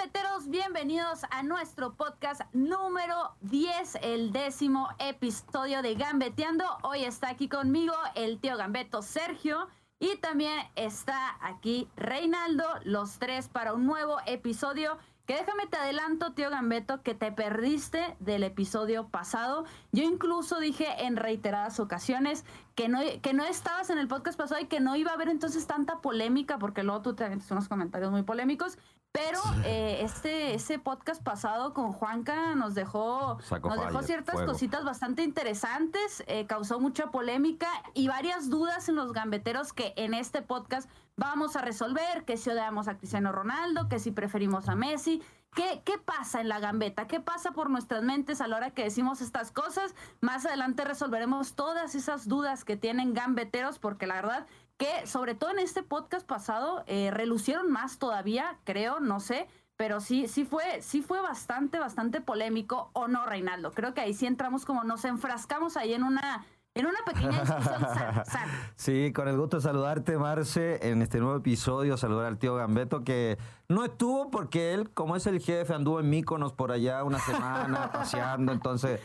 gambeteros? 0.00 0.48
Bienvenidos 0.48 1.26
a 1.30 1.42
nuestro 1.42 1.92
podcast 1.92 2.40
número 2.54 3.34
10, 3.42 3.98
el 4.00 4.32
décimo 4.32 4.88
episodio 4.98 5.82
de 5.82 5.94
Gambeteando. 5.94 6.64
Hoy 6.84 7.04
está 7.04 7.28
aquí 7.28 7.50
conmigo 7.50 7.92
el 8.14 8.40
tío 8.40 8.56
Gambeto 8.56 9.02
Sergio 9.02 9.68
y 9.98 10.16
también 10.16 10.58
está 10.74 11.36
aquí 11.42 11.86
Reinaldo, 11.96 12.64
los 12.84 13.18
tres 13.18 13.48
para 13.48 13.74
un 13.74 13.84
nuevo 13.84 14.16
episodio. 14.24 14.96
Que 15.26 15.36
déjame 15.36 15.66
te 15.66 15.76
adelanto, 15.76 16.32
tío 16.32 16.48
Gambeto, 16.48 17.02
que 17.02 17.14
te 17.14 17.30
perdiste 17.30 18.16
del 18.20 18.42
episodio 18.42 19.08
pasado. 19.08 19.66
Yo 19.92 20.02
incluso 20.02 20.60
dije 20.60 21.04
en 21.04 21.16
reiteradas 21.16 21.78
ocasiones 21.78 22.46
que 22.74 22.88
no, 22.88 23.00
que 23.20 23.34
no 23.34 23.44
estabas 23.44 23.90
en 23.90 23.98
el 23.98 24.08
podcast 24.08 24.38
pasado 24.38 24.62
y 24.62 24.66
que 24.66 24.80
no 24.80 24.96
iba 24.96 25.10
a 25.10 25.14
haber 25.14 25.28
entonces 25.28 25.66
tanta 25.66 26.00
polémica, 26.00 26.58
porque 26.58 26.84
luego 26.84 27.02
tú 27.02 27.14
te 27.14 27.24
aventas 27.24 27.50
unos 27.50 27.68
comentarios 27.68 28.10
muy 28.10 28.22
polémicos. 28.22 28.78
Pero 29.12 29.40
eh, 29.64 30.02
este 30.02 30.54
ese 30.54 30.78
podcast 30.78 31.20
pasado 31.22 31.74
con 31.74 31.92
Juanca 31.92 32.54
nos 32.54 32.74
dejó, 32.74 33.38
nos 33.62 33.80
dejó 33.80 34.02
ciertas 34.02 34.42
cositas 34.42 34.84
bastante 34.84 35.24
interesantes, 35.24 36.22
eh, 36.28 36.46
causó 36.46 36.78
mucha 36.78 37.10
polémica 37.10 37.68
y 37.94 38.06
varias 38.06 38.50
dudas 38.50 38.88
en 38.88 38.94
los 38.94 39.12
gambeteros 39.12 39.72
que 39.72 39.94
en 39.96 40.14
este 40.14 40.42
podcast 40.42 40.88
vamos 41.16 41.56
a 41.56 41.60
resolver, 41.60 42.24
que 42.24 42.36
si 42.36 42.50
odiamos 42.50 42.86
a 42.86 42.98
Cristiano 42.98 43.32
Ronaldo, 43.32 43.88
que 43.88 43.98
si 43.98 44.12
preferimos 44.12 44.68
a 44.68 44.76
Messi, 44.76 45.22
¿Qué, 45.54 45.82
¿Qué 45.84 45.98
pasa 45.98 46.40
en 46.40 46.48
la 46.48 46.60
gambeta? 46.60 47.08
¿Qué 47.08 47.18
pasa 47.18 47.50
por 47.50 47.70
nuestras 47.70 48.04
mentes 48.04 48.40
a 48.40 48.46
la 48.46 48.56
hora 48.56 48.70
que 48.70 48.84
decimos 48.84 49.20
estas 49.20 49.50
cosas? 49.50 49.96
Más 50.20 50.46
adelante 50.46 50.84
resolveremos 50.84 51.54
todas 51.54 51.96
esas 51.96 52.28
dudas 52.28 52.64
que 52.64 52.76
tienen 52.76 53.14
gambeteros, 53.14 53.80
porque 53.80 54.06
la 54.06 54.14
verdad 54.14 54.46
que 54.80 55.06
sobre 55.06 55.34
todo 55.34 55.50
en 55.50 55.58
este 55.58 55.82
podcast 55.82 56.26
pasado 56.26 56.84
eh, 56.86 57.10
relucieron 57.10 57.70
más 57.70 57.98
todavía, 57.98 58.58
creo, 58.64 58.98
no 58.98 59.20
sé, 59.20 59.46
pero 59.76 60.00
sí, 60.00 60.26
sí 60.26 60.46
fue, 60.46 60.80
sí 60.80 61.02
fue 61.02 61.20
bastante, 61.20 61.78
bastante 61.78 62.22
polémico, 62.22 62.88
o 62.94 63.06
no, 63.06 63.26
Reinaldo. 63.26 63.72
Creo 63.72 63.92
que 63.92 64.00
ahí 64.00 64.14
sí 64.14 64.24
entramos 64.24 64.64
como 64.64 64.82
nos 64.82 65.04
enfrascamos 65.04 65.76
ahí 65.76 65.92
en 65.92 66.02
una 66.02 66.46
en 66.74 66.86
una 66.86 66.98
pequeña 67.04 67.40
discusión 67.40 67.84
Sí, 68.76 69.12
con 69.12 69.28
el 69.28 69.36
gusto 69.36 69.58
de 69.58 69.64
saludarte, 69.64 70.16
Marce, 70.16 70.88
en 70.88 71.02
este 71.02 71.18
nuevo 71.18 71.36
episodio, 71.36 71.98
saludar 71.98 72.26
al 72.26 72.38
tío 72.38 72.54
Gambeto, 72.54 73.04
que 73.04 73.36
no 73.68 73.84
estuvo 73.84 74.30
porque 74.30 74.72
él, 74.72 74.88
como 74.90 75.14
es 75.14 75.26
el 75.26 75.40
jefe, 75.40 75.74
anduvo 75.74 76.00
en 76.00 76.08
Míconos 76.08 76.54
por 76.54 76.72
allá 76.72 77.04
una 77.04 77.18
semana 77.18 77.90
paseando, 77.92 78.52
entonces 78.52 79.00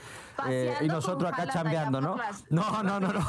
eh, 0.49 0.73
y 0.81 0.87
nosotros 0.87 1.31
acá 1.31 1.47
chambeando, 1.47 2.01
¿no? 2.01 2.17
No, 2.49 2.83
no, 2.83 2.99
no, 2.99 3.11
no. 3.11 3.21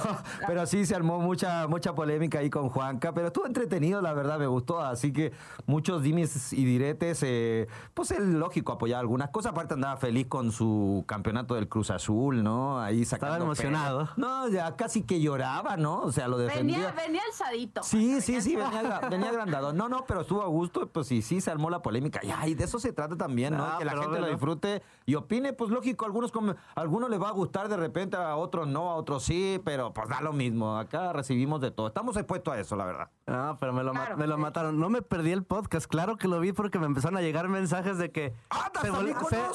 Pero 0.47 0.67
sí 0.67 0.85
se 0.85 0.95
armó 0.95 1.19
mucha, 1.19 1.67
mucha 1.67 1.95
polémica 1.95 2.39
ahí 2.39 2.51
con 2.51 2.69
Juanca, 2.69 3.13
pero 3.13 3.29
estuvo 3.29 3.47
entretenido, 3.47 4.01
la 4.01 4.13
verdad, 4.13 4.39
me 4.39 4.47
gustó. 4.47 4.81
Así 4.81 5.13
que 5.13 5.33
muchos 5.67 6.03
dimes 6.03 6.53
y 6.53 6.65
diretes, 6.65 7.23
eh, 7.23 7.67
pues 7.95 8.11
es 8.11 8.21
lógico 8.21 8.73
apoyar 8.73 9.01
algunas 9.01 9.31
cosas. 9.31 9.53
Aparte 9.53 9.75
andaba 9.75 9.97
feliz 9.97 10.27
con 10.29 10.53
su 10.53 11.05
campeonato 11.07 11.55
del 11.55 11.69
Cruz 11.69 11.91
Azul, 11.91 12.43
¿no? 12.43 12.81
Ahí 12.81 13.03
Estaba 13.03 13.37
emocionado. 13.39 14.11
No, 14.17 14.49
ya 14.49 14.77
casi 14.77 15.03
que 15.03 15.21
lloraba, 15.21 15.77
¿no? 15.77 16.01
O 16.01 16.13
sea, 16.13 16.29
lo 16.29 16.39
defendía. 16.39 16.79
Venía, 16.79 16.93
venía 16.93 17.23
alzadito. 17.27 17.83
Sí, 17.83 18.21
sí, 18.21 18.41
sí, 18.41 18.57
venía, 18.57 19.01
venía, 19.11 19.31
agrandado. 19.31 19.73
No, 19.73 19.89
no, 19.89 20.05
pero 20.07 20.23
estuvo 20.23 20.43
a 20.43 20.47
gusto, 20.47 20.89
pues 20.89 21.07
sí, 21.07 21.23
sí, 21.23 21.41
se 21.41 21.51
armó 21.51 21.71
la 21.71 21.83
polémica. 21.83 22.21
Y, 22.47 22.55
de 22.55 22.65
eso 22.65 22.79
se 22.79 22.93
trata 22.93 23.17
también, 23.17 23.57
¿no? 23.57 23.79
que 23.79 23.85
la 23.85 23.97
gente 23.97 24.21
lo 24.21 24.27
disfrute 24.27 24.83
y 25.05 25.15
opine, 25.15 25.53
pues 25.53 25.71
lógico, 25.71 26.05
algunos 26.05 26.33
como 26.33 26.55
algunos 26.97 27.11
les 27.11 27.23
va 27.23 27.29
a 27.29 27.33
gustar 27.33 27.69
de 27.69 27.77
repente, 27.77 28.17
a 28.17 28.37
otros 28.37 28.67
no, 28.67 28.91
a 28.91 28.95
otros 28.95 29.23
sí, 29.23 29.61
pero 29.67 29.93
pues 29.93 30.09
da 30.09 30.23
lo 30.23 30.33
mismo. 30.33 30.79
Acá 30.79 31.13
recibimos 31.13 31.61
de 31.61 31.71
todo. 31.71 31.89
Estamos 31.89 32.17
expuestos 32.17 32.55
a 32.55 32.59
eso, 32.59 32.75
la 32.75 32.87
verdad. 32.87 33.11
Ah, 33.27 33.59
pero 33.61 33.75
me 33.75 33.83
lo, 33.83 33.93
me 33.93 34.27
lo 34.27 34.39
mataron. 34.39 34.81
No 34.81 34.89
me 34.89 35.03
perdí 35.03 35.31
el 35.33 35.45
podcast, 35.45 35.87
claro 35.87 36.17
que 36.17 36.27
lo 36.27 36.41
vi 36.41 36.53
porque 36.53 36.79
me 36.79 36.87
empezaron 36.87 37.19
a 37.19 37.21
llegar 37.21 37.49
mensajes 37.49 37.99
de 37.99 38.11
que. 38.13 38.33
¡Ah, 38.49 38.73
se, 38.81 38.91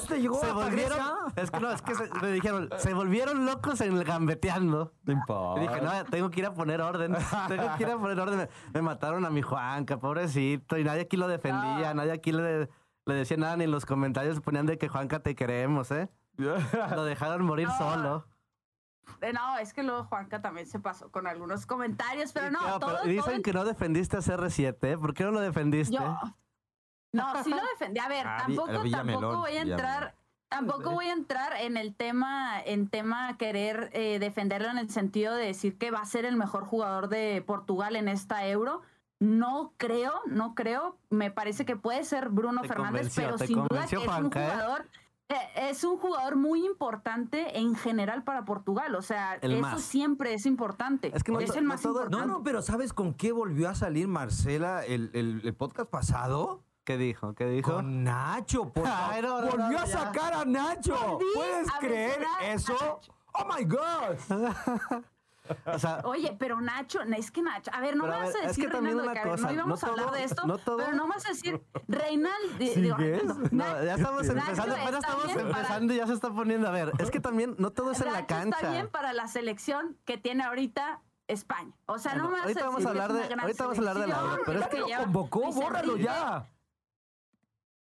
se, 0.08 0.22
llegó 0.22 0.39
se 0.39 0.52
volvieron. 0.52 1.00
Es 1.36 1.50
que 1.50 1.59
no, 1.59 1.72
es 1.72 1.81
que 1.81 1.94
me 2.22 2.31
dijeron, 2.31 2.70
se 2.78 2.94
volvieron 2.94 3.44
locos 3.48 3.81
en 3.81 3.98
el 3.98 4.03
gambeteando. 4.03 4.92
No 5.03 5.58
Y 5.58 5.61
dije, 5.61 5.82
no, 5.82 6.05
tengo 6.11 6.30
que 6.30 6.42
ir 6.42 6.45
a 6.45 6.54
poner 6.54 6.80
orden. 6.80 7.15
tengo 7.48 7.76
que 7.76 7.83
ir 7.83 7.89
a 7.89 7.98
poner 7.98 8.20
orden. 8.20 8.49
Me, 8.71 8.82
mataron 8.83 9.26
a 9.26 9.32
mi 9.32 9.42
Juanca, 9.42 9.98
pobrecito. 9.98 10.77
Y 10.77 10.83
nadie 10.83 11.02
aquí 11.02 11.17
lo 11.17 11.27
defendía, 11.27 11.89
ah. 11.89 11.94
nadie 11.95 12.11
aquí 12.11 12.32
le, 12.32 12.70
le 13.05 13.14
decía 13.15 13.38
nada, 13.38 13.58
ni 13.58 13.64
en 13.64 13.71
los 13.71 13.88
comentarios 13.88 14.39
ponían 14.42 14.67
de 14.67 14.77
que 14.77 14.89
Juanca 14.89 15.21
te 15.21 15.33
queremos, 15.33 15.89
¿eh? 15.89 16.08
Lo 16.95 17.05
dejaron 17.05 17.45
morir 17.45 17.67
solo. 17.77 18.25
Eh, 19.21 19.33
no, 19.33 19.58
es 19.58 19.73
que 19.73 19.83
luego 19.83 20.05
Juanca 20.05 20.42
también 20.42 20.65
se 20.65 20.80
pasó 20.80 21.11
con 21.11 21.27
algunos 21.27 21.65
comentarios, 21.65 22.31
pero 22.31 22.49
no. 22.49 22.80
dicen 23.03 23.43
que 23.43 23.53
no 23.53 23.65
defendiste 23.65 24.17
a 24.17 24.19
CR7, 24.19 24.77
¿eh? 24.81 24.97
¿por 24.97 25.14
qué 25.14 25.23
no 25.23 25.31
lo 25.31 25.41
defendiste? 25.41 25.97
no, 27.11 27.43
sí 27.43 27.49
lo 27.49 27.61
defendí. 27.73 27.99
A 27.99 28.08
ver, 28.08 28.25
ah, 28.25 28.43
tampoco, 28.45 28.89
tampoco 28.89 29.37
voy 29.37 29.58
a 29.58 29.61
entrar. 29.61 30.15
Tampoco 30.49 30.91
voy 30.91 31.05
a 31.05 31.14
entrar 31.14 31.53
en 31.61 31.77
el 31.77 31.95
tema, 31.95 32.59
en 32.65 32.89
tema 32.89 33.37
querer 33.37 33.89
eh, 33.93 34.20
defenderlo 34.20 34.70
en 34.70 34.80
el 34.80 34.89
sentido 34.89 35.33
de 35.33 35.45
decir 35.45 35.77
que 35.77 35.91
va 35.91 35.99
a 35.99 36.05
ser 36.05 36.25
el 36.25 36.36
mejor 36.36 36.65
jugador 36.65 37.08
de 37.08 37.41
Portugal 37.47 37.95
en 37.95 38.09
esta 38.09 38.45
Euro. 38.45 38.81
No 39.20 39.71
creo, 39.77 40.11
no 40.25 40.53
creo. 40.53 40.97
Me 41.09 41.31
parece 41.31 41.64
que 41.64 41.77
puede 41.77 42.03
ser 42.03 42.27
Bruno 42.27 42.65
Fernández, 42.65 43.14
pero 43.15 43.37
sin 43.37 43.64
duda 43.64 43.86
que 43.87 43.95
es 43.95 44.08
un 44.08 44.30
jugador. 44.30 44.81
Eh, 44.81 45.01
es 45.55 45.83
un 45.83 45.97
jugador 45.97 46.36
muy 46.36 46.65
importante 46.65 47.59
en 47.59 47.75
general 47.75 48.23
para 48.23 48.45
Portugal. 48.45 48.95
O 48.95 49.02
sea, 49.02 49.36
eso 49.36 49.80
siempre 49.80 50.33
es 50.33 50.45
importante. 50.45 51.11
Es 51.14 51.23
que 51.23 51.31
no, 51.31 51.39
es 51.39 51.55
el 51.55 51.65
más 51.65 51.83
importante. 51.83 52.17
No, 52.17 52.25
no, 52.25 52.43
pero 52.43 52.61
¿sabes 52.61 52.93
con 52.93 53.14
qué 53.14 53.31
volvió 53.31 53.70
a 53.70 53.75
salir 53.75 54.08
Marcela 54.08 54.83
el, 54.86 55.11
el, 55.14 55.53
podcast 55.53 55.89
pasado? 55.89 56.64
¿Qué 56.83 56.97
dijo? 56.97 57.33
¿Qué 57.36 57.45
dijo? 57.45 57.73
Con 57.73 58.03
Nacho, 58.03 58.71
por 58.71 58.83
Volvió 59.58 59.80
a 59.80 59.87
sacar 59.87 60.33
a 60.33 60.45
Nacho. 60.45 61.20
¿Puedes 61.36 61.71
creer 61.80 62.23
eso? 62.43 62.99
¡Oh, 63.33 63.45
my 63.45 63.64
God! 63.64 65.02
Oye, 66.04 66.36
pero 66.38 66.62
Nacho, 66.62 67.02
es 67.02 67.32
que 67.32 67.42
Nacho, 67.42 67.72
a 67.73 67.80
ver, 67.82 67.95
no 67.95 68.04
me 68.04 68.10
vas 68.10 68.36
a 68.36 68.39
decir, 68.39 68.50
es 68.50 68.58
que 68.58 68.67
también 68.67 69.00
una 69.00 69.22
cosa, 69.22 69.48
no 69.48 69.54
íbamos 69.54 69.84
a 69.84 69.88
hablar 69.88 70.12
de 70.12 70.23
esto, 70.23 70.44
pero 70.78 70.94
no 70.94 71.08
vas 71.08 71.26
a 71.26 71.30
decir, 71.30 71.62
Reinaldo, 71.88 73.38
no, 73.52 73.84
ya 73.84 73.95
estamos 73.95 74.28
empezando, 74.28 74.76
ya 74.76 74.89
estamos 74.98 75.36
empezando 75.36 75.94
y 75.94 75.98
ya 75.98 76.08
se 76.08 76.14
está 76.14 76.32
poniendo, 76.32 76.67
a 76.67 76.72
ver, 76.72 76.92
es 77.00 77.12
que 77.12 77.20
también 77.20 77.56
no 77.58 77.72
todo 77.72 77.92
es 77.92 78.02
en 78.02 78.12
la 78.12 78.26
cancha. 78.26 78.58
está 78.58 78.72
bien 78.72 78.88
para 78.89 79.14
la 79.14 79.28
selección 79.28 79.98
que 80.06 80.17
tiene 80.17 80.44
ahorita 80.44 81.02
España. 81.28 81.73
O 81.86 81.98
sea, 81.98 82.16
no 82.16 82.30
vas 82.30 82.42
ahorita 82.42 82.66
vamos 82.66 82.86
a 82.86 82.89
hablar 82.89 83.14
de, 83.14 83.23
ahorita 83.23 83.64
vamos 83.64 83.78
a 83.78 83.82
hablar 83.82 84.00
de 84.00 84.08
la 84.08 84.38
pero 84.45 84.60
es 84.60 84.68
que 84.68 84.78
lo 84.80 84.88
convocó, 84.88 85.52
bórralo 85.52 85.98
ya. 85.98 86.50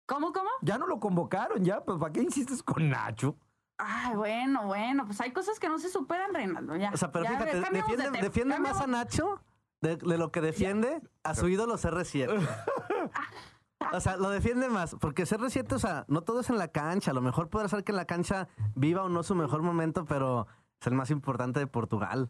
¿Cómo, 0.05 0.31
cómo? 0.31 0.49
Ya 0.61 0.77
no 0.77 0.87
lo 0.87 0.99
convocaron, 0.99 1.63
ya, 1.65 1.83
pues 1.83 1.99
¿para 1.99 2.13
qué 2.13 2.21
insistes 2.21 2.63
con 2.63 2.89
Nacho? 2.89 3.35
Ay, 3.77 4.15
bueno, 4.15 4.65
bueno, 4.65 5.05
pues 5.05 5.21
hay 5.21 5.31
cosas 5.31 5.59
que 5.59 5.69
no 5.69 5.77
se 5.77 5.89
superan, 5.89 6.33
Reinaldo. 6.33 6.75
Ya. 6.75 6.91
O 6.91 6.97
sea, 6.97 7.11
pero 7.11 7.25
fíjate, 7.25 7.61
defiende, 7.71 8.09
defiende 8.21 8.59
más 8.59 8.81
a 8.81 8.87
Nacho 8.87 9.39
de, 9.81 9.97
lo 10.17 10.31
que 10.31 10.41
defiende 10.41 11.01
a 11.23 11.35
su 11.35 11.47
ídolo 11.47 11.77
CR7. 11.77 12.27
o 13.93 13.99
sea, 13.99 14.17
lo 14.17 14.29
defiende 14.29 14.69
más, 14.69 14.95
porque 14.99 15.23
CR7, 15.23 15.73
o 15.73 15.79
sea, 15.79 16.05
no 16.07 16.21
todo 16.21 16.39
es 16.39 16.49
en 16.49 16.57
la 16.57 16.69
cancha. 16.69 17.11
A 17.11 17.13
lo 17.13 17.21
mejor 17.21 17.49
puede 17.49 17.69
ser 17.69 17.83
que 17.83 17.91
en 17.91 17.97
la 17.97 18.05
cancha 18.05 18.47
viva 18.75 19.03
o 19.03 19.09
no 19.09 19.21
su 19.21 19.35
mejor 19.35 19.61
momento, 19.61 20.05
pero 20.05 20.47
es 20.81 20.87
el 20.87 20.93
más 20.93 21.11
importante 21.11 21.59
de 21.59 21.67
Portugal. 21.67 22.29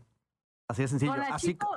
Así 0.69 0.81
de 0.81 0.87
sencillo. 0.89 1.13
Con 1.13 1.21
Nachito, 1.21 1.67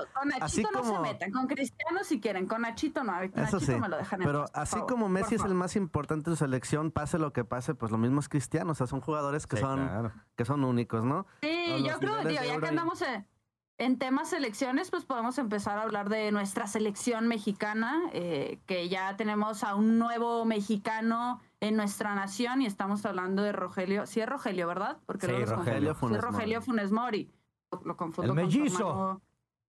así, 0.40 0.64
no 0.72 0.82
se 0.82 0.98
metan. 0.98 1.30
Con 1.30 1.46
Cristiano 1.46 2.02
si 2.02 2.20
quieren, 2.20 2.46
con 2.46 2.62
Nachito 2.62 3.04
no. 3.04 3.12
Nachito 3.12 3.60
sí. 3.60 3.76
me 3.76 3.88
lo 3.88 3.96
dejan 3.96 4.20
en 4.20 4.26
Pero 4.26 4.46
así 4.52 4.80
como 4.88 5.08
Messi 5.08 5.36
es 5.36 5.44
el 5.44 5.54
más 5.54 5.76
importante 5.76 6.30
en 6.30 6.36
su 6.36 6.44
selección, 6.44 6.90
pase 6.90 7.18
lo 7.18 7.32
que 7.32 7.44
pase, 7.44 7.74
pues 7.74 7.92
lo 7.92 7.98
mismo 7.98 8.18
es 8.18 8.28
Cristiano. 8.28 8.72
O 8.72 8.74
sea, 8.74 8.88
son 8.88 9.00
jugadores 9.00 9.46
que, 9.46 9.58
son, 9.58 10.12
que 10.34 10.44
son 10.44 10.64
únicos, 10.64 11.04
¿no? 11.04 11.26
Sí, 11.40 11.84
yo 11.86 11.98
creo, 12.00 12.24
digo, 12.24 12.42
ya 12.42 12.58
que 12.58 12.66
andamos 12.66 13.04
en, 13.78 13.98
temas 13.98 14.28
selecciones, 14.30 14.90
pues 14.90 15.04
podemos 15.04 15.38
empezar 15.38 15.78
a 15.78 15.82
hablar 15.82 16.08
de 16.08 16.32
nuestra 16.32 16.66
selección 16.66 17.28
mexicana, 17.28 18.10
eh, 18.12 18.58
que 18.66 18.88
ya 18.88 19.16
tenemos 19.16 19.62
a 19.62 19.76
un 19.76 19.98
nuevo 19.98 20.44
mexicano 20.44 21.40
en 21.60 21.76
nuestra 21.76 22.16
nación 22.16 22.60
y 22.60 22.66
estamos 22.66 23.06
hablando 23.06 23.42
de 23.44 23.52
Rogelio. 23.52 24.06
Sí 24.06 24.20
es 24.20 24.28
Rogelio, 24.28 24.66
¿verdad? 24.66 24.98
Porque 25.06 25.28
sí, 25.28 25.44
Rogelio 25.44 25.94
Funes, 25.94 26.20
sí, 26.20 26.26
Rogelio 26.26 26.60
Funes 26.60 26.90
Mori 26.90 27.30
lo 27.84 27.96
confundo 27.96 28.32
el 28.32 28.36
mellizo. 28.36 29.20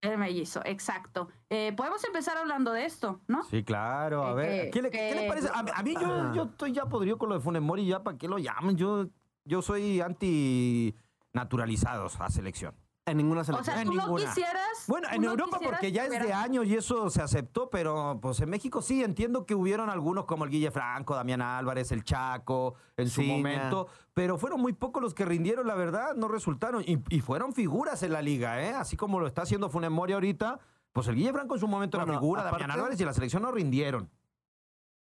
el 0.01 0.17
mellizo, 0.17 0.61
exacto. 0.65 1.29
Eh, 1.49 1.73
podemos 1.75 2.03
empezar 2.03 2.37
hablando 2.37 2.71
de 2.71 2.85
esto, 2.85 3.21
¿no? 3.27 3.43
Sí, 3.43 3.63
claro. 3.63 4.25
A 4.25 4.31
eh, 4.31 4.35
ver, 4.35 4.71
¿qué, 4.71 4.81
le, 4.81 5.27
parece? 5.27 5.49
A, 5.53 5.83
mí 5.83 5.93
yo, 5.99 6.33
yo, 6.33 6.43
estoy 6.43 6.71
ya 6.71 6.85
podrido 6.85 7.17
con 7.17 7.29
lo 7.29 7.35
de 7.35 7.41
Funes 7.41 7.61
Mori, 7.61 7.85
ya 7.85 8.03
para 8.03 8.17
qué 8.17 8.27
lo 8.27 8.37
llaman. 8.37 8.75
Yo, 8.75 9.07
yo 9.45 9.61
soy 9.61 10.01
anti 10.01 10.95
naturalizados 11.33 12.19
a 12.19 12.29
selección. 12.29 12.75
En 13.05 13.17
ninguna 13.17 13.43
selección. 13.43 13.75
O 13.75 13.81
sea, 13.81 13.83
tú 13.83 13.93
no 13.93 14.15
quisieras. 14.15 14.85
Bueno, 14.87 15.07
en 15.11 15.23
Europa 15.23 15.59
porque 15.63 15.91
ya 15.91 16.05
es 16.05 16.11
de 16.11 16.33
años 16.33 16.67
y 16.67 16.75
eso 16.75 17.09
se 17.09 17.21
aceptó, 17.21 17.69
pero 17.69 18.19
pues 18.21 18.39
en 18.41 18.49
México 18.49 18.81
sí 18.83 19.03
entiendo 19.03 19.45
que 19.45 19.55
hubieron 19.55 19.89
algunos 19.89 20.25
como 20.25 20.43
el 20.43 20.51
Guille 20.51 20.69
Franco, 20.69 21.15
Damián 21.15 21.41
Álvarez, 21.41 21.91
el 21.91 22.03
Chaco 22.03 22.75
en 22.97 23.09
su 23.09 23.23
momento, 23.23 23.87
pero 24.13 24.37
fueron 24.37 24.61
muy 24.61 24.73
pocos 24.73 25.01
los 25.01 25.15
que 25.15 25.25
rindieron, 25.25 25.65
la 25.65 25.73
verdad, 25.73 26.13
no 26.15 26.27
resultaron 26.27 26.83
y, 26.85 27.21
fueron 27.21 27.53
figuras 27.53 28.03
en 28.03 28.13
la 28.13 28.21
liga, 28.21 28.61
¿eh? 28.61 28.73
Así 28.73 28.97
como 28.97 29.19
lo 29.19 29.25
está 29.25 29.43
haciendo 29.43 29.69
Funes 29.69 29.89
Mori 29.89 30.13
ahorita, 30.13 30.59
pues 30.91 31.07
el 31.07 31.15
Guille 31.15 31.33
Franco 31.33 31.55
en 31.55 31.59
su 31.59 31.67
momento 31.67 31.97
era 31.97 32.05
figura, 32.05 32.43
Damián 32.43 32.69
Álvarez 32.69 32.99
y 33.01 33.05
la 33.05 33.13
selección 33.13 33.41
no 33.41 33.51
rindieron. 33.51 34.11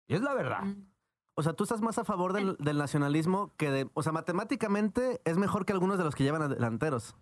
Y 0.07 0.15
es 0.15 0.23
la 0.23 0.33
verdad. 0.33 0.63
Mm. 0.63 0.87
O 1.35 1.43
sea, 1.43 1.53
tú 1.53 1.65
estás 1.65 1.81
más 1.81 1.99
a 1.99 2.05
favor 2.05 2.33
del, 2.33 2.57
del 2.59 2.79
nacionalismo 2.79 3.53
que 3.57 3.71
de. 3.71 3.91
O 3.95 4.03
sea, 4.03 4.13
matemáticamente 4.13 5.21
es 5.25 5.37
mejor 5.37 5.67
que 5.67 5.73
algunos 5.73 5.99
de 5.99 6.05
los 6.05 6.15
que 6.15 6.23
llevan 6.23 6.43
a 6.43 6.49
delanteros. 6.49 7.17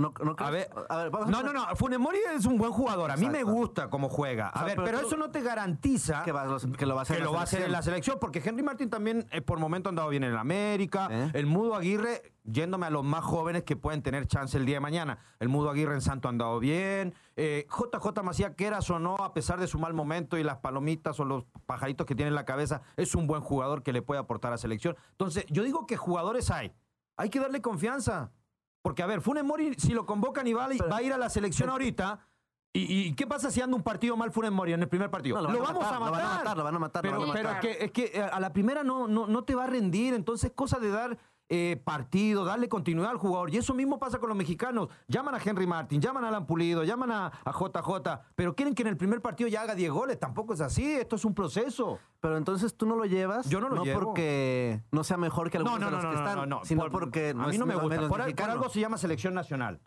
No, 0.00 0.14
no, 0.24 0.34
a 0.38 0.50
ver, 0.50 0.70
a 0.88 0.96
ver 0.96 1.12
no, 1.12 1.42
no, 1.42 1.52
no, 1.52 1.76
Funes 1.76 1.98
Mori 1.98 2.18
es 2.34 2.46
un 2.46 2.56
buen 2.56 2.72
jugador. 2.72 3.10
A 3.10 3.16
mí 3.16 3.28
me 3.28 3.42
gusta 3.42 3.90
cómo 3.90 4.08
juega. 4.08 4.48
A 4.48 4.64
ver, 4.64 4.78
pero, 4.82 5.00
eso 5.00 5.16
no 5.16 5.30
te 5.30 5.42
garantiza 5.42 6.22
que, 6.22 6.32
que 6.78 6.86
lo 6.86 6.94
va 6.94 7.00
a 7.00 7.02
hacer, 7.02 7.18
que 7.18 7.24
lo 7.24 7.32
va 7.32 7.40
a 7.40 7.42
hacer 7.42 7.62
en 7.62 7.72
la 7.72 7.82
selección, 7.82 8.18
porque 8.18 8.42
Henry 8.42 8.62
Martin 8.62 8.88
también 8.88 9.26
eh, 9.30 9.42
por 9.42 9.58
momento 9.58 9.88
ha 9.88 9.90
andado 9.90 10.08
bien 10.08 10.24
en 10.24 10.32
el 10.32 10.38
América. 10.38 11.30
El 11.34 11.46
Mudo 11.46 11.74
Aguirre, 11.74 12.32
yéndome 12.44 12.86
a 12.86 12.90
los 12.90 13.04
más 13.04 13.22
jóvenes 13.24 13.64
que 13.64 13.76
pueden 13.76 14.02
tener 14.02 14.26
chance 14.26 14.56
el 14.56 14.64
día 14.64 14.76
de 14.76 14.80
mañana. 14.80 15.18
El 15.38 15.50
Mudo 15.50 15.68
Aguirre 15.70 15.94
en 15.94 16.00
Santo 16.00 16.28
ha 16.28 16.30
andado 16.30 16.58
bien. 16.60 17.14
Eh, 17.36 17.66
JJ 17.68 18.22
Macía, 18.22 18.54
quieras 18.54 18.88
o 18.90 18.98
no, 18.98 19.16
a 19.16 19.34
pesar 19.34 19.60
de 19.60 19.66
su 19.66 19.78
mal 19.78 19.92
momento 19.92 20.38
y 20.38 20.42
las 20.42 20.58
palomitas 20.58 21.20
o 21.20 21.24
los 21.24 21.44
pajaritos 21.66 22.06
que 22.06 22.14
tiene 22.14 22.28
en 22.28 22.34
la 22.34 22.44
cabeza, 22.44 22.80
es 22.96 23.14
un 23.14 23.26
buen 23.26 23.42
jugador 23.42 23.82
que 23.82 23.92
le 23.92 24.02
puede 24.02 24.20
aportar 24.20 24.52
a 24.52 24.58
selección. 24.58 24.96
Entonces, 25.12 25.44
yo 25.50 25.62
digo 25.62 25.86
que 25.86 25.96
jugadores 25.96 26.50
hay. 26.50 26.72
Hay 27.16 27.28
que 27.28 27.38
darle 27.38 27.60
confianza. 27.60 28.30
Porque, 28.82 29.02
a 29.02 29.06
ver, 29.06 29.20
Funes 29.20 29.44
Mori, 29.44 29.74
si 29.74 29.92
lo 29.92 30.06
convocan 30.06 30.46
y 30.46 30.52
va, 30.52 30.66
a 30.66 31.02
ir 31.02 31.12
a 31.12 31.18
la 31.18 31.28
selección 31.28 31.68
ahorita, 31.68 32.20
¿y, 32.72 33.14
qué 33.14 33.26
pasa 33.26 33.50
si 33.50 33.60
anda 33.60 33.76
un 33.76 33.82
partido 33.82 34.16
mal 34.16 34.30
Funes 34.30 34.52
Mori 34.52 34.72
en 34.72 34.80
el 34.80 34.88
primer 34.88 35.10
partido? 35.10 35.40
lo, 35.40 35.60
vamos 35.60 35.84
a 35.84 35.98
matar, 35.98 36.02
Lo 36.02 36.10
van 36.10 36.24
a 36.24 36.28
matar, 36.28 36.56
lo 36.56 36.64
van 36.64 36.74
a 36.74 36.78
matar. 36.78 37.02
Pero, 37.02 37.72
es, 37.84 37.90
que, 37.92 38.10
eh, 38.14 38.22
a 38.22 38.40
la 38.40 38.52
primera 38.52 38.82
no, 38.82 39.06
no, 39.06 39.26
no 39.26 39.44
te 39.44 39.54
va 39.54 39.64
a 39.64 39.66
rendir, 39.66 40.14
entonces 40.14 40.52
cosa 40.54 40.78
de 40.78 40.90
dar 40.90 41.18
eh, 41.52 41.82
partido, 41.82 42.44
darle 42.44 42.68
continuidad 42.68 43.10
al 43.10 43.16
jugador. 43.18 43.52
Y 43.52 43.56
eso 43.56 43.74
mismo 43.74 43.98
pasa 43.98 44.20
con 44.20 44.28
los 44.28 44.38
mexicanos. 44.38 44.88
Llaman 45.08 45.34
a 45.34 45.40
Henry 45.44 45.66
Martin, 45.66 46.00
llaman 46.00 46.24
a 46.24 46.28
Alan 46.28 46.46
Pulido, 46.46 46.84
llaman 46.84 47.10
a, 47.10 47.32
JJ, 47.44 48.20
pero 48.36 48.54
quieren 48.54 48.72
que 48.72 48.82
en 48.82 48.88
el 48.88 48.96
primer 48.96 49.20
partido 49.20 49.48
ya 49.48 49.62
haga 49.62 49.74
10 49.74 49.90
goles. 49.90 50.18
Tampoco 50.20 50.54
es 50.54 50.60
así, 50.60 50.92
esto 50.92 51.16
es 51.16 51.24
un 51.24 51.34
proceso. 51.34 51.98
Pero 52.20 52.36
entonces 52.36 52.76
tú 52.76 52.86
no 52.86 52.94
lo 52.94 53.04
llevas. 53.04 53.48
Yo 53.48 53.60
no 53.60 53.68
lo 53.68 53.84
no 53.84 53.92
porque 53.92 54.80
no 54.92 55.02
sea 55.02 55.16
mejor 55.16 55.50
que 55.50 55.56
algunos 55.56 55.80
de 55.80 55.90
los 55.90 56.04
que 56.04 56.14
están, 56.14 56.48
no, 56.48 56.64
sino 56.64 56.88
porque 56.88 57.30
a 57.30 57.48
mí 57.48 57.58
no 57.58 57.66
me 57.66 57.74
gusta. 57.74 58.08
Por, 58.08 58.22
algo 58.22 58.68
se 58.68 58.78
llama 58.78 58.96
selección 58.96 59.34
nacional. 59.34 59.80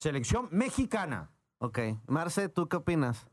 Selección 0.00 0.48
mexicana. 0.50 1.30
Ok. 1.58 1.78
Marce, 2.08 2.48
¿tú 2.48 2.68
qué 2.68 2.78
opinas? 2.78 3.28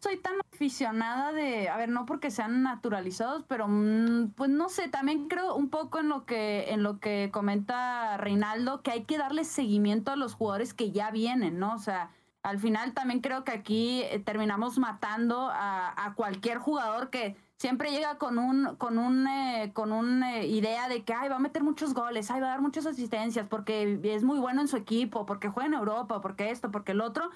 Soy 0.00 0.16
tan 0.18 0.34
aficionada 0.52 1.32
de, 1.32 1.68
a 1.68 1.76
ver, 1.76 1.88
no 1.88 2.06
porque 2.06 2.30
sean 2.30 2.62
naturalizados, 2.62 3.44
pero 3.48 3.66
mm, 3.68 4.32
pues 4.36 4.50
no 4.50 4.68
sé, 4.68 4.88
también 4.88 5.28
creo 5.28 5.54
un 5.54 5.70
poco 5.70 5.98
en 5.98 6.08
lo 6.08 6.24
que 6.24 6.70
en 6.72 6.82
lo 6.82 7.00
que 7.00 7.30
comenta 7.32 8.16
Reinaldo 8.16 8.82
que 8.82 8.90
hay 8.92 9.04
que 9.04 9.18
darle 9.18 9.44
seguimiento 9.44 10.12
a 10.12 10.16
los 10.16 10.34
jugadores 10.34 10.74
que 10.74 10.90
ya 10.90 11.10
vienen, 11.10 11.58
¿no? 11.58 11.74
O 11.74 11.78
sea, 11.78 12.10
al 12.42 12.58
final 12.58 12.94
también 12.94 13.20
creo 13.20 13.44
que 13.44 13.52
aquí 13.52 14.02
eh, 14.02 14.20
terminamos 14.20 14.78
matando 14.78 15.50
a, 15.52 16.14
cualquier 16.16 16.58
jugador 16.58 17.10
que 17.10 17.36
siempre 17.56 17.90
llega 17.90 18.18
con 18.18 18.38
un 18.38 18.76
con 18.76 18.98
un 18.98 19.26
eh, 19.28 19.72
con 19.74 19.92
una 19.92 20.42
idea 20.42 20.88
de 20.88 21.04
que 21.04 21.12
ay 21.12 21.28
va 21.28 21.36
a 21.36 21.40
meter 21.40 21.62
muchos 21.62 21.94
goles, 21.94 22.30
ay 22.30 22.40
va 22.40 22.46
a 22.48 22.50
dar 22.50 22.60
muchas 22.62 22.86
asistencias 22.86 23.46
porque 23.48 24.00
es 24.02 24.22
muy 24.24 24.38
bueno 24.38 24.60
en 24.60 24.68
su 24.68 24.76
equipo, 24.76 25.26
porque 25.26 25.48
juega 25.48 25.66
en 25.66 25.74
Europa, 25.74 26.20
porque 26.20 26.50
esto, 26.50 26.70
porque 26.70 26.92
el 26.92 27.00
otro 27.00 27.30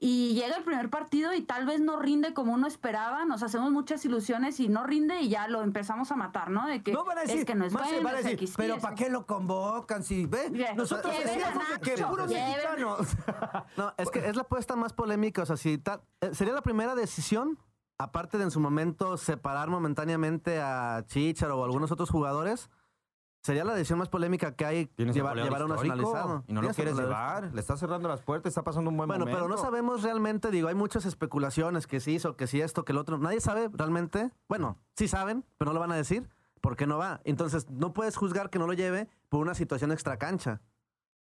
y 0.00 0.34
llega 0.34 0.56
el 0.56 0.62
primer 0.62 0.90
partido 0.90 1.34
y 1.34 1.42
tal 1.42 1.66
vez 1.66 1.80
no 1.80 1.98
rinde 1.98 2.32
como 2.32 2.52
uno 2.52 2.68
esperaba, 2.68 3.24
nos 3.24 3.42
hacemos 3.42 3.72
muchas 3.72 4.04
ilusiones 4.04 4.60
y 4.60 4.68
no 4.68 4.84
rinde 4.84 5.20
y 5.20 5.28
ya 5.28 5.48
lo 5.48 5.62
empezamos 5.62 6.12
a 6.12 6.16
matar, 6.16 6.50
¿no? 6.50 6.66
De 6.66 6.84
que 6.84 6.92
no 6.92 7.04
van 7.04 7.18
a 7.18 7.20
decir, 7.22 7.40
es 7.40 7.44
que 7.44 7.54
no 7.56 7.64
es 7.64 7.72
bueno, 7.72 8.08
pero 8.56 8.78
¿para 8.78 8.94
qué 8.94 9.10
lo 9.10 9.26
convocan 9.26 10.04
si 10.04 10.26
ve? 10.26 10.50
Nosotros 10.76 11.12
decíamos 11.24 11.64
que 11.82 12.02
puros 12.04 12.30
mexicanos. 12.30 13.08
no, 13.76 13.92
es 13.96 14.10
que 14.10 14.28
es 14.28 14.36
la 14.36 14.42
apuesta 14.42 14.76
más 14.76 14.92
polémica, 14.92 15.42
o 15.42 15.46
sea, 15.46 15.56
si 15.56 15.78
tal, 15.78 16.00
eh, 16.20 16.30
sería 16.32 16.54
la 16.54 16.62
primera 16.62 16.94
decisión 16.94 17.58
aparte 17.98 18.38
de 18.38 18.44
en 18.44 18.50
su 18.52 18.60
momento 18.60 19.16
separar 19.16 19.68
momentáneamente 19.68 20.60
a 20.60 21.04
Chicharo 21.08 21.58
o 21.58 21.64
algunos 21.64 21.90
otros 21.90 22.10
jugadores, 22.10 22.70
Sería 23.48 23.64
la 23.64 23.72
decisión 23.72 23.98
más 23.98 24.10
polémica 24.10 24.52
que 24.52 24.66
hay 24.66 24.90
llevar, 24.98 25.38
a 25.38 25.64
un 25.64 25.70
nacionalizado. 25.70 26.44
Y 26.48 26.52
no 26.52 26.60
lo 26.60 26.68
quieres 26.68 26.94
llevar, 26.94 27.50
le 27.54 27.58
está 27.58 27.78
cerrando 27.78 28.06
las 28.06 28.20
puertas, 28.20 28.50
está 28.50 28.62
pasando 28.62 28.90
un 28.90 28.98
buen 28.98 29.08
momento. 29.08 29.24
Bueno, 29.24 29.38
pero 29.38 29.48
no 29.48 29.56
sabemos 29.56 30.02
realmente, 30.02 30.50
digo, 30.50 30.68
hay 30.68 30.74
muchas 30.74 31.06
especulaciones, 31.06 31.86
que 31.86 31.98
sí 32.00 32.12
hizo, 32.12 32.36
que 32.36 32.46
sí 32.46 32.60
esto, 32.60 32.84
que 32.84 32.92
el 32.92 32.98
otro. 32.98 33.16
Nadie 33.16 33.40
sabe 33.40 33.70
realmente. 33.72 34.32
Bueno, 34.50 34.76
sí 34.96 35.08
saben, 35.08 35.46
pero 35.56 35.70
no 35.70 35.72
lo 35.72 35.80
van 35.80 35.92
a 35.92 35.96
decir. 35.96 36.28
¿Por 36.60 36.76
qué 36.76 36.86
no 36.86 36.98
va? 36.98 37.22
Entonces, 37.24 37.70
no 37.70 37.94
puedes 37.94 38.18
juzgar 38.18 38.50
que 38.50 38.58
no 38.58 38.66
lo 38.66 38.74
lleve 38.74 39.08
por 39.30 39.40
una 39.40 39.54
situación 39.54 39.92
extra 39.92 40.18
cancha. 40.18 40.60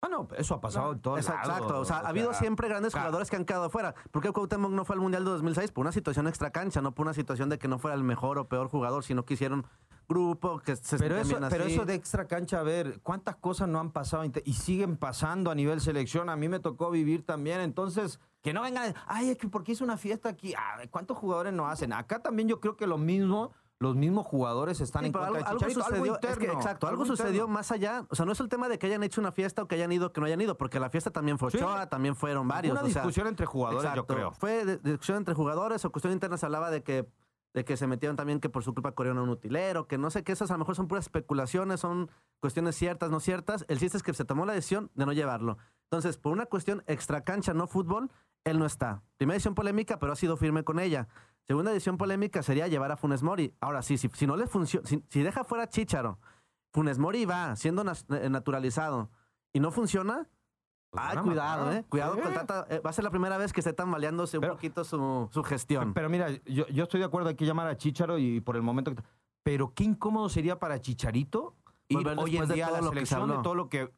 Ah, 0.01 0.09
no, 0.09 0.27
eso 0.37 0.53
ha 0.53 0.61
pasado 0.61 0.91
en 0.91 0.99
todo 0.99 1.17
Exacto. 1.17 1.79
O 1.79 1.85
sea, 1.85 1.97
ha 1.97 2.09
habido 2.09 2.31
siempre 2.33 2.67
grandes 2.67 2.93
jugadores 2.93 3.31
que 3.31 3.35
han 3.35 3.45
quedado 3.45 3.69
fuera. 3.69 3.95
¿Por 4.11 4.21
qué 4.21 4.31
Cuauhtémoc 4.31 4.71
no 4.71 4.85
fue 4.85 4.95
al 4.95 5.01
Mundial 5.01 5.25
de 5.25 5.31
2006? 5.31 5.71
Por 5.71 5.81
una 5.81 5.91
situación 5.91 6.27
extra 6.27 6.51
cancha, 6.51 6.81
no 6.81 6.93
por 6.93 7.07
una 7.07 7.15
situación 7.15 7.49
de 7.49 7.57
que 7.57 7.67
no 7.67 7.79
fuera 7.79 7.95
el 7.95 8.03
mejor 8.03 8.37
o 8.37 8.47
peor 8.47 8.67
jugador, 8.67 9.03
sino 9.03 9.25
que 9.25 9.33
hicieron 9.33 9.65
grupo, 10.07 10.59
que 10.59 10.75
se 10.75 10.97
pero 10.97 11.17
eso, 11.17 11.37
Pero 11.49 11.65
eso 11.65 11.85
de 11.85 11.95
extra 11.95 12.27
cancha, 12.27 12.59
a 12.59 12.63
ver, 12.63 12.99
¿cuántas 13.01 13.35
cosas 13.37 13.67
no 13.67 13.79
han 13.79 13.91
pasado 13.91 14.23
y 14.23 14.53
siguen 14.53 14.97
pasando 14.97 15.51
a 15.51 15.55
nivel 15.55 15.81
selección? 15.81 16.29
A 16.29 16.35
mí 16.35 16.47
me 16.47 16.59
tocó 16.59 16.91
vivir 16.91 17.25
también, 17.25 17.59
entonces, 17.59 18.19
que 18.41 18.53
no 18.53 18.61
vengan, 18.61 18.93
ay, 19.07 19.31
es 19.31 19.37
que 19.37 19.47
porque 19.47 19.73
hizo 19.73 19.83
una 19.83 19.97
fiesta 19.97 20.29
aquí, 20.29 20.53
ah, 20.55 20.77
¿cuántos 20.91 21.17
jugadores 21.17 21.53
no 21.53 21.67
hacen? 21.67 21.91
Acá 21.91 22.21
también 22.21 22.47
yo 22.47 22.59
creo 22.59 22.77
que 22.77 22.87
lo 22.87 22.97
mismo 22.97 23.51
los 23.79 23.95
mismos 23.95 24.25
jugadores 24.25 24.81
están 24.81 25.05
en 25.05 25.11
contra 25.11 25.27
algo, 25.27 25.59
de 25.59 25.73
sucedió, 25.73 26.15
exacto, 26.15 26.87
algo, 26.87 27.05
sucedió 27.05 27.47
más 27.47 27.71
allá. 27.71 28.05
O 28.09 28.15
sea, 28.15 28.25
no 28.25 28.31
es 28.31 28.39
el 28.39 28.49
tema 28.49 28.69
de 28.69 28.79
que 28.79 28.87
hayan 28.87 29.03
hecho 29.03 29.21
una 29.21 29.31
fiesta 29.31 29.61
o 29.61 29.67
que 29.67 29.75
hayan 29.75 29.91
ido 29.91 30.07
o 30.07 30.13
que 30.13 30.19
no 30.19 30.25
hayan 30.27 30.41
ido, 30.41 30.57
porque 30.57 30.79
la 30.79 30.89
fiesta 30.89 31.11
también 31.11 31.37
fue 31.37 31.49
Ochoa, 31.49 31.87
también 31.87 32.15
fueron 32.15 32.47
varios. 32.47 32.73
Una 32.73 32.87
discusión 32.87 33.27
entre 33.27 33.45
jugadores, 33.45 33.91
yo 33.95 34.05
creo. 34.07 34.31
Fue 34.31 34.77
discusión 34.77 35.17
entre 35.17 35.35
jugadores 35.35 35.85
o 35.85 35.91
cuestión 35.91 36.13
interna 36.13 36.37
se 36.37 36.45
hablaba 36.45 36.71
de 36.71 36.83
que 36.83 37.07
de 37.53 37.65
que 37.65 37.75
se 37.75 37.87
metieron 37.87 38.15
también 38.15 38.39
que 38.39 38.49
por 38.49 38.63
su 38.63 38.71
culpa 38.73 38.91
corrieron 38.91 39.17
a 39.17 39.23
un 39.23 39.29
utilero, 39.29 39.87
que 39.87 39.97
no 39.97 40.11
sé 40.11 40.23
qué, 40.23 40.31
esas 40.31 40.51
a 40.51 40.53
lo 40.53 40.59
mejor 40.59 40.75
son 40.75 40.87
puras 40.87 41.05
especulaciones, 41.05 41.79
son 41.79 42.11
cuestiones 42.39 42.75
ciertas, 42.75 43.09
no 43.09 43.19
ciertas. 43.19 43.65
El 43.67 43.79
chiste 43.79 43.97
es 43.97 44.03
que 44.03 44.13
se 44.13 44.25
tomó 44.25 44.45
la 44.45 44.53
decisión 44.53 44.91
de 44.93 45.07
no 45.07 45.13
llevarlo. 45.13 45.57
Entonces, 45.85 46.17
por 46.17 46.33
una 46.33 46.45
cuestión 46.45 46.83
extra 46.85 47.21
cancha, 47.21 47.55
no 47.55 47.65
fútbol, 47.65 48.11
él 48.43 48.59
no 48.59 48.67
está. 48.67 49.01
Primera 49.17 49.35
decisión 49.35 49.55
polémica, 49.55 49.97
pero 49.97 50.11
ha 50.11 50.15
sido 50.15 50.37
firme 50.37 50.63
con 50.63 50.79
ella. 50.79 51.07
Segunda 51.47 51.71
decisión 51.71 51.97
polémica 51.97 52.43
sería 52.43 52.67
llevar 52.67 52.91
a 52.91 52.97
Funes 52.97 53.23
Mori. 53.23 53.53
Ahora 53.61 53.81
sí, 53.81 53.97
si, 53.97 54.09
si 54.09 54.27
no 54.27 54.35
le 54.35 54.47
funciona, 54.47 54.85
si, 54.85 55.23
deja 55.23 55.45
fuera 55.45 55.69
Chicharo, 55.69 56.19
Funes 56.73 56.99
Mori 56.99 57.25
va 57.25 57.55
siendo 57.55 57.83
eh, 57.83 58.29
naturalizado 58.29 59.09
y 59.53 59.61
no 59.61 59.71
funciona, 59.71 60.27
pues 60.89 61.03
Ay, 61.07 61.17
cuidado, 61.17 61.71
¿eh? 61.71 61.85
Cuidado 61.87 62.19
con 62.19 62.33
Tata. 62.33 62.65
Eh, 62.69 62.79
va 62.79 62.89
a 62.89 62.93
ser 62.93 63.05
la 63.05 63.11
primera 63.11 63.37
vez 63.37 63.53
que 63.53 63.61
esté 63.61 63.71
tambaleándose 63.71 64.37
un 64.37 64.47
poquito 64.47 64.83
su, 64.83 65.29
su, 65.31 65.43
gestión. 65.43 65.93
Pero 65.93 66.09
mira, 66.09 66.31
yo, 66.45 66.67
yo, 66.67 66.83
estoy 66.83 66.99
de 66.99 67.05
acuerdo, 67.05 67.29
hay 67.29 67.35
que 67.35 67.45
llamar 67.45 67.67
a 67.67 67.77
Chicharo 67.77 68.17
y 68.17 68.41
por 68.41 68.55
el 68.57 68.61
momento 68.61 68.93
que... 68.93 69.01
Pero 69.43 69.73
qué 69.73 69.85
incómodo 69.85 70.27
sería 70.27 70.59
para 70.59 70.81
Chicharito 70.81 71.55
ir 71.87 72.05
hoy 72.17 72.37
en 72.37 72.49
día 72.49 72.67
a 72.67 72.71
la 72.71 72.89
selección 72.89 73.29
de 73.29 73.37
todo 73.37 73.55
lo 73.55 73.69
que... 73.69 73.89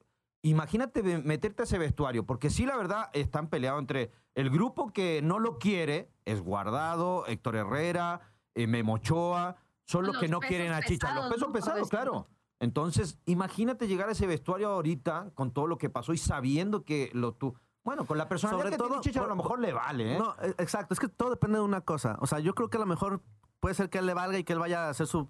Imagínate 0.41 1.03
meterte 1.03 1.63
a 1.63 1.65
ese 1.65 1.77
vestuario, 1.77 2.25
porque 2.25 2.49
sí, 2.49 2.65
la 2.65 2.77
verdad, 2.77 3.09
están 3.13 3.49
peleados 3.49 3.81
entre 3.81 4.11
el 4.35 4.49
grupo 4.49 4.93
que 4.93 5.21
no 5.21 5.37
lo 5.39 5.57
quiere, 5.59 6.09
es 6.23 6.41
Guardado, 6.41 7.25
Héctor 7.27 7.57
Herrera, 7.57 8.21
eh, 8.55 8.67
Memochoa, 8.67 9.57
son 9.83 10.05
los, 10.05 10.17
que 10.17 10.27
no 10.27 10.39
quieren 10.39 10.71
a 10.71 10.81
Chicharo. 10.81 11.23
Los 11.23 11.33
pesos 11.33 11.49
pesados, 11.51 11.89
claro. 11.89 12.27
Entonces, 12.59 13.17
imagínate 13.25 13.87
llegar 13.87 14.09
a 14.09 14.11
ese 14.11 14.27
vestuario 14.27 14.69
ahorita 14.69 15.31
con 15.33 15.51
todo 15.51 15.67
lo 15.67 15.77
que 15.77 15.89
pasó 15.89 16.13
y 16.13 16.17
sabiendo 16.17 16.83
que 16.83 17.09
lo 17.13 17.33
tú. 17.33 17.55
Bueno, 17.83 18.05
con 18.05 18.17
la 18.17 18.27
personalidad 18.27 18.65
Sobre 18.65 18.77
que 18.77 18.77
todo, 18.77 19.01
tiene 19.01 19.19
a 19.19 19.27
lo 19.27 19.35
mejor 19.35 19.59
le 19.59 19.73
vale, 19.73 20.15
¿eh? 20.15 20.19
No, 20.19 20.35
e, 20.41 20.49
exacto. 20.57 20.93
Es 20.93 20.99
que 20.99 21.07
todo 21.07 21.29
depende 21.29 21.57
de 21.57 21.63
una 21.63 21.81
cosa. 21.81 22.17
O 22.19 22.27
sea, 22.27 22.39
yo 22.39 22.53
creo 22.53 22.69
que 22.69 22.77
a 22.77 22.81
lo 22.81 22.85
mejor 22.85 23.21
puede 23.59 23.75
ser 23.75 23.89
que 23.89 23.97
él 23.97 24.05
le 24.05 24.13
valga 24.13 24.37
y 24.37 24.43
que 24.43 24.53
él 24.53 24.59
vaya 24.59 24.89
a 24.89 24.93
ser 24.93 25.07
su, 25.07 25.27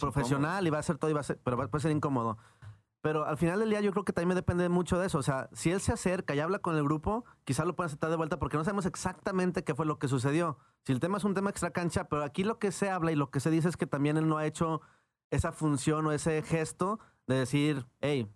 profesional 0.00 0.66
y 0.66 0.70
va 0.70 0.78
a 0.78 0.80
hacer 0.80 0.98
todo 0.98 1.10
y 1.10 1.14
va 1.14 1.20
a 1.20 1.24
ser, 1.24 1.38
pero 1.42 1.56
puede 1.56 1.82
ser 1.82 1.90
incómodo. 1.90 2.38
Pero 3.00 3.24
al 3.24 3.36
final 3.36 3.60
del 3.60 3.70
día 3.70 3.80
yo 3.80 3.92
creo 3.92 4.04
que 4.04 4.12
también 4.12 4.34
depende 4.34 4.68
mucho 4.68 4.98
de 4.98 5.06
eso. 5.06 5.18
O 5.18 5.22
sea, 5.22 5.48
si 5.52 5.70
él 5.70 5.80
se 5.80 5.92
acerca 5.92 6.34
y 6.34 6.40
habla 6.40 6.58
con 6.58 6.76
el 6.76 6.82
grupo, 6.82 7.24
quizás 7.44 7.66
lo 7.66 7.76
puedan 7.76 7.88
aceptar 7.88 8.10
de 8.10 8.16
vuelta 8.16 8.38
porque 8.38 8.56
no 8.56 8.64
sabemos 8.64 8.86
exactamente 8.86 9.62
qué 9.62 9.74
fue 9.74 9.86
lo 9.86 9.98
que 9.98 10.08
sucedió. 10.08 10.58
Si 10.84 10.92
el 10.92 11.00
tema 11.00 11.18
es 11.18 11.24
un 11.24 11.34
tema 11.34 11.50
extra 11.50 11.70
cancha, 11.70 12.08
pero 12.08 12.24
aquí 12.24 12.42
lo 12.42 12.58
que 12.58 12.72
se 12.72 12.90
habla 12.90 13.12
y 13.12 13.16
lo 13.16 13.30
que 13.30 13.40
se 13.40 13.50
dice 13.50 13.68
es 13.68 13.76
que 13.76 13.86
también 13.86 14.16
él 14.16 14.26
no 14.28 14.38
ha 14.38 14.46
hecho 14.46 14.80
esa 15.30 15.52
función 15.52 16.06
o 16.06 16.12
ese 16.12 16.42
gesto 16.42 16.98
de 17.26 17.36
decir, 17.36 17.86
hey, 18.00 18.28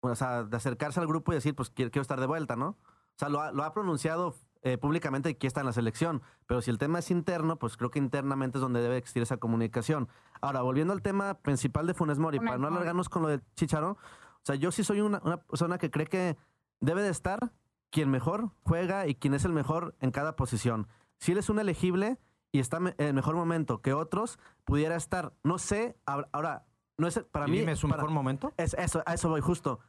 o 0.00 0.14
sea, 0.14 0.44
de 0.44 0.56
acercarse 0.56 0.98
al 0.98 1.06
grupo 1.06 1.32
y 1.32 1.36
decir, 1.36 1.54
pues 1.54 1.70
quiero, 1.70 2.00
estar 2.00 2.18
de 2.18 2.26
vuelta, 2.26 2.56
¿no? 2.56 2.70
O 2.70 3.18
sea, 3.18 3.28
lo 3.28 3.40
ha, 3.40 3.72
pronunciado 3.74 4.34
eh, 4.62 4.78
públicamente 4.78 5.36
que 5.36 5.46
está 5.46 5.60
en 5.60 5.66
la 5.66 5.72
selección, 5.72 6.22
pero 6.46 6.60
si 6.60 6.70
el 6.70 6.78
tema 6.78 6.98
es 6.98 7.10
interno, 7.10 7.58
pues 7.58 7.76
creo 7.76 7.90
que 7.90 7.98
internamente 7.98 8.58
es 8.58 8.62
donde 8.62 8.82
debe 8.82 8.96
existir 8.96 9.22
esa 9.22 9.38
comunicación. 9.38 10.08
Ahora, 10.40 10.62
volviendo 10.62 10.92
al 10.92 11.02
tema 11.02 11.34
principal 11.34 11.86
de 11.86 11.94
Funes 11.94 12.18
Mori, 12.18 12.38
para 12.38 12.58
no 12.58 12.68
alargarnos 12.68 13.08
con 13.08 13.22
lo 13.22 13.28
de 13.28 13.40
Chicharo, 13.56 13.92
o 13.92 14.44
sea, 14.44 14.54
yo 14.56 14.70
sí 14.70 14.84
soy 14.84 15.00
una, 15.00 15.20
una 15.24 15.38
persona 15.38 15.78
que 15.78 15.90
cree 15.90 16.06
que 16.06 16.36
debe 16.80 17.02
de 17.02 17.10
estar 17.10 17.52
quien 17.90 18.10
mejor 18.10 18.50
juega 18.62 19.06
y 19.06 19.14
quien 19.14 19.34
es 19.34 19.44
el 19.44 19.52
mejor 19.52 19.94
en 20.00 20.10
cada 20.10 20.36
posición. 20.36 20.88
Si 21.18 21.32
él 21.32 21.38
es 21.38 21.50
un 21.50 21.58
elegible, 21.58 22.18
y 22.52 22.58
está 22.58 22.78
en 22.78 22.94
el 22.98 23.14
mejor 23.14 23.36
momento 23.36 23.80
que 23.80 23.92
otros, 23.92 24.38
pudiera 24.64 24.96
estar. 24.96 25.32
No 25.44 25.58
sé, 25.58 25.96
ahora, 26.04 26.66
no 26.96 27.06
es 27.06 27.18
para 27.30 27.46
mí. 27.46 27.58
es 27.58 27.84
un 27.84 27.90
mejor 27.90 28.10
momento? 28.10 28.52
Es, 28.56 28.74
eso, 28.74 29.02
a 29.06 29.14
eso 29.14 29.28
voy 29.28 29.40
justo. 29.40 29.80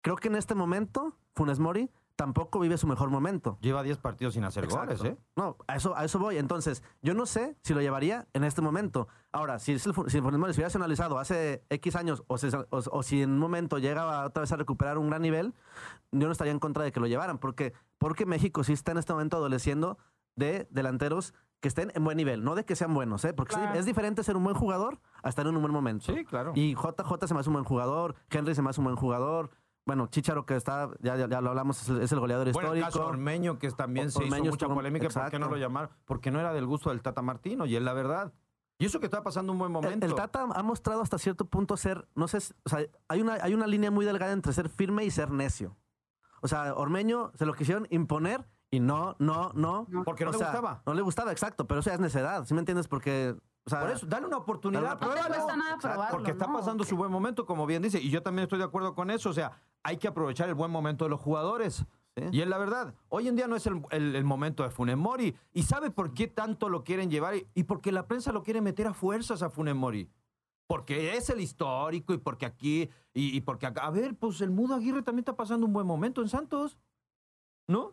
Creo 0.00 0.16
que 0.16 0.28
en 0.28 0.36
este 0.36 0.54
momento, 0.54 1.16
Funes 1.34 1.58
Mori 1.58 1.90
tampoco 2.16 2.60
vive 2.60 2.78
su 2.78 2.86
mejor 2.86 3.10
momento. 3.10 3.58
Lleva 3.60 3.82
10 3.82 3.98
partidos 3.98 4.34
sin 4.34 4.44
hacer 4.44 4.64
Exacto. 4.64 4.96
goles, 4.96 5.04
¿eh? 5.04 5.16
No, 5.36 5.56
a 5.66 5.76
eso, 5.76 5.96
a 5.96 6.04
eso 6.04 6.18
voy. 6.18 6.38
Entonces, 6.38 6.82
yo 7.02 7.14
no 7.14 7.26
sé 7.26 7.56
si 7.62 7.74
lo 7.74 7.80
llevaría 7.80 8.26
en 8.32 8.44
este 8.44 8.60
momento. 8.60 9.08
Ahora, 9.32 9.58
si, 9.58 9.72
es 9.72 9.86
el, 9.86 9.94
si 10.08 10.18
el 10.18 10.24
se 10.24 10.60
hubiera 10.60 10.70
analizado 10.74 11.18
hace 11.18 11.64
X 11.70 11.96
años 11.96 12.22
o, 12.28 12.38
se- 12.38 12.56
o- 12.56 12.66
o 12.70 13.02
si 13.02 13.22
en 13.22 13.30
un 13.32 13.38
momento 13.38 13.78
llega 13.78 14.24
otra 14.24 14.42
vez 14.42 14.52
a 14.52 14.56
recuperar 14.56 14.98
un 14.98 15.08
gran 15.08 15.22
nivel, 15.22 15.54
yo 16.12 16.26
no 16.26 16.32
estaría 16.32 16.52
en 16.52 16.60
contra 16.60 16.84
de 16.84 16.92
que 16.92 17.00
lo 17.00 17.06
llevaran. 17.06 17.38
Porque, 17.38 17.72
porque 17.98 18.26
México 18.26 18.62
sí 18.62 18.72
está 18.72 18.92
en 18.92 18.98
este 18.98 19.12
momento 19.12 19.36
adoleciendo 19.36 19.98
de 20.36 20.66
delanteros 20.70 21.34
que 21.60 21.68
estén 21.68 21.90
en 21.94 22.04
buen 22.04 22.16
nivel, 22.18 22.44
no 22.44 22.54
de 22.54 22.64
que 22.66 22.76
sean 22.76 22.92
buenos, 22.92 23.24
¿eh? 23.24 23.32
Porque 23.32 23.54
Claro. 23.54 23.78
es 23.78 23.86
diferente 23.86 24.22
ser 24.22 24.36
un 24.36 24.44
buen 24.44 24.54
jugador 24.54 25.00
a 25.22 25.30
estar 25.30 25.46
en 25.46 25.56
un 25.56 25.62
buen 25.62 25.72
momento. 25.72 26.14
Sí, 26.14 26.24
claro. 26.26 26.52
Y 26.54 26.74
JJ 26.74 27.26
se 27.26 27.32
me 27.32 27.40
hace 27.40 27.48
un 27.48 27.54
buen 27.54 27.64
jugador, 27.64 28.14
Henry 28.30 28.54
se 28.54 28.60
me 28.60 28.68
hace 28.68 28.80
un 28.80 28.84
buen 28.84 28.96
jugador. 28.96 29.50
Bueno, 29.86 30.06
Chicharo, 30.06 30.46
que 30.46 30.56
está, 30.56 30.88
ya, 31.00 31.14
ya, 31.16 31.28
ya 31.28 31.40
lo 31.42 31.50
hablamos, 31.50 31.82
es 31.82 31.88
el, 31.90 32.00
es 32.00 32.10
el 32.12 32.20
goleador 32.20 32.50
Bueno, 32.52 32.72
el 32.72 32.78
histórico. 32.78 32.98
caso 33.00 33.06
Ormeño, 33.10 33.58
que 33.58 33.66
es- 33.66 33.76
también 33.76 34.06
O- 34.06 34.10
se 34.10 34.18
hizo 34.24 34.24
Ormeño 34.34 34.50
mucha 34.50 34.64
estuvo- 34.64 34.74
polémica, 34.74 35.04
¿por 35.04 35.12
qué 35.12 35.18
no 35.18 35.26
exacto. 35.26 35.48
lo 35.50 35.56
llamaron? 35.58 35.90
Porque 36.06 36.30
no 36.30 36.40
era 36.40 36.52
del 36.54 36.64
gusto 36.66 36.88
del 36.90 37.02
Tata 37.02 37.20
Martino, 37.20 37.66
y 37.66 37.76
es 37.76 37.82
la 37.82 37.92
verdad. 37.92 38.32
Y 38.78 38.86
eso 38.86 38.98
que 38.98 39.06
está 39.06 39.22
pasando 39.22 39.52
un 39.52 39.58
buen 39.58 39.68
El, 39.70 39.74
momento. 39.74 40.06
el 40.06 40.14
Tata 40.14 40.46
ha 40.54 40.62
mostrado 40.62 41.02
hasta 41.02 41.18
cierto 41.18 41.44
punto 41.44 41.76
ser, 41.76 42.08
no 42.14 42.28
sé, 42.28 42.38
o 42.64 42.68
sea, 42.68 42.80
hay 43.08 43.20
una, 43.20 43.34
hay 43.34 43.52
una 43.54 43.66
línea 43.66 43.90
muy 43.90 44.04
delgada 44.06 44.32
entre 44.32 44.52
ser 44.52 44.68
firme 44.70 45.04
y 45.04 45.10
ser 45.10 45.30
necio. 45.30 45.76
O 46.40 46.48
sea, 46.48 46.74
Ormeño 46.74 47.30
se 47.34 47.44
lo 47.46 47.52
quisieron 47.54 47.86
imponer 47.90 48.46
y 48.70 48.80
no, 48.80 49.16
no, 49.18 49.52
no. 49.54 49.86
Porque 50.04 50.24
no 50.24 50.30
O 50.30 50.32
le 50.32 50.38
sea, 50.38 50.48
gustaba. 50.48 50.82
No 50.86 50.94
le 50.94 51.02
gustaba, 51.02 51.30
exacto, 51.30 51.66
pero 51.66 51.80
eso 51.80 51.90
ya 51.90 51.94
es 51.94 52.00
necedad, 52.00 52.44
¿sí 52.46 52.54
me 52.54 52.60
entiendes? 52.60 52.88
Porque, 52.88 53.36
o 53.64 53.70
sea, 53.70 53.80
Por 53.80 53.90
eso, 53.90 54.06
dale 54.06 54.26
una 54.26 54.38
oportunidad, 54.38 54.98
Dale 54.98 55.12
una. 55.12 55.14
No 55.14 55.28
te 55.28 55.28
cuesta 55.34 55.56
nada 55.56 55.74
Exacto, 55.74 55.88
probarlo, 55.94 56.16
Porque 56.16 56.30
está 56.32 56.46
¿no? 56.48 56.52
pasando 56.54 56.84
su 56.84 56.96
buen 56.96 57.10
momento, 57.12 57.46
como 57.46 57.66
bien 57.66 57.82
dice, 57.82 58.00
y 58.00 58.10
yo 58.10 58.22
también 58.22 58.42
estoy 58.44 58.58
de 58.58 58.64
acuerdo 58.64 58.94
con 58.94 59.10
eso. 59.10 59.30
O 59.30 59.32
sea, 59.32 59.52
hay 59.84 59.98
que 59.98 60.08
aprovechar 60.08 60.48
el 60.48 60.54
buen 60.56 60.70
momento 60.72 61.04
de 61.04 61.10
los 61.10 61.20
jugadores. 61.20 61.84
Y 62.30 62.40
es 62.42 62.46
la 62.48 62.58
verdad, 62.58 62.94
hoy 63.08 63.26
en 63.26 63.34
día 63.34 63.48
no 63.48 63.56
es 63.56 63.66
el, 63.66 63.82
el- 63.90 64.14
el 64.14 64.24
momento 64.24 64.62
de 64.62 64.70
Funes 64.70 64.96
Mori. 64.96 65.34
¿Y 65.52 65.64
sabe 65.64 65.90
por 65.90 66.14
qué 66.14 66.26
tanto 66.28 66.68
lo 66.68 66.84
quieren 66.84 67.10
llevar? 67.10 67.34
Y, 67.36 67.46
y 67.54 67.64
porque 67.64 67.90
la 67.92 68.06
prensa 68.06 68.30
lo 68.32 68.42
quiere 68.44 68.60
meter 68.60 68.86
a 68.86 68.94
fuerzas 68.94 69.42
a 69.42 69.50
Funes 69.50 69.74
Mori. 69.74 70.08
Porque 70.66 71.16
es 71.16 71.28
el 71.30 71.40
histórico 71.40 72.14
y 72.14 72.18
porque 72.18 72.46
aquí, 72.46 72.88
y, 73.12 73.36
y 73.36 73.40
porque 73.40 73.66
acá. 73.66 73.84
A 73.84 73.90
ver, 73.90 74.14
pues 74.16 74.40
el 74.40 74.50
Mudo 74.50 74.74
Aguirre 74.74 75.02
también 75.02 75.22
está 75.22 75.34
pasando 75.36 75.66
un 75.66 75.72
buen 75.72 75.86
momento 75.86 76.22
en 76.22 76.28
Santos. 76.28 76.78
¿No? 77.66 77.92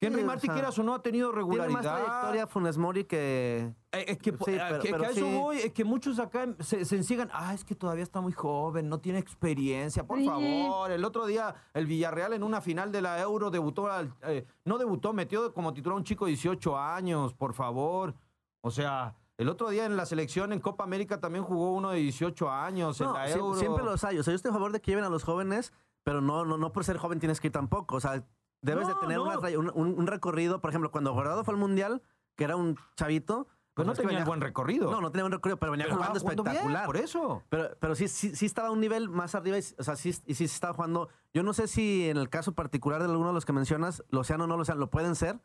Que 0.00 0.06
Henry 0.06 0.22
Sí, 0.40 0.48
o 0.48 0.52
quieras 0.54 0.78
no, 0.78 0.94
ha 0.94 1.02
tenido 1.02 1.28
tiene 1.28 1.36
regularidad. 1.42 1.74
más 1.74 1.82
trayectoria 1.82 2.46
Funes 2.46 2.78
Mori 2.78 3.04
que... 3.04 3.70
Eh, 3.92 4.04
Es 4.08 4.18
que, 4.18 4.30
Sí, 4.30 4.36
eh, 4.52 4.60
pero- 4.68 4.78
que- 4.80 4.88
que 4.88 4.92
pero 4.94 5.04
a 5.04 5.08
eso 5.10 5.26
voy, 5.26 5.58
es 5.58 5.72
que 5.74 5.84
muchos 5.84 6.18
acá 6.18 6.48
se, 6.60 6.86
se 6.86 6.96
encigan, 6.96 7.28
ah, 7.34 7.52
es 7.52 7.64
que 7.64 7.74
todavía 7.74 8.02
está 8.02 8.22
muy 8.22 8.32
joven, 8.32 8.88
no 8.88 8.98
tiene 9.00 9.18
experiencia, 9.18 10.06
por 10.06 10.16
Sí. 10.18 10.24
favor. 10.26 10.90
El 10.90 11.04
otro 11.04 11.26
día 11.26 11.54
el 11.74 11.84
Villarreal 11.84 12.32
en 12.32 12.42
una 12.42 12.62
final 12.62 12.92
de 12.92 13.02
la 13.02 13.20
Euro 13.20 13.50
debutó, 13.50 13.88
al- 13.92 14.14
eh, 14.22 14.46
no 14.64 14.78
debutó, 14.78 15.12
metió 15.12 15.52
como 15.52 15.74
titular 15.74 15.94
a 15.94 15.98
un 15.98 16.04
chico 16.04 16.24
de 16.24 16.30
18 16.30 16.78
años, 16.78 17.34
por 17.34 17.52
favor. 17.52 18.14
O 18.62 18.70
sea, 18.70 19.14
el 19.36 19.50
otro 19.50 19.68
día 19.68 19.84
en 19.84 19.98
la 19.98 20.06
selección 20.06 20.54
en 20.54 20.60
Copa 20.60 20.82
América 20.84 21.20
también 21.20 21.44
jugó 21.44 21.74
uno 21.74 21.90
de 21.90 21.98
18 21.98 22.48
años 22.50 22.98
en 23.02 23.12
la 23.12 23.28
Euro. 23.30 23.54
siempre 23.54 23.84
los 23.84 24.02
hay. 24.04 24.18
O 24.18 24.22
sea, 24.22 24.32
yo 24.32 24.36
estoy 24.36 24.48
a 24.48 24.54
favor 24.54 24.72
de 24.72 24.80
que 24.80 24.92
lleven 24.92 25.04
a 25.04 25.10
los 25.10 25.24
jóvenes, 25.24 25.74
pero 26.04 26.22
no, 26.22 26.46
no, 26.46 26.56
no 26.56 26.72
por 26.72 26.84
ser 26.84 26.96
joven 26.96 27.18
tienes 27.20 27.38
que 27.38 27.48
ir 27.48 27.52
tampoco. 27.52 27.96
O 27.96 28.00
sea, 28.00 28.24
debes 28.62 28.88
No, 28.88 28.94
de 28.94 29.00
tener 29.00 29.18
una 29.18 29.36
no. 29.36 29.72
un, 29.74 29.98
un- 29.98 30.06
recorrido. 30.06 30.60
Por 30.60 30.70
ejemplo, 30.70 30.90
cuando 30.90 31.12
Guardado 31.12 31.44
fue 31.44 31.54
al 31.54 31.60
Mundial, 31.60 32.02
que 32.36 32.44
era 32.44 32.56
un 32.56 32.76
chavito... 32.96 33.48
Pues 33.72 33.86
no 33.86 33.94
tenía 33.94 34.08
venía- 34.08 34.24
buen 34.24 34.40
recorrido. 34.40 34.90
No, 34.90 35.00
no 35.00 35.10
tenía 35.10 35.22
buen 35.22 35.32
recorrido, 35.32 35.56
pero 35.56 35.72
venía 35.72 35.86
Pero 35.86 35.96
jugando 35.96 36.18
bien, 36.20 36.32
espectacular. 36.38 36.86
por 36.86 36.96
eso. 36.96 37.42
Pero, 37.48 37.70
pero 37.78 37.94
sí, 37.94 38.08
sí, 38.08 38.34
sí 38.36 38.44
estaba 38.44 38.68
a 38.68 38.70
un 38.72 38.80
nivel 38.80 39.08
más 39.08 39.34
arriba 39.34 39.56
y, 39.58 39.62
o 39.78 39.82
sea, 39.84 39.96
sí, 39.96 40.14
y 40.26 40.34
sí 40.34 40.44
estaba 40.44 40.74
jugando. 40.74 41.08
Yo 41.32 41.42
no 41.44 41.52
sé 41.54 41.66
si 41.68 42.08
en 42.10 42.16
el 42.18 42.28
caso 42.28 42.52
particular 42.52 42.98
de 43.00 43.06
alguno 43.08 43.28
de 43.28 43.32
los 43.34 43.46
que 43.46 43.52
mencionas, 43.54 44.02
lo 44.10 44.22
sean 44.24 44.40
o 44.42 44.46
no 44.46 44.56
lo 44.58 44.64
sean, 44.66 44.80
lo 44.80 44.90
pueden 44.90 45.14
ser. 45.14 45.40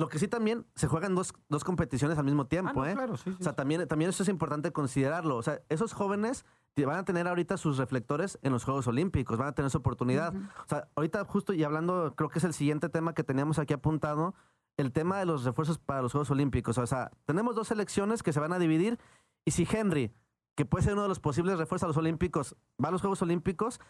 Lo 0.00 0.08
que 0.08 0.18
sí 0.18 0.28
también 0.28 0.64
se 0.74 0.88
juegan 0.88 1.14
dos, 1.14 1.34
dos 1.50 1.62
competiciones 1.62 2.16
al 2.16 2.24
mismo 2.24 2.42
Ah, 2.42 2.48
tiempo, 2.48 2.80
no, 2.80 2.86
¿eh? 2.86 2.94
claro, 2.94 3.18
sí, 3.18 3.24
sí, 3.26 3.36
O 3.38 3.42
sea, 3.42 3.52
sí. 3.52 3.56
también, 3.56 3.86
también 3.86 4.08
eso 4.08 4.22
es 4.22 4.30
importante 4.30 4.72
considerarlo. 4.72 5.36
O 5.36 5.42
sea, 5.42 5.60
esos 5.68 5.92
jóvenes 5.92 6.46
van 6.86 6.96
a 6.96 7.04
tener 7.04 7.28
ahorita 7.28 7.58
sus 7.58 7.76
reflectores 7.76 8.38
en 8.40 8.52
los 8.52 8.64
Juegos 8.64 8.86
Olímpicos, 8.86 9.36
van 9.36 9.48
a 9.48 9.52
tener 9.52 9.70
su 9.70 9.76
oportunidad. 9.76 10.34
O 10.34 10.68
sea, 10.68 10.88
ahorita 10.96 11.22
justo 11.26 11.52
y 11.52 11.62
hablando, 11.64 12.14
creo 12.16 12.30
que 12.30 12.38
es 12.38 12.44
el 12.44 12.54
siguiente 12.54 12.88
tema 12.88 13.12
que 13.12 13.24
teníamos 13.24 13.58
aquí 13.58 13.74
apuntado, 13.74 14.34
el 14.78 14.90
tema 14.90 15.18
de 15.18 15.26
los 15.26 15.44
refuerzos 15.44 15.78
para 15.78 16.00
los 16.00 16.12
Juegos 16.12 16.30
Olímpicos. 16.30 16.78
O 16.78 16.86
sea, 16.86 17.10
tenemos 17.26 17.54
dos 17.54 17.68
selecciones 17.68 18.22
que 18.22 18.32
se 18.32 18.40
van 18.40 18.54
a 18.54 18.58
dividir 18.58 18.98
y 19.44 19.50
si 19.50 19.68
Henry, 19.70 20.14
que 20.54 20.64
puede 20.64 20.84
ser 20.84 20.94
uno 20.94 21.02
de 21.02 21.08
los 21.08 21.20
posibles 21.20 21.58
refuerzos 21.58 21.84
a 21.84 21.88
los 21.88 21.96
Olímpicos, 21.98 22.56
va 22.82 22.88
a 22.88 22.90
los 22.90 23.02
Juegos 23.02 23.20
Olímpicos, 23.20 23.80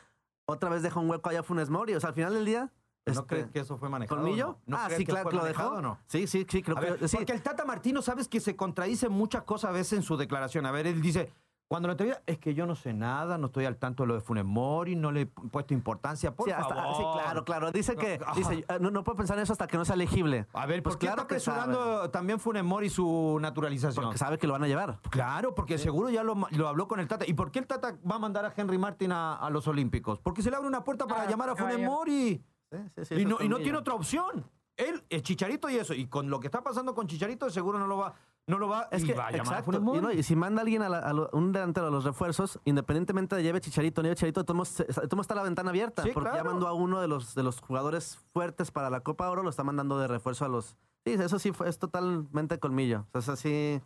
otra 0.47 0.69
vez 0.71 0.83
deja 0.83 0.99
un 0.99 1.09
hueco 1.09 1.31
allá 1.31 1.41
a 1.41 1.45
Funes 1.45 1.71
Mori. 1.71 1.95
O 1.95 2.01
sea, 2.01 2.09
al 2.09 2.15
final 2.15 2.35
del 2.35 2.45
día... 2.45 2.73
¿No 3.07 3.13
este, 3.13 3.25
crees 3.27 3.51
que 3.51 3.61
eso 3.61 3.79
fue 3.79 3.89
manejado? 3.89 4.21
¿Colmillo? 4.21 4.59
no? 4.67 4.77
¿No 4.77 4.83
ah, 4.83 4.89
sí, 4.91 5.05
que 5.05 5.13
claro 5.13 5.23
fue 5.25 5.31
que 5.33 5.37
lo 5.39 5.45
dejó. 5.45 5.81
no? 5.81 5.99
Sí, 6.07 6.27
sí, 6.27 6.47
sí, 6.49 6.63
creo 6.63 6.77
A 6.77 6.81
que 6.81 6.91
ver, 6.93 7.09
sí. 7.09 7.17
Porque 7.17 7.33
el 7.33 7.43
Tata 7.43 7.65
Martino, 7.65 8.03
sabes 8.03 8.29
que 8.29 8.41
se 8.41 8.57
contradice 8.57 9.09
muchas 9.09 9.43
cosas 9.45 9.71
a 9.71 9.73
veces 9.73 9.95
en 9.95 10.03
su 10.03 10.17
declaración. 10.17 10.67
A 10.67 10.71
ver, 10.71 10.87
él 10.87 11.01
dice, 11.01 11.33
cuando 11.67 11.87
lo 11.89 11.93
entrevista, 11.93 12.23
es 12.27 12.39
que 12.39 12.53
yo 12.53 12.67
no 12.67 12.75
sé 12.75 12.93
nada, 12.93 13.39
no 13.39 13.47
estoy 13.47 13.65
al 13.65 13.77
tanto 13.79 14.03
de 14.03 14.09
lo 14.09 14.15
de 14.17 14.21
Funes 14.21 14.45
Mori, 14.45 14.97
no 14.97 15.13
le 15.13 15.23
he 15.23 15.27
puesto 15.27 15.73
importancia, 15.73 16.35
por 16.35 16.47
Sí, 16.47 16.53
hasta- 16.53 16.75
favor. 16.75 16.97
sí, 16.97 17.03
claro, 17.23 17.45
claro. 17.45 17.73
Dice 17.73 17.97
que 17.97 18.19
Ajá. 18.23 18.35
dice, 18.35 18.65
"Ah, 18.69 18.79
no, 18.81 18.91
no 18.91 19.03
puedo 19.03 19.17
pensar 19.17 19.39
en 19.39 19.45
eso 19.45 19.53
hasta 19.53 19.67
que 19.67 19.77
no 19.79 19.85
sea 19.85 19.95
elegible. 19.95 20.47
A 20.53 20.67
ver, 20.67 20.83
Pues 20.83 20.97
¿por 20.97 21.01
qué 21.01 21.07
claro 21.07 21.23
está 21.23 21.29
que 21.29 21.35
apresurando 21.37 21.97
sabe. 21.99 22.09
también 22.11 22.39
Funes 22.39 22.65
Mori 22.65 22.91
su 22.91 23.39
naturalización? 23.41 24.05
Porque 24.05 24.19
sabe 24.19 24.37
que 24.37 24.47
lo 24.47 24.53
van 24.53 24.65
a 24.65 24.69
llevar. 24.69 24.99
Claro, 25.11 25.55
porque 25.55 25.79
seguro 25.79 26.11
ya 26.11 26.23
lo, 26.23 26.35
lo 26.51 26.69
habló 26.69 26.87
con 26.87 27.01
el 27.01 27.09
Tata. 27.09 27.25
¿Y 27.27 27.33
por 27.35 27.51
qué 27.51 27.61
el 27.61 27.67
Tata 27.67 27.97
va 28.09 28.17
a 28.17 28.19
mandar 28.19 28.45
a 28.45 28.53
Henry 28.55 28.77
Martin 28.77 29.13
a, 29.13 29.37
a 29.37 29.49
los 29.49 29.67
Olímpicos? 29.69 30.19
Porque 30.21 30.43
se 30.43 30.51
le 30.51 30.57
abre 30.57 30.69
una 30.69 30.85
puerta 30.85 31.07
para 31.07 31.23
Ah, 31.23 31.31
llamar 31.31 31.51
a 31.51 31.55
que 31.55 31.63
Funes. 31.63 31.81
Mori. 31.87 32.45
Sí, 32.71 32.79
sí, 32.97 33.05
sí, 33.05 33.15
y, 33.23 33.25
no, 33.25 33.39
y 33.41 33.49
no 33.49 33.59
tiene 33.59 33.79
otra 33.79 33.95
opción. 33.95 34.49
Él, 34.77 35.03
el 35.11 35.23
Chicharito 35.23 35.69
y 35.69 35.77
eso. 35.77 35.93
Y 35.93 36.07
con 36.07 36.31
lo 36.31 36.41
que 36.41 36.47
está 36.47 36.63
pasando 36.63 36.95
con 36.95 37.07
Chicharito, 37.07 37.51
seguro 37.51 37.79
no 37.79 37.87
lo 37.87 37.99
va, 37.99 38.15
no 38.47 38.59
lo 38.59 38.69
va, 38.69 38.89
Es 38.91 39.03
y 39.03 39.09
que, 39.09 39.15
va 39.15 39.27
a 39.27 39.31
llamar 39.33 39.55
a 39.55 39.59
exacto. 39.59 39.81
Mori. 39.81 39.99
Y, 39.99 40.03
no, 40.03 40.13
y 40.13 40.23
si 40.23 40.37
manda 40.37 40.61
a 40.61 40.63
alguien 40.63 40.81
a, 40.83 40.89
la- 40.89 41.01
a 41.01 41.13
lo- 41.13 41.29
un 41.33 41.53
delantero 41.53 41.89
a 41.89 41.91
los 41.91 42.05
refuerzos, 42.05 42.59
independientemente 42.65 43.37
de 43.37 43.43
lleve 43.43 43.61
Chicharito 43.61 44.01
o 44.01 44.03
no 44.03 44.07
lleve 44.07 44.17
Chicharito, 44.17 44.45
todos 44.45 44.57
modos 44.57 45.21
está 45.21 45.35
la 45.35 45.43
ventana 45.43 45.71
abierta. 45.71 46.03
Sí, 46.03 46.11
porque 46.15 46.29
ya 46.31 46.35
claro. 46.37 46.51
mandó 46.53 46.67
a 46.69 46.73
uno 46.73 47.01
de 47.01 47.09
los, 47.09 47.35
de 47.35 47.43
los 47.43 47.61
jugadores 47.61 48.19
fuertes 48.33 48.71
para 48.71 48.89
la 48.89 49.01
Copa 49.01 49.29
Oro, 49.29 49.43
lo 49.43 49.51
está 49.51 49.65
mandando 49.65 49.99
de 49.99 50.09
refuerzo 50.09 50.45
a 50.47 50.49
los. 50.49 50.77
Sí, 51.05 51.13
eso 51.13 51.39
sí 51.39 51.53
fue, 51.53 51.69
es 51.69 51.79
totalmente 51.79 52.59
colmillo. 52.59 53.07
O 53.13 53.21
sea, 53.21 53.35
es 53.35 53.41
así, 53.41 53.81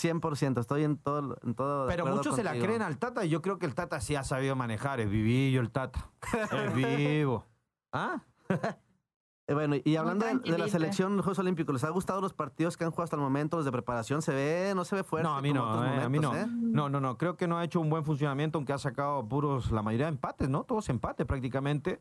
100%. 0.00 0.60
Estoy 0.60 0.84
en 0.84 0.96
todo. 0.96 1.36
En 1.42 1.54
todo 1.54 1.86
Pero 1.88 2.06
muchos 2.06 2.36
se 2.36 2.44
la 2.44 2.52
creen 2.52 2.80
al 2.82 2.98
Tata 2.98 3.24
y 3.24 3.28
yo 3.28 3.42
creo 3.42 3.58
que 3.58 3.66
el 3.66 3.74
Tata 3.74 4.00
sí 4.00 4.14
ha 4.16 4.24
sabido 4.24 4.54
manejar. 4.56 5.00
Es 5.00 5.10
vivillo 5.10 5.60
el 5.60 5.70
Tata. 5.70 6.10
Es 6.52 6.74
vivo. 6.74 7.44
¿Ah? 7.92 8.22
Eh, 9.50 9.54
bueno, 9.54 9.76
y 9.82 9.96
hablando 9.96 10.26
de, 10.26 10.32
de 10.32 10.34
la 10.36 10.42
tranquilito. 10.42 10.68
selección 10.68 11.12
de 11.12 11.16
los 11.16 11.24
Juegos 11.24 11.38
Olímpicos, 11.38 11.72
¿les 11.72 11.82
ha 11.82 11.88
gustado 11.88 12.20
los 12.20 12.34
partidos 12.34 12.76
que 12.76 12.84
han 12.84 12.90
jugado 12.90 13.04
hasta 13.04 13.16
el 13.16 13.22
momento, 13.22 13.56
los 13.56 13.64
de 13.64 13.72
preparación? 13.72 14.20
¿Se 14.20 14.34
ve, 14.34 14.74
no 14.76 14.84
se 14.84 14.94
ve 14.94 15.04
fuerte? 15.04 15.26
No, 15.26 15.34
a 15.34 15.40
mí 15.40 15.54
no, 15.54 15.86
eh, 15.86 16.02
a 16.02 16.08
mí 16.10 16.18
no. 16.18 16.36
¿eh? 16.36 16.46
No, 16.50 16.90
no, 16.90 17.00
no. 17.00 17.16
Creo 17.16 17.38
que 17.38 17.48
no 17.48 17.56
ha 17.56 17.64
hecho 17.64 17.80
un 17.80 17.88
buen 17.88 18.04
funcionamiento, 18.04 18.58
aunque 18.58 18.74
ha 18.74 18.78
sacado 18.78 19.26
puros, 19.26 19.70
la 19.70 19.80
mayoría 19.80 20.04
de 20.04 20.12
empates, 20.12 20.50
¿no? 20.50 20.64
Todos 20.64 20.90
empates 20.90 21.24
prácticamente. 21.26 21.98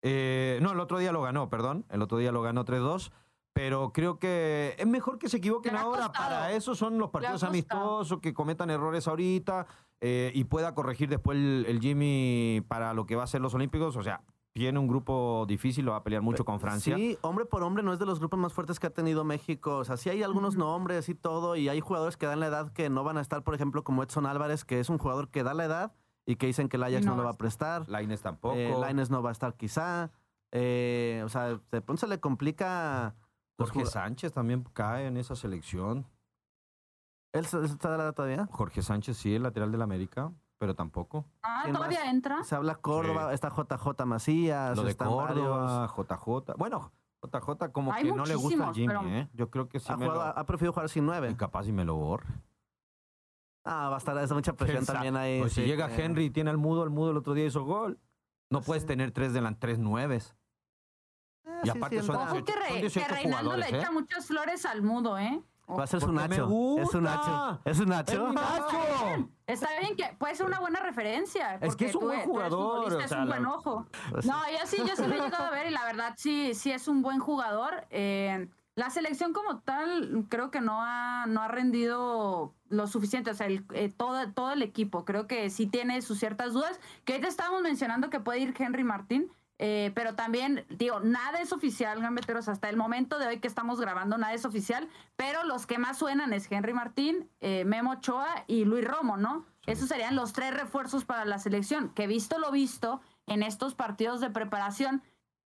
Eh, 0.00 0.58
no, 0.62 0.72
el 0.72 0.80
otro 0.80 0.96
día 0.96 1.12
lo 1.12 1.20
ganó, 1.20 1.50
perdón. 1.50 1.84
El 1.90 2.00
otro 2.00 2.16
día 2.16 2.32
lo 2.32 2.40
ganó 2.40 2.64
3-2. 2.64 3.12
Pero 3.52 3.92
creo 3.92 4.18
que 4.18 4.74
es 4.78 4.86
mejor 4.86 5.18
que 5.18 5.28
se 5.28 5.36
equivoquen 5.36 5.76
ahora. 5.76 6.10
Para 6.12 6.52
eso 6.52 6.74
son 6.74 6.96
los 6.96 7.10
partidos 7.10 7.42
amistosos, 7.42 8.20
que 8.20 8.32
cometan 8.32 8.70
errores 8.70 9.06
ahorita 9.06 9.66
eh, 10.00 10.32
y 10.34 10.44
pueda 10.44 10.74
corregir 10.74 11.10
después 11.10 11.36
el, 11.36 11.66
el 11.68 11.78
Jimmy 11.80 12.64
para 12.68 12.94
lo 12.94 13.04
que 13.04 13.16
va 13.16 13.24
a 13.24 13.26
ser 13.26 13.42
los 13.42 13.52
Olímpicos. 13.52 13.96
O 13.96 14.02
sea, 14.02 14.22
tiene 14.56 14.78
un 14.78 14.88
grupo 14.88 15.44
difícil, 15.46 15.84
lo 15.84 15.90
va 15.90 15.98
a 15.98 16.02
pelear 16.02 16.22
mucho 16.22 16.46
con 16.46 16.60
Francia. 16.60 16.96
Sí, 16.96 17.18
hombre 17.20 17.44
por 17.44 17.62
hombre 17.62 17.82
no 17.82 17.92
es 17.92 17.98
de 17.98 18.06
los 18.06 18.20
grupos 18.20 18.38
más 18.38 18.54
fuertes 18.54 18.80
que 18.80 18.86
ha 18.86 18.90
tenido 18.90 19.22
México. 19.22 19.76
O 19.76 19.84
sea, 19.84 19.98
sí 19.98 20.08
hay 20.08 20.22
algunos 20.22 20.56
nombres 20.56 21.10
y 21.10 21.14
todo, 21.14 21.56
y 21.56 21.68
hay 21.68 21.80
jugadores 21.80 22.16
que 22.16 22.24
dan 22.24 22.40
la 22.40 22.46
edad 22.46 22.72
que 22.72 22.88
no 22.88 23.04
van 23.04 23.18
a 23.18 23.20
estar, 23.20 23.44
por 23.44 23.54
ejemplo, 23.54 23.84
como 23.84 24.02
Edson 24.02 24.24
Álvarez, 24.24 24.64
que 24.64 24.80
es 24.80 24.88
un 24.88 24.96
jugador 24.96 25.28
que 25.28 25.42
da 25.42 25.52
la 25.52 25.66
edad 25.66 25.94
y 26.24 26.36
que 26.36 26.46
dicen 26.46 26.70
que 26.70 26.78
el 26.78 26.84
Ajax 26.84 27.04
No 27.04 27.10
no, 27.10 27.18
lo 27.18 27.24
va 27.24 27.32
a 27.32 27.36
prestar. 27.36 27.86
Laines 27.86 28.22
tampoco. 28.22 28.56
Eh, 28.56 28.74
Lainez 28.80 29.10
no 29.10 29.22
va 29.22 29.28
a 29.28 29.32
estar 29.32 29.54
quizá. 29.58 30.10
Eh, 30.52 31.20
o 31.22 31.28
sea, 31.28 31.48
de 31.48 31.80
pronto 31.82 31.96
se 31.96 32.06
le 32.06 32.18
complica... 32.18 33.14
Jorge 33.58 33.84
Sánchez 33.84 34.32
también 34.32 34.64
cae 34.72 35.06
en 35.06 35.18
esa 35.18 35.36
selección. 35.36 36.06
¿Él 37.34 37.44
está 37.44 37.90
de 37.90 37.98
la 37.98 38.04
edad 38.04 38.14
todavía? 38.14 38.48
Jorge 38.50 38.80
Sánchez 38.80 39.18
sí, 39.18 39.34
el 39.34 39.42
lateral 39.42 39.70
del 39.70 39.82
América, 39.82 40.32
pero 40.58 40.74
tampoco. 40.74 41.24
Ah, 41.42 41.60
¿Quién 41.64 41.74
todavía 41.74 42.00
más? 42.04 42.08
entra. 42.14 42.44
Se 42.44 42.54
habla 42.54 42.76
Córdoba, 42.76 43.32
está 43.34 43.50
JJ 43.50 44.04
Macías, 44.06 44.76
Lo 44.76 44.84
de 44.84 44.90
están 44.90 45.14
varios. 45.14 45.46
Córdoba, 45.46 45.94
JJ. 45.96 46.54
Bueno, 46.56 46.92
JJ 47.22 47.72
como 47.72 47.92
Hay 47.92 48.04
que 48.04 48.12
no 48.12 48.24
le 48.24 48.34
gusta 48.34 48.54
el 48.54 48.60
muchísimos, 48.66 48.76
Jimmy, 48.76 48.86
pero- 48.88 49.20
¿eh? 49.22 49.28
Yo 49.34 49.50
creo 49.50 49.68
que 49.68 49.80
sí 49.80 49.86
Ha, 49.92 49.96
me 49.96 50.06
jugado- 50.06 50.32
lo... 50.32 50.38
ha 50.38 50.46
preferido 50.46 50.72
jugar 50.72 50.88
sin 50.88 51.04
y 51.04 51.06
nueve. 51.06 51.36
capaz 51.36 51.66
y 51.66 51.72
me 51.72 51.84
lo 51.84 51.96
borre. 51.96 52.26
Ah, 53.64 53.88
va 53.88 53.96
a 53.96 53.98
estar, 53.98 54.16
es 54.18 54.32
mucha 54.32 54.52
presión 54.52 54.86
también 54.86 55.16
ahí. 55.16 55.40
Pues 55.40 55.52
si 55.52 55.62
sí, 55.62 55.66
llega 55.66 55.90
Henry 55.94 56.26
y 56.26 56.30
tiene 56.30 56.50
al 56.50 56.56
mudo, 56.58 56.84
el 56.84 56.90
mudo 56.90 57.10
el 57.10 57.16
otro 57.16 57.34
día 57.34 57.46
hizo 57.46 57.64
gol. 57.64 57.98
No 58.48 58.60
puedes 58.60 58.82
Sí. 58.84 58.86
tener 58.88 59.10
tres 59.10 59.32
delan 59.32 59.58
tres 59.58 59.78
nueves. 59.80 60.36
Eh, 61.44 61.50
Y 61.64 61.70
sí, 61.70 61.76
aparte 61.76 62.00
sí, 62.00 62.06
son 62.06 62.14
entra. 62.16 62.32
Ojo 62.32 62.44
que, 62.44 62.52
son 62.52 62.62
Re- 62.62 62.80
18 62.80 63.08
que 63.08 63.14
Reinaldo 63.14 63.56
le 63.56 63.64
jugadores, 63.64 63.72
¿eh? 63.72 63.78
echa 63.82 63.90
muchas 63.90 64.26
flores 64.26 64.64
al 64.66 64.82
mudo, 64.82 65.18
¿eh? 65.18 65.42
Va 65.68 65.84
a 65.84 65.86
ser 65.86 66.00
su 66.00 66.12
Nacho. 66.12 66.34
Es 66.44 66.48
gusta. 66.48 67.00
Nacho. 67.00 67.60
Es 67.64 67.76
su 67.76 67.84
Nacho. 67.86 68.28
¡Es 68.28 68.34
Nacho! 68.34 69.28
Está 69.46 69.68
bien 69.80 69.96
que 69.96 70.14
puede 70.18 70.34
ser 70.34 70.46
una 70.46 70.60
buena 70.60 70.80
referencia. 70.80 71.56
Es 71.56 71.76
que 71.76 71.86
es 71.86 71.94
un 71.94 72.00
tú 72.02 72.06
buen 72.06 72.20
jugador, 72.22 72.92
o 72.94 73.00
Es 73.00 73.08
sea, 73.08 73.22
un 73.22 73.28
la- 73.28 73.36
buen 73.36 73.46
ojo. 73.46 73.86
Pues 74.10 74.26
No, 74.26 74.34
yo 74.50 74.66
sí, 74.66 74.76
yo 74.78 74.94
sí 74.96 75.06
lo 75.06 75.14
he 75.14 75.20
llegado 75.20 75.44
a 75.44 75.50
ver 75.52 75.66
y 75.68 75.70
la 75.70 75.84
verdad 75.84 76.14
sí, 76.16 76.54
sí 76.54 76.70
es 76.72 76.88
un 76.88 77.02
buen 77.02 77.18
jugador. 77.18 77.86
Eh, 77.90 78.48
la 78.74 78.90
selección 78.90 79.32
como 79.32 79.60
tal 79.60 80.26
creo 80.28 80.50
que 80.50 80.60
no 80.60 80.82
ha, 80.82 81.26
no 81.26 81.40
ha 81.42 81.48
rendido 81.48 82.52
lo 82.68 82.86
suficiente, 82.86 83.30
o 83.30 83.34
sea, 83.34 83.46
el- 83.46 83.64
eh, 83.72 83.88
todo, 83.96 84.30
todo 84.32 84.52
el 84.52 84.62
equipo 84.62 85.04
creo 85.04 85.26
que 85.26 85.48
sí 85.50 85.66
tiene 85.66 86.02
sus 86.02 86.18
ciertas 86.18 86.52
dudas, 86.52 86.78
que 87.04 87.14
ahorita 87.14 87.28
estábamos 87.28 87.62
mencionando 87.62 88.10
que 88.10 88.20
puede 88.20 88.40
ir 88.40 88.54
Henry 88.58 88.84
Martín, 88.84 89.30
eh, 89.58 89.92
pero 89.94 90.14
también, 90.14 90.66
digo, 90.68 91.00
nada 91.00 91.40
es 91.40 91.52
oficial, 91.52 92.00
gambeteros, 92.00 92.48
hasta 92.48 92.68
el 92.68 92.76
momento 92.76 93.18
de 93.18 93.26
hoy 93.26 93.40
que 93.40 93.48
estamos 93.48 93.80
grabando, 93.80 94.18
nada 94.18 94.34
es 94.34 94.44
oficial, 94.44 94.88
pero 95.16 95.44
los 95.44 95.66
que 95.66 95.78
más 95.78 95.98
suenan 95.98 96.32
es 96.32 96.50
Henry 96.50 96.74
Martín, 96.74 97.30
eh, 97.40 97.64
Memo 97.64 97.92
Ochoa 97.92 98.44
y 98.46 98.64
Luis 98.64 98.86
Romo, 98.86 99.16
¿no? 99.16 99.46
Esos 99.66 99.88
serían 99.88 100.14
los 100.14 100.32
tres 100.32 100.54
refuerzos 100.54 101.04
para 101.04 101.24
la 101.24 101.38
selección, 101.38 101.88
que 101.90 102.06
visto 102.06 102.38
lo 102.38 102.52
visto 102.52 103.00
en 103.26 103.42
estos 103.42 103.74
partidos 103.74 104.20
de 104.20 104.30
preparación, 104.30 105.02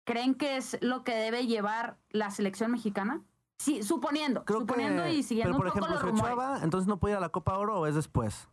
¿creen 0.04 0.34
que 0.34 0.56
es 0.56 0.78
lo 0.80 1.04
que 1.04 1.14
debe 1.14 1.46
llevar 1.46 1.98
la 2.10 2.30
selección 2.30 2.70
mexicana? 2.70 3.20
Sí, 3.58 3.82
suponiendo, 3.82 4.44
Creo 4.44 4.60
suponiendo 4.60 5.02
que, 5.02 5.14
y 5.14 5.22
siguiendo 5.22 5.58
pero 5.58 5.58
por 5.58 5.66
un 5.66 5.72
poco 5.80 5.92
ejemplo, 5.92 6.10
los 6.10 6.20
Ochoa 6.20 6.30
rumores. 6.34 6.62
entonces 6.62 6.88
no 6.88 6.98
puede 6.98 7.14
ir 7.14 7.18
a 7.18 7.20
la 7.20 7.28
Copa 7.28 7.58
Oro 7.58 7.80
o 7.80 7.86
es 7.86 7.94
después. 7.94 8.48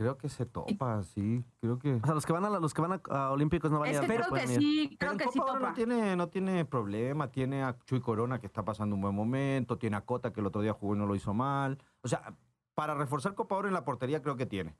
Creo 0.00 0.16
que 0.16 0.30
se 0.30 0.46
topa, 0.46 1.02
sí. 1.02 1.44
Creo 1.60 1.78
que. 1.78 1.96
O 1.96 2.00
sea, 2.06 2.14
los 2.14 2.24
que 2.24 2.32
van 2.32 2.42
a 2.46 2.48
la- 2.48 2.58
los 2.58 2.72
que 2.72 2.80
van 2.80 2.92
a, 2.92 3.00
a 3.10 3.30
Olímpicos 3.32 3.70
no 3.70 3.80
van 3.80 3.88
a 3.88 3.90
Es 3.90 3.96
ir 3.96 4.00
que 4.00 4.06
pero 4.06 4.24
creo 4.30 4.46
que 4.46 4.52
ir. 4.54 4.58
sí, 4.58 4.86
Pero 4.88 4.98
creo 4.98 5.12
en 5.12 5.18
que 5.18 5.24
Copa 5.26 5.32
sí 5.34 5.38
Oro 5.40 5.52
topa. 5.52 5.68
no 5.68 5.74
tiene, 5.74 6.16
no 6.16 6.28
tiene 6.30 6.64
problema. 6.64 7.30
Tiene 7.30 7.62
a 7.62 7.76
Chuy 7.84 8.00
Corona 8.00 8.40
que 8.40 8.46
está 8.46 8.64
pasando 8.64 8.94
un 8.94 9.02
buen 9.02 9.14
momento. 9.14 9.76
Tiene 9.76 9.96
a 9.98 10.06
Cota 10.06 10.32
que 10.32 10.40
el 10.40 10.46
otro 10.46 10.62
día 10.62 10.72
jugó 10.72 10.94
y 10.94 10.98
no 10.98 11.04
lo 11.04 11.14
hizo 11.14 11.34
mal. 11.34 11.76
O 12.00 12.08
sea, 12.08 12.34
para 12.74 12.94
reforzar 12.94 13.34
Copa 13.34 13.56
Oro 13.56 13.68
en 13.68 13.74
la 13.74 13.84
portería 13.84 14.22
creo 14.22 14.36
que 14.36 14.46
tiene. 14.46 14.74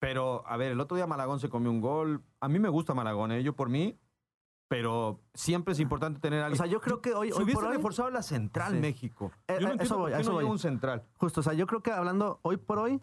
Pero, 0.00 0.42
a 0.48 0.56
ver, 0.56 0.72
el 0.72 0.80
otro 0.80 0.96
día 0.96 1.06
Malagón 1.06 1.38
se 1.40 1.48
comió 1.48 1.70
un 1.70 1.80
gol. 1.80 2.24
A 2.40 2.48
mí 2.48 2.58
me 2.58 2.68
gusta 2.68 2.94
Malagón, 2.94 3.30
¿eh? 3.32 3.42
yo 3.44 3.54
por 3.54 3.68
mí. 3.68 3.96
Pero 4.68 5.20
siempre 5.32 5.72
es 5.72 5.80
importante 5.80 6.20
tener 6.20 6.42
a 6.42 6.48
O 6.48 6.54
sea, 6.56 6.66
yo 6.66 6.80
creo 6.80 7.00
que 7.00 7.14
hoy, 7.14 7.28
si 7.28 7.38
hoy 7.38 7.44
hubiese 7.44 7.60
por 7.60 7.70
hoy, 7.70 7.76
reforzado 7.76 8.10
la 8.10 8.22
central 8.22 8.72
Sí. 8.74 8.80
México. 8.80 9.30
Eh, 9.46 9.58
Yo 9.60 9.68
no 9.68 9.74
eh, 9.74 9.78
eso 9.80 9.96
voy, 9.96 10.12
a 10.12 10.18
eso 10.20 10.30
no 10.30 10.36
voy. 10.36 10.44
un 10.44 10.58
central. 10.58 11.04
justo, 11.16 11.40
o 11.40 11.42
sea, 11.42 11.54
yo 11.54 11.66
creo 11.66 11.82
que 11.82 11.90
hablando 11.90 12.38
hoy 12.42 12.58
por 12.58 12.78
hoy, 12.78 13.00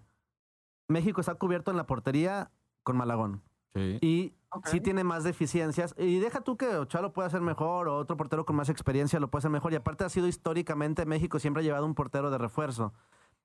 México 0.88 1.22
está 1.22 1.36
cubierto 1.36 1.72
en 1.72 1.78
la 1.78 1.86
portería 1.86 2.52
con 2.84 2.98
Malagón. 2.98 3.42
Sí. 3.74 3.98
Y 4.02 4.34
sí 4.66 4.80
tiene 4.80 5.04
más 5.04 5.24
deficiencias. 5.24 5.96
Y 5.98 6.20
deja 6.20 6.42
tú 6.42 6.56
que 6.58 6.68
Ochoa 6.78 7.02
lo 7.02 7.14
pueda 7.14 7.28
hacer 7.28 7.42
mejor 7.42 7.88
o 7.88 7.98
otro 7.98 8.16
portero 8.16 8.46
con 8.46 8.56
más 8.56 8.70
experiencia 8.70 9.20
lo 9.20 9.30
puede 9.30 9.42
hacer 9.42 9.52
mejor. 9.52 9.74
Y 9.74 9.76
aparte 9.76 10.06
ha 10.06 10.10
sido 10.10 10.28
históricamente 10.28 11.06
México 11.06 11.40
siempre 11.40 11.62
ha 11.62 11.64
llevado 11.64 11.86
un 11.86 11.96
portero 11.96 12.30
de 12.30 12.38
refuerzo. 12.38 12.94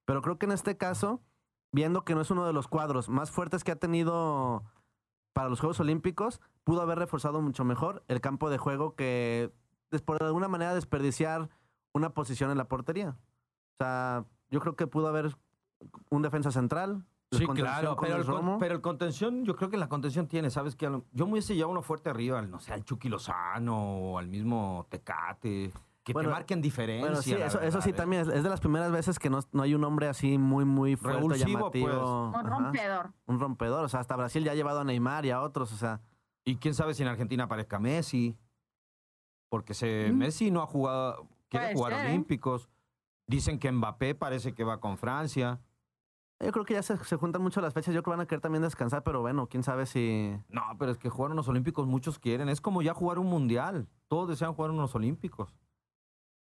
Pero 0.04 0.22
creo 0.22 0.38
que 0.38 0.46
en 0.46 0.52
este 0.52 0.76
caso, 0.76 1.20
viendo 1.72 2.04
que 2.04 2.14
no 2.14 2.20
es 2.20 2.30
uno 2.30 2.46
de 2.46 2.52
los 2.52 2.68
cuadros 2.68 3.08
más 3.08 3.30
fuertes 3.30 3.64
que 3.64 3.72
ha 3.72 3.76
tenido 3.76 4.64
para 5.32 5.48
los 5.48 5.60
Juegos 5.60 5.80
Olímpicos, 5.80 6.40
pudo 6.64 6.82
haber 6.82 6.98
reforzado 6.98 7.40
mucho 7.40 7.64
mejor 7.64 8.04
el 8.08 8.20
campo 8.20 8.50
de 8.50 8.58
juego 8.58 8.94
que 8.94 9.52
por 10.04 10.22
alguna 10.22 10.48
manera 10.48 10.74
desperdiciar 10.74 11.48
una 11.92 12.10
posición 12.10 12.50
en 12.50 12.58
la 12.58 12.68
portería. 12.68 13.16
O 13.74 13.76
sea, 13.78 14.24
yo 14.50 14.60
creo 14.60 14.76
que 14.76 14.86
pudo 14.86 15.08
haber 15.08 15.36
un 16.10 16.22
defensa 16.22 16.52
central. 16.52 17.04
Sí, 17.32 17.46
claro, 17.46 17.96
pero 18.00 18.14
el, 18.14 18.18
Luis 18.22 18.26
con- 18.26 18.36
Romo. 18.36 18.58
pero 18.58 18.74
el 18.74 18.80
contención, 18.80 19.44
yo 19.44 19.54
creo 19.54 19.70
que 19.70 19.76
la 19.76 19.88
contención 19.88 20.26
tiene, 20.26 20.50
¿sabes 20.50 20.74
qué? 20.74 20.86
A 20.86 20.90
lo- 20.90 21.04
Yo 21.12 21.26
me 21.26 21.32
hubiese 21.32 21.54
llevado 21.54 21.70
uno 21.70 21.82
fuerte 21.82 22.10
arriba, 22.10 22.40
al, 22.40 22.50
no 22.50 22.58
sé, 22.58 22.72
al 22.72 22.84
Chucky 22.84 23.08
Lozano 23.08 23.76
o 23.98 24.18
al 24.18 24.26
mismo 24.26 24.86
Tecate, 24.90 25.70
que 26.02 26.12
Bueno, 26.12 26.30
te 26.30 26.34
marquen 26.34 26.60
diferencia. 26.60 27.06
Bueno, 27.06 27.22
sí, 27.22 27.30
la 27.36 27.46
eso, 27.46 27.80
sí 27.80 27.90
¿eh? 27.90 27.92
también 27.92 28.22
es, 28.22 28.28
es 28.28 28.42
de 28.42 28.48
las 28.48 28.58
primeras 28.58 28.90
veces 28.90 29.20
que 29.20 29.30
no, 29.30 29.38
no 29.52 29.62
hay 29.62 29.74
un 29.74 29.84
hombre 29.84 30.08
así 30.08 30.38
muy, 30.38 30.64
muy 30.64 30.96
fuerte, 30.96 31.18
Revulsivo, 31.18 31.70
pues. 31.70 31.84
llamativo. 31.84 32.32
Un 32.34 32.44
rompedor. 32.46 33.12
un 33.26 33.38
rompedor. 33.38 33.84
O 33.84 33.88
sea, 33.88 34.00
hasta 34.00 34.16
Brasil 34.16 34.42
ya 34.42 34.50
ha 34.50 34.54
llevado 34.56 34.80
a 34.80 34.84
Neymar 34.84 35.24
y 35.24 35.30
a 35.30 35.40
otros. 35.42 35.72
O 35.72 35.76
sea, 35.76 36.00
Y 36.44 36.56
quién 36.56 36.74
sabe 36.74 36.94
si 36.94 37.02
en 37.02 37.08
Argentina 37.10 37.44
aparezca 37.44 37.78
Messi, 37.78 38.34
porque 39.50 39.74
se, 39.74 40.10
Mm. 40.10 40.16
Messi 40.16 40.50
no 40.50 40.62
ha 40.62 40.66
jugado, 40.66 41.28
quiere 41.48 41.66
Puede 41.66 41.74
jugar 41.76 41.92
ser, 41.92 42.06
¿eh? 42.06 42.08
Olímpicos. 42.08 42.68
Dicen 43.28 43.58
que 43.60 43.70
Mbappé 43.70 44.14
parece 44.16 44.52
que 44.54 44.64
va 44.64 44.80
con 44.80 44.96
Francia. 44.98 45.60
Yo 46.40 46.52
creo 46.52 46.64
que 46.64 46.74
ya 46.74 46.82
se, 46.82 46.96
se 47.04 47.16
juntan 47.16 47.42
mucho 47.42 47.60
las 47.60 47.74
fechas. 47.74 47.94
Yo 47.94 48.02
creo 48.02 48.12
que 48.14 48.16
van 48.18 48.20
a 48.20 48.26
querer 48.26 48.40
también 48.40 48.62
descansar, 48.62 49.02
pero 49.02 49.20
bueno, 49.20 49.46
quién 49.46 49.62
sabe 49.62 49.86
si. 49.86 50.32
No, 50.48 50.62
pero 50.78 50.90
es 50.92 50.98
que 50.98 51.08
jugar 51.10 51.32
unos 51.32 51.48
Olímpicos 51.48 51.86
muchos 51.86 52.18
quieren. 52.18 52.48
Es 52.48 52.60
como 52.60 52.82
ya 52.82 52.94
jugar 52.94 53.18
un 53.18 53.26
mundial. 53.26 53.88
Todos 54.08 54.28
desean 54.28 54.54
jugar 54.54 54.70
unos 54.70 54.94
Olímpicos. 54.94 55.54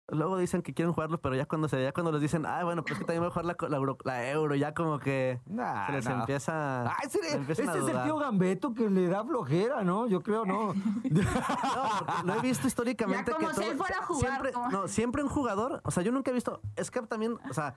Luego 0.07 0.37
dicen 0.37 0.61
que 0.61 0.71
quieren 0.75 0.93
jugarlos, 0.93 1.19
pero 1.19 1.35
ya 1.35 1.47
cuando 1.47 1.67
se 1.67 1.81
ya 1.81 1.91
cuando 1.91 2.11
les 2.11 2.21
dicen, 2.21 2.45
ah, 2.45 2.63
bueno, 2.63 2.83
pues 2.83 2.91
es 2.93 2.99
que 2.99 3.05
también 3.05 3.21
voy 3.23 3.29
a 3.29 3.31
jugar 3.31 3.45
la, 3.71 3.75
euro, 3.77 3.97
la 4.03 4.29
euro, 4.29 4.53
ya 4.53 4.71
como 4.75 4.99
que 4.99 5.41
Nah, 5.47 5.87
se 5.87 5.91
les 5.93 6.05
nah. 6.05 6.19
empieza. 6.19 6.83
Ah, 6.85 6.97
ese, 7.03 7.17
a 7.35 7.51
es 7.51 7.59
el 7.59 8.03
tío 8.03 8.17
Gambeto 8.17 8.75
que 8.75 8.87
le 8.87 9.07
da 9.07 9.23
flojera, 9.25 9.83
¿no? 9.83 10.05
Yo 10.05 10.21
creo, 10.21 10.45
no. 10.45 10.75
No, 11.09 11.89
porque 12.05 12.23
lo 12.23 12.33
he 12.35 12.41
visto 12.41 12.67
históricamente 12.67 13.31
Ya 13.31 13.35
como 13.37 13.47
que 13.47 13.53
si 13.55 13.61
todo- 13.61 13.71
él 13.71 13.77
fuera 13.77 13.97
a 13.97 14.05
jugar, 14.05 14.29
Siempre, 14.31 14.51
no, 14.71 14.87
siempre 14.87 15.23
un 15.23 15.29
jugador, 15.29 15.81
o 15.83 15.89
sea, 15.89 16.03
yo 16.03 16.11
nunca 16.11 16.29
he 16.29 16.33
visto, 16.35 16.61
es 16.75 16.91
que 16.91 17.01
también, 17.01 17.37
o 17.49 17.53
sea, 17.55 17.73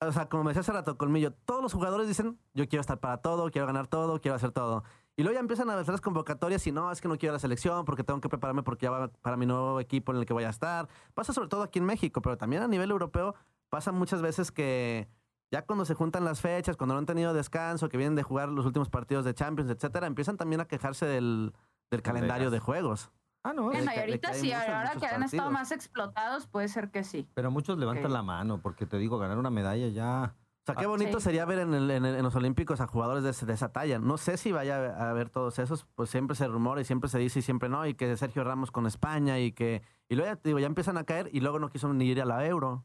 o 0.00 0.12
sea, 0.12 0.28
como 0.28 0.44
me 0.44 0.50
decía 0.50 0.60
hace 0.60 0.72
rato, 0.72 0.96
Colmillo, 0.96 1.32
todos 1.32 1.62
los 1.62 1.74
jugadores 1.74 2.08
dicen, 2.08 2.38
yo 2.54 2.66
quiero 2.68 2.80
estar 2.80 3.00
para 3.00 3.18
todo, 3.18 3.50
quiero 3.50 3.66
ganar 3.66 3.86
todo, 3.86 4.20
quiero 4.20 4.34
hacer 4.34 4.50
todo. 4.50 4.82
Y 5.16 5.22
luego 5.22 5.34
ya 5.34 5.40
empiezan 5.40 5.68
a 5.68 5.78
hacer 5.78 5.92
las 5.92 6.00
convocatorias 6.00 6.66
y 6.66 6.72
no, 6.72 6.90
es 6.90 7.02
que 7.02 7.08
no 7.08 7.18
quiero 7.18 7.34
la 7.34 7.38
selección 7.38 7.84
porque 7.84 8.02
tengo 8.02 8.20
que 8.20 8.30
prepararme 8.30 8.62
porque 8.62 8.84
ya 8.86 8.90
va 8.90 9.08
para 9.08 9.36
mi 9.36 9.44
nuevo 9.44 9.78
equipo 9.78 10.12
en 10.12 10.18
el 10.18 10.24
que 10.24 10.32
voy 10.32 10.44
a 10.44 10.48
estar. 10.48 10.88
Pasa 11.12 11.34
sobre 11.34 11.48
todo 11.48 11.62
aquí 11.62 11.78
en 11.80 11.84
México, 11.84 12.22
pero 12.22 12.38
también 12.38 12.62
a 12.62 12.68
nivel 12.68 12.90
europeo 12.90 13.34
pasa 13.68 13.92
muchas 13.92 14.22
veces 14.22 14.50
que 14.50 15.06
ya 15.50 15.66
cuando 15.66 15.84
se 15.84 15.94
juntan 15.94 16.24
las 16.24 16.40
fechas, 16.40 16.78
cuando 16.78 16.94
no 16.94 17.00
han 17.00 17.06
tenido 17.06 17.34
descanso, 17.34 17.90
que 17.90 17.98
vienen 17.98 18.14
de 18.14 18.22
jugar 18.22 18.48
los 18.48 18.64
últimos 18.64 18.88
partidos 18.88 19.26
de 19.26 19.34
Champions, 19.34 19.70
etcétera, 19.70 20.06
empiezan 20.06 20.38
también 20.38 20.62
a 20.62 20.64
quejarse 20.64 21.04
del, 21.04 21.52
del 21.90 22.00
calendario 22.00 22.50
de 22.50 22.58
juegos. 22.58 23.10
Ah, 23.42 23.52
no. 23.54 23.70
De 23.70 23.78
ahorita 23.78 24.34
sí, 24.34 24.48
muchos, 24.48 24.60
ahora 24.62 24.84
muchos 24.94 25.00
que 25.02 25.14
han 25.14 25.22
estado 25.22 25.50
más 25.50 25.72
explotados, 25.72 26.46
puede 26.46 26.68
ser 26.68 26.90
que 26.90 27.04
sí. 27.04 27.26
Pero 27.34 27.50
muchos 27.50 27.78
levantan 27.78 28.12
la 28.12 28.22
mano 28.22 28.60
porque 28.60 28.86
te 28.86 28.98
digo, 28.98 29.18
ganar 29.18 29.38
una 29.38 29.50
medalla 29.50 29.88
ya. 29.88 30.34
O 30.62 30.62
sea, 30.66 30.74
qué 30.74 30.84
Ah, 30.84 30.88
bonito 30.88 31.18
sí. 31.20 31.24
sería 31.24 31.46
ver 31.46 31.60
en, 31.60 31.72
el- 31.72 31.90
en 31.90 32.04
el- 32.04 32.16
en 32.16 32.22
los 32.22 32.36
Olímpicos 32.36 32.82
a 32.82 32.86
jugadores 32.86 33.24
de, 33.24 33.30
ese- 33.30 33.46
de 33.46 33.54
esa 33.54 33.72
talla. 33.72 33.98
No 33.98 34.18
sé 34.18 34.36
si 34.36 34.52
vaya 34.52 34.76
a 34.94 35.08
haber 35.10 35.30
todos 35.30 35.58
esos, 35.58 35.86
pues 35.94 36.10
siempre 36.10 36.36
se 36.36 36.46
rumora 36.48 36.82
y 36.82 36.84
siempre 36.84 37.08
se 37.08 37.18
dice 37.18 37.38
y 37.38 37.42
siempre 37.42 37.70
no, 37.70 37.86
y 37.86 37.94
que 37.94 38.14
Sergio 38.18 38.44
Ramos 38.44 38.70
con 38.70 38.86
España 38.86 39.38
y 39.38 39.52
que... 39.52 39.82
Y 40.10 40.16
luego 40.16 40.30
ya, 40.32 40.36
te 40.36 40.50
digo, 40.50 40.58
ya 40.58 40.66
empiezan 40.66 40.98
a 40.98 41.04
caer 41.04 41.30
y 41.32 41.40
luego 41.40 41.58
no 41.58 41.70
quiso 41.70 41.90
ni 41.94 42.04
ir 42.06 42.20
a 42.20 42.26
la 42.26 42.44
Euro. 42.46 42.84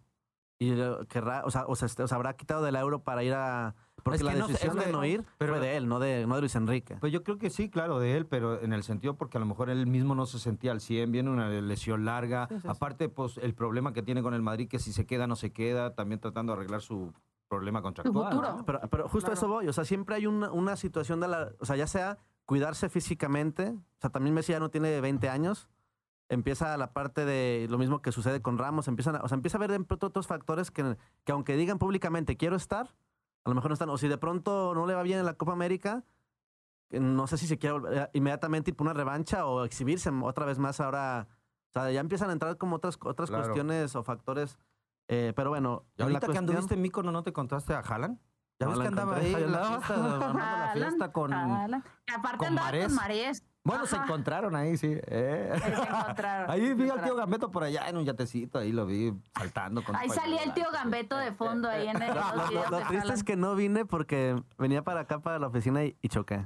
Y 0.58 0.74
querrá, 1.10 1.44
o 1.44 1.52
sea, 1.52 1.66
o 1.68 1.76
se 1.76 1.86
habrá 2.16 2.34
quitado 2.38 2.64
de 2.64 2.72
la 2.72 2.80
Euro 2.80 3.04
para 3.04 3.24
ir 3.24 3.34
a... 3.34 3.76
Porque 4.06 4.18
Es 4.18 4.22
que 4.22 4.26
la 4.26 4.36
no 4.40 4.48
decisión 4.48 4.78
es 4.78 4.86
de 4.86 4.92
no 4.92 5.04
ir 5.04 5.26
pero- 5.40 5.54
fue 5.56 5.62
de 5.66 5.78
él, 5.78 5.88
no 5.88 5.98
de, 5.98 6.28
no 6.28 6.36
de 6.36 6.42
Luis 6.42 6.56
Enrique. 6.56 6.96
Pues 7.02 7.12
yo 7.12 7.24
creo 7.24 7.40
que 7.40 7.50
sí, 7.50 7.72
claro, 7.72 7.98
de 7.98 8.16
él, 8.16 8.28
pero 8.28 8.62
en 8.62 8.72
el 8.72 8.84
sentido 8.84 9.16
porque 9.16 9.38
a 9.38 9.40
lo 9.40 9.48
mejor 9.48 9.72
él 9.72 9.88
mismo 9.88 10.14
no 10.14 10.28
se 10.28 10.38
sentía 10.38 10.74
al 10.74 10.80
100, 10.80 11.12
viene 11.12 11.32
una 11.32 11.50
lesión 11.50 12.06
larga. 12.06 12.46
Sí, 12.50 12.56
sí, 12.56 12.62
sí. 12.62 12.68
Aparte, 12.70 13.10
pues 13.10 13.38
el 13.40 13.56
problema 13.56 13.94
que 13.94 14.04
tiene 14.04 14.22
con 14.22 14.36
el 14.36 14.44
Madrid, 14.44 14.68
que 14.70 14.78
si 14.78 14.94
se 14.94 15.08
queda, 15.08 15.26
no 15.26 15.36
se 15.36 15.52
queda, 15.52 15.96
también 15.96 16.20
tratando 16.22 16.54
de 16.54 16.60
arreglar 16.60 16.82
su 16.82 17.14
problema 17.48 17.82
contractual. 17.82 18.36
¿no? 18.36 18.64
Pero, 18.64 18.80
pero 18.92 19.04
justo 19.10 19.32
Claro. 19.32 19.34
eso 19.34 19.48
voy. 19.48 19.68
O 19.68 19.74
sea, 19.74 19.86
siempre 19.86 20.14
hay 20.16 20.28
una, 20.28 20.52
una 20.52 20.76
situación 20.76 21.20
de 21.20 21.28
la. 21.28 21.50
O 21.60 21.66
sea, 21.66 21.76
ya 21.76 21.88
sea 21.88 22.20
cuidarse 22.46 22.90
físicamente. 22.90 23.70
O 23.70 24.02
sea, 24.02 24.12
también 24.12 24.36
Messi 24.36 24.52
ya 24.52 24.60
no 24.60 24.70
tiene 24.70 25.02
20 25.02 25.30
años. 25.30 25.68
Empieza 26.30 26.78
la 26.78 26.94
parte 26.94 27.26
de 27.26 27.66
lo 27.72 27.80
mismo 27.80 28.04
que 28.04 28.12
sucede 28.12 28.40
con 28.42 28.60
Ramos. 28.60 28.88
Empiezan 28.88 29.16
a- 29.16 29.22
o 29.22 29.28
sea, 29.28 29.36
empieza 29.36 29.58
a 29.58 29.64
haber 29.64 29.80
otros 29.90 30.28
factores 30.28 30.70
que, 30.70 30.96
que, 31.24 31.32
aunque 31.32 31.56
digan 31.56 31.80
públicamente 31.80 32.38
quiero 32.38 32.56
estar, 32.56 32.94
a 33.46 33.50
lo 33.50 33.56
mejor 33.56 33.70
no 33.70 33.74
están. 33.74 33.90
O 33.90 33.98
si 33.98 34.08
de 34.08 34.18
pronto 34.18 34.74
no 34.76 34.86
le 34.86 34.94
va 34.96 35.04
bien 35.04 35.20
en 35.20 35.26
la 35.26 35.36
Copa 35.36 35.54
América, 35.54 36.04
no 36.92 37.28
sé 37.28 37.38
si 37.38 37.48
se 37.48 37.58
quiere 37.58 37.74
volver 37.74 38.10
inmediatamente 38.14 38.72
ir 38.72 38.76
por 38.78 38.86
una 38.86 38.94
revancha 38.94 39.46
o 39.46 39.64
exhibirse 39.66 40.10
otra 40.22 40.46
vez 40.46 40.60
más 40.60 40.80
ahora. 40.80 41.28
O 41.70 41.74
sea, 41.74 41.92
ya 41.92 42.00
empiezan 42.00 42.30
a 42.30 42.34
entrar 42.34 42.58
como 42.58 42.76
otras, 42.78 42.98
otras 43.04 43.30
Claro. 43.30 43.44
cuestiones 43.46 43.96
o 43.96 44.04
factores. 44.04 44.58
eh, 45.08 45.34
pero 45.36 45.50
bueno. 45.52 45.86
Y 45.98 46.02
ahorita 46.02 46.20
que 46.22 46.26
cuestión- 46.28 46.50
anduviste 46.50 46.74
en 46.74 46.82
Mícono, 46.82 47.12
¿no 47.12 47.22
te 47.22 47.30
encontraste 47.30 47.74
a 47.76 47.80
Haaland? 47.80 48.18
¿Ya 48.60 48.68
ves 48.70 48.80
que 48.80 48.88
andaba 48.88 49.16
ahí 49.18 49.34
en 49.36 49.52
la 49.52 49.66
fiesta, 49.66 49.94
andaba. 49.96 50.16
armando 50.16 50.40
la 50.40 50.72
Haaland, 50.72 50.90
fiesta 50.90 51.12
con... 51.12 51.34
Aparte 51.34 52.38
con 52.38 52.48
andaba 52.48 52.68
Marés. 52.68 52.86
con 52.88 52.96
Marés. 52.96 53.44
Bueno, 53.66 53.86
se 53.88 53.96
encontraron 53.98 54.56
ahí, 54.56 54.78
sí. 54.78 54.96
eh. 55.08 55.50
Ahí 55.54 55.60
se 55.60 55.82
encontraron. 55.82 56.52
Ahí 56.52 56.74
vi 56.76 56.88
al 56.90 57.02
tío. 57.04 57.16
Gambeto 57.16 57.50
por 57.52 57.64
allá 57.64 57.90
en 57.90 57.98
un 57.98 58.06
yatecito, 58.06 58.60
ahí 58.60 58.72
lo 58.72 58.86
vi 58.86 59.12
saltando 59.36 59.84
con 59.84 59.96
Ahí 59.96 60.08
salía 60.10 60.44
el 60.44 60.54
tío 60.54 60.66
Gambeto 60.72 61.18
de 61.18 61.32
fondo 61.34 61.68
ahí 61.68 61.88
en 61.88 62.00
el, 62.02 62.14
Lo, 62.54 62.70
lo- 62.70 62.78
de 62.78 62.86
triste 62.86 63.14
es 63.14 63.24
que 63.24 63.36
no 63.36 63.56
vine 63.56 63.84
porque 63.86 64.42
venía 64.60 64.84
para 64.84 65.02
acá, 65.02 65.20
para 65.20 65.40
la 65.40 65.48
oficina 65.48 65.84
y, 65.84 65.98
y 66.02 66.10
choqué. 66.10 66.46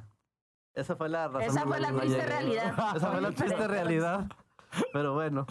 Esa 0.74 0.96
fue 0.96 1.10
la 1.10 1.28
razón. 1.28 1.42
Esa 1.42 1.64
fue 1.68 1.80
la 1.82 1.90
triste 1.90 2.08
llegué. 2.08 2.26
realidad. 2.26 2.74
Esa 2.96 3.08
fue 3.12 3.22
la 3.22 3.32
triste 3.32 3.68
realidad. 3.68 4.26
Pero 4.94 5.14
bueno, 5.16 5.46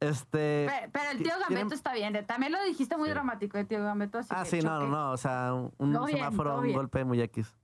este... 0.00 0.66
Pero, 0.68 0.90
pero 0.92 1.10
el 1.12 1.18
tío 1.18 1.32
¿Quieren- 1.34 1.48
Gambeto 1.48 1.74
está 1.74 1.92
bien. 1.92 2.26
También 2.26 2.50
lo 2.50 2.62
dijiste 2.64 2.96
muy 2.96 3.08
Sí. 3.08 3.12
dramático, 3.14 3.56
el 3.58 3.66
tío 3.68 3.84
Gambeto. 3.84 4.18
Así 4.18 4.28
Ah, 4.32 4.42
que 4.42 4.48
sí, 4.50 4.62
no, 4.62 4.80
no, 4.80 4.86
no. 4.88 5.10
O 5.12 5.16
sea, 5.16 5.52
un 5.54 5.72
bien, 6.06 6.06
semáforo, 6.18 6.56
un 6.56 6.62
bien. 6.64 6.76
golpe 6.76 7.04
muy 7.04 7.20
X. 7.20 7.54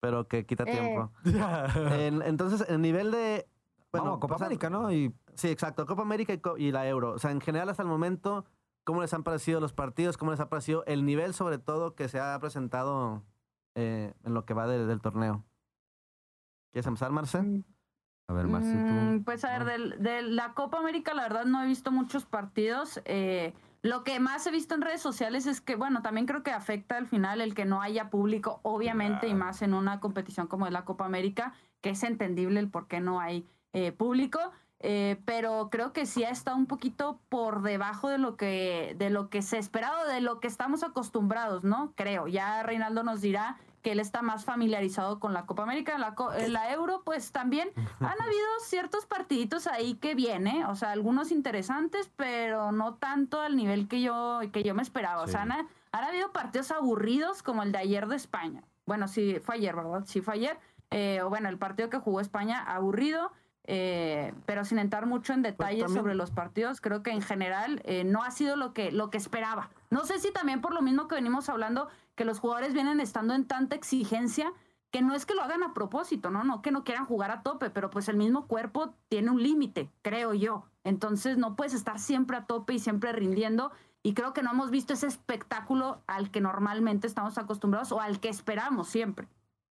Pero 0.00 0.28
que 0.28 0.46
quita 0.46 0.64
Eh. 0.64 0.72
tiempo. 0.72 1.12
En- 2.06 2.22
entonces, 2.22 2.68
el 2.68 2.80
nivel 2.80 3.10
de... 3.10 3.48
Bueno, 3.90 4.20
Copa 4.20 4.34
o 4.34 4.38
sea, 4.38 4.46
América, 4.46 4.68
¿no? 4.70 4.92
Y 4.92 5.14
Sí, 5.34 5.48
exacto. 5.48 5.86
Copa 5.86 6.02
América 6.02 6.32
y, 6.32 6.38
co- 6.38 6.58
y 6.58 6.72
la 6.72 6.86
Euro. 6.88 7.12
O 7.12 7.18
sea, 7.18 7.30
en 7.30 7.40
general 7.40 7.68
hasta 7.68 7.82
el 7.82 7.88
momento, 7.88 8.44
¿cómo 8.84 9.00
les 9.02 9.14
han 9.14 9.22
parecido 9.22 9.60
los 9.60 9.72
partidos? 9.72 10.16
¿Cómo 10.18 10.30
les 10.32 10.40
ha 10.40 10.48
parecido 10.48 10.84
el 10.86 11.04
nivel, 11.06 11.32
sobre 11.32 11.58
todo, 11.58 11.94
que 11.94 12.08
se 12.08 12.20
ha 12.20 12.38
presentado 12.38 13.22
eh, 13.76 14.12
en 14.24 14.34
lo 14.34 14.44
que 14.44 14.52
va 14.54 14.66
del 14.66 15.00
torneo? 15.00 15.44
¿Quieres 16.72 16.86
empezar, 16.86 17.10
Marce? 17.12 17.40
Mm. 17.40 17.64
A 18.28 18.32
ver, 18.34 18.46
Marce, 18.46 18.72
tú. 18.72 18.76
Mm, 18.78 19.24
pues 19.24 19.42
a 19.44 19.58
ver, 19.64 19.98
de, 19.98 20.22
la 20.22 20.52
Copa 20.52 20.78
América, 20.78 21.14
la 21.14 21.22
verdad 21.22 21.46
no 21.46 21.62
he 21.62 21.66
visto 21.66 21.90
muchos 21.90 22.26
partidos. 22.26 23.00
Eh, 23.06 23.54
lo 23.82 24.02
que 24.02 24.18
más 24.18 24.46
he 24.46 24.50
visto 24.50 24.74
en 24.74 24.82
redes 24.82 25.00
sociales 25.00 25.46
es 25.46 25.60
que, 25.60 25.76
bueno, 25.76 26.02
también 26.02 26.26
creo 26.26 26.42
que 26.42 26.50
afecta 26.50 26.96
al 26.96 27.06
final 27.06 27.40
el 27.40 27.54
que 27.54 27.64
no 27.64 27.80
haya 27.80 28.10
público, 28.10 28.60
obviamente, 28.62 29.28
y 29.28 29.34
más 29.34 29.62
en 29.62 29.74
una 29.74 30.00
competición 30.00 30.46
como 30.48 30.66
es 30.66 30.72
la 30.72 30.84
Copa 30.84 31.04
América, 31.04 31.54
que 31.80 31.90
es 31.90 32.02
entendible 32.02 32.58
el 32.60 32.70
por 32.70 32.88
qué 32.88 33.00
no 33.00 33.20
hay 33.20 33.46
eh, 33.72 33.92
público. 33.92 34.40
Eh, 34.80 35.20
pero 35.24 35.70
creo 35.70 35.92
que 35.92 36.06
sí 36.06 36.22
ha 36.22 36.30
estado 36.30 36.56
un 36.56 36.66
poquito 36.66 37.20
por 37.28 37.62
debajo 37.62 38.08
de 38.08 38.18
lo 38.18 38.36
que 38.36 38.94
de 38.96 39.10
lo 39.10 39.28
que 39.28 39.42
se 39.42 39.58
esperaba, 39.58 40.04
de 40.04 40.20
lo 40.20 40.38
que 40.38 40.46
estamos 40.46 40.84
acostumbrados, 40.84 41.64
¿no? 41.64 41.92
Creo. 41.96 42.28
Ya 42.28 42.62
Reinaldo 42.62 43.02
nos 43.02 43.20
dirá 43.20 43.58
que 43.82 43.92
él 43.92 44.00
está 44.00 44.22
más 44.22 44.44
familiarizado 44.44 45.20
con 45.20 45.32
la 45.32 45.46
Copa 45.46 45.62
América, 45.62 45.98
la, 45.98 46.14
la 46.48 46.72
Euro, 46.72 47.02
pues 47.04 47.32
también 47.32 47.70
han 48.00 48.20
habido 48.20 48.46
ciertos 48.60 49.06
partiditos 49.06 49.66
ahí 49.66 49.94
que 49.94 50.14
viene, 50.14 50.64
o 50.66 50.74
sea, 50.74 50.92
algunos 50.92 51.30
interesantes, 51.30 52.10
pero 52.16 52.72
no 52.72 52.94
tanto 52.94 53.40
al 53.40 53.56
nivel 53.56 53.88
que 53.88 54.00
yo 54.00 54.40
que 54.52 54.62
yo 54.62 54.74
me 54.74 54.82
esperaba. 54.82 55.22
O 55.22 55.26
sea, 55.26 55.42
han, 55.42 55.68
habido 55.92 56.32
partidos 56.32 56.70
aburridos 56.70 57.42
como 57.42 57.62
el 57.62 57.72
de 57.72 57.78
ayer 57.78 58.06
de 58.06 58.16
España. 58.16 58.62
Bueno, 58.86 59.08
sí, 59.08 59.38
fue 59.40 59.56
ayer, 59.56 59.74
¿verdad? 59.74 60.04
Sí, 60.06 60.20
fue 60.20 60.34
ayer. 60.34 60.58
Eh, 60.90 61.20
o 61.22 61.28
bueno, 61.28 61.48
el 61.48 61.58
partido 61.58 61.90
que 61.90 61.98
jugó 61.98 62.20
España, 62.20 62.62
aburrido. 62.62 63.32
Eh, 63.70 64.32
pero 64.46 64.64
sin 64.64 64.78
entrar 64.78 65.04
mucho 65.04 65.34
en 65.34 65.42
pues 65.42 65.52
detalles 65.52 65.92
sobre 65.92 66.14
los 66.14 66.30
partidos, 66.30 66.80
creo 66.80 67.02
que 67.02 67.10
en 67.10 67.20
general 67.20 67.82
eh, 67.84 68.02
no 68.02 68.22
ha 68.22 68.30
sido 68.30 68.56
lo 68.56 68.72
que, 68.72 68.90
lo 68.92 69.10
que 69.10 69.18
esperaba. 69.18 69.68
No 69.90 70.06
sé 70.06 70.18
si 70.20 70.32
también 70.32 70.62
por 70.62 70.72
lo 70.72 70.80
mismo 70.80 71.06
que 71.06 71.16
venimos 71.16 71.50
hablando, 71.50 71.88
que 72.18 72.24
los 72.24 72.40
jugadores 72.40 72.74
vienen 72.74 72.98
estando 72.98 73.32
en 73.32 73.46
tanta 73.46 73.76
exigencia 73.76 74.52
que 74.90 75.02
no 75.02 75.14
es 75.14 75.24
que 75.24 75.34
lo 75.34 75.42
hagan 75.42 75.62
a 75.62 75.72
propósito, 75.72 76.30
¿no? 76.30 76.42
No 76.42 76.62
que 76.62 76.72
no 76.72 76.82
quieran 76.82 77.06
jugar 77.06 77.30
a 77.30 77.42
tope, 77.42 77.70
pero 77.70 77.90
pues 77.90 78.08
el 78.08 78.16
mismo 78.16 78.48
cuerpo 78.48 78.94
tiene 79.08 79.30
un 79.30 79.40
límite, 79.40 79.88
creo 80.02 80.34
yo. 80.34 80.64
Entonces 80.82 81.38
no 81.38 81.54
puedes 81.54 81.74
estar 81.74 82.00
siempre 82.00 82.36
a 82.36 82.46
tope 82.46 82.74
y 82.74 82.80
siempre 82.80 83.12
rindiendo. 83.12 83.70
Y 84.02 84.14
creo 84.14 84.32
que 84.32 84.42
no 84.42 84.50
hemos 84.50 84.72
visto 84.72 84.94
ese 84.94 85.06
espectáculo 85.06 86.02
al 86.08 86.32
que 86.32 86.40
normalmente 86.40 87.06
estamos 87.06 87.38
acostumbrados 87.38 87.92
o 87.92 88.00
al 88.00 88.18
que 88.18 88.30
esperamos 88.30 88.88
siempre. 88.88 89.28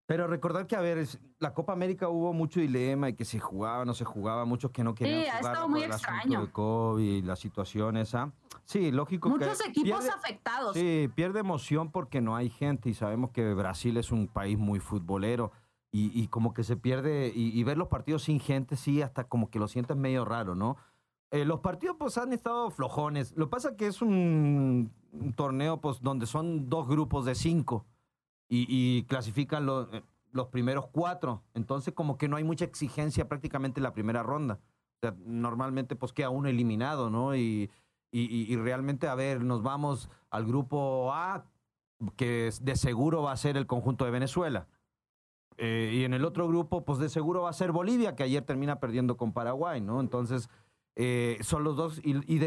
Pero 0.08 0.26
recordar 0.26 0.68
que, 0.68 0.76
a 0.78 0.80
ver, 0.80 1.06
la 1.38 1.54
Copa 1.54 1.74
América 1.74 2.08
hubo 2.08 2.32
mucho 2.32 2.62
dilema 2.62 3.10
y 3.10 3.14
que 3.14 3.26
se 3.26 3.42
jugaba, 3.42 3.84
no 3.84 3.94
se 3.94 4.06
jugaba, 4.06 4.46
muchos 4.46 4.72
que 4.72 4.82
no 4.82 4.96
querían 4.96 5.20
sí, 5.20 5.26
jugar. 5.26 5.44
ha 5.44 5.52
estado 5.52 5.70
muy 5.70 5.84
extraño. 5.84 6.42
De 6.46 6.52
COVID, 6.52 7.26
la 7.26 7.36
situación 7.36 7.98
esa. 7.98 8.32
Sí, 8.64 8.90
lógico 8.92 9.28
Muchos 9.28 9.60
equipos 9.68 10.08
afectados. 10.08 10.76
Sí, 10.76 11.10
pierde 11.14 11.42
emoción 11.42 11.92
porque 11.92 12.22
no 12.22 12.38
hay 12.38 12.50
gente 12.50 12.90
y 12.90 12.94
sabemos 12.94 13.32
que 13.32 13.54
Brasil 13.54 13.98
es 13.98 14.14
un 14.14 14.30
país 14.30 14.58
muy 14.58 14.80
futbolero 14.80 15.52
y, 15.92 16.28
como 16.28 16.54
que 16.54 16.64
se 16.64 16.78
pierde 16.78 17.32
y, 17.36 17.62
ver 17.64 17.78
los 17.78 17.88
partidos 17.88 18.24
sin 18.24 18.40
gente, 18.40 18.76
sí, 18.76 19.02
hasta 19.02 19.26
como 19.26 19.50
que 19.50 19.58
lo 19.58 19.68
sientes 19.68 19.98
medio 19.98 20.26
raro, 20.26 20.54
¿no? 20.54 20.78
Eh, 21.32 21.44
los 21.44 21.60
partidos 21.60 21.98
pues 22.00 22.18
han 22.18 22.32
estado 22.32 22.70
flojones. 22.70 23.36
Lo 23.36 23.48
que 23.48 23.50
pasa 23.50 23.76
que 23.76 23.88
es 23.88 24.02
un, 24.02 24.94
un 25.12 25.34
torneo 25.34 25.82
pues 25.82 26.02
donde 26.02 26.28
son 26.28 26.70
dos 26.70 26.88
grupos 26.88 27.26
de 27.26 27.36
cinco 27.36 27.86
y, 28.50 29.04
clasifican 29.04 29.66
los, 29.66 29.94
eh, 29.94 30.04
los 30.32 30.48
primeros 30.48 30.88
cuatro. 30.88 31.44
Entonces, 31.54 31.94
como 31.94 32.18
que 32.18 32.28
no 32.28 32.38
hay 32.38 32.44
mucha 32.44 32.66
exigencia 32.66 33.28
prácticamente 33.28 33.80
en 33.80 33.84
la 33.84 33.94
primera 33.94 34.24
ronda. 34.24 34.60
Normalmente 35.26 35.96
pues 35.96 36.12
queda 36.14 36.30
uno 36.30 36.50
eliminado, 36.50 37.10
¿no? 37.10 37.36
Y, 37.36 37.70
y, 38.12 38.56
realmente, 38.56 39.08
a 39.08 39.16
ver, 39.16 39.44
nos 39.44 39.62
vamos 39.62 40.10
al 40.32 40.46
grupo 40.46 41.12
A, 41.14 41.46
que 42.16 42.52
de 42.62 42.76
seguro 42.76 43.22
va 43.22 43.32
a 43.32 43.38
ser 43.38 43.58
el 43.58 43.68
conjunto 43.68 44.06
de 44.06 44.12
Venezuela. 44.12 44.68
Eh, 45.58 45.92
y 45.94 46.04
en 46.04 46.14
el 46.14 46.24
otro 46.24 46.48
grupo, 46.48 46.86
pues 46.86 47.00
de 47.00 47.10
seguro 47.10 47.44
va 47.44 47.50
a 47.50 47.54
ser 47.54 47.72
Bolivia, 47.72 48.16
que 48.16 48.24
ayer 48.24 48.44
termina 48.44 48.80
perdiendo 48.80 49.18
con 49.18 49.34
Paraguay, 49.34 49.82
¿no? 49.82 50.00
Entonces, 50.00 50.50
eh, 50.96 51.38
son 51.42 51.64
los 51.64 51.76
dos 51.76 52.00
y, 52.04 52.16
y. 52.32 52.40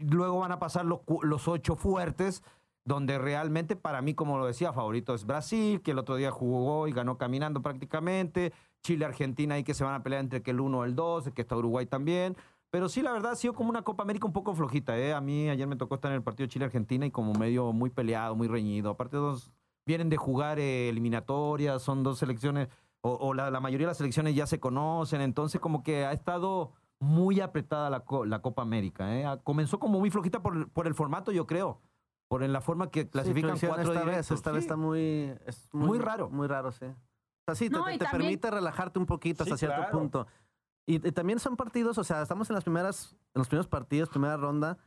Luego 0.00 0.38
van 0.40 0.52
a 0.52 0.58
pasar 0.58 0.84
los, 0.84 1.00
los 1.22 1.48
ocho 1.48 1.74
fuertes 1.76 2.42
donde 2.86 3.18
realmente 3.18 3.74
para 3.74 4.00
mí, 4.00 4.14
como 4.14 4.38
lo 4.38 4.46
decía, 4.46 4.72
favorito 4.72 5.12
es 5.12 5.26
Brasil, 5.26 5.82
que 5.82 5.90
el 5.90 5.98
otro 5.98 6.14
día 6.14 6.30
jugó 6.30 6.86
y 6.86 6.92
ganó 6.92 7.18
caminando 7.18 7.60
prácticamente, 7.60 8.52
Chile, 8.80 9.04
Argentina, 9.04 9.56
ahí 9.56 9.64
que 9.64 9.74
se 9.74 9.82
van 9.82 9.94
a 9.94 10.04
pelear 10.04 10.22
entre 10.22 10.40
que 10.40 10.52
el 10.52 10.60
1 10.60 10.78
o 10.78 10.84
el 10.84 10.94
2, 10.94 11.30
que 11.34 11.42
está 11.42 11.56
Uruguay 11.56 11.86
también. 11.86 12.36
Pero 12.70 12.88
sí, 12.88 13.02
la 13.02 13.12
verdad, 13.12 13.32
ha 13.32 13.36
sido 13.36 13.54
como 13.54 13.70
una 13.70 13.82
Copa 13.82 14.04
América 14.04 14.26
un 14.26 14.32
poco 14.32 14.54
flojita. 14.54 14.96
¿eh? 14.96 15.12
A 15.12 15.20
mí 15.20 15.50
ayer 15.50 15.66
me 15.66 15.74
tocó 15.74 15.96
estar 15.96 16.12
en 16.12 16.16
el 16.16 16.22
partido 16.22 16.46
Chile-Argentina 16.48 17.04
y 17.04 17.10
como 17.10 17.32
medio 17.34 17.72
muy 17.72 17.90
peleado, 17.90 18.36
muy 18.36 18.46
reñido. 18.46 18.90
Aparte, 18.90 19.16
dos 19.16 19.50
vienen 19.84 20.08
de 20.08 20.16
jugar 20.16 20.60
eh, 20.60 20.88
eliminatorias, 20.88 21.82
son 21.82 22.04
dos 22.04 22.18
selecciones, 22.18 22.68
o, 23.00 23.34
la, 23.34 23.50
mayoría 23.60 23.86
de 23.86 23.90
las 23.90 23.98
selecciones 23.98 24.34
ya 24.34 24.46
se 24.46 24.58
conocen, 24.58 25.20
entonces 25.20 25.60
como 25.60 25.84
que 25.84 26.04
ha 26.04 26.12
estado 26.12 26.72
muy 26.98 27.40
apretada 27.40 27.88
la, 27.88 28.04
la 28.26 28.42
Copa 28.42 28.62
América. 28.62 29.16
¿eh? 29.16 29.38
Comenzó 29.44 29.78
como 29.78 30.00
muy 30.00 30.10
flojita 30.10 30.42
por, 30.42 30.68
por 30.70 30.88
el 30.88 30.94
formato, 30.94 31.30
yo 31.30 31.46
creo 31.46 31.80
por 32.28 32.42
en 32.42 32.52
la 32.52 32.60
forma 32.60 32.90
que 32.90 33.08
clasifican 33.08 33.58
cuatro 33.58 33.92
esta 33.92 34.04
vez, 34.04 34.30
esta 34.30 34.52
vez 34.52 34.64
está 34.64 34.76
muy, 34.76 35.34
muy, 35.72 35.98
raro. 35.98 36.28
Muy 36.28 36.48
raro, 36.48 36.72
sí. 36.72 36.86
O 36.86 37.44
sea, 37.46 37.54
sí, 37.54 37.70
te, 37.70 38.06
permite 38.10 38.50
relajarte 38.50 38.98
un 38.98 39.06
poquito 39.06 39.44
hasta 39.44 39.56
cierto 39.56 39.90
punto. 39.90 40.26
Y, 40.86 40.98
también 41.12 41.38
son 41.38 41.56
partidos, 41.56 41.98
o 41.98 42.04
sea, 42.04 42.22
estamos 42.22 42.50
en 42.50 42.54
las 42.54 42.64
primeras, 42.64 43.16
en 43.34 43.40
los 43.40 43.48
primeros 43.48 43.68
partidos, 43.68 44.08
primera 44.08 44.36
ronda. 44.36 44.78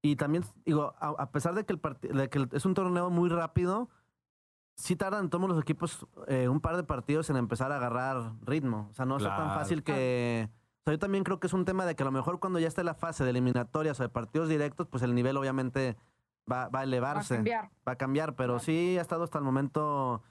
Y 0.00 0.16
también, 0.16 0.44
digo, 0.64 0.94
a, 0.98 1.30
pesar 1.30 1.54
de 1.54 1.64
que, 1.64 1.72
el 1.72 2.16
de 2.16 2.30
que 2.30 2.48
es 2.52 2.64
un 2.64 2.74
torneo 2.74 3.10
muy 3.10 3.28
rápido, 3.28 3.90
sí 4.76 4.94
tardan 4.94 5.28
todos 5.28 5.48
los 5.48 5.60
equipos 5.60 6.06
eh, 6.28 6.48
un 6.48 6.60
par 6.60 6.76
de 6.76 6.84
partidos 6.84 7.28
en 7.30 7.36
empezar 7.36 7.72
a 7.72 7.76
agarrar 7.76 8.34
ritmo. 8.42 8.88
O 8.90 8.94
sea, 8.94 9.04
no 9.04 9.16
es 9.16 9.24
tan 9.24 9.54
fácil 9.54 9.82
que... 9.82 10.48
O 10.50 10.82
sea, 10.84 10.94
yo 10.94 10.98
también 10.98 11.24
creo 11.24 11.40
que 11.40 11.48
es 11.48 11.52
un 11.52 11.64
tema 11.64 11.84
de 11.84 11.96
que 11.96 12.02
a 12.02 12.06
lo 12.06 12.12
mejor 12.12 12.38
cuando 12.38 12.58
ya 12.58 12.68
esté 12.68 12.84
la 12.84 12.94
fase 12.94 13.24
de 13.24 13.30
eliminatorias 13.30 13.98
o 14.00 14.02
de 14.04 14.08
partidos 14.08 14.48
directos, 14.48 14.86
pues 14.86 15.02
el 15.02 15.14
nivel 15.14 15.36
obviamente 15.36 15.96
va, 16.50 16.68
va 16.68 16.80
a 16.80 16.82
elevarse. 16.84 17.34
Va 17.34 17.36
a 17.36 17.38
cambiar. 17.38 17.70
Va 17.86 17.92
a 17.92 17.96
cambiar, 17.96 18.36
pero 18.36 18.58
sí 18.58 18.96
ha 18.98 19.00
estado 19.00 19.24
hasta 19.24 19.38
el 19.38 19.44
momento. 19.44 20.22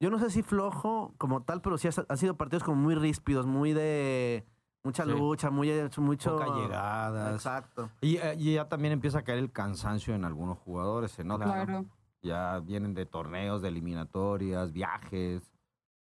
Yo 0.00 0.10
no 0.10 0.18
sé 0.18 0.30
si 0.30 0.42
flojo 0.42 1.14
como 1.18 1.42
tal, 1.42 1.62
pero 1.62 1.78
sí 1.78 1.88
ha, 1.88 2.16
sido 2.16 2.36
partidos 2.36 2.64
como 2.64 2.80
muy 2.80 2.94
ríspidos, 2.94 3.46
muy 3.46 3.72
de 3.72 4.46
mucha 4.84 5.04
lucha, 5.04 5.50
muy 5.50 5.72
mucho 5.98 6.36
Poca 6.36 6.54
llegadas. 6.54 7.34
Exacto. 7.34 7.90
Y, 8.00 8.16
eh, 8.16 8.36
y, 8.38 8.54
ya 8.54 8.68
también 8.68 8.92
empieza 8.92 9.20
a 9.20 9.22
caer 9.22 9.38
el 9.38 9.50
cansancio 9.50 10.14
en 10.14 10.24
algunos 10.24 10.58
jugadores, 10.58 11.12
se 11.12 11.24
nota. 11.24 11.44
Claro. 11.44 11.86
Ya 12.22 12.60
vienen 12.60 12.94
de 12.94 13.06
torneos, 13.06 13.62
de 13.62 13.68
eliminatorias, 13.68 14.72
viajes. 14.72 15.50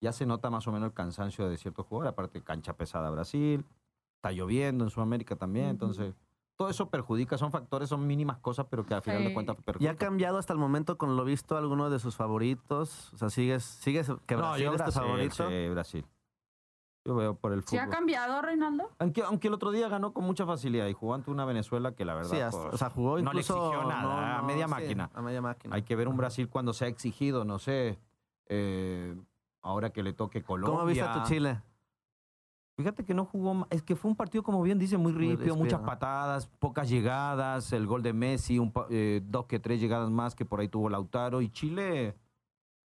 Ya 0.02 0.12
se 0.12 0.26
nota 0.26 0.50
más 0.50 0.68
o 0.68 0.72
menos 0.72 0.88
el 0.88 0.94
cansancio 0.94 1.50
de 1.50 1.58
ciertos 1.58 1.86
jugadores, 1.86 2.14
aparte 2.14 2.42
cancha 2.42 2.74
pesada 2.74 3.10
Brasil, 3.10 3.66
está 4.16 4.32
lloviendo 4.32 4.86
en 4.86 4.90
Sudamérica 4.90 5.36
también, 5.36 5.68
entonces 5.68 6.16
todo 6.60 6.70
eso 6.70 6.90
perjudica, 6.90 7.38
son 7.38 7.54
factores, 7.54 7.88
son 7.88 8.06
mínimas 8.06 8.38
cosas, 8.40 8.66
pero 8.70 8.86
que 8.86 8.94
al 8.94 9.02
final 9.02 9.24
de 9.24 9.34
cuentas 9.34 9.56
perjudican. 9.64 9.82
¿Y 9.82 9.88
ha 9.88 9.98
cambiado 9.98 10.38
hasta 10.38 10.52
el 10.52 10.60
momento 10.60 10.98
con 10.98 11.16
lo 11.16 11.24
visto 11.24 11.56
alguno 11.56 11.90
de 11.90 12.00
sus 12.00 12.18
favoritos? 12.18 13.14
O 13.14 13.18
sea, 13.18 13.30
¿sigues, 13.30 13.64
sigues 13.64 14.12
que 14.26 14.36
Brasil 14.36 14.66
no, 14.66 14.74
es 14.74 14.84
tu 14.84 14.92
favorito? 14.92 15.50
Sí, 15.50 15.70
Brasil. 15.70 16.06
Yo 17.06 17.16
veo 17.16 17.36
por 17.36 17.54
el 17.54 17.62
fútbol. 17.62 17.70
¿Sí 17.70 17.78
ha 17.78 17.88
cambiado, 17.88 18.42
Reinaldo? 18.42 18.92
Aunque, 19.00 19.24
aunque 19.24 19.48
el 19.48 19.54
otro 19.54 19.72
día 19.72 19.88
ganó 19.88 20.12
con 20.12 20.26
mucha 20.26 20.46
facilidad 20.46 20.86
y 20.88 20.92
jugó 20.92 21.14
ante 21.14 21.32
una 21.32 21.46
Venezuela 21.46 21.96
que 21.96 22.04
la 22.04 22.14
verdad. 22.14 22.30
Sí, 22.30 22.58
pues, 22.58 22.74
o 22.74 22.78
sea, 22.78 22.90
jugó 22.90 23.18
incluso. 23.20 23.56
No 23.56 23.62
le 23.62 23.70
exigió 23.70 23.90
nada, 23.90 24.40
a 24.40 24.42
media 24.42 24.68
máquina. 24.68 25.10
a 25.14 25.22
media 25.22 25.42
máquina. 25.42 25.76
Hay 25.78 25.84
que 25.84 25.96
ver 25.96 26.10
un 26.10 26.18
Brasil 26.18 26.50
cuando 26.50 26.74
se 26.74 26.84
ha 26.84 26.88
exigido, 26.90 27.46
no 27.46 27.60
sé. 27.60 28.00
Eh, 28.48 29.16
ahora 29.62 29.92
que 29.92 30.04
le 30.04 30.12
toque 30.12 30.44
Colombia. 30.44 30.78
¿Cómo 30.78 30.86
viste 30.86 31.06
a 31.06 31.14
tu 31.14 31.24
Chile? 31.30 31.62
Fíjate 32.80 33.04
que 33.04 33.14
no 33.14 33.26
jugó, 33.26 33.68
es 33.72 33.84
que 33.84 33.98
fue 33.98 34.10
un 34.10 34.16
partido, 34.16 34.42
como 34.42 34.62
bien 34.62 34.80
dice, 34.80 34.98
muy 34.98 35.12
rípido, 35.12 35.58
muchas 35.58 35.82
patadas, 35.82 36.48
pocas 36.48 36.88
llegadas, 36.88 37.74
el 37.74 37.86
gol 37.86 38.02
de 38.02 38.14
Messi, 38.14 38.58
un, 38.58 38.72
eh, 38.90 39.20
dos 39.22 39.48
que 39.48 39.60
tres 39.60 39.82
llegadas 39.82 40.10
más 40.10 40.34
que 40.34 40.46
por 40.46 40.62
ahí 40.62 40.70
tuvo 40.70 40.90
Lautaro. 40.90 41.42
Y 41.42 41.50
Chile 41.50 42.16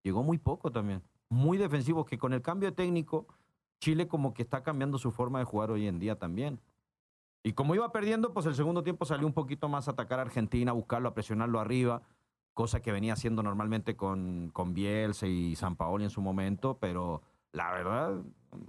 llegó 0.03 0.25
muy 0.25 0.39
poco 0.39 0.73
también. 0.73 1.01
Muy 1.29 1.59
defensivo, 1.59 2.05
que 2.05 2.19
con 2.19 2.33
el 2.33 2.43
cambio 2.43 2.71
de 2.71 2.75
técnico, 2.75 3.29
Chile 3.79 4.09
como 4.09 4.35
que 4.35 4.43
está 4.43 4.65
cambiando 4.65 4.99
su 4.99 5.13
forma 5.13 5.39
de 5.39 5.45
jugar 5.45 5.71
hoy 5.71 5.87
en 5.87 6.01
día 6.01 6.19
también. 6.19 6.59
Y 7.45 7.53
como 7.53 7.77
iba 7.77 7.93
perdiendo, 7.93 8.35
pues 8.35 8.47
el 8.47 8.57
segundo 8.57 8.83
tiempo 8.83 9.05
salió 9.05 9.29
un 9.29 9.33
poquito 9.33 9.69
más 9.69 9.87
a 9.87 9.93
atacar 9.93 10.19
a 10.19 10.23
Argentina, 10.23 10.73
a 10.73 10.75
buscarlo, 10.75 11.09
a 11.09 11.15
presionarlo 11.15 11.61
arriba, 11.61 12.03
cosa 12.53 12.83
que 12.83 12.91
venía 12.91 13.13
haciendo 13.13 13.45
normalmente 13.45 13.95
con, 13.95 14.51
con 14.53 14.75
Bielsa 14.75 15.29
y 15.29 15.55
San 15.55 15.77
Paoli 15.77 16.03
en 16.03 16.11
su 16.11 16.21
momento, 16.21 16.79
pero 16.81 17.23
la 17.55 17.71
verdad, 17.73 18.21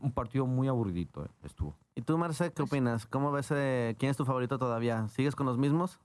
un 0.02 0.12
partido 0.14 0.46
muy 0.46 0.68
aburridito 0.68 1.26
eh, 1.26 1.30
estuvo. 1.44 1.76
¿Y 1.96 2.02
tú, 2.02 2.18
Marce, 2.18 2.54
qué 2.54 2.62
opinas? 2.62 3.06
¿Cómo 3.06 3.32
ves 3.32 3.52
eh, 3.52 3.96
quién 4.00 4.12
es 4.12 4.18
tu 4.18 4.26
favorito 4.26 4.58
todavía? 4.58 5.08
¿Sigues 5.08 5.36
con 5.36 5.46
los 5.46 5.58
mismos? 5.58 6.00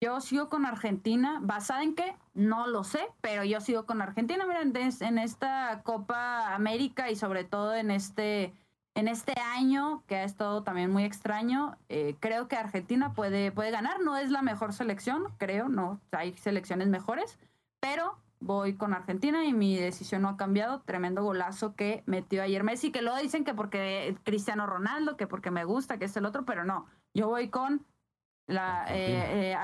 Yo 0.00 0.20
sigo 0.20 0.50
con 0.50 0.66
Argentina. 0.66 1.40
¿Basada 1.42 1.82
en 1.82 1.94
qué? 1.94 2.14
No 2.34 2.66
lo 2.66 2.84
sé, 2.84 3.00
pero 3.20 3.42
yo 3.42 3.60
sigo 3.60 3.86
con 3.86 4.02
Argentina. 4.02 4.44
Miren, 4.46 4.72
en 4.76 5.18
esta 5.18 5.82
Copa 5.82 6.54
América 6.54 7.10
y 7.10 7.16
sobre 7.16 7.44
todo 7.44 7.74
en 7.74 7.90
este 7.90 8.52
en 8.94 9.08
este 9.08 9.34
año 9.40 10.04
que 10.06 10.16
ha 10.16 10.24
estado 10.24 10.62
también 10.62 10.90
muy 10.90 11.04
extraño, 11.04 11.76
eh, 11.88 12.16
creo 12.20 12.46
que 12.46 12.56
Argentina 12.56 13.12
puede, 13.12 13.50
puede 13.50 13.72
ganar. 13.72 14.00
No 14.00 14.16
es 14.16 14.30
la 14.30 14.40
mejor 14.40 14.72
selección, 14.72 15.24
creo, 15.36 15.68
no, 15.68 16.00
hay 16.12 16.32
selecciones 16.36 16.86
mejores, 16.88 17.38
pero 17.80 18.16
voy 18.40 18.74
con 18.74 18.94
Argentina 18.94 19.44
y 19.44 19.52
mi 19.52 19.76
decisión 19.76 20.22
no 20.22 20.28
ha 20.28 20.36
cambiado. 20.36 20.82
Tremendo 20.82 21.22
golazo 21.22 21.74
que 21.74 22.02
metió 22.06 22.42
ayer 22.42 22.62
Messi, 22.64 22.92
que 22.92 23.02
lo 23.02 23.16
dicen 23.16 23.44
que 23.44 23.54
porque 23.54 24.16
Cristiano 24.24 24.66
Ronaldo, 24.66 25.16
que 25.16 25.26
porque 25.26 25.50
me 25.50 25.64
gusta, 25.64 25.98
que 25.98 26.06
es 26.06 26.16
el 26.16 26.26
otro, 26.26 26.44
pero 26.44 26.64
no. 26.64 26.86
Yo 27.14 27.28
voy 27.28 27.48
con 27.48 27.86
la 28.46 28.82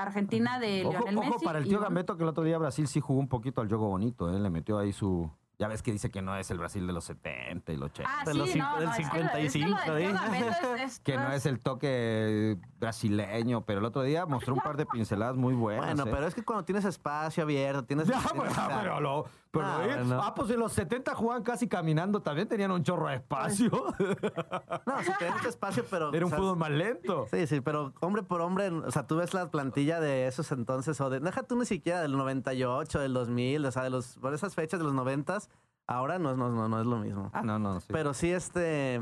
Argentina, 0.01 0.59
eh, 0.59 0.65
eh, 0.65 0.83
de 0.83 0.89
Lionel 0.89 1.15
Messi. 1.15 1.29
Ojo 1.29 1.39
para 1.41 1.59
el 1.59 1.67
tío 1.67 1.79
Gambeto 1.79 2.17
que 2.17 2.23
el 2.23 2.29
otro 2.29 2.43
día 2.43 2.57
Brasil 2.57 2.87
sí 2.87 2.99
jugó 2.99 3.19
un 3.19 3.27
poquito 3.27 3.61
al 3.61 3.67
juego 3.67 3.89
bonito, 3.89 4.35
¿eh? 4.35 4.39
le 4.39 4.49
metió 4.49 4.79
ahí 4.79 4.91
su, 4.91 5.29
ya 5.61 5.67
ves 5.67 5.83
que 5.83 5.91
dice 5.91 6.09
que 6.09 6.23
no 6.23 6.35
es 6.35 6.49
el 6.49 6.57
Brasil 6.57 6.87
de 6.87 6.91
los 6.91 7.03
70 7.03 7.71
y 7.71 7.77
los 7.77 7.91
80. 7.91 8.09
Ah, 8.11 8.23
de 8.25 8.33
los 8.33 8.55
no, 8.55 8.79
del 8.79 8.91
55. 8.93 9.77
que 11.03 11.17
no 11.17 11.31
es 11.33 11.45
el 11.45 11.59
toque 11.59 12.57
brasileño, 12.79 13.63
pero 13.63 13.77
el 13.77 13.85
otro 13.85 14.01
día 14.01 14.25
mostró 14.25 14.55
un 14.55 14.59
par 14.59 14.75
de 14.75 14.85
pinceladas 14.91 15.35
muy 15.35 15.53
buenas. 15.53 15.85
Bueno, 15.85 16.09
¿eh? 16.09 16.11
pero 16.11 16.25
es 16.25 16.33
que 16.33 16.41
cuando 16.41 16.65
tienes 16.65 16.83
espacio 16.83 17.43
abierto, 17.43 17.83
tienes... 17.83 18.07
Ya, 18.11 18.19
pero, 18.81 18.99
lo, 18.99 19.25
pero 19.51 19.65
ah, 19.67 20.33
pues 20.35 20.49
en 20.49 20.59
los 20.59 20.73
70 20.73 21.13
jugaban 21.13 21.43
casi 21.43 21.67
caminando, 21.67 22.21
también 22.21 22.47
tenían 22.47 22.71
un 22.71 22.83
chorro 22.83 23.07
de 23.07 23.15
espacio. 23.15 23.69
no, 24.85 25.03
si 25.03 25.11
tenías 25.19 25.45
espacio, 25.45 25.85
pero... 25.89 26.13
Era 26.13 26.25
un 26.25 26.31
fútbol 26.31 26.57
más 26.57 26.71
lento. 26.71 27.27
Sí, 27.29 27.45
sí, 27.47 27.61
pero 27.61 27.93
hombre 27.99 28.23
por 28.23 28.41
hombre, 28.41 28.69
o 28.69 28.91
sea, 28.91 29.07
tú 29.07 29.17
ves 29.17 29.33
la 29.33 29.51
plantilla 29.51 29.99
de 29.99 30.27
esos 30.27 30.51
entonces, 30.51 30.99
o 31.01 31.09
de... 31.09 31.19
Deja 31.19 31.43
tú 31.43 31.57
ni 31.57 31.65
siquiera 31.65 32.01
del 32.01 32.13
98, 32.17 32.99
del 32.99 33.13
2000, 33.13 33.65
o 33.65 33.71
sea, 33.71 33.83
de 33.83 33.89
los, 33.89 34.17
por 34.17 34.33
esas 34.33 34.55
fechas 34.55 34.79
de 34.79 34.85
los 34.85 34.93
90 34.93 35.21
Ahora 35.87 36.19
no, 36.19 36.35
no, 36.35 36.49
no, 36.49 36.67
no 36.67 36.79
es 36.79 36.85
lo 36.85 36.97
mismo. 36.97 37.29
Ah, 37.33 37.41
no, 37.41 37.59
no. 37.59 37.79
Pero 37.87 38.13
sí, 38.13 38.31
este. 38.31 39.01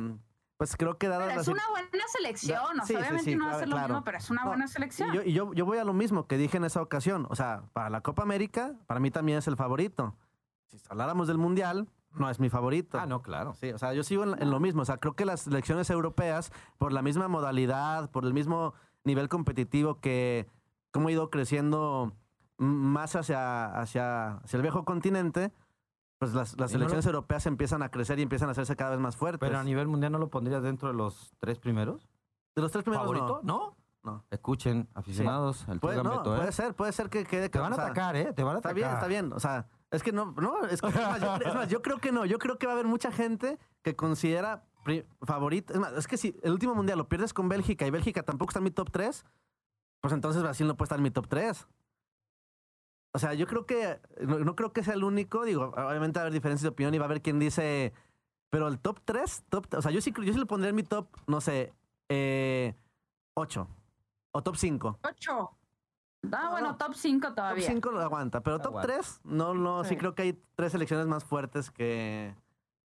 Pues 0.58 0.76
creo 0.76 0.98
que 0.98 1.08
dada 1.08 1.28
Pero 1.28 1.40
es 1.40 1.48
una 1.48 1.64
buena 1.70 2.04
selección. 2.08 2.80
obviamente 2.82 3.36
no 3.36 3.46
va 3.46 3.52
a 3.52 3.60
ser 3.60 3.70
lo 3.70 3.80
mismo, 3.80 4.04
pero 4.04 4.18
es 4.18 4.30
una 4.30 4.46
buena 4.46 4.68
selección. 4.68 5.16
Y 5.24 5.32
yo, 5.32 5.54
yo, 5.54 5.66
voy 5.66 5.78
a 5.78 5.86
lo 5.86 5.94
mismo 5.94 6.28
que 6.28 6.38
dije 6.38 6.58
en 6.58 6.66
esa 6.66 6.82
ocasión. 6.82 7.28
O 7.30 7.36
sea, 7.36 7.64
para 7.72 7.90
la 7.90 8.02
Copa 8.02 8.24
América, 8.24 8.74
para 8.86 9.00
mí 9.00 9.10
también 9.10 9.38
es 9.38 9.48
el 9.48 9.56
favorito. 9.56 10.16
Si 10.70 10.78
habláramos 10.90 11.28
del 11.28 11.38
Mundial, 11.38 11.88
no 12.14 12.30
es 12.30 12.40
mi 12.40 12.50
favorito. 12.50 13.00
Ah, 13.00 13.06
no, 13.06 13.22
claro. 13.22 13.54
Sí, 13.54 13.72
o 13.72 13.78
sea, 13.78 13.94
yo 13.94 14.04
sigo 14.04 14.24
en, 14.24 14.50
lo 14.50 14.60
mismo. 14.60 14.82
O 14.82 14.86
sea, 14.86 14.98
creo 14.98 15.16
que 15.16 15.26
las 15.26 15.42
selecciones 15.42 15.90
europeas, 15.90 16.52
por 16.78 16.92
la 16.92 17.02
misma 17.02 17.28
modalidad, 17.28 18.10
por 18.12 18.26
el 18.26 18.34
mismo 18.34 18.74
nivel 19.04 19.30
competitivo 19.30 20.00
que, 20.00 20.48
como 20.92 21.08
ha 21.08 21.12
ido 21.12 21.30
creciendo 21.30 22.14
más 22.58 23.16
hacia, 23.16 23.66
hacia, 23.80 24.38
hacia 24.38 24.58
el 24.58 24.62
viejo 24.62 24.86
continente, 24.86 25.52
pues 26.18 26.34
las, 26.34 26.60
las 26.60 26.72
selecciones 26.72 27.06
europeas 27.06 27.46
empiezan 27.46 27.82
a 27.82 27.90
crecer 27.90 28.20
y 28.20 28.24
empiezan 28.24 28.50
a 28.50 28.52
hacerse 28.52 28.76
cada 28.76 28.92
vez 28.92 29.00
más 29.00 29.16
fuertes. 29.16 29.48
Pero 29.48 29.60
a 29.60 29.64
nivel 29.64 29.88
mundial 29.88 30.12
no 30.12 30.20
lo 30.20 30.30
pondrías 30.30 30.62
dentro 30.62 30.90
de 30.90 30.96
los 30.96 31.34
tres 31.40 31.60
primeros. 31.60 32.10
De 32.56 32.62
los 32.62 32.72
tres 32.72 32.84
primeros 32.84 33.06
¿Favorito? 33.06 33.40
No. 33.44 33.78
no. 34.04 34.26
Escuchen, 34.30 34.90
aficionados, 34.94 35.66
el 35.70 35.80
puede, 35.80 36.04
no, 36.04 36.24
puede 36.24 36.50
¿eh? 36.50 36.52
ser, 36.52 36.76
puede 36.76 36.92
ser 36.92 37.10
que 37.10 37.24
quede. 37.24 37.50
Te 37.50 37.60
van 37.60 37.72
a 37.72 37.76
atacar, 37.76 38.16
¿eh? 38.18 38.34
Te 38.34 38.44
van 38.44 38.58
a 38.58 38.60
atacar. 38.60 38.78
Está 38.78 38.90
bien, 38.90 38.94
está 38.94 39.08
bien. 39.08 39.34
O 39.34 39.40
sea, 39.40 39.68
es 39.92 40.04
que 40.04 40.12
no, 40.12 40.34
no, 40.38 40.66
es, 40.66 40.82
que, 40.82 40.88
más, 40.88 41.70
yo, 41.70 41.82
creo 41.82 41.98
que 41.98 42.12
no. 42.12 42.26
Yo 42.26 42.38
creo 42.38 42.58
que 42.58 42.68
va 42.68 42.74
a 42.74 42.76
haber 42.76 42.86
mucha 42.86 43.12
gente 43.12 43.58
que 43.82 43.96
considera 43.96 44.64
favorito. 45.24 45.74
Es 45.74 45.80
más, 45.80 45.94
es 45.94 46.08
que 46.08 46.18
si 46.18 46.36
el 46.44 46.52
último 46.52 46.76
mundial 46.76 46.98
lo 46.98 47.10
pierdes 47.10 47.34
con 47.34 47.50
Bélgica 47.50 47.86
y 47.88 47.90
Bélgica 47.90 48.24
tampoco 48.24 48.52
está 48.52 48.60
en 48.60 48.66
mi 48.66 48.72
top 48.72 48.92
3, 48.92 49.26
pues 50.02 50.14
entonces 50.14 50.42
Brasil 50.42 50.68
no 50.68 50.78
puede 50.78 50.86
estar 50.86 51.00
en 51.00 51.04
mi 51.04 51.12
top 51.12 51.28
3. 51.28 51.68
O 53.12 53.20
sea, 53.20 53.34
yo 53.34 53.48
creo 53.48 53.66
que, 53.66 54.00
no, 54.22 54.56
creo 54.56 54.72
que 54.72 54.84
sea 54.84 54.94
el 54.94 55.04
único, 55.04 55.44
digo, 55.44 55.74
obviamente 55.76 56.20
va 56.20 56.22
a 56.22 56.26
haber 56.26 56.34
diferencias 56.34 56.64
de 56.64 56.70
opinión 56.70 56.94
y 56.94 57.00
va 57.00 57.06
a 57.06 57.08
haber 57.08 57.24
quien 57.24 57.40
dice, 57.40 57.92
pero 58.52 58.68
el 58.68 58.80
top 58.80 59.00
3, 59.04 59.46
top, 59.50 59.66
o 59.76 59.82
sea, 59.82 59.90
yo 59.90 60.00
sí, 60.00 60.14
yo 60.16 60.32
sí 60.32 60.38
le 60.38 60.46
pondría 60.46 60.70
en 60.70 60.76
mi 60.76 60.84
top, 60.84 61.08
no 61.26 61.42
sé, 61.42 61.74
eh, 62.08 62.76
8 63.34 63.68
o 64.32 64.44
top 64.44 64.56
5. 64.56 65.00
8. 65.02 65.59
Ah, 66.32 66.50
bueno, 66.52 66.76
top 66.78 66.94
5 66.96 67.34
todavía. 67.34 67.66
Top 67.66 67.74
5 67.76 67.92
lo 67.92 68.02
aguanta, 68.02 68.42
pero 68.42 68.60
top 68.60 68.82
3, 68.82 69.22
no, 69.24 69.54
no, 69.54 69.84
sí. 69.84 69.96
creo 69.96 70.16
que 70.16 70.24
hay 70.24 70.44
tres 70.56 70.74
selecciones 70.74 71.08
más 71.08 71.24
fuertes 71.24 71.72
que, 71.72 72.36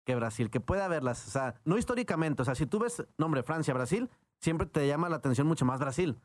que 0.04 0.14
Brasil, 0.14 0.50
que 0.50 0.60
puede 0.60 0.82
haberlas, 0.82 1.26
o 1.26 1.30
sea, 1.30 1.54
no 1.64 1.78
históricamente, 1.78 2.42
o 2.42 2.44
sea, 2.44 2.54
si 2.54 2.66
tú 2.66 2.78
ves 2.78 3.04
nombre 3.16 3.42
Francia, 3.42 3.72
Brasil, 3.72 4.10
siempre 4.38 4.66
te 4.66 4.86
llama 4.86 5.08
la 5.08 5.16
atención 5.16 5.46
mucho 5.46 5.64
más 5.64 5.80
Brasil. 5.80 6.20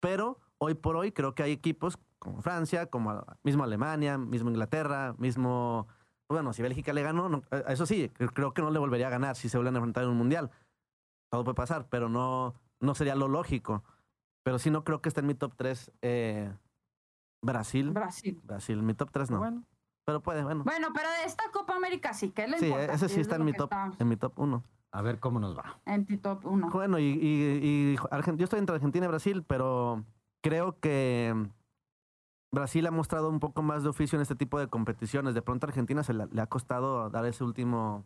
Pero 0.00 0.38
hoy 0.58 0.74
por 0.74 0.96
hoy 0.96 1.12
creo 1.12 1.34
que 1.34 1.42
hay 1.42 1.52
equipos 1.52 1.98
como 2.18 2.42
Francia, 2.42 2.86
como 2.86 3.24
mismo 3.42 3.64
Alemania, 3.64 4.18
mismo 4.18 4.50
Inglaterra, 4.50 5.14
mismo... 5.18 5.88
Bueno, 6.28 6.52
si 6.52 6.62
Bélgica 6.62 6.92
le 6.92 7.02
ganó, 7.02 7.42
eh, 7.50 7.64
eso 7.68 7.86
sí, 7.86 8.08
creo 8.10 8.54
que 8.54 8.62
no 8.62 8.70
le 8.70 8.78
volvería 8.78 9.08
a 9.08 9.10
ganar 9.10 9.36
si 9.36 9.48
se 9.48 9.56
vuelven 9.56 9.74
a 9.74 9.78
enfrentar 9.78 10.04
en 10.04 10.10
un 10.10 10.18
mundial. 10.18 10.50
Todo 11.28 11.44
puede 11.44 11.56
pasar, 11.56 11.88
pero 11.88 12.08
no, 12.08 12.54
no 12.78 12.94
sería 12.94 13.16
lo 13.16 13.26
lógico. 13.26 13.82
Pero 14.42 14.58
sí 14.58 14.70
no 14.70 14.84
creo 14.84 15.00
que 15.00 15.08
esté 15.08 15.20
en 15.20 15.26
mi 15.26 15.34
top 15.34 15.54
3 15.56 15.92
eh, 16.02 16.52
Brasil. 17.42 17.90
Brasil. 17.90 18.40
Brasil, 18.42 18.82
mi 18.82 18.94
top 18.94 19.10
3 19.10 19.30
no. 19.30 19.38
Bueno. 19.38 19.64
Pero 20.06 20.22
puede, 20.22 20.42
bueno. 20.42 20.64
Bueno, 20.64 20.88
pero 20.94 21.08
de 21.08 21.24
esta 21.24 21.44
Copa 21.52 21.76
América 21.76 22.14
sí, 22.14 22.30
que 22.30 22.48
le 22.48 22.58
Sí, 22.58 22.72
ese 22.72 23.08
sí 23.08 23.20
está 23.20 23.36
en 23.36 23.44
mi, 23.44 23.52
top, 23.52 23.70
en 23.98 24.08
mi 24.08 24.16
top 24.16 24.38
1. 24.38 24.64
A 24.92 25.02
ver 25.02 25.20
cómo 25.20 25.38
nos 25.38 25.56
va. 25.56 25.80
En 25.84 26.04
tu 26.04 26.18
top 26.18 26.44
1. 26.44 26.70
Bueno, 26.70 26.98
y, 26.98 27.04
y, 27.04 27.94
y 27.94 27.96
yo 28.36 28.44
estoy 28.44 28.58
entre 28.58 28.74
Argentina 28.74 29.06
y 29.06 29.08
Brasil, 29.08 29.44
pero 29.46 30.04
creo 30.42 30.80
que 30.80 31.34
Brasil 32.52 32.86
ha 32.86 32.90
mostrado 32.90 33.28
un 33.28 33.38
poco 33.38 33.62
más 33.62 33.82
de 33.82 33.88
oficio 33.88 34.16
en 34.16 34.22
este 34.22 34.34
tipo 34.34 34.58
de 34.58 34.68
competiciones. 34.68 35.34
De 35.34 35.42
pronto 35.42 35.66
a 35.66 35.68
Argentina 35.68 36.02
se 36.02 36.14
le, 36.14 36.24
ha 36.40 36.46
costado 36.46 37.08
dar 37.10 37.24
ese 37.26 37.44
último. 37.44 38.04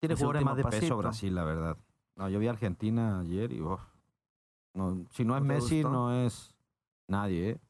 Tiene 0.00 0.16
jugadores 0.16 0.44
más 0.44 0.56
de 0.56 0.64
peso 0.64 0.96
Brasil, 0.96 1.34
la 1.34 1.44
verdad. 1.44 1.76
No, 2.16 2.28
yo 2.28 2.38
vi 2.40 2.48
a 2.48 2.50
Argentina 2.50 3.20
ayer 3.20 3.52
y 3.52 3.60
no, 4.74 5.06
si 5.10 5.24
no 5.24 5.36
es 5.36 5.42
Messi, 5.42 5.82
no 5.82 6.12
es 6.12 6.54
nadie. 7.06 7.50
¿eh? 7.50 7.60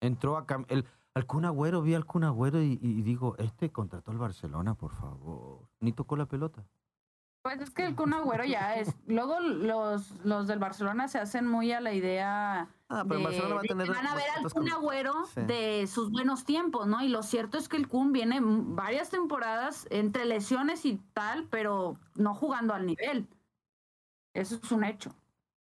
Entró 0.00 0.36
a 0.36 0.46
el 0.68 0.86
al 1.14 1.26
Kun 1.26 1.44
Agüero, 1.44 1.80
vi 1.80 1.94
al 1.94 2.06
Kun 2.06 2.24
Agüero 2.24 2.60
y, 2.60 2.78
y, 2.82 3.02
digo, 3.02 3.36
este 3.38 3.70
contrató 3.70 4.10
al 4.10 4.18
Barcelona, 4.18 4.74
por 4.74 4.92
favor. 4.92 5.68
Ni 5.78 5.92
tocó 5.92 6.16
la 6.16 6.26
pelota. 6.26 6.64
Pues 7.42 7.60
es 7.60 7.70
que 7.70 7.84
el 7.84 7.94
Kun 7.94 8.14
Agüero 8.14 8.44
ya 8.44 8.74
es. 8.76 8.96
Luego 9.06 9.38
los, 9.38 10.10
los 10.24 10.46
del 10.48 10.58
Barcelona 10.58 11.08
se 11.08 11.18
hacen 11.18 11.46
muy 11.46 11.72
a 11.72 11.80
la 11.80 11.92
idea. 11.92 12.68
Ah, 12.88 13.04
pero 13.06 13.18
de, 13.18 13.24
Barcelona 13.26 13.54
va 13.54 13.60
a 13.60 13.64
tener. 13.64 13.88
Van 13.88 14.06
a 14.06 14.14
ver 14.14 14.24
al 14.36 14.50
Kun 14.50 14.72
Agüero 14.72 15.14
de 15.36 15.86
sus 15.86 16.10
buenos 16.10 16.44
tiempos, 16.44 16.86
¿no? 16.86 17.02
Y 17.02 17.08
lo 17.08 17.22
cierto 17.22 17.58
es 17.58 17.68
que 17.68 17.76
el 17.76 17.86
Kun 17.86 18.12
viene 18.12 18.40
varias 18.42 19.10
temporadas 19.10 19.86
entre 19.90 20.24
lesiones 20.24 20.84
y 20.84 20.96
tal, 21.12 21.46
pero 21.48 21.96
no 22.14 22.34
jugando 22.34 22.74
al 22.74 22.86
nivel. 22.86 23.28
Eso 24.32 24.56
es 24.56 24.72
un 24.72 24.82
hecho. 24.82 25.14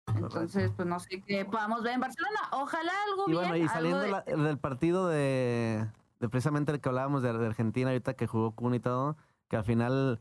Entonces, 0.08 0.72
pues 0.76 0.88
no 0.88 1.00
sé 1.00 1.22
qué 1.22 1.46
podamos 1.46 1.84
ver 1.84 1.94
en 1.94 2.02
Barcelona. 2.02 2.40
Ojalá 2.52 2.92
algo 3.10 3.30
y 3.30 3.34
Bueno, 3.34 3.56
y 3.56 3.68
saliendo 3.68 4.22
del 4.26 4.58
partido 4.58 5.08
de, 5.08 5.88
de, 6.20 6.30
precisamente 6.30 6.72
el 6.72 6.82
que 6.82 6.90
hablábamos 6.90 7.24
de, 7.24 7.34
de 7.34 7.46
Argentina, 7.46 7.90
ahorita 7.90 8.14
que 8.14 8.28
jugó 8.28 8.52
Kun 8.52 8.76
y 8.76 8.80
todo, 8.80 9.18
que 9.50 9.58
al 9.58 9.64
final 9.64 10.20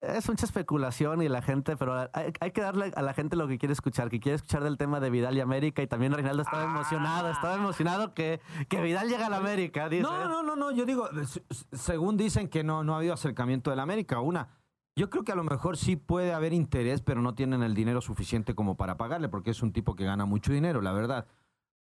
es 0.00 0.28
mucha 0.28 0.46
especulación 0.46 1.22
y 1.22 1.28
la 1.28 1.42
gente, 1.42 1.76
pero 1.76 2.08
hay, 2.12 2.52
que 2.52 2.60
darle 2.60 2.92
a 2.94 3.02
la 3.02 3.14
gente 3.14 3.34
lo 3.34 3.48
que 3.48 3.58
quiere 3.58 3.72
escuchar, 3.72 4.08
que 4.08 4.20
quiere 4.20 4.36
escuchar 4.36 4.62
del 4.62 4.76
tema 4.76 5.00
de 5.00 5.10
Vidal 5.10 5.36
y 5.36 5.40
América 5.40 5.82
y 5.82 5.88
también 5.88 6.12
Reinaldo 6.12 6.42
estaba 6.42 6.62
ah. 6.62 6.66
emocionado, 6.66 7.30
estaba 7.30 7.54
emocionado 7.56 8.14
que, 8.14 8.40
que 8.68 8.80
Vidal 8.80 9.08
llega 9.08 9.26
a 9.26 9.30
la 9.30 9.38
América. 9.38 9.88
Dice. 9.88 10.02
No, 10.02 10.28
no, 10.28 10.42
no, 10.42 10.54
no, 10.54 10.70
yo 10.70 10.84
digo, 10.84 11.08
según 11.72 12.16
dicen 12.16 12.48
que 12.48 12.62
no, 12.62 12.84
no 12.84 12.94
ha 12.94 12.98
habido 12.98 13.14
acercamiento 13.14 13.70
de 13.70 13.76
la 13.76 13.82
América, 13.82 14.20
una, 14.20 14.48
yo 14.98 15.10
creo 15.10 15.22
que 15.22 15.30
a 15.30 15.36
lo 15.36 15.44
mejor 15.44 15.76
sí 15.76 15.94
puede 15.94 16.32
haber 16.32 16.52
interés, 16.52 17.02
pero 17.02 17.22
no 17.22 17.34
tienen 17.34 17.62
el 17.62 17.72
dinero 17.72 18.00
suficiente 18.00 18.56
como 18.56 18.76
para 18.76 18.96
pagarle, 18.96 19.28
porque 19.28 19.52
es 19.52 19.62
un 19.62 19.72
tipo 19.72 19.94
que 19.94 20.04
gana 20.04 20.24
mucho 20.24 20.52
dinero, 20.52 20.82
la 20.82 20.92
verdad. 20.92 21.26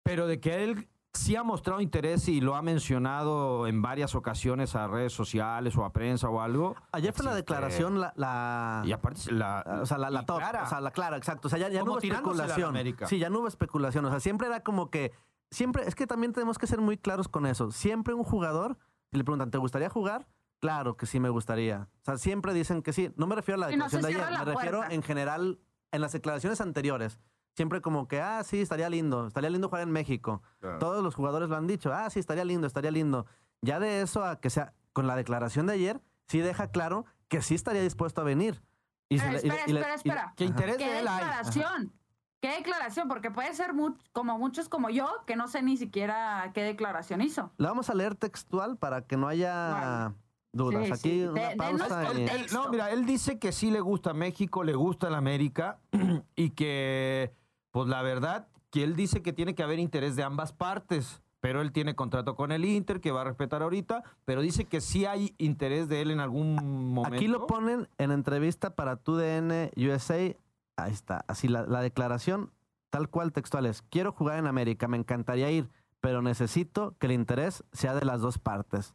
Pero 0.03 0.27
de 0.27 0.41
que 0.41 0.65
él 0.65 0.89
sí 1.13 1.37
ha 1.37 1.43
mostrado 1.43 1.79
interés 1.79 2.27
y 2.27 2.41
lo 2.41 2.55
ha 2.55 2.61
mencionado 2.61 3.67
en 3.67 3.81
varias 3.81 4.15
ocasiones 4.15 4.75
a 4.75 4.87
redes 4.87 5.13
sociales 5.13 5.77
o 5.77 5.85
a 5.85 5.93
prensa 5.93 6.29
o 6.29 6.41
algo. 6.41 6.75
Ayer 6.91 7.13
fue 7.13 7.23
la 7.23 7.35
declaración, 7.35 8.01
la, 8.01 8.11
la, 8.17 8.83
Y 8.85 8.91
aparte, 8.91 9.31
la. 9.31 9.63
O 9.81 9.85
sea, 9.85 9.97
la, 9.97 10.25
clara. 10.25 10.63
O 10.63 10.67
sea, 10.67 10.81
la 10.81 10.91
clara, 10.91 11.15
exacto. 11.15 11.47
O 11.47 11.49
sea, 11.49 11.57
ya, 11.57 11.69
no 11.69 11.91
hubo 11.91 11.99
especulación. 11.99 12.75
Sí, 13.07 13.17
ya 13.17 13.29
no 13.29 13.39
hubo 13.39 13.47
especulación. 13.47 14.03
O 14.05 14.09
sea, 14.09 14.19
siempre 14.19 14.47
era 14.47 14.61
como 14.61 14.89
que. 14.89 15.13
Siempre, 15.51 15.87
es 15.87 15.95
que 15.95 16.05
también 16.05 16.33
tenemos 16.33 16.57
que 16.57 16.67
ser 16.67 16.81
muy 16.81 16.97
claros 16.97 17.29
con 17.29 17.45
eso. 17.45 17.71
Siempre 17.71 18.13
un 18.13 18.25
jugador, 18.25 18.77
si 19.09 19.17
le 19.17 19.23
preguntan, 19.23 19.49
¿te 19.49 19.57
gustaría 19.57 19.89
jugar? 19.89 20.27
Claro 20.59 20.97
que 20.97 21.05
sí 21.05 21.19
me 21.19 21.29
gustaría. 21.29 21.87
O 22.01 22.05
sea, 22.05 22.17
siempre 22.17 22.53
dicen 22.53 22.81
que 22.81 22.93
sí. 22.93 23.11
No 23.15 23.27
me 23.27 23.35
refiero 23.35 23.57
a 23.57 23.61
la 23.61 23.67
declaración 23.67 24.01
de 24.01 24.07
ayer, 24.09 24.25
me 24.31 24.45
refiero 24.45 24.83
en 24.89 25.03
general 25.03 25.59
en 25.91 26.01
las 26.01 26.11
declaraciones 26.11 26.61
anteriores 26.61 27.19
siempre 27.59 27.81
como 27.81 28.07
que, 28.07 28.21
ah, 28.21 28.41
sí, 28.45 28.61
estaría 28.61 28.89
lindo, 28.89 29.27
estaría 29.27 29.49
lindo 29.49 29.67
jugar 29.67 29.83
en 29.83 29.91
México. 29.91 30.41
Todos 30.79 31.03
los 31.03 31.13
jugadores 31.13 31.49
lo 31.49 31.57
han 31.57 31.67
dicho, 31.67 31.91
ah, 31.93 32.09
sí, 32.09 32.21
estaría 32.21 32.45
lindo, 32.45 32.65
estaría 32.65 32.89
lindo. 32.89 33.25
Ya 33.61 33.81
de 33.81 34.01
eso 34.01 34.23
a 34.23 34.39
que 34.39 34.49
sea, 34.49 34.73
con 34.93 35.07
la 35.07 35.17
declaración 35.17 35.67
de 35.67 35.73
ayer, 35.73 36.01
sí 36.27 36.39
deja 36.39 36.71
claro 36.71 37.05
que 37.27 37.41
sí 37.41 37.55
estaría 37.55 37.81
dispuesto 37.81 38.21
a 38.21 38.23
venir. 38.23 38.61
Y 39.09 39.17
espera, 39.17 39.37
espera, 39.39 39.93
espera, 39.93 40.33
¿Qué 40.37 40.45
interés 40.45 40.77
¿Qué 40.77 40.89
declaración? 40.89 41.91
¿Qué 42.39 42.55
declaración? 42.55 43.09
Porque 43.09 43.29
puede 43.29 43.53
ser 43.53 43.71
como 44.13 44.37
muchos 44.37 44.69
como 44.69 44.89
yo, 44.89 45.25
que 45.27 45.35
no 45.35 45.49
sé 45.49 45.61
ni 45.61 45.75
siquiera 45.75 46.51
qué 46.53 46.63
declaración 46.63 47.19
hizo. 47.19 47.51
La 47.57 47.67
vamos 47.67 47.89
a 47.89 47.93
leer 47.93 48.15
textual 48.15 48.77
para 48.77 49.01
que 49.01 49.17
no 49.17 49.27
haya 49.27 50.13
dudas. 50.51 50.85
Sí, 50.85 50.91
Aquí 50.91 51.09
sí. 51.09 51.23
una 51.23 51.49
De- 51.49 51.55
pausa. 51.55 52.05
contexto. 52.07 52.57
No, 52.63 52.69
mira, 52.69 52.91
él 52.91 53.05
dice 53.05 53.39
que 53.39 53.51
sí 53.51 53.71
le 53.71 53.81
gusta 53.81 54.13
México, 54.13 54.63
le 54.63 54.73
gusta 54.73 55.07
el 55.07 55.15
América 55.15 55.79
y 56.35 56.51
que, 56.51 57.31
pues 57.71 57.87
la 57.87 58.01
verdad, 58.01 58.47
que 58.69 58.83
él 58.83 58.95
dice 58.95 59.21
que 59.21 59.33
tiene 59.33 59.55
que 59.55 59.63
haber 59.63 59.79
interés 59.79 60.15
de 60.15 60.23
ambas 60.23 60.53
partes. 60.53 61.21
Pero 61.41 61.61
él 61.61 61.71
tiene 61.71 61.95
contrato 61.95 62.35
con 62.35 62.51
el 62.51 62.65
Inter 62.65 62.99
que 62.99 63.11
va 63.11 63.21
a 63.21 63.23
respetar 63.23 63.63
ahorita, 63.63 64.03
pero 64.25 64.41
dice 64.41 64.65
que 64.65 64.81
sí 64.81 65.05
hay 65.05 65.33
interés 65.37 65.87
de 65.87 66.01
él 66.01 66.11
en 66.11 66.19
algún 66.19 66.55
momento. 66.93 67.15
Aquí 67.15 67.29
lo 67.29 67.47
ponen 67.47 67.87
en 67.97 68.11
entrevista 68.11 68.75
para 68.75 68.97
TUDN 68.97 69.71
USA. 69.77 70.35
Ahí 70.75 70.91
está. 70.91 71.23
Así 71.29 71.47
la, 71.47 71.61
la 71.65 71.79
declaración, 71.79 72.51
tal 72.89 73.07
cual 73.07 73.31
textual 73.31 73.67
es. 73.67 73.81
Quiero 73.83 74.11
jugar 74.11 74.37
en 74.37 74.47
América, 74.47 74.89
me 74.89 74.97
encantaría 74.97 75.49
ir, 75.49 75.69
pero 76.01 76.21
necesito 76.21 76.95
que 76.99 77.05
el 77.07 77.13
interés 77.13 77.63
sea 77.71 77.95
de 77.95 78.03
las 78.03 78.19
dos 78.19 78.37
partes. 78.37 78.93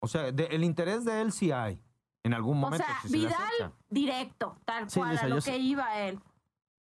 O 0.00 0.08
sea, 0.08 0.32
de- 0.32 0.46
el 0.46 0.64
interés 0.64 1.04
de 1.04 1.20
él 1.20 1.32
sí 1.32 1.52
hay. 1.52 1.80
En 2.22 2.34
algún 2.34 2.58
O 2.58 2.60
momento. 2.60 2.84
sea, 2.86 3.00
si 3.02 3.08
se 3.08 3.16
le 3.16 3.26
Vidal 3.28 3.72
directo, 3.88 4.56
tal 4.64 4.90
Sí, 4.90 5.00
cual, 5.00 5.12
Lisa, 5.12 5.24
a 5.24 5.28
lo 5.28 5.40
sé- 5.40 5.52
que 5.52 5.58
iba 5.58 5.98
él. 6.00 6.18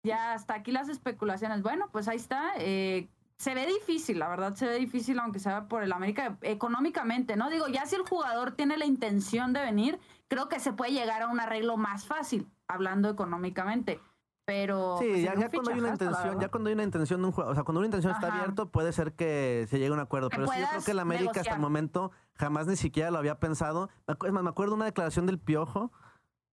Ya 0.03 0.33
hasta 0.33 0.53
aquí 0.53 0.71
las 0.71 0.87
especulaciones. 0.89 1.61
Bueno, 1.61 1.89
pues 1.91 2.07
ahí 2.07 2.17
está. 2.17 2.53
eh, 2.57 3.09
se 3.37 3.53
ve 3.53 3.67
difícil, 3.67 4.17
la 4.19 4.29
verdad, 4.29 4.55
se 4.55 4.65
ve 4.65 4.75
difícil, 4.79 5.19
aunque 5.19 5.37
sea 5.39 5.67
por 5.67 5.83
el 5.83 5.91
América, 5.91 6.37
económicamente, 6.41 7.35
¿no? 7.35 7.49
Digo, 7.51 7.67
ya 7.67 7.85
si 7.85 7.95
el 7.95 8.01
jugador 8.01 8.53
tiene 8.53 8.77
la 8.77 8.85
intención 8.85 9.53
de 9.53 9.59
venir, 9.61 9.99
creo 10.27 10.49
que 10.49 10.59
se 10.59 10.73
puede 10.73 10.91
llegar 10.93 11.21
a 11.21 11.27
un 11.27 11.39
arreglo 11.39 11.77
más 11.77 12.05
fácil, 12.07 12.47
hablando 12.67 13.09
económicamente. 13.11 13.99
Pero. 14.47 14.95
Sí, 14.97 15.07
pues, 15.09 15.23
ya, 15.23 15.33
cuando 15.49 15.71
hay 15.71 15.79
una 15.79 15.87
la 15.89 15.93
intención, 15.93 16.39
ya 16.39 16.47
cuando 16.47 16.69
hay 16.69 16.73
una 16.73 16.83
intención 16.83 17.19
de 17.19 17.27
un 17.27 17.33
juego, 17.33 17.51
o 17.51 17.53
sea, 17.53 17.65
cuando 17.65 17.81
una 17.81 17.87
intención 17.87 18.13
está 18.13 18.33
abierto, 18.33 18.71
puede 18.71 18.93
ser 18.93 19.11
que 19.11 19.67
se 19.69 19.77
llegue 19.77 19.89
a 19.89 19.93
un 19.93 19.99
acuerdo. 19.99 20.29
Pero 20.29 20.47
sí, 20.47 20.57
yo 20.57 20.65
creo 20.69 20.83
que 20.85 20.91
el 20.91 20.99
América 20.99 21.41
hasta 21.41 21.55
el 21.55 21.59
momento 21.59 22.11
jamás 22.35 22.65
ni 22.65 22.77
siquiera 22.77 23.11
lo 23.11 23.17
había 23.17 23.41
pensado. 23.41 23.89
Es 24.07 24.31
más, 24.31 24.43
me 24.43 24.49
acuerdo 24.49 24.75
una 24.75 24.85
declaración 24.85 25.25
del 25.25 25.37
Piojo 25.37 25.91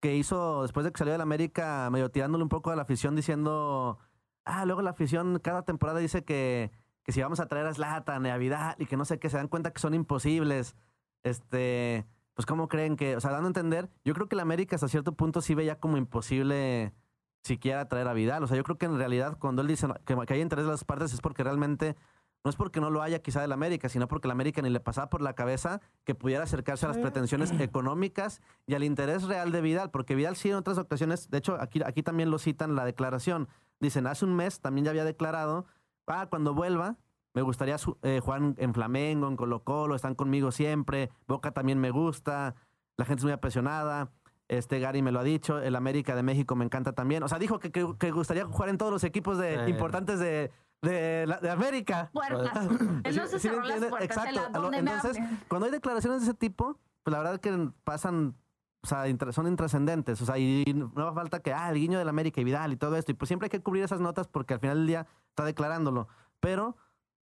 que 0.00 0.16
hizo 0.16 0.62
después 0.62 0.82
de 0.82 0.90
que 0.90 0.98
salió 0.98 1.12
del 1.12 1.20
América, 1.20 1.88
medio 1.92 2.10
tirándole 2.10 2.42
un 2.42 2.48
poco 2.48 2.72
a 2.72 2.76
la 2.76 2.82
afición, 2.82 3.14
diciendo, 3.14 4.00
ah, 4.44 4.64
luego 4.64 4.82
la 4.82 4.90
afición 4.90 5.38
cada 5.38 5.62
temporada 5.62 6.00
dice 6.00 6.24
que, 6.24 6.72
que 7.04 7.12
si 7.12 7.22
vamos 7.22 7.38
a 7.38 7.46
traer 7.46 7.66
a 7.66 7.74
Zlatan 7.74 8.26
y 8.26 8.30
a 8.30 8.36
Vidal 8.38 8.74
y 8.80 8.86
que 8.86 8.96
no 8.96 9.04
sé 9.04 9.20
qué, 9.20 9.30
se 9.30 9.36
dan 9.36 9.46
cuenta 9.46 9.72
que 9.72 9.78
son 9.78 9.94
imposibles. 9.94 10.74
Este, 11.22 12.08
pues 12.34 12.44
cómo 12.44 12.66
creen 12.66 12.96
que, 12.96 13.14
o 13.14 13.20
sea, 13.20 13.30
dando 13.30 13.46
a 13.46 13.50
entender, 13.50 13.88
yo 14.04 14.14
creo 14.14 14.28
que 14.28 14.34
el 14.34 14.40
América 14.40 14.74
hasta 14.74 14.88
cierto 14.88 15.12
punto 15.12 15.40
sí 15.40 15.54
veía 15.54 15.78
como 15.78 15.96
imposible 15.96 16.92
siquiera 17.44 17.86
traer 17.88 18.08
a 18.08 18.12
Vidal. 18.14 18.42
O 18.42 18.46
sea, 18.48 18.56
yo 18.56 18.64
creo 18.64 18.78
que 18.78 18.86
en 18.86 18.96
realidad 18.98 19.36
cuando 19.38 19.62
él 19.62 19.68
dice 19.68 19.86
que, 20.04 20.16
que 20.26 20.34
hay 20.34 20.40
interés 20.40 20.64
de 20.64 20.72
las 20.72 20.84
partes 20.84 21.12
es 21.12 21.20
porque 21.20 21.44
realmente 21.44 21.94
no 22.42 22.50
es 22.50 22.56
porque 22.56 22.80
no 22.80 22.90
lo 22.90 23.00
haya 23.00 23.20
quizá 23.22 23.40
del 23.40 23.52
América, 23.52 23.88
sino 23.88 24.06
porque 24.08 24.26
el 24.26 24.32
América 24.32 24.60
ni 24.60 24.68
le 24.68 24.80
pasaba 24.80 25.08
por 25.08 25.22
la 25.22 25.34
cabeza 25.34 25.80
que 26.04 26.14
pudiera 26.14 26.44
acercarse 26.44 26.84
a 26.84 26.88
las 26.88 26.98
pretensiones 26.98 27.52
económicas 27.60 28.42
y 28.66 28.74
al 28.74 28.82
interés 28.84 29.22
real 29.24 29.52
de 29.52 29.60
Vidal, 29.60 29.90
porque 29.90 30.14
Vidal 30.14 30.36
sí 30.36 30.50
en 30.50 30.56
otras 30.56 30.76
ocasiones, 30.78 31.30
de 31.30 31.38
hecho 31.38 31.56
aquí, 31.60 31.80
aquí 31.84 32.02
también 32.02 32.30
lo 32.30 32.38
citan 32.38 32.74
la 32.74 32.84
declaración, 32.84 33.48
dicen, 33.80 34.06
hace 34.06 34.24
un 34.24 34.34
mes 34.34 34.60
también 34.60 34.84
ya 34.86 34.90
había 34.90 35.04
declarado, 35.04 35.64
ah, 36.06 36.26
cuando 36.28 36.52
vuelva, 36.54 36.96
me 37.34 37.40
gustaría 37.42 37.76
eh, 38.02 38.20
jugar 38.22 38.42
en- 38.42 38.54
en 38.58 38.74
Flamengo, 38.74 39.26
en 39.28 39.36
Colo 39.36 39.64
Colo, 39.64 39.94
están 39.94 40.14
conmigo 40.14 40.52
siempre, 40.52 41.10
Boca 41.26 41.50
también 41.52 41.78
me 41.80 41.90
gusta, 41.90 42.54
la 42.98 43.04
gente 43.06 43.20
es 43.20 43.24
muy 43.24 43.32
apasionada, 43.32 44.10
este 44.48 44.78
Gary 44.80 45.00
me 45.02 45.10
lo 45.12 45.20
ha 45.20 45.24
dicho, 45.24 45.58
el 45.58 45.74
América 45.76 46.14
de 46.14 46.22
México 46.22 46.54
me 46.56 46.64
encanta 46.64 46.92
también. 46.92 47.22
O 47.22 47.28
sea, 47.28 47.38
dijo 47.38 47.58
que, 47.58 47.70
que, 47.72 47.86
que 47.98 48.10
gustaría 48.10 48.44
jugar 48.44 48.68
en 48.68 48.78
todos 48.78 48.92
los 48.92 49.04
equipos 49.04 49.38
de, 49.38 49.64
Sí. 49.64 49.70
importantes 49.70 50.18
de, 50.18 50.50
de, 50.82 51.26
la- 51.26 51.38
de 51.38 51.50
América. 51.50 52.10
Puertas. 52.12 52.66
Él 53.04 53.16
no 53.16 53.26
se 53.26 53.38
Sí, 53.38 53.48
sí 53.48 53.48
me 53.48 53.54
cerró 53.54 53.60
las 53.64 53.70
entiendes? 53.76 53.90
puertas. 53.90 54.26
él 54.26 54.36
Exacto. 54.36 54.70
me 54.70 54.78
Entonces, 54.78 55.18
cuando 55.48 55.66
hay 55.66 55.72
declaraciones 55.72 56.20
de 56.20 56.26
ese 56.26 56.34
tipo, 56.34 56.78
pues 57.02 57.12
la 57.12 57.18
verdad 57.18 57.40
que 57.40 57.70
pasan, 57.84 58.34
o 58.82 58.86
sea, 58.86 59.08
intra- 59.08 59.32
son 59.32 59.46
intrascendentes. 59.48 60.20
O 60.20 60.26
sea, 60.26 60.36
y 60.38 60.64
no 60.74 60.92
va 60.94 61.14
falta 61.14 61.40
que, 61.40 61.52
ah, 61.54 61.70
el 61.70 61.76
guiño 61.76 61.98
del 61.98 62.08
América 62.10 62.40
y 62.40 62.44
Vidal 62.44 62.72
y 62.72 62.76
todo 62.76 62.96
esto. 62.96 63.12
Y 63.12 63.14
pues 63.14 63.28
siempre 63.28 63.46
hay 63.46 63.50
que 63.50 63.60
cubrir 63.62 63.82
esas 63.84 64.00
notas 64.00 64.28
porque 64.28 64.52
al 64.54 64.60
final 64.60 64.78
del 64.78 64.86
día 64.86 65.06
está 65.30 65.44
declarándolo. 65.44 66.06
Pero 66.40 66.76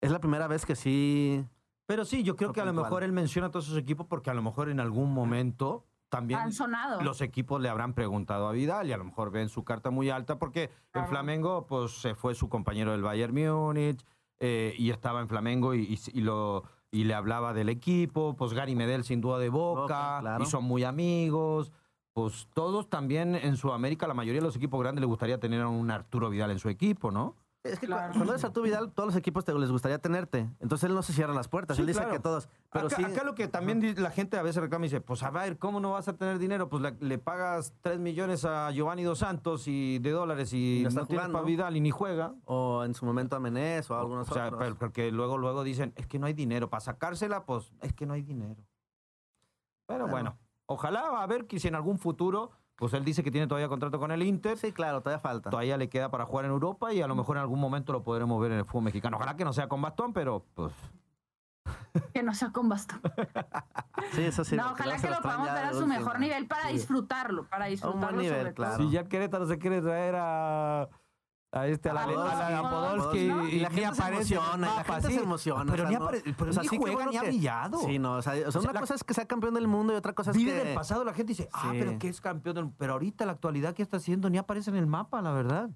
es 0.02 0.12
la 0.12 0.20
primera 0.20 0.48
vez 0.48 0.66
que 0.66 0.76
sí. 0.76 1.44
Pero 1.88 2.06
sí, 2.06 2.22
yo 2.22 2.36
creo 2.36 2.54
que 2.54 2.62
a 2.62 2.66
lo 2.66 2.74
mejor 2.74 3.04
él 3.04 3.12
menciona 3.14 3.48
a 3.48 3.52
todos 3.52 3.66
sus 3.66 3.78
equipos 3.80 4.06
porque 4.06 4.30
a 4.30 4.36
lo 4.36 4.44
mejor 4.44 4.70
en 4.70 4.80
algún 4.80 5.12
momento 5.12 5.86
también 6.10 6.40
Han 6.40 6.52
sonado. 6.52 7.02
los 7.02 7.22
equipos 7.22 7.62
le 7.62 7.70
habrán 7.70 7.94
preguntado 7.94 8.48
a 8.48 8.52
Vidal 8.52 8.88
y 8.88 8.94
a 8.94 8.98
lo 8.98 9.04
mejor 9.06 9.32
ven 9.32 9.50
su 9.50 9.64
carta 9.64 9.90
muy 9.92 10.10
alta 10.10 10.38
porque 10.40 10.64
en 10.64 10.70
Claro. 10.92 11.08
Flamengo 11.08 11.66
pues 11.68 11.92
se 12.02 12.16
fue 12.16 12.36
su 12.36 12.50
compañero 12.50 12.92
del 12.92 13.02
Bayern 13.04 13.34
Múnich 13.34 14.04
eh, 14.40 14.74
y 14.78 14.90
estaba 14.92 15.22
en 15.22 15.28
Flamengo 15.28 15.74
y, 15.76 15.82
y- 15.82 16.18
y 16.18 16.22
lo 16.22 16.64
y 16.92 17.04
le 17.04 17.14
hablaba 17.14 17.54
del 17.54 17.70
equipo, 17.70 18.36
pues 18.36 18.54
Gary 18.54 18.74
Medel 18.76 19.04
sin 19.04 19.22
duda 19.22 19.38
de 19.38 19.50
Boca, 19.50 19.82
Boca, 19.82 20.18
claro. 20.22 20.44
y 20.44 20.48
son 20.48 20.64
muy 20.64 20.84
amigos. 20.84 21.72
Pues 22.14 22.48
todos 22.56 22.90
también 22.90 23.36
en 23.36 23.56
Sudamérica, 23.58 24.08
la 24.08 24.16
mayoría 24.16 24.42
de 24.42 24.48
los 24.48 24.56
equipos 24.56 24.80
grandes 24.82 25.02
les 25.02 25.08
gustaría 25.08 25.40
tener 25.40 25.62
a 25.62 25.68
un 25.68 25.92
Arturo 25.92 26.32
Vidal 26.32 26.50
en 26.50 26.58
su 26.58 26.68
equipo, 26.68 27.12
¿no? 27.12 27.36
Es 27.62 27.78
que 27.78 27.88
Claro. 27.88 28.14
cuando 28.14 28.32
eres 28.32 28.44
Arturo 28.46 28.64
Vidal, 28.64 28.94
todos 28.94 29.08
los 29.08 29.16
equipos 29.18 29.44
te 29.44 29.54
les 29.54 29.70
gustaría 29.70 30.00
tenerte. 30.00 30.50
Entonces 30.62 30.90
él 30.90 30.96
no 30.96 31.02
se 31.04 31.12
cierra 31.12 31.34
las 31.34 31.50
puertas. 31.50 31.76
Sí, 31.76 31.82
él 31.82 31.88
dice 31.88 32.00
claro. 32.00 32.14
que 32.14 32.20
todos. 32.20 32.48
Pero 32.72 32.88
acá, 32.88 32.96
sí. 32.96 33.04
acá 33.04 33.24
lo 33.26 33.36
que 33.36 33.50
también 33.50 33.84
la 34.02 34.12
gente 34.12 34.38
a 34.38 34.42
veces 34.42 34.62
reclama 34.62 34.86
y 34.86 34.88
dice, 34.90 35.02
pues 35.02 35.24
a 35.24 35.30
ver, 35.30 35.58
¿cómo 35.58 35.82
no 35.82 35.92
vas 35.92 36.08
a 36.08 36.14
tener 36.16 36.40
dinero? 36.40 36.70
Pues 36.70 36.82
le, 36.82 36.96
le 37.02 37.18
pagas 37.18 37.74
3 37.82 38.00
millones 38.00 38.46
a 38.46 38.72
Giovanni 38.72 39.04
Dos 39.04 39.20
Santos 39.20 39.68
y 39.68 40.00
de 40.00 40.12
dólares 40.12 40.54
y, 40.54 40.80
Y 40.80 40.84
no 40.84 40.90
no, 40.92 41.02
está 41.02 41.06
tienes 41.08 41.28
para 41.30 41.44
Vidal 41.44 41.76
y 41.76 41.82
ni 41.82 41.92
juega. 41.92 42.34
O 42.46 42.86
en 42.86 42.94
su 42.94 43.06
momento 43.06 43.36
a 43.36 43.40
Menés 43.42 43.92
o 43.92 43.96
a 43.96 44.00
algunos 44.00 44.30
o 44.32 44.34
sea, 44.34 44.48
otros. 44.48 44.76
porque 44.76 45.12
luego, 45.12 45.38
luego 45.38 45.64
dicen, 45.66 45.92
es 45.98 46.08
que 46.08 46.18
no 46.18 46.28
hay 46.28 46.34
dinero. 46.34 46.70
Para 46.70 46.80
sacársela, 46.80 47.46
pues 47.46 47.74
es 47.82 47.92
que 47.94 48.06
no 48.06 48.14
hay 48.14 48.22
dinero. 48.22 48.64
Pero 49.86 50.08
Bueno. 50.08 50.12
bueno, 50.12 50.38
ojalá 50.66 51.22
a 51.22 51.28
ver 51.28 51.46
que 51.46 51.60
si 51.60 51.68
en 51.68 51.76
algún 51.76 51.98
futuro, 51.98 52.52
pues 52.80 52.94
él 52.94 53.04
dice 53.04 53.24
que 53.24 53.30
tiene 53.30 53.46
todavía 53.46 53.68
contrato 53.68 54.00
con 54.00 54.10
el 54.12 54.24
Inter. 54.24 54.58
Sí, 54.58 54.72
claro, 54.72 55.02
todavía 55.02 55.20
falta. 55.20 55.50
Todavía 55.50 55.76
le 55.76 55.90
queda 55.90 56.10
para 56.10 56.26
jugar 56.26 56.46
en 56.46 56.52
Europa 56.52 56.94
y 56.94 57.02
a 57.02 57.08
lo 57.08 57.16
mejor 57.16 57.36
en 57.36 57.42
algún 57.42 57.60
momento 57.60 57.92
lo 57.92 58.04
podremos 58.04 58.42
ver 58.42 58.54
en 58.54 58.60
el 58.60 58.66
fútbol 58.66 58.86
mexicano. 58.86 59.18
Ojalá 59.18 59.36
que 59.36 59.44
no 59.44 59.52
sea 59.52 59.68
con 59.68 59.82
bastón, 59.82 60.14
pero 60.14 60.46
pues 60.56 60.72
Que 62.14 62.24
no 62.24 62.34
sea 62.34 62.52
con 62.52 62.70
bastón. 62.70 63.02
Sí, 64.14 64.24
eso 64.24 64.44
sí. 64.44 64.56
no, 64.56 64.72
ojalá 64.72 64.98
que 64.98 65.10
lo 65.10 65.22
podamos 65.22 65.54
ver 65.54 65.66
a 65.66 65.74
su 65.74 65.86
mejor 65.86 66.20
nivel 66.20 66.48
para 66.48 66.70
disfrutarlo, 66.70 67.48
para 67.48 67.66
disfrutarlo 67.66 68.22
nivel, 68.22 68.38
sobre 68.38 68.54
todo. 68.54 68.56
claro. 68.56 68.84
Si 68.84 68.90
ya 68.90 69.04
Querétaro 69.04 69.46
se 69.46 69.60
quiere 69.60 69.82
traer 69.82 70.16
a, 70.18 70.88
a 71.52 71.68
este, 71.68 71.90
a 71.90 71.94
la, 71.94 72.02
A 72.02 72.06
a 72.06 72.50
la- 72.52 72.60
a 72.60 72.70
Podolski, 72.70 73.00
Podolski 73.00 73.28
¿no? 73.28 73.48
y, 73.48 73.52
Y 73.56 73.60
la 73.60 73.70
ni 73.70 73.76
gente 73.76 73.96
se 73.96 74.02
aparece 74.04 74.34
emociona, 74.36 74.58
y 74.58 74.70
la 74.70 74.76
mapa, 74.76 74.94
gente 74.94 75.08
sí. 75.08 75.14
se 75.16 75.24
emociona. 75.24 75.72
Pero 75.72 75.84
o 75.84 75.88
ni, 75.88 75.92
sea, 75.92 76.00
no- 76.00 76.06
apare- 76.10 76.36
pero 76.38 76.50
o 76.50 76.54
sea, 76.54 76.64
ni 76.64 76.70
sí, 76.70 76.78
juega 76.78 76.96
bueno 76.96 77.12
ni 77.12 77.18
ha 77.18 77.22
que- 77.22 77.28
brillado. 77.28 77.80
Sí, 77.80 78.00
no, 78.00 78.14
o 78.14 78.22
sea, 78.22 78.34
o 78.48 78.52
sea, 78.52 78.62
una 78.62 78.74
la- 78.74 78.80
cosa 78.82 78.94
es 78.96 79.04
que 79.04 79.14
sea 79.14 79.26
campeón 79.26 79.54
del 79.56 79.68
mundo 79.68 79.94
y 79.94 79.96
otra 79.96 80.14
cosa 80.14 80.32
es 80.32 80.38
Vive 80.38 80.52
que... 80.52 80.64
del 80.66 80.76
pasado, 80.76 81.04
la 81.04 81.14
gente 81.14 81.32
dice, 81.32 81.50
ah, 81.54 81.70
Sí. 81.72 81.78
pero 81.80 81.98
que 82.00 82.08
es 82.10 82.22
campeón 82.22 82.56
del... 82.56 82.70
Pero 82.78 82.94
ahorita 82.94 83.26
la 83.26 83.32
actualidad 83.32 83.74
que 83.74 83.82
está 83.82 83.98
haciendo 83.98 84.30
ni 84.30 84.38
aparece 84.38 84.70
en 84.70 84.76
el 84.76 84.86
mapa, 84.88 85.22
la 85.22 85.32
verdad. 85.32 85.70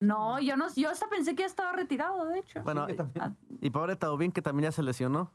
No, 0.00 0.38
yo 0.38 0.56
no, 0.56 0.66
yo 0.76 0.90
hasta 0.90 1.08
pensé 1.08 1.34
que 1.34 1.42
ya 1.42 1.46
estaba 1.46 1.72
retirado, 1.72 2.24
de 2.26 2.38
hecho. 2.38 2.62
Bueno, 2.62 2.86
Sí, 2.86 2.94
también. 2.94 3.36
y 3.60 3.70
pobre 3.70 3.96
Taubín 3.96 4.30
que 4.30 4.40
también 4.42 4.70
ya 4.70 4.72
se 4.72 4.82
lesionó. 4.84 5.32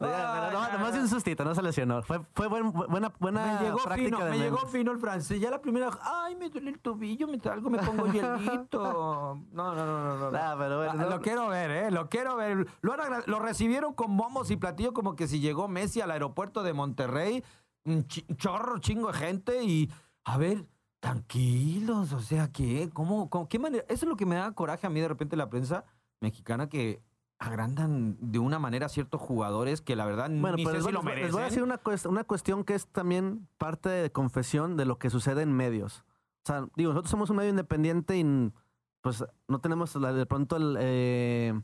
Pero 0.00 0.50
no, 0.52 0.72
nomás 0.72 0.94
de 0.94 1.00
un 1.00 1.08
sustito, 1.08 1.44
no 1.44 1.54
se 1.54 1.62
lesionó. 1.62 2.02
Fue, 2.02 2.20
fue 2.34 2.48
buen- 2.48 2.72
buena, 2.72 3.12
buena 3.18 3.58
me 3.60 3.64
llegó 3.66 3.78
práctica 3.84 4.16
fino, 4.16 4.24
de 4.24 4.30
me 4.30 4.38
llegó 4.38 4.56
memes. 4.56 4.72
fino 4.72 4.92
el 4.92 4.98
francés. 4.98 5.40
Ya 5.40 5.50
la 5.50 5.60
primera, 5.60 5.90
ay, 6.02 6.36
me 6.36 6.48
duele 6.48 6.70
el 6.70 6.78
tobillo, 6.80 7.28
me 7.28 7.38
algo 7.50 7.68
me 7.70 7.78
pongo 7.78 8.06
hielito. 8.12 9.38
No, 9.52 9.74
no, 9.74 9.86
no, 9.86 10.16
no. 10.16 10.30
no. 10.30 10.38
Ah, 10.38 10.54
pero 10.58 10.78
bueno, 10.78 10.92
Ah, 10.92 10.94
no- 11.04 11.10
Lo 11.10 11.20
quiero 11.20 11.48
ver, 11.48 11.70
¿eh? 11.70 11.90
Lo 11.90 12.08
quiero 12.08 12.36
ver. 12.36 12.66
Lo, 12.80 12.96
lo 13.26 13.38
recibieron 13.40 13.92
con 13.94 14.16
bombos 14.16 14.50
y 14.50 14.56
platillos 14.56 14.92
como 14.92 15.14
que 15.16 15.28
si 15.28 15.38
llegó 15.40 15.68
Messi 15.68 16.00
al 16.00 16.10
aeropuerto 16.10 16.62
de 16.62 16.72
Monterrey. 16.72 17.44
Un 17.84 18.06
chi- 18.06 18.26
chorro, 18.36 18.78
chingo 18.78 19.08
de 19.12 19.14
gente 19.18 19.62
y... 19.64 19.90
A 20.24 20.36
ver, 20.36 20.66
tranquilos, 21.00 22.12
o 22.12 22.20
sea, 22.20 22.50
¿qué? 22.52 22.90
¿Cómo, 22.92 23.28
cómo- 23.30 23.48
qué 23.48 23.58
manera? 23.58 23.84
Eso 23.88 24.04
es 24.04 24.08
lo 24.08 24.16
que 24.16 24.26
me 24.26 24.36
da 24.36 24.52
coraje 24.52 24.86
a 24.86 24.90
mí 24.90 25.00
de 25.00 25.08
repente 25.08 25.36
la 25.36 25.48
prensa 25.50 25.84
mexicana 26.20 26.68
que 26.68 27.02
agrandan 27.40 28.16
de 28.20 28.38
una 28.38 28.58
manera 28.58 28.86
a 28.86 28.88
ciertos 28.90 29.20
jugadores 29.20 29.80
que 29.80 29.96
la 29.96 30.04
verdad 30.04 30.28
Bueno, 30.30 30.56
ni 30.56 30.64
pero 30.64 30.72
sé 30.72 30.76
les, 30.76 30.84
si 30.86 30.92
lo 30.92 31.02
merecen. 31.02 31.24
les 31.24 31.32
voy 31.32 31.40
a 31.42 31.44
decir 31.46 31.62
una, 31.62 31.82
cuest- 31.82 32.08
una 32.08 32.22
cuestión 32.24 32.64
que 32.64 32.74
es 32.74 32.86
también 32.86 33.48
parte 33.58 33.88
de 33.88 34.12
confesión 34.12 34.76
de 34.76 34.84
lo 34.84 34.98
que 34.98 35.08
sucede 35.10 35.42
en 35.42 35.52
medios. 35.52 36.04
O 36.44 36.46
sea, 36.46 36.66
digo, 36.76 36.90
nosotros 36.92 37.10
somos 37.10 37.30
un 37.30 37.36
medio 37.36 37.50
independiente 37.50 38.16
y 38.18 38.52
pues 39.00 39.24
no 39.48 39.58
tenemos 39.60 39.96
la- 39.96 40.12
de 40.12 40.26
pronto 40.26 40.56
el... 40.56 40.76
eh, 40.78 41.58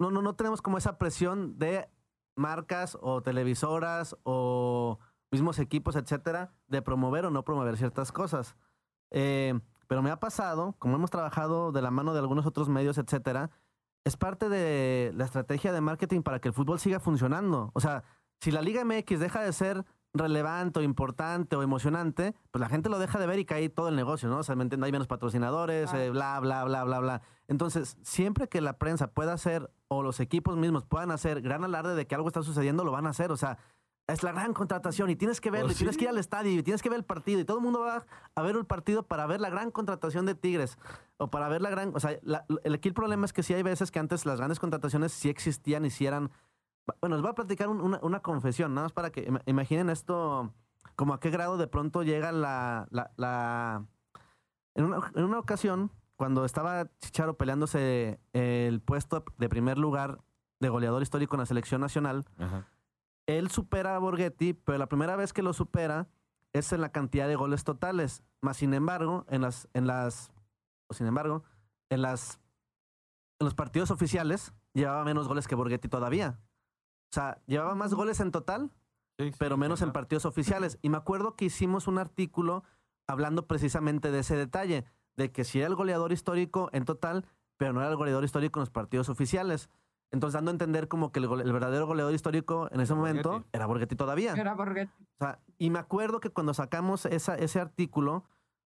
no, 0.00 0.10
no, 0.10 0.20
no 0.20 0.34
tenemos 0.34 0.60
como 0.60 0.78
esa 0.78 0.98
presión 0.98 1.56
de 1.58 1.88
marcas 2.36 2.98
o 3.00 3.22
televisoras 3.22 4.16
o 4.24 4.98
mismos 5.30 5.60
equipos, 5.60 5.94
etcétera, 5.94 6.52
de 6.66 6.82
promover 6.82 7.24
o 7.26 7.30
no 7.30 7.44
promover 7.44 7.76
ciertas 7.76 8.10
cosas. 8.10 8.56
Eh, 9.12 9.58
pero 9.86 10.02
me 10.02 10.10
ha 10.10 10.18
pasado, 10.18 10.74
como 10.80 10.96
hemos 10.96 11.10
trabajado 11.12 11.70
de 11.70 11.82
la 11.82 11.92
mano 11.92 12.12
de 12.12 12.18
algunos 12.18 12.46
otros 12.46 12.68
medios, 12.68 12.98
etcétera, 12.98 13.50
es 14.04 14.16
parte 14.16 14.48
de 14.48 15.12
la 15.14 15.24
estrategia 15.24 15.72
de 15.72 15.80
marketing 15.80 16.22
para 16.22 16.38
que 16.40 16.48
el 16.48 16.54
fútbol 16.54 16.78
siga 16.78 17.00
funcionando. 17.00 17.70
O 17.74 17.80
sea, 17.80 18.04
si 18.40 18.50
la 18.50 18.62
Liga 18.62 18.84
MX 18.84 19.18
deja 19.18 19.42
de 19.42 19.52
ser 19.52 19.84
relevante 20.12 20.78
o 20.78 20.82
importante 20.82 21.56
o 21.56 21.62
emocionante, 21.62 22.34
pues 22.52 22.60
la 22.60 22.68
gente 22.68 22.88
lo 22.88 22.98
deja 22.98 23.18
de 23.18 23.26
ver 23.26 23.38
y 23.40 23.44
cae 23.44 23.68
todo 23.68 23.88
el 23.88 23.96
negocio, 23.96 24.28
¿no? 24.28 24.38
O 24.38 24.42
sea, 24.42 24.54
¿me 24.54 24.62
entiendes? 24.62 24.86
Hay 24.86 24.92
menos 24.92 25.08
patrocinadores, 25.08 25.92
eh, 25.92 26.10
bla, 26.10 26.38
bla, 26.40 26.64
bla, 26.64 26.84
bla, 26.84 27.00
bla. 27.00 27.22
Entonces, 27.48 27.96
siempre 28.02 28.48
que 28.48 28.60
la 28.60 28.78
prensa 28.78 29.08
pueda 29.08 29.32
hacer 29.32 29.70
o 29.88 30.02
los 30.02 30.20
equipos 30.20 30.56
mismos 30.56 30.84
puedan 30.84 31.10
hacer 31.10 31.40
gran 31.40 31.64
alarde 31.64 31.94
de 31.96 32.06
que 32.06 32.14
algo 32.14 32.28
está 32.28 32.42
sucediendo, 32.42 32.84
lo 32.84 32.92
van 32.92 33.06
a 33.06 33.10
hacer. 33.10 33.32
O 33.32 33.36
sea, 33.36 33.58
es 34.06 34.22
la 34.22 34.32
gran 34.32 34.52
contratación 34.52 35.08
y 35.10 35.16
tienes 35.16 35.40
que 35.40 35.50
verlo, 35.50 35.72
y 35.72 35.74
tienes 35.74 35.96
que 35.96 36.04
ir 36.04 36.10
al 36.10 36.18
estadio 36.18 36.52
y 36.52 36.62
tienes 36.62 36.82
que 36.82 36.90
ver 36.90 36.98
el 36.98 37.04
partido 37.04 37.40
y 37.40 37.44
todo 37.44 37.56
el 37.56 37.62
mundo 37.62 37.80
va 37.80 38.04
a 38.34 38.42
ver 38.42 38.54
el 38.54 38.66
partido 38.66 39.02
para 39.02 39.26
ver 39.26 39.40
la 39.40 39.48
gran 39.48 39.70
contratación 39.70 40.26
de 40.26 40.34
Tigres 40.34 40.76
o 41.16 41.28
para 41.28 41.48
ver 41.48 41.62
la 41.62 41.70
gran, 41.70 41.92
o 41.94 42.00
sea, 42.00 42.10
el, 42.10 42.74
aquí 42.74 42.88
el 42.88 42.94
problema 42.94 43.24
es 43.24 43.32
que 43.32 43.42
sí 43.42 43.54
hay 43.54 43.62
veces 43.62 43.90
que 43.90 43.98
antes 43.98 44.26
las 44.26 44.38
grandes 44.38 44.60
contrataciones 44.60 45.12
sí 45.12 45.30
existían 45.30 45.86
y 45.86 45.90
sí 45.90 46.04
eran, 46.04 46.30
bueno, 47.00 47.16
les 47.16 47.22
voy 47.22 47.30
a 47.30 47.34
platicar 47.34 47.68
una, 47.68 48.20
confesión, 48.20 48.74
nada 48.74 48.86
más 48.86 48.92
para 48.92 49.10
que 49.10 49.32
imaginen 49.46 49.88
esto, 49.88 50.52
como 50.96 51.14
a 51.14 51.20
qué 51.20 51.30
grado 51.30 51.56
de 51.56 51.66
pronto 51.66 52.02
llega 52.02 52.30
la, 52.30 52.86
la, 52.90 53.86
en, 54.74 54.84
una, 54.84 55.12
en 55.14 55.24
una 55.24 55.38
ocasión, 55.38 55.90
cuando 56.16 56.44
estaba 56.44 56.90
Chicharo 57.00 57.38
peleándose 57.38 58.20
el 58.34 58.82
puesto 58.82 59.24
de 59.38 59.48
primer 59.48 59.78
lugar 59.78 60.18
de 60.60 60.68
goleador 60.68 61.02
histórico 61.02 61.36
en 61.36 61.40
la 61.40 61.46
selección 61.46 61.80
nacional, 61.80 62.26
Ajá 62.38 62.68
él 63.26 63.50
supera 63.50 63.96
a 63.96 63.98
Borghetti, 63.98 64.52
pero 64.52 64.78
la 64.78 64.88
primera 64.88 65.16
vez 65.16 65.32
que 65.32 65.42
lo 65.42 65.52
supera 65.52 66.08
es 66.52 66.72
en 66.72 66.80
la 66.80 66.92
cantidad 66.92 67.28
de 67.28 67.36
goles 67.36 67.64
totales. 67.64 68.22
Más 68.40 68.58
sin 68.58 68.74
embargo, 68.74 69.24
en 69.28 69.42
las, 69.42 69.68
en 69.74 69.86
las, 69.86 70.32
sin 70.90 71.06
embargo, 71.06 71.42
en 71.90 72.02
las, 72.02 72.40
en 73.40 73.46
los 73.46 73.54
partidos 73.54 73.90
oficiales 73.90 74.52
llevaba 74.72 75.04
menos 75.04 75.28
goles 75.28 75.48
que 75.48 75.54
Borghetti 75.54 75.88
todavía. 75.88 76.38
O 77.10 77.14
sea, 77.14 77.40
llevaba 77.46 77.74
más 77.74 77.94
goles 77.94 78.20
en 78.20 78.30
total, 78.30 78.70
pero 79.38 79.56
menos 79.56 79.82
en 79.82 79.92
partidos 79.92 80.26
oficiales. 80.26 80.78
Y 80.82 80.88
me 80.88 80.96
acuerdo 80.96 81.36
que 81.36 81.46
hicimos 81.46 81.86
un 81.86 81.98
artículo 81.98 82.64
hablando 83.06 83.46
precisamente 83.46 84.10
de 84.10 84.20
ese 84.20 84.36
detalle, 84.36 84.84
de 85.16 85.30
que 85.30 85.44
si 85.44 85.58
era 85.58 85.68
el 85.68 85.76
goleador 85.76 86.12
histórico 86.12 86.70
en 86.72 86.84
total, 86.84 87.26
pero 87.56 87.72
no 87.72 87.80
era 87.80 87.90
el 87.90 87.96
goleador 87.96 88.24
histórico 88.24 88.58
en 88.58 88.62
los 88.62 88.70
partidos 88.70 89.08
oficiales. 89.08 89.68
Entonces, 90.14 90.34
dando 90.34 90.50
a 90.50 90.52
entender 90.52 90.86
como 90.86 91.10
que 91.10 91.18
el, 91.18 91.28
verdadero 91.28 91.86
goleador 91.86 92.14
histórico 92.14 92.68
en 92.70 92.80
ese 92.80 92.94
momento 92.94 93.44
era 93.52 93.66
Borghetti 93.66 93.96
todavía. 93.96 94.32
Era 94.32 94.54
Borghetti. 94.54 95.02
O 95.18 95.24
sea, 95.24 95.40
y 95.58 95.70
me 95.70 95.80
acuerdo 95.80 96.20
que 96.20 96.30
cuando 96.30 96.54
sacamos 96.54 97.04
esa, 97.04 97.34
ese 97.34 97.60
artículo, 97.60 98.24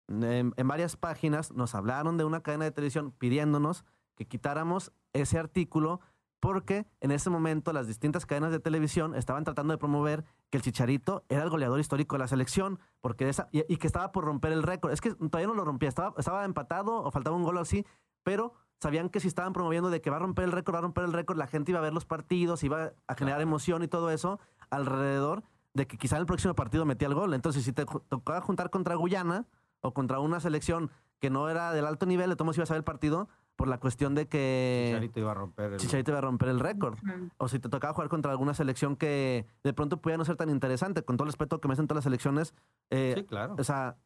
en, 0.09 0.53
varias 0.65 0.97
páginas 0.97 1.53
nos 1.53 1.77
hablaron 1.77 2.17
de 2.17 2.25
una 2.25 2.43
cadena 2.43 2.65
de 2.65 2.73
televisión 2.73 3.13
pidiéndonos 3.13 3.85
que 4.17 4.27
quitáramos 4.27 4.93
ese 5.13 5.39
artículo 5.39 6.01
porque 6.41 6.87
en 7.01 7.13
ese 7.13 7.31
momento 7.31 7.73
las 7.73 7.87
distintas 7.87 8.27
cadenas 8.27 8.51
de 8.51 8.59
televisión 8.59 9.15
estaban 9.15 9.45
tratando 9.45 9.73
de 9.73 9.79
promover 9.79 10.25
que 10.51 10.59
el 10.59 10.63
Chicharito 10.63 11.25
era 11.29 11.45
el 11.45 11.51
goleador 11.51 11.79
histórico 11.79 12.17
de 12.17 12.21
la 12.21 12.29
selección 12.29 12.81
porque 13.01 13.29
esa, 13.29 13.49
y, 13.53 13.77
que 13.77 13.87
estaba 13.87 14.11
por 14.11 14.25
romper 14.25 14.53
el 14.53 14.65
récord. 14.65 14.93
Es 14.93 15.01
que 15.01 15.15
todavía 15.15 15.47
no 15.47 15.55
lo 15.55 15.65
rompía, 15.65 15.89
estaba, 15.89 16.15
estaba 16.19 16.45
empatado 16.45 17.03
o 17.03 17.11
faltaba 17.13 17.37
un 17.37 17.45
gol 17.45 17.59
así, 17.59 17.87
pero 18.25 18.55
sabían 18.81 19.09
que 19.09 19.21
si 19.21 19.29
estaban 19.29 19.53
promoviendo 19.53 19.91
de 19.91 20.01
que 20.01 20.11
va 20.11 20.17
a 20.17 20.21
romper 20.21 20.45
el 20.45 20.53
récord, 20.53 20.75
va 20.75 20.79
a 20.79 20.83
romper 20.83 21.05
el 21.05 21.13
récord, 21.13 21.37
la 21.37 21.47
gente 21.47 21.73
iba 21.73 21.81
a 21.81 21.83
ver 21.83 21.93
los 21.93 22.05
partidos, 22.05 22.63
iba 22.63 22.93
a 23.07 23.15
generar 23.15 23.41
emoción 23.41 23.83
y 23.83 23.89
todo 23.89 24.11
eso 24.11 24.41
alrededor 24.71 25.43
de 25.75 25.87
que 25.87 25.97
quizá 25.97 26.17
en 26.17 26.21
el 26.21 26.27
próximo 26.27 26.55
partido 26.55 26.85
metía 26.85 27.09
el 27.09 27.15
gol. 27.15 27.35
Entonces, 27.35 27.65
si 27.65 27.73
te 27.73 27.85
tocaba 27.85 28.41
juntar 28.41 28.71
contra 28.71 28.95
Guyana 28.95 29.47
o 29.81 29.93
contra 29.93 30.21
una 30.21 30.41
selección 30.41 30.91
que 31.21 31.31
no 31.31 31.49
era 31.49 31.73
del 31.73 31.87
alto 31.87 32.07
nivel, 32.07 32.31
de 32.31 32.37
todos 32.37 32.57
ibas 32.57 32.71
a 32.71 32.75
ver 32.75 32.79
el 32.79 32.85
partido 32.85 33.29
por 33.57 33.67
la 33.67 33.79
cuestión 33.79 34.15
de 34.15 34.29
que 34.29 34.87
Chicharito 34.87 35.19
iba 35.19 35.33
a 35.33 35.35
romper 35.35 35.73
el, 35.73 35.81
Chicharito 35.81 36.13
iba 36.13 36.19
a 36.19 36.23
romper 36.23 36.49
el 36.49 36.61
récord. 36.61 36.97
O 37.39 37.49
si 37.49 37.59
te 37.59 37.69
tocaba 37.69 37.93
jugar 37.93 38.09
contra 38.09 38.31
alguna 38.31 38.55
selección 38.55 38.95
que 38.95 39.47
de 39.65 39.73
pronto 39.73 40.01
pudiera 40.01 40.19
no 40.19 40.25
ser 40.25 40.37
tan 40.37 40.49
interesante, 40.49 41.03
con 41.03 41.17
todo 41.17 41.25
el 41.25 41.33
respeto 41.33 41.61
que 41.61 41.67
me 41.67 41.75
hacen 41.75 41.89
todas 41.89 41.99
las 41.99 42.05
selecciones. 42.05 42.55
Eh, 42.91 43.15
sí, 43.17 43.25
claro. 43.25 43.57
O 43.59 43.65
sea, 43.65 43.97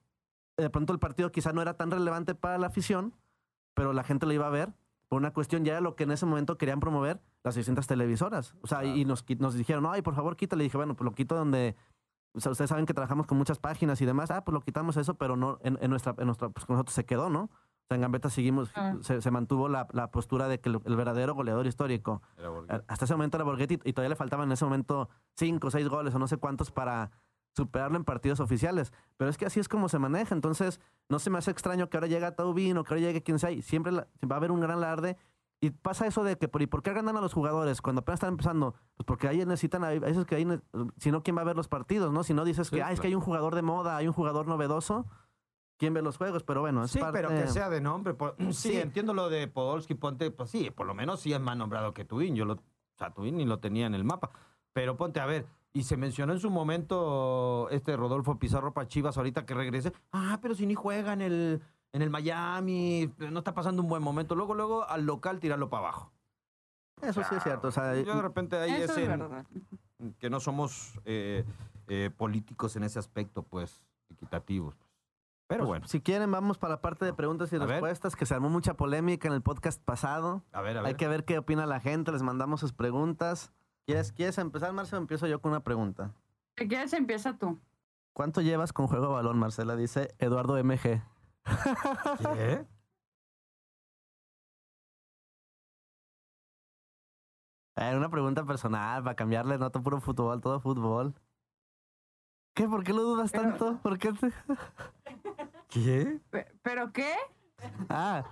de 0.57 0.71
pronto 0.71 0.95
el 0.95 0.99
partido 0.99 1.31
quizá 1.31 1.53
no 1.53 1.61
era 1.61 1.75
tan 1.75 1.91
relevante 1.91 2.35
para 2.35 2.57
la 2.57 2.69
afición, 2.69 3.13
pero 3.75 3.93
la 3.93 4.05
gente 4.05 4.27
lo 4.27 4.33
iba 4.33 4.47
a 4.47 4.51
ver 4.51 4.75
por 5.13 5.21
una 5.21 5.35
cuestión 5.35 5.63
ya 5.63 5.75
de 5.75 5.83
lo 5.83 5.95
que 5.95 6.05
en 6.05 6.11
ese 6.11 6.25
momento 6.25 6.57
querían 6.57 6.81
promover 6.81 7.21
las 7.45 7.53
600 7.55 7.87
televisoras. 7.87 8.55
O 8.63 8.67
sea, 8.67 8.83
y 8.83 9.05
nos, 9.05 9.27
nos 9.39 9.53
dijeron, 9.53 9.85
ay, 9.87 10.01
por 10.01 10.15
favor, 10.15 10.37
quítale. 10.37 10.65
Y 10.65 10.69
dije, 10.69 10.79
bueno, 10.79 10.97
pues 10.97 11.05
lo 11.05 11.13
quito 11.13 11.35
donde... 11.35 11.77
O 12.33 12.41
sea, 12.41 12.51
ustedes 12.51 12.71
saben 12.71 12.87
que 12.87 12.95
trabajamos 12.95 13.27
con 13.27 13.37
muchas 13.37 13.59
páginas 13.59 14.01
y 14.01 14.07
demás. 14.07 14.31
Ah, 14.31 14.43
pues 14.43 14.55
lo 14.55 14.63
quitamos 14.63 14.97
eso, 14.97 15.19
pero 15.19 15.37
no 15.37 15.59
en, 15.63 15.77
nuestra, 15.91 16.15
en 16.17 16.25
nuestra, 16.25 16.49
pues 16.49 16.65
con 16.65 16.77
nosotros 16.77 16.95
se 16.95 17.05
quedó, 17.05 17.29
¿no? 17.29 17.43
O 17.43 17.87
sea, 17.89 17.97
en 17.97 18.01
Gambetta 18.01 18.31
seguimos, 18.31 18.71
ah. 18.75 18.95
se, 19.03 19.31
mantuvo 19.31 19.69
la, 19.69 19.87
la, 19.93 20.11
postura 20.11 20.49
de 20.49 20.61
que 20.61 20.71
el, 20.71 20.97
verdadero 20.97 21.35
goleador 21.35 21.67
histórico, 21.67 22.23
hasta 22.89 23.05
ese 23.05 23.13
momento 23.13 23.37
era 23.37 23.45
Borghetti 23.45 23.81
y 23.85 23.93
todavía 23.93 24.09
le 24.09 24.17
faltaban 24.17 24.49
en 24.49 24.53
ese 24.53 24.65
momento 24.65 25.11
cinco 25.37 25.67
o 25.67 25.71
seis 25.71 25.89
goles 25.89 26.15
o 26.15 26.19
no 26.19 26.27
sé 26.27 26.39
cuántos 26.39 26.71
para 26.71 27.11
superarlo 27.55 27.97
en 27.97 28.05
partidos 28.05 28.41
oficiales. 28.41 28.93
Pero 29.17 29.31
es 29.31 29.37
que 29.37 29.47
así 29.47 29.61
es 29.61 29.69
como 29.69 29.89
se 29.89 29.99
maneja. 29.99 30.35
Entonces, 30.35 30.81
no 31.09 31.19
se 31.19 31.31
me 31.31 31.39
hace 31.39 31.51
extraño 31.51 31.89
que 31.89 31.97
ahora 31.97 32.07
llegue 32.07 32.31
Taubín 32.33 32.77
o 32.79 32.85
que 32.85 32.95
ahora 32.95 33.07
llegue 33.07 33.23
quien 33.23 33.39
sea. 33.39 33.51
Y 33.51 33.63
siempre 33.63 33.93
va 33.93 34.07
a 34.31 34.37
haber 34.37 34.51
un 34.51 34.61
gran 34.61 34.79
alarde. 34.79 35.17
Y 35.61 35.71
pasa 35.71 36.09
eso 36.09 36.25
de 36.25 36.37
que, 36.37 36.49
¿por, 36.49 36.61
¿y 36.61 36.67
por 36.67 36.83
qué 36.83 36.93
ganan 36.93 37.17
a 37.17 37.21
los 37.21 37.33
jugadores 37.33 37.81
cuando 37.81 38.01
apenas 38.01 38.17
están 38.17 38.31
empezando? 38.31 38.75
Pues 38.97 39.07
porque 39.07 39.29
ahí 39.29 39.39
necesitan, 39.39 39.85
a 39.85 39.91
veces 39.91 40.25
que 40.25 40.35
ahí, 40.35 40.47
si 40.97 41.13
no, 41.13 41.23
¿quién 41.23 41.37
va 41.37 41.43
a 41.43 41.45
ver 41.45 41.55
los 41.55 41.69
partidos, 41.69 42.13
no? 42.13 42.25
Si 42.25 42.35
no 42.35 42.45
dices 42.45 42.69
que, 42.69 42.81
es 42.81 42.99
que 42.99 43.07
hay 43.07 43.15
un 43.15 43.21
jugador 43.21 43.55
de 43.55 43.63
moda, 43.63 43.97
hay 43.97 44.09
un 44.09 44.13
jugador 44.13 44.49
novedoso, 44.49 45.07
¿quién 45.77 45.95
ve 45.95 46.03
los 46.03 46.17
juegos? 46.17 46.43
Pero 46.43 46.63
bueno, 46.63 46.83
es 46.83 46.91
Sí, 46.91 47.01
pero 47.13 47.29
que 47.29 47.47
sea 47.47 47.71
de 47.71 47.81
nombre. 47.81 48.17
sí, 48.51 48.77
entiendo 48.77 49.15
lo 49.15 49.29
de 49.29 49.47
Podolski, 49.47 49.95
Ponte, 49.95 50.33
pues 50.33 50.51
sí, 50.51 50.73
por 50.73 50.85
lo 50.85 50.95
menos 50.95 51.21
sí 51.21 51.33
es 51.33 51.41
más 51.41 51.57
nombrado 51.57 51.95
que 51.95 52.05
Tuín. 52.05 52.35
Yo 52.35 52.45
lo, 52.45 52.55
o 52.55 52.61
sea, 52.99 53.11
Tuín 53.11 53.37
ni 53.37 53.45
lo 53.45 53.61
tenía 53.61 53.87
en 53.87 53.95
el 53.95 54.03
mapa. 54.03 54.33
Pero 54.73 54.97
ponte 54.97 55.21
a 55.21 55.27
ver, 55.27 55.47
y 55.73 55.85
se 55.85 55.97
mencionó 55.97 56.33
en 56.33 56.41
su 56.41 56.51
momento 56.51 57.69
este 57.71 57.97
Rodolfo 57.97 58.39
Pizarro 58.39 58.75
Pachivas 58.75 59.17
ahorita 59.17 59.47
que 59.47 59.55
regrese. 59.55 59.93
Ah, 60.13 60.39
pero 60.43 60.55
si 60.55 60.67
ni 60.67 60.75
juega 60.75 61.13
en 61.13 61.23
el, 61.23 61.63
en 61.93 62.03
el 62.03 62.11
Miami, 62.11 63.13
no 63.19 63.39
está 63.39 63.55
pasando 63.55 63.83
un 63.83 63.89
buen 63.89 64.03
momento. 64.03 64.35
Luego, 64.35 64.55
luego 64.55 64.89
al 64.89 65.07
local 65.07 65.41
tirarlo 65.41 65.71
para 65.71 65.89
abajo. 65.89 66.13
Eso 67.01 67.23
sí 67.25 67.35
es 67.35 67.43
cierto. 67.43 67.69
O 67.69 67.73
sea, 67.73 67.97
yo 68.01 68.15
de 68.15 68.23
repente 68.23 68.57
ahí 68.57 68.83
es, 68.83 68.93
que 70.19 70.31
no 70.31 70.41
somos 70.41 71.01
eh, 71.05 71.45
eh, 71.89 72.11
políticos 72.17 72.77
en 72.77 72.85
ese 72.85 72.99
aspecto, 72.99 73.43
pues, 73.43 73.83
equitativos. 74.11 74.77
Pero 75.47 75.61
pues, 75.61 75.69
bueno. 75.69 75.89
Si 75.89 76.01
quieren, 76.01 76.31
vamos 76.31 76.59
para 76.59 76.75
la 76.75 76.81
parte 76.81 77.05
de 77.05 77.13
preguntas 77.15 77.53
y 77.53 77.59
respuestas, 77.59 78.15
que 78.15 78.27
se 78.27 78.35
armó 78.35 78.51
mucha 78.51 78.75
polémica 78.75 79.27
en 79.27 79.35
el 79.35 79.43
podcast 79.43 79.83
pasado. 79.83 80.45
A 80.53 80.61
ver, 80.61 80.77
a 80.77 80.83
ver. 80.83 80.89
Hay 80.89 80.95
que 80.97 81.09
ver 81.09 81.25
qué 81.25 81.39
opina 81.39 81.67
la 81.67 81.81
gente, 81.81 82.13
les 82.13 82.23
mandamos 82.23 82.61
sus 82.61 82.73
preguntas. 82.73 83.53
¿Quieres, 83.87 84.13
¿Quieres 84.13 84.39
empezar, 84.39 84.73
Marcelo? 84.73 85.03
Empiezo 85.03 85.27
yo 85.27 85.41
con 85.41 85.51
una 85.53 85.63
pregunta. 85.63 86.15
Si 86.57 86.69
quieres, 86.69 86.93
empieza 86.93 87.37
tú. 87.37 87.61
¿Cuánto 88.13 88.41
llevas 88.41 88.73
con 88.73 88.87
juego 88.87 89.07
de 89.07 89.13
balón, 89.13 89.39
Marcela? 89.39 89.75
Dice 89.75 90.15
Eduardo 90.19 90.57
MG. 90.63 91.03
¿Qué? 92.35 92.67
Era 97.75 97.97
una 97.97 98.11
pregunta 98.11 98.45
personal, 98.45 99.03
para 99.03 99.17
cambiarle 99.17 99.57
nota 99.59 99.81
puro 99.81 99.99
fútbol, 100.01 100.41
todo 100.41 100.61
fútbol. 100.61 101.15
¿Qué? 102.55 102.69
¿Por 102.69 102.85
qué 102.85 102.93
lo 102.93 103.03
dudas 103.03 103.33
tanto? 103.33 103.79
¿Por 103.83 103.99
qué 103.99 104.13
¿Qué? 105.69 106.21
¿Pero 106.63 106.93
qué? 106.93 107.15
Ah, 107.89 108.25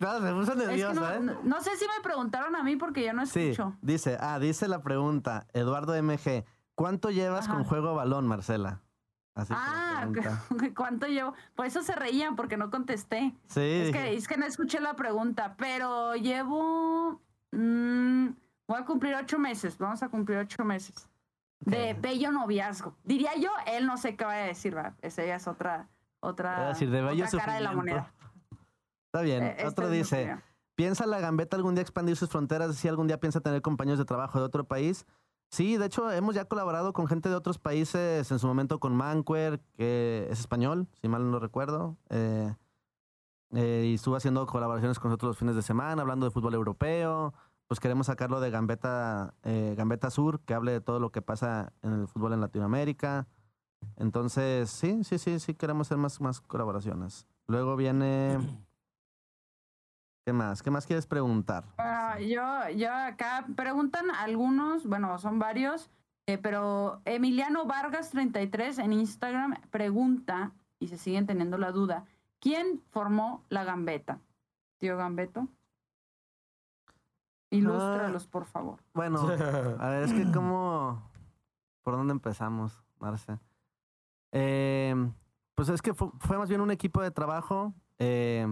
no, 0.00 0.20
se 0.20 0.32
puso 0.32 0.54
nerviosa, 0.54 1.16
¿eh? 1.16 1.20
No, 1.20 1.60
sé 1.60 1.76
si 1.76 1.86
me 1.86 2.02
preguntaron 2.02 2.54
a 2.56 2.62
mí 2.62 2.76
porque 2.76 3.04
yo 3.04 3.12
no 3.12 3.22
escucho. 3.22 3.72
Sí, 3.72 3.78
dice, 3.82 4.18
ah, 4.20 4.38
dice 4.38 4.68
la 4.68 4.82
pregunta, 4.82 5.46
Eduardo 5.52 6.00
MG, 6.00 6.44
¿cuánto 6.74 7.10
llevas 7.10 7.48
con 7.48 7.64
juego 7.64 7.94
balón, 7.94 8.26
Marcela? 8.26 8.80
Así 9.34 9.52
ah, 9.56 10.08
¿cuánto 10.76 11.06
llevo? 11.06 11.32
Por 11.54 11.66
eso 11.66 11.82
se 11.82 11.94
reían 11.94 12.34
porque 12.34 12.56
no 12.56 12.70
contesté. 12.70 13.34
Sí. 13.46 13.60
Es 13.60 13.92
que, 13.92 14.14
es 14.14 14.26
que 14.26 14.36
no 14.36 14.46
escuché 14.46 14.80
la 14.80 14.94
pregunta, 14.94 15.54
pero 15.56 16.16
llevo... 16.16 17.20
Mmm, 17.52 18.30
voy 18.66 18.78
a 18.78 18.84
cumplir 18.84 19.14
ocho 19.14 19.38
meses, 19.38 19.78
vamos 19.78 20.02
a 20.02 20.08
cumplir 20.08 20.38
ocho 20.38 20.64
meses. 20.64 21.08
De 21.60 21.94
bello 21.94 22.30
noviazgo. 22.30 22.96
Diría 23.04 23.34
yo, 23.36 23.50
él 23.66 23.86
no 23.86 23.96
sé 23.96 24.16
qué 24.16 24.24
va 24.24 24.34
a 24.34 24.46
decir, 24.46 24.76
¿va? 24.76 24.94
Esa 25.02 25.24
ya 25.24 25.36
es 25.36 25.48
otra, 25.48 25.88
otra, 26.20 26.68
decir, 26.68 26.90
de 26.90 27.02
otra 27.02 27.28
cara 27.38 27.54
de 27.54 27.60
la 27.60 27.72
moneda. 27.72 28.12
Está 29.18 29.22
bien. 29.22 29.42
Eh, 29.42 29.66
otro 29.66 29.90
dice, 29.90 30.36
¿piensa 30.74 31.06
la 31.06 31.20
gambeta 31.20 31.56
algún 31.56 31.74
día 31.74 31.82
expandir 31.82 32.16
sus 32.16 32.28
fronteras? 32.28 32.76
Si 32.76 32.88
algún 32.88 33.06
día 33.06 33.18
piensa 33.18 33.40
tener 33.40 33.62
compañeros 33.62 33.98
de 33.98 34.04
trabajo 34.04 34.38
de 34.38 34.44
otro 34.44 34.64
país. 34.64 35.06
Sí, 35.50 35.76
de 35.76 35.86
hecho 35.86 36.10
hemos 36.12 36.34
ya 36.34 36.44
colaborado 36.44 36.92
con 36.92 37.06
gente 37.06 37.28
de 37.28 37.34
otros 37.34 37.58
países, 37.58 38.30
en 38.30 38.38
su 38.38 38.46
momento 38.46 38.78
con 38.78 38.94
Manquer, 38.94 39.60
que 39.76 40.28
es 40.30 40.40
español, 40.40 40.86
si 41.00 41.08
mal 41.08 41.30
no 41.30 41.40
recuerdo. 41.40 41.96
Eh, 42.10 42.54
eh, 43.54 43.84
y 43.86 43.94
estuvo 43.94 44.14
haciendo 44.14 44.46
colaboraciones 44.46 44.98
con 44.98 45.10
nosotros 45.10 45.30
los 45.30 45.38
fines 45.38 45.56
de 45.56 45.62
semana, 45.62 46.02
hablando 46.02 46.26
de 46.26 46.30
fútbol 46.30 46.54
europeo. 46.54 47.32
Pues 47.66 47.80
queremos 47.80 48.06
sacarlo 48.06 48.40
de 48.40 48.50
Gambeta, 48.50 49.34
Gambeta 49.42 50.10
Sur, 50.10 50.40
que 50.40 50.54
hable 50.54 50.72
de 50.72 50.80
todo 50.80 51.00
lo 51.00 51.10
que 51.10 51.20
pasa 51.20 51.72
en 51.82 51.92
el 51.92 52.08
fútbol 52.08 52.32
en 52.32 52.40
Latinoamérica. 52.40 53.26
Entonces, 53.96 54.70
sí, 54.70 55.04
sí, 55.04 55.18
sí, 55.18 55.38
sí 55.38 55.54
queremos 55.54 55.86
hacer 55.86 55.98
más, 55.98 56.20
más 56.20 56.40
colaboraciones. 56.40 57.26
Luego 57.46 57.76
viene 57.76 58.38
¿Qué 60.28 60.34
más? 60.34 60.62
¿Qué 60.62 60.70
más 60.70 60.86
quieres 60.86 61.06
preguntar? 61.06 61.64
Ah, 61.78 62.18
yo, 62.20 62.68
yo 62.76 62.92
acá 62.92 63.46
preguntan 63.56 64.10
algunos, 64.10 64.86
bueno, 64.86 65.18
son 65.18 65.38
varios, 65.38 65.90
eh, 66.26 66.36
pero 66.36 67.00
Emiliano 67.06 67.64
Vargas 67.64 68.10
33 68.10 68.78
en 68.80 68.92
Instagram 68.92 69.54
pregunta, 69.70 70.52
y 70.80 70.88
se 70.88 70.98
siguen 70.98 71.26
teniendo 71.26 71.56
la 71.56 71.72
duda, 71.72 72.04
¿quién 72.40 72.82
formó 72.90 73.42
la 73.48 73.64
gambeta? 73.64 74.20
Tío 74.76 74.98
Gambeto. 74.98 75.48
Ilústralos, 77.48 78.26
ah, 78.26 78.30
por 78.30 78.44
favor. 78.44 78.80
Bueno, 78.92 79.20
a 79.80 79.88
ver, 79.88 80.02
es 80.02 80.12
que 80.12 80.30
como... 80.30 81.10
¿Por 81.82 81.96
dónde 81.96 82.12
empezamos, 82.12 82.84
Marce? 82.98 83.38
Eh, 84.32 84.94
pues 85.54 85.70
es 85.70 85.80
que 85.80 85.94
fue, 85.94 86.36
más 86.36 86.50
bien 86.50 86.60
un 86.60 86.70
equipo 86.70 87.00
de 87.00 87.12
trabajo. 87.12 87.72
Eh, 87.98 88.46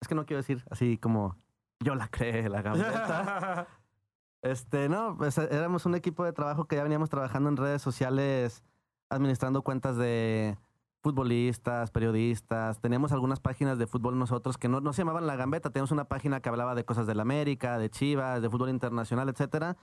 es 0.00 0.08
que 0.08 0.14
no 0.14 0.26
quiero 0.26 0.38
decir 0.38 0.64
así 0.70 0.98
como 0.98 1.36
yo 1.80 1.94
la 1.94 2.08
creé, 2.08 2.48
la 2.48 2.62
gambeta. 2.62 3.68
este, 4.42 4.88
no, 4.88 5.16
pues 5.16 5.38
éramos 5.38 5.86
un 5.86 5.94
equipo 5.94 6.24
de 6.24 6.32
trabajo 6.32 6.66
que 6.66 6.76
ya 6.76 6.82
veníamos 6.82 7.10
trabajando 7.10 7.48
en 7.48 7.56
redes 7.56 7.82
sociales, 7.82 8.62
administrando 9.10 9.62
cuentas 9.62 9.96
de 9.96 10.58
futbolistas, 11.00 11.90
periodistas. 11.90 12.80
Teníamos 12.80 13.12
algunas 13.12 13.40
páginas 13.40 13.78
de 13.78 13.86
fútbol 13.86 14.18
nosotros 14.18 14.58
que 14.58 14.68
no, 14.68 14.80
no 14.80 14.92
se 14.92 15.02
llamaban 15.02 15.26
La 15.26 15.36
Gambeta. 15.36 15.70
Teníamos 15.70 15.92
una 15.92 16.06
página 16.06 16.40
que 16.40 16.48
hablaba 16.48 16.74
de 16.74 16.84
cosas 16.84 17.06
de 17.06 17.14
la 17.14 17.22
América, 17.22 17.78
de 17.78 17.90
Chivas, 17.90 18.42
de 18.42 18.50
fútbol 18.50 18.70
internacional, 18.70 19.28
etcétera. 19.28 19.76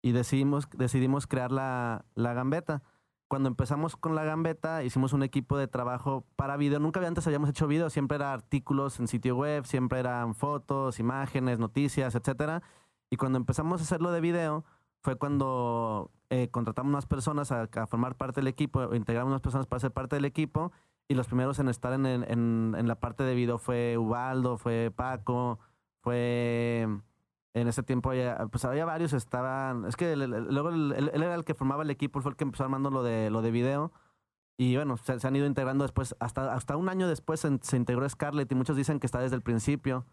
Y 0.00 0.12
decidimos, 0.12 0.68
decidimos 0.70 1.26
crear 1.26 1.50
la, 1.50 2.04
la 2.14 2.34
Gambeta. 2.34 2.82
Cuando 3.32 3.48
empezamos 3.48 3.96
con 3.96 4.14
la 4.14 4.24
Gambeta, 4.24 4.84
hicimos 4.84 5.14
un 5.14 5.22
equipo 5.22 5.56
de 5.56 5.66
trabajo 5.66 6.26
para 6.36 6.58
video. 6.58 6.80
Nunca 6.80 7.00
antes 7.00 7.26
habíamos 7.26 7.48
hecho 7.48 7.66
video, 7.66 7.88
siempre 7.88 8.16
eran 8.16 8.28
artículos 8.28 9.00
en 9.00 9.08
sitio 9.08 9.36
web, 9.36 9.64
siempre 9.64 10.00
eran 10.00 10.34
fotos, 10.34 11.00
imágenes, 11.00 11.58
noticias, 11.58 12.14
etcétera. 12.14 12.62
Y 13.08 13.16
cuando 13.16 13.38
empezamos 13.38 13.80
a 13.80 13.84
hacerlo 13.84 14.12
de 14.12 14.20
video, 14.20 14.66
fue 15.00 15.16
cuando 15.16 16.10
eh, 16.28 16.48
contratamos 16.50 16.90
unas 16.90 17.06
personas 17.06 17.50
a, 17.52 17.68
formar 17.86 18.16
parte 18.16 18.42
del 18.42 18.48
equipo, 18.48 18.94
integramos 18.94 19.30
unas 19.30 19.40
personas 19.40 19.66
para 19.66 19.80
ser 19.80 19.92
parte 19.92 20.16
del 20.16 20.26
equipo, 20.26 20.70
y 21.08 21.14
los 21.14 21.26
primeros 21.26 21.58
en 21.58 21.70
estar 21.70 21.94
en 21.94 22.86
la 22.86 23.00
parte 23.00 23.24
de 23.24 23.34
video 23.34 23.56
fue 23.56 23.96
Ubaldo, 23.96 24.58
fue 24.58 24.92
Paco, 24.94 25.58
fue... 26.02 26.86
En 27.54 27.68
ese 27.68 27.82
tiempo 27.82 28.10
había, 28.10 28.46
pues 28.50 28.64
había 28.64 28.84
varios, 28.84 29.12
estaban... 29.12 29.84
Es 29.84 29.96
que 29.96 30.16
luego 30.16 30.70
él, 30.70 31.10
era 31.12 31.34
el 31.34 31.44
que 31.44 31.54
formaba 31.54 31.82
el 31.82 31.90
equipo, 31.90 32.20
fue 32.20 32.30
el 32.30 32.36
que 32.36 32.44
empezó 32.44 32.64
armando 32.64 32.90
lo 32.90 33.02
de, 33.02 33.30
lo 33.30 33.42
de 33.42 33.50
video. 33.50 33.92
Y 34.56 34.76
bueno, 34.76 34.96
se, 34.96 35.26
han 35.26 35.36
ido 35.36 35.46
integrando 35.46 35.84
después, 35.84 36.14
hasta, 36.20 36.54
hasta 36.54 36.76
un 36.76 36.88
año 36.88 37.08
después 37.08 37.40
se, 37.40 37.58
se, 37.62 37.76
integró 37.76 38.08
Scarlett 38.08 38.50
y 38.52 38.54
muchos 38.54 38.76
dicen 38.76 39.00
que 39.00 39.06
está 39.06 39.18
desde 39.20 39.36
el 39.36 39.42
principio, 39.42 40.06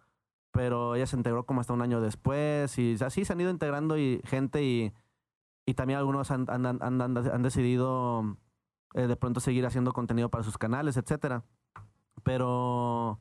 pero 0.52 0.96
ella 0.96 1.08
se 1.08 1.16
integró 1.16 1.46
como 1.46 1.62
hasta 1.62 1.74
un 1.74 1.82
año 1.82 2.02
después 2.02 2.78
y 2.78 2.98
así 3.02 3.26
se 3.26 3.34
han 3.34 3.42
ido 3.42 3.52
integrando 3.52 3.98
y 3.98 4.22
gente 4.26 4.64
y, 4.64 4.94
y 5.66 5.76
también 5.76 6.00
algunos 6.00 6.32
han, 6.32 6.46
han, 6.50 6.66
han, 6.66 7.02
han 7.02 7.44
decidido 7.44 8.38
eh, 8.96 9.08
de 9.08 9.16
pronto 9.16 9.40
seguir 9.40 9.66
haciendo 9.66 9.94
contenido 9.94 10.30
para 10.30 10.44
sus 10.44 10.58
canales, 10.58 10.98
etcétera. 10.98 11.44
Pero, 12.24 13.20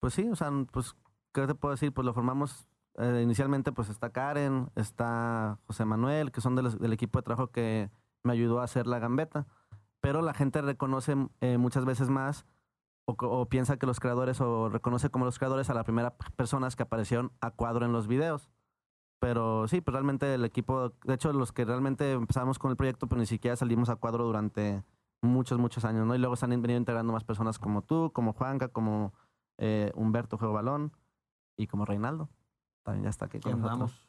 pues 0.00 0.14
sí, 0.14 0.28
o 0.28 0.36
sea, 0.36 0.50
pues, 0.72 0.96
¿qué 1.32 1.46
te 1.46 1.54
puedo 1.54 1.74
decir? 1.74 1.92
Pues 1.92 2.04
lo 2.04 2.12
formamos 2.12 2.66
eh, 2.98 3.20
inicialmente, 3.22 3.72
pues 3.72 3.88
está 3.88 4.10
Karen, 4.10 4.70
está 4.76 5.58
José 5.66 5.84
Manuel, 5.84 6.32
que 6.32 6.40
son 6.40 6.54
del 6.54 6.92
equipo 6.92 7.18
de 7.18 7.22
trabajo 7.22 7.50
que 7.50 7.90
me 8.22 8.32
ayudó 8.32 8.60
a 8.60 8.64
hacer 8.64 8.86
la 8.86 8.98
gambeta. 8.98 9.46
Pero 10.00 10.22
la 10.22 10.34
gente 10.34 10.60
reconoce 10.62 11.16
eh, 11.40 11.58
muchas 11.58 11.84
veces 11.84 12.10
más 12.10 12.46
o, 13.06 13.46
piensa 13.48 13.76
que 13.76 13.86
los 13.86 14.00
creadores 14.00 14.40
o 14.40 14.68
reconoce 14.68 15.10
como 15.10 15.24
los 15.24 15.38
creadores 15.38 15.70
a 15.70 15.74
las 15.74 15.84
primeras 15.84 16.12
personas 16.36 16.76
que 16.76 16.82
aparecieron 16.82 17.32
a 17.40 17.50
cuadro 17.50 17.84
en 17.84 17.92
los 17.92 18.06
videos. 18.06 18.50
Pero 19.20 19.68
sí, 19.68 19.80
pues 19.80 19.92
realmente 19.92 20.34
el 20.34 20.44
equipo, 20.44 20.92
de 21.04 21.14
hecho 21.14 21.32
los 21.32 21.52
que 21.52 21.64
realmente 21.64 22.12
empezamos 22.12 22.58
con 22.58 22.70
el 22.70 22.76
proyecto, 22.76 23.06
pues 23.06 23.18
ni 23.18 23.26
siquiera 23.26 23.56
salimos 23.56 23.88
a 23.88 23.96
cuadro 23.96 24.24
durante 24.24 24.84
muchos, 25.22 25.58
muchos 25.58 25.84
años, 25.84 26.06
¿no? 26.06 26.14
Y 26.14 26.18
luego 26.18 26.36
se 26.36 26.44
han 26.44 26.50
venido 26.50 26.78
integrando 26.78 27.12
más 27.12 27.24
personas 27.24 27.58
como 27.58 27.82
tú, 27.82 28.10
como 28.12 28.34
Juanca, 28.34 28.68
como 28.68 29.14
eh, 29.58 29.92
Humberto 29.94 30.36
Juego 30.36 30.54
Balón 30.54 30.92
y 31.56 31.66
como 31.66 31.84
Reinaldo. 31.86 32.28
También 32.84 33.02
ya 33.04 33.10
está 33.10 33.24
aquí 33.24 33.40
con 33.40 33.60
nosotros. 33.60 34.08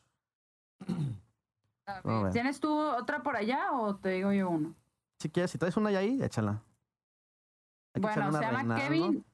¿Tienes 2.32 2.59
tú 2.59 2.78
otra 2.78 3.23
por 3.23 3.36
allá 3.36 3.71
o 3.71 3.95
te 3.95 4.09
digo 4.09 4.32
yo 4.32 4.49
uno? 4.49 4.76
Si 5.19 5.30
quieres, 5.30 5.49
si 5.49 5.57
traes 5.57 5.76
una 5.78 5.89
ya 5.91 5.99
ahí, 5.99 6.21
échala 6.21 6.61
bueno, 7.99 8.32
se 8.32 8.41
llama 8.41 8.76
Kevin. 8.76 9.26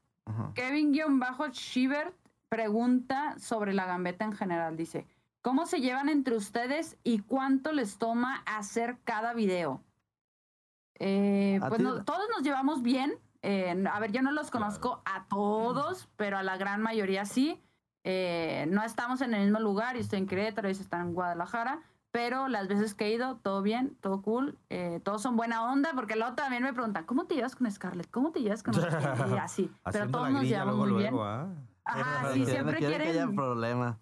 Kevin-Shiver 0.53 2.13
pregunta 2.49 3.37
sobre 3.39 3.73
la 3.73 3.85
gambeta 3.85 4.25
en 4.25 4.33
general. 4.33 4.77
Dice: 4.77 5.07
¿Cómo 5.41 5.65
se 5.65 5.81
llevan 5.81 6.09
entre 6.09 6.35
ustedes 6.35 6.97
y 7.03 7.19
cuánto 7.19 7.71
les 7.71 7.97
toma 7.97 8.43
hacer 8.45 8.97
cada 9.03 9.33
video? 9.33 9.81
Eh, 10.99 11.59
pues 11.67 11.81
todos 11.81 12.29
nos 12.29 12.43
llevamos 12.43 12.81
bien. 12.81 13.13
Eh, 13.41 13.83
a 13.91 13.99
ver, 13.99 14.11
yo 14.11 14.21
no 14.21 14.31
los 14.31 14.51
conozco 14.51 15.01
a 15.05 15.25
todos, 15.27 16.07
pero 16.15 16.37
a 16.37 16.43
la 16.43 16.57
gran 16.57 16.81
mayoría 16.81 17.25
sí. 17.25 17.59
Eh, 18.03 18.65
no 18.69 18.83
estamos 18.83 19.21
en 19.21 19.33
el 19.33 19.43
mismo 19.43 19.59
lugar. 19.59 19.95
Yo 19.95 20.01
estoy 20.01 20.19
en 20.19 20.27
Querétaro, 20.27 20.67
ellos 20.67 20.81
están 20.81 21.07
en 21.07 21.13
Guadalajara 21.13 21.81
pero 22.11 22.49
las 22.49 22.67
veces 22.67 22.93
que 22.93 23.05
he 23.05 23.13
ido, 23.13 23.37
todo 23.37 23.61
bien, 23.61 23.97
todo 24.01 24.21
cool, 24.21 24.57
eh, 24.69 24.99
todos 25.03 25.21
son 25.21 25.37
buena 25.37 25.71
onda, 25.71 25.91
porque 25.95 26.15
luego 26.15 26.35
también 26.35 26.61
me 26.61 26.73
preguntan, 26.73 27.05
¿cómo 27.05 27.25
te 27.25 27.35
llevas 27.35 27.55
con 27.55 27.71
Scarlett? 27.71 28.11
¿Cómo 28.11 28.31
te 28.31 28.41
llevas 28.41 28.63
con 28.63 28.73
Scarlett? 28.73 29.33
Y 29.33 29.37
así, 29.39 29.71
pero 29.91 30.09
todos 30.09 30.29
nos 30.29 30.43
llevamos 30.43 30.75
muy 30.75 31.01
bien. 31.01 31.15
¿ah? 31.17 31.47
Ajá, 31.85 32.33
sí, 32.33 32.45
siempre 32.45 32.77
quieren... 32.79 33.01
que 33.01 33.09
haya 33.09 33.27
problema. 33.27 33.97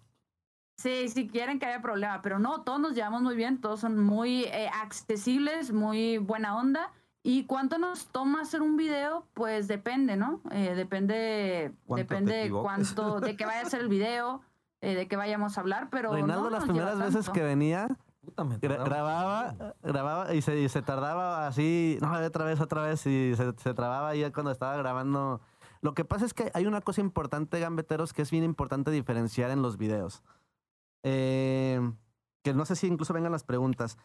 Sí, 0.76 1.08
sí 1.08 1.28
quieren 1.28 1.58
que 1.58 1.66
haya 1.66 1.82
problema, 1.82 2.20
pero 2.22 2.38
no, 2.38 2.62
todos 2.62 2.80
nos 2.80 2.94
llevamos 2.94 3.22
muy 3.22 3.36
bien, 3.36 3.60
todos 3.60 3.80
son 3.80 3.98
muy 4.02 4.44
eh, 4.44 4.68
accesibles, 4.72 5.72
muy 5.72 6.18
buena 6.18 6.56
onda. 6.56 6.90
¿Y 7.22 7.44
cuánto 7.44 7.78
nos 7.78 8.08
toma 8.08 8.42
hacer 8.42 8.62
un 8.62 8.76
video? 8.76 9.26
Pues 9.34 9.68
depende, 9.68 10.16
¿no? 10.16 10.40
Eh, 10.50 10.74
depende, 10.74 11.72
depende 11.86 12.50
cuánto, 12.50 13.20
de 13.20 13.36
qué 13.36 13.44
vaya 13.44 13.62
a 13.62 13.66
ser 13.66 13.80
el 13.80 13.88
video, 13.88 14.40
eh, 14.80 14.94
de 14.94 15.06
que 15.06 15.16
vayamos 15.16 15.58
a 15.58 15.60
hablar, 15.60 15.88
pero. 15.90 16.12
Reinaldo, 16.12 16.48
las 16.48 16.64
primeras 16.64 16.98
veces 16.98 17.28
que 17.28 17.42
venía, 17.42 17.88
grababa, 18.60 19.54
grababa 19.82 20.34
y 20.34 20.40
se, 20.40 20.66
se, 20.68 20.82
tardaba 20.82 21.46
así, 21.46 21.98
no, 22.00 22.12
otra 22.12 22.44
vez, 22.44 22.60
otra 22.60 22.82
vez, 22.82 23.06
y 23.06 23.34
se, 23.36 23.52
se 23.56 23.74
trababa 23.74 24.08
ahí 24.08 24.30
cuando 24.32 24.50
estaba 24.50 24.76
grabando. 24.76 25.42
Lo 25.82 25.94
que 25.94 26.04
pasa 26.04 26.26
es 26.26 26.34
que 26.34 26.50
hay 26.54 26.66
una 26.66 26.80
cosa 26.80 27.00
importante, 27.00 27.60
gambeteros, 27.60 28.12
que 28.12 28.22
es 28.22 28.30
bien 28.30 28.44
importante 28.44 28.90
diferenciar 28.90 29.50
en 29.50 29.62
los 29.62 29.76
videos. 29.76 30.22
Eh, 31.02 31.80
que 32.42 32.54
no 32.54 32.64
sé 32.64 32.76
si 32.76 32.86
incluso 32.86 33.14
vengan 33.14 33.32
las 33.32 33.44
preguntas. 33.44 33.98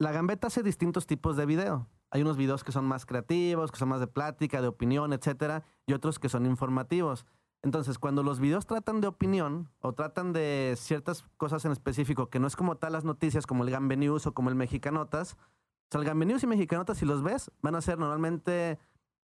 La 0.00 0.12
gambeta 0.12 0.46
hace 0.46 0.62
distintos 0.62 1.06
tipos 1.06 1.36
de 1.36 1.44
video. 1.44 1.86
Hay 2.10 2.22
unos 2.22 2.38
videos 2.38 2.64
que 2.64 2.72
son 2.72 2.86
más 2.86 3.04
creativos, 3.04 3.70
que 3.70 3.76
son 3.76 3.90
más 3.90 4.00
de 4.00 4.06
plática, 4.06 4.62
de 4.62 4.68
opinión, 4.68 5.12
etcétera, 5.12 5.62
y 5.86 5.92
otros 5.92 6.18
que 6.18 6.30
son 6.30 6.46
informativos. 6.46 7.26
Entonces, 7.60 7.98
cuando 7.98 8.22
los 8.22 8.40
videos 8.40 8.66
tratan 8.66 9.02
de 9.02 9.08
opinión 9.08 9.68
o 9.80 9.92
tratan 9.92 10.32
de 10.32 10.72
ciertas 10.78 11.26
cosas 11.36 11.66
en 11.66 11.72
específico, 11.72 12.30
que 12.30 12.40
no 12.40 12.46
es 12.46 12.56
como 12.56 12.78
tal 12.78 12.94
las 12.94 13.04
noticias 13.04 13.46
como 13.46 13.62
el 13.62 13.70
Gambe 13.70 13.98
News 13.98 14.26
o 14.26 14.32
como 14.32 14.48
el 14.48 14.54
Mexicanotas, 14.54 15.34
o 15.34 15.88
sea, 15.90 16.00
el 16.00 16.06
Gambe 16.06 16.24
News 16.24 16.44
y 16.44 16.46
Mexicanotas, 16.46 16.96
si 16.96 17.04
los 17.04 17.22
ves, 17.22 17.50
van 17.60 17.74
a 17.74 17.82
ser 17.82 17.98
normalmente 17.98 18.78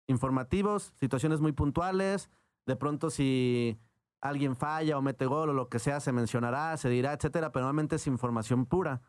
informativos, 0.08 0.94
situaciones 1.00 1.40
muy 1.40 1.54
puntuales, 1.54 2.30
de 2.66 2.76
pronto 2.76 3.12
si 3.12 3.80
alguien 4.20 4.58
falla 4.58 4.98
o 4.98 5.02
mete 5.02 5.26
gol 5.26 5.52
o 5.52 5.54
lo 5.54 5.70
que 5.70 5.80
sea, 5.80 6.02
se 6.02 6.12
mencionará, 6.12 6.76
se 6.76 6.90
dirá, 6.90 7.14
etcétera, 7.14 7.54
pero 7.54 7.64
normalmente 7.64 7.96
es 7.96 8.08
información 8.08 8.66
pura. 8.66 9.02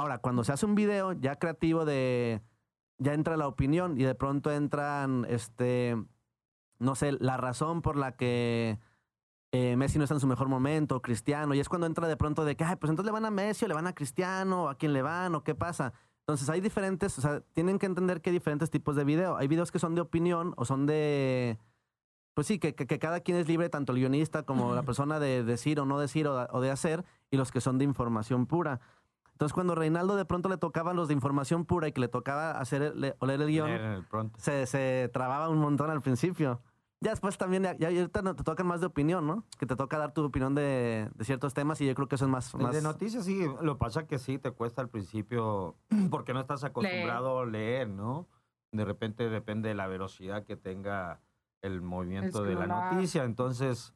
Ahora, 0.00 0.16
cuando 0.16 0.44
se 0.44 0.52
hace 0.52 0.64
un 0.64 0.74
video 0.74 1.12
ya 1.12 1.36
creativo 1.36 1.84
de 1.84 2.40
ya 2.96 3.12
entra 3.12 3.36
la 3.36 3.46
opinión 3.46 4.00
y 4.00 4.04
de 4.04 4.14
pronto 4.14 4.50
entran 4.50 5.26
este 5.28 5.94
no 6.78 6.94
sé, 6.94 7.12
la 7.20 7.36
razón 7.36 7.82
por 7.82 7.98
la 7.98 8.16
que 8.16 8.78
eh, 9.52 9.76
Messi 9.76 9.98
no 9.98 10.04
está 10.04 10.14
en 10.14 10.20
su 10.20 10.26
mejor 10.26 10.48
momento, 10.48 11.02
Cristiano, 11.02 11.54
y 11.54 11.60
es 11.60 11.68
cuando 11.68 11.86
entra 11.86 12.08
de 12.08 12.16
pronto 12.16 12.46
de 12.46 12.56
que, 12.56 12.64
ay, 12.64 12.76
pues 12.76 12.88
entonces 12.88 13.04
le 13.06 13.12
van 13.12 13.26
a 13.26 13.30
Messi 13.30 13.66
o 13.66 13.68
le 13.68 13.74
van 13.74 13.86
a 13.88 13.94
Cristiano, 13.94 14.64
o 14.64 14.68
a 14.70 14.76
quién 14.76 14.94
le 14.94 15.02
van, 15.02 15.34
o 15.34 15.44
qué 15.44 15.54
pasa. 15.54 15.92
Entonces 16.20 16.48
hay 16.48 16.62
diferentes, 16.62 17.18
o 17.18 17.20
sea, 17.20 17.42
tienen 17.52 17.78
que 17.78 17.84
entender 17.84 18.22
que 18.22 18.30
hay 18.30 18.34
diferentes 18.34 18.70
tipos 18.70 18.96
de 18.96 19.04
video. 19.04 19.36
Hay 19.36 19.48
videos 19.48 19.70
que 19.70 19.78
son 19.78 19.94
de 19.94 20.00
opinión 20.00 20.54
o 20.56 20.64
son 20.64 20.86
de, 20.86 21.58
pues 22.32 22.46
sí, 22.46 22.58
que, 22.58 22.74
que, 22.74 22.98
cada 22.98 23.20
quien 23.20 23.36
es 23.36 23.48
libre, 23.48 23.68
tanto 23.68 23.92
el 23.92 23.98
guionista 23.98 24.44
como 24.44 24.74
la 24.74 24.82
persona 24.82 25.20
de 25.20 25.44
decir 25.44 25.78
o 25.78 25.84
no 25.84 25.98
decir 25.98 26.26
o, 26.26 26.60
de 26.62 26.70
hacer, 26.70 27.04
y 27.30 27.36
los 27.36 27.52
que 27.52 27.60
son 27.60 27.76
de 27.76 27.84
información 27.84 28.46
pura. 28.46 28.80
Entonces, 29.40 29.54
cuando 29.54 29.74
Reinaldo 29.74 30.16
de 30.16 30.26
pronto 30.26 30.50
le 30.50 30.58
tocaban 30.58 30.96
los 30.96 31.08
de 31.08 31.14
información 31.14 31.64
pura 31.64 31.88
y 31.88 31.92
que 31.92 32.00
le 32.02 32.08
tocaba 32.08 32.50
hacer 32.50 32.92
o 33.20 33.24
leer 33.26 33.40
el 33.40 33.48
guion, 33.48 34.06
se, 34.36 34.66
se 34.66 35.08
trababa 35.14 35.48
un 35.48 35.56
montón 35.56 35.88
al 35.88 36.02
principio. 36.02 36.60
Ya 37.00 37.12
después 37.12 37.38
también, 37.38 37.62
ya, 37.62 37.88
ahorita 37.88 38.34
te 38.34 38.44
tocan 38.44 38.66
más 38.66 38.80
de 38.80 38.88
opinión, 38.88 39.26
¿no? 39.26 39.46
Que 39.58 39.64
te 39.64 39.76
toca 39.76 39.96
dar 39.96 40.12
tu 40.12 40.22
opinión 40.22 40.54
de, 40.54 41.10
ciertos 41.22 41.54
temas 41.54 41.80
y 41.80 41.86
yo 41.86 41.94
creo 41.94 42.06
que 42.06 42.16
eso 42.16 42.26
es 42.26 42.30
más, 42.30 42.54
más... 42.54 42.74
De 42.74 42.82
noticias 42.82 43.24
sí, 43.24 43.46
lo 43.62 43.78
pasa 43.78 44.06
que 44.06 44.18
sí, 44.18 44.38
te 44.38 44.50
cuesta 44.50 44.82
al 44.82 44.90
principio 44.90 45.74
porque 46.10 46.34
no 46.34 46.40
estás 46.40 46.62
acostumbrado 46.62 47.40
a 47.40 47.46
leer, 47.46 47.88
¿no? 47.88 48.28
De 48.72 48.84
repente 48.84 49.30
depende 49.30 49.70
de 49.70 49.74
la 49.74 49.86
velocidad 49.86 50.44
que 50.44 50.56
tenga 50.56 51.22
el 51.62 51.80
movimiento 51.80 52.42
de 52.42 52.56
la 52.56 52.66
noticia, 52.66 53.24
entonces 53.24 53.94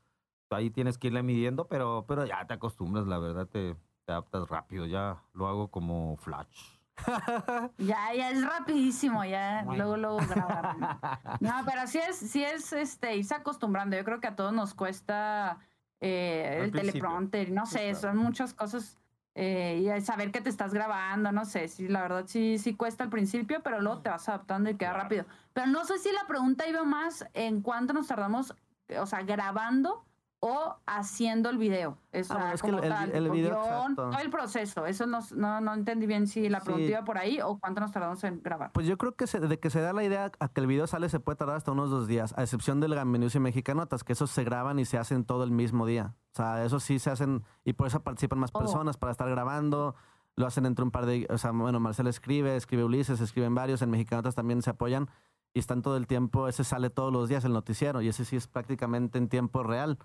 ahí 0.49 0.71
tienes 0.71 0.97
que 0.97 1.09
irle 1.09 1.23
midiendo, 1.23 1.69
pero, 1.69 2.07
pero 2.09 2.25
ya 2.25 2.47
te 2.47 2.55
acostumbras, 2.55 3.07
la 3.07 3.19
verdad, 3.19 3.47
te, 3.47 3.77
te 4.05 4.13
adaptas 4.13 4.49
rápido, 4.49 4.87
ya 4.87 5.23
lo 5.33 5.47
hago 5.47 5.69
como 5.69 6.17
flash. 6.17 6.79
ya, 7.79 8.15
ya 8.15 8.31
es 8.31 8.45
rapidísimo, 8.45 9.25
ya 9.25 9.65
luego, 9.65 9.97
luego 9.97 10.19
grabar. 10.19 10.77
No, 11.41 11.53
pero 11.65 11.87
sí 11.87 11.99
es, 11.99 12.17
sí 12.17 12.45
es 12.45 12.73
este, 12.73 13.17
irse 13.17 13.35
acostumbrando. 13.35 13.97
Yo 13.97 14.05
creo 14.05 14.21
que 14.21 14.29
a 14.29 14.37
todos 14.37 14.53
nos 14.53 14.75
cuesta 14.75 15.59
eh, 16.01 16.61
el 16.63 16.73
teleprompter, 16.73 17.51
no 17.51 17.67
sé, 17.67 17.95
son 17.95 18.19
muchas 18.19 18.55
cosas 18.55 18.99
eh, 19.35 19.83
y 19.83 20.01
saber 20.03 20.31
que 20.31 20.41
te 20.41 20.49
estás 20.49 20.73
grabando, 20.73 21.33
no 21.33 21.45
sé, 21.45 21.67
sí, 21.67 21.89
la 21.89 22.03
verdad 22.03 22.25
sí, 22.27 22.59
sí 22.59 22.77
cuesta 22.77 23.03
al 23.03 23.11
principio, 23.11 23.63
pero 23.63 23.81
luego 23.81 24.01
te 24.01 24.11
vas 24.11 24.29
adaptando 24.29 24.71
y 24.71 24.77
queda 24.77 24.93
rápido. 24.93 25.25
Pero 25.53 25.67
no 25.67 25.85
sé 25.85 25.99
si 25.99 26.13
la 26.13 26.27
pregunta 26.29 26.69
iba 26.69 26.85
más 26.85 27.27
en 27.35 27.61
cuánto 27.61 27.93
nos 27.93 28.07
tardamos, 28.07 28.55
o 28.97 29.07
sea, 29.07 29.23
grabando 29.23 30.05
o 30.47 30.77
haciendo 30.85 31.49
el 31.49 31.57
video. 31.57 31.97
Eso 32.13 32.35
ah, 32.37 32.53
es 32.53 32.61
que 32.61 32.69
el, 32.69 33.31
video 33.31 33.63
todo 33.97 34.19
el 34.19 34.29
proceso. 34.29 34.85
Eso 34.85 35.07
no, 35.07 35.23
no, 35.63 35.73
entendí 35.73 36.07
bien 36.07 36.27
si 36.27 36.51
la 36.51 36.61
pregunta 36.61 36.87
iba 36.87 37.03
por 37.03 37.17
ahí 37.17 37.41
o 37.41 37.59
cuánto 37.59 37.81
nos 37.81 37.93
tardamos 37.93 38.23
en 38.25 38.43
grabar. 38.43 38.71
Pues 38.73 38.87
yo 38.87 38.99
creo 38.99 39.17
que 39.17 39.27
se, 39.27 39.41
de 39.41 39.59
que 39.59 39.71
se 39.71 39.81
da 39.81 39.95
la 39.95 40.05
idea 40.05 40.31
a 40.39 40.49
que 40.49 40.61
el 40.61 40.67
video 40.67 40.87
sale 40.87 41.09
se 41.09 41.19
puede 41.19 41.37
tardar 41.37 41.57
hasta 41.57 41.73
unos 41.73 41.89
dos 41.89 42.07
días, 42.07 42.35
a 42.37 42.43
excepción 42.43 42.79
del 42.79 42.95
Gambenius 42.95 43.35
y 43.37 43.41
Mexicanotas, 43.41 44.05
que 44.05 44.13
esos 44.13 44.31
se 44.31 44.45
graban 44.45 44.79
y 44.79 44.85
se 44.85 44.99
hacen 44.99 45.25
todo 45.25 45.45
el 45.45 45.51
mismo 45.51 45.87
día. 45.87 46.15
O 46.35 46.37
sea, 46.37 46.63
eso 46.63 46.79
sí 46.79 46.99
se 46.99 47.11
hacen 47.11 47.43
y 47.65 47.73
por 47.73 47.87
eso 47.87 48.03
participan 48.03 48.39
más 48.39 48.51
oh. 48.53 48.59
personas 48.59 48.99
para 48.99 49.13
estar 49.13 49.31
grabando. 49.31 49.95
Lo 50.37 50.47
hacen 50.47 50.67
entre 50.67 50.85
un 50.85 50.91
par 50.91 51.07
de... 51.07 51.27
O 51.31 51.39
sea, 51.39 51.53
bueno, 51.53 51.81
Marcel 51.81 52.07
escribe, 52.07 52.55
escribe 52.55 52.85
Ulises, 52.85 53.23
escriben 53.23 53.55
varios, 53.55 53.81
en 53.81 53.89
Mexicanotas 53.89 54.35
también 54.35 54.61
se 54.61 54.69
apoyan 54.69 55.09
y 55.55 55.61
están 55.61 55.83
todo 55.83 55.97
el 55.97 56.09
tiempo, 56.09 56.49
ese 56.49 56.65
sale 56.65 56.91
todos 56.91 57.13
los 57.13 57.29
días 57.29 57.45
el 57.45 57.53
noticiero 57.53 58.03
y 58.03 58.09
ese 58.09 58.25
sí 58.25 58.35
es 58.37 58.49
prácticamente 58.49 59.19
en 59.19 59.29
tiempo 59.29 59.63
real. 59.63 59.99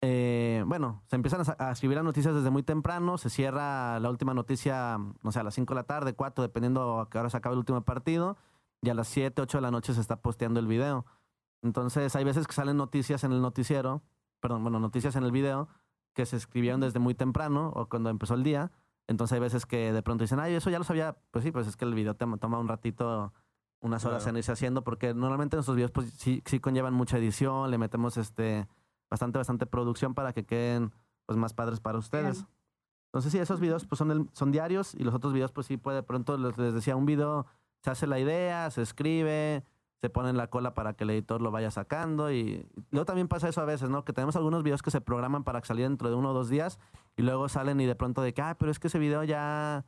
Eh, 0.00 0.62
bueno, 0.66 1.02
se 1.06 1.16
empiezan 1.16 1.42
a, 1.58 1.72
escribir 1.72 1.96
las 1.96 2.04
noticias 2.04 2.34
desde 2.34 2.50
muy 2.50 2.62
temprano, 2.62 3.18
se 3.18 3.30
cierra 3.30 3.98
la 3.98 4.10
última 4.10 4.32
noticia, 4.32 4.98
no 5.22 5.32
sé, 5.32 5.40
a 5.40 5.42
las 5.42 5.54
5 5.54 5.74
de 5.74 5.80
la 5.80 5.84
tarde, 5.84 6.14
4, 6.14 6.42
dependiendo 6.42 7.00
a 7.00 7.10
qué 7.10 7.18
hora 7.18 7.30
se 7.30 7.36
acaba 7.36 7.54
el 7.54 7.58
último 7.58 7.80
partido, 7.82 8.36
y 8.80 8.90
a 8.90 8.94
las 8.94 9.08
7, 9.08 9.42
8 9.42 9.58
de 9.58 9.62
la 9.62 9.70
noche 9.72 9.94
se 9.94 10.00
está 10.00 10.20
posteando 10.22 10.60
el 10.60 10.68
video. 10.68 11.04
Entonces, 11.62 12.14
hay 12.14 12.22
veces 12.22 12.46
que 12.46 12.52
salen 12.52 12.76
noticias 12.76 13.24
en 13.24 13.32
el 13.32 13.42
noticiero, 13.42 14.02
perdón, 14.40 14.62
bueno, 14.62 14.78
noticias 14.78 15.16
en 15.16 15.24
el 15.24 15.32
video 15.32 15.68
que 16.14 16.26
se 16.26 16.36
escribieron 16.36 16.80
desde 16.80 17.00
muy 17.00 17.14
temprano 17.14 17.72
o 17.74 17.88
cuando 17.88 18.10
empezó 18.10 18.34
el 18.34 18.44
día. 18.44 18.70
Entonces, 19.08 19.34
hay 19.34 19.40
veces 19.40 19.66
que 19.66 19.92
de 19.92 20.02
pronto 20.02 20.22
dicen, 20.22 20.38
ay, 20.38 20.54
eso 20.54 20.70
ya 20.70 20.78
lo 20.78 20.84
sabía. 20.84 21.16
Pues 21.32 21.44
sí, 21.44 21.50
pues 21.50 21.66
es 21.66 21.76
que 21.76 21.84
el 21.84 21.94
video 21.94 22.14
toma 22.14 22.58
un 22.58 22.68
ratito, 22.68 23.32
unas 23.80 24.04
horas 24.04 24.26
en 24.28 24.36
irse 24.36 24.52
haciendo, 24.52 24.84
porque 24.84 25.14
normalmente 25.14 25.56
nuestros 25.56 25.76
videos 25.76 25.90
pues 25.90 26.12
sí, 26.12 26.42
sí 26.44 26.60
conllevan 26.60 26.94
mucha 26.94 27.18
edición, 27.18 27.70
le 27.70 27.78
metemos 27.78 28.16
este 28.16 28.68
bastante, 29.10 29.38
bastante 29.38 29.66
producción 29.66 30.14
para 30.14 30.32
que 30.32 30.44
queden 30.44 30.92
pues 31.26 31.38
más 31.38 31.52
padres 31.52 31.80
para 31.80 31.98
ustedes. 31.98 32.46
Entonces 33.08 33.32
sí, 33.32 33.38
esos 33.38 33.60
videos 33.60 33.86
pues 33.86 33.98
son, 33.98 34.30
son 34.32 34.52
diarios 34.52 34.94
y 34.94 35.04
los 35.04 35.14
otros 35.14 35.32
videos 35.32 35.52
pues 35.52 35.66
sí 35.66 35.76
puede, 35.76 35.96
de 35.96 36.02
pronto 36.02 36.36
les, 36.36 36.56
decía, 36.56 36.96
un 36.96 37.06
video 37.06 37.46
se 37.82 37.90
hace 37.90 38.06
la 38.06 38.18
idea, 38.18 38.70
se 38.70 38.82
escribe, 38.82 39.64
se 40.00 40.10
pone 40.10 40.30
en 40.30 40.36
la 40.36 40.48
cola 40.48 40.74
para 40.74 40.94
que 40.94 41.04
el 41.04 41.10
editor 41.10 41.40
lo 41.40 41.50
vaya 41.50 41.70
sacando 41.70 42.30
y, 42.30 42.66
luego 42.90 43.06
también 43.06 43.28
pasa 43.28 43.48
eso 43.48 43.60
a 43.60 43.64
veces, 43.64 43.88
¿no? 43.88 44.04
Que 44.04 44.12
tenemos 44.12 44.36
algunos 44.36 44.62
videos 44.62 44.82
que 44.82 44.90
se 44.90 45.00
programan 45.00 45.44
para 45.44 45.62
salir 45.64 45.84
dentro 45.84 46.10
de 46.10 46.16
uno 46.16 46.30
o 46.30 46.34
dos 46.34 46.48
días 46.48 46.78
y 47.16 47.22
luego 47.22 47.48
salen 47.48 47.80
y 47.80 47.86
de 47.86 47.94
pronto 47.94 48.20
de 48.20 48.34
que, 48.34 48.42
ah, 48.42 48.56
pero 48.58 48.70
es 48.70 48.78
que 48.78 48.88
ese 48.88 48.98
video 48.98 49.24
ya, 49.24 49.86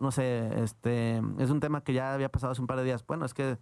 no 0.00 0.10
sé, 0.10 0.62
este, 0.62 1.22
es 1.38 1.50
un 1.50 1.60
tema 1.60 1.82
que 1.82 1.92
ya 1.92 2.14
había 2.14 2.30
pasado 2.30 2.52
hace 2.52 2.60
un 2.60 2.66
par 2.66 2.78
de 2.78 2.84
días. 2.84 3.06
Bueno, 3.06 3.26
es 3.26 3.34
que 3.34 3.58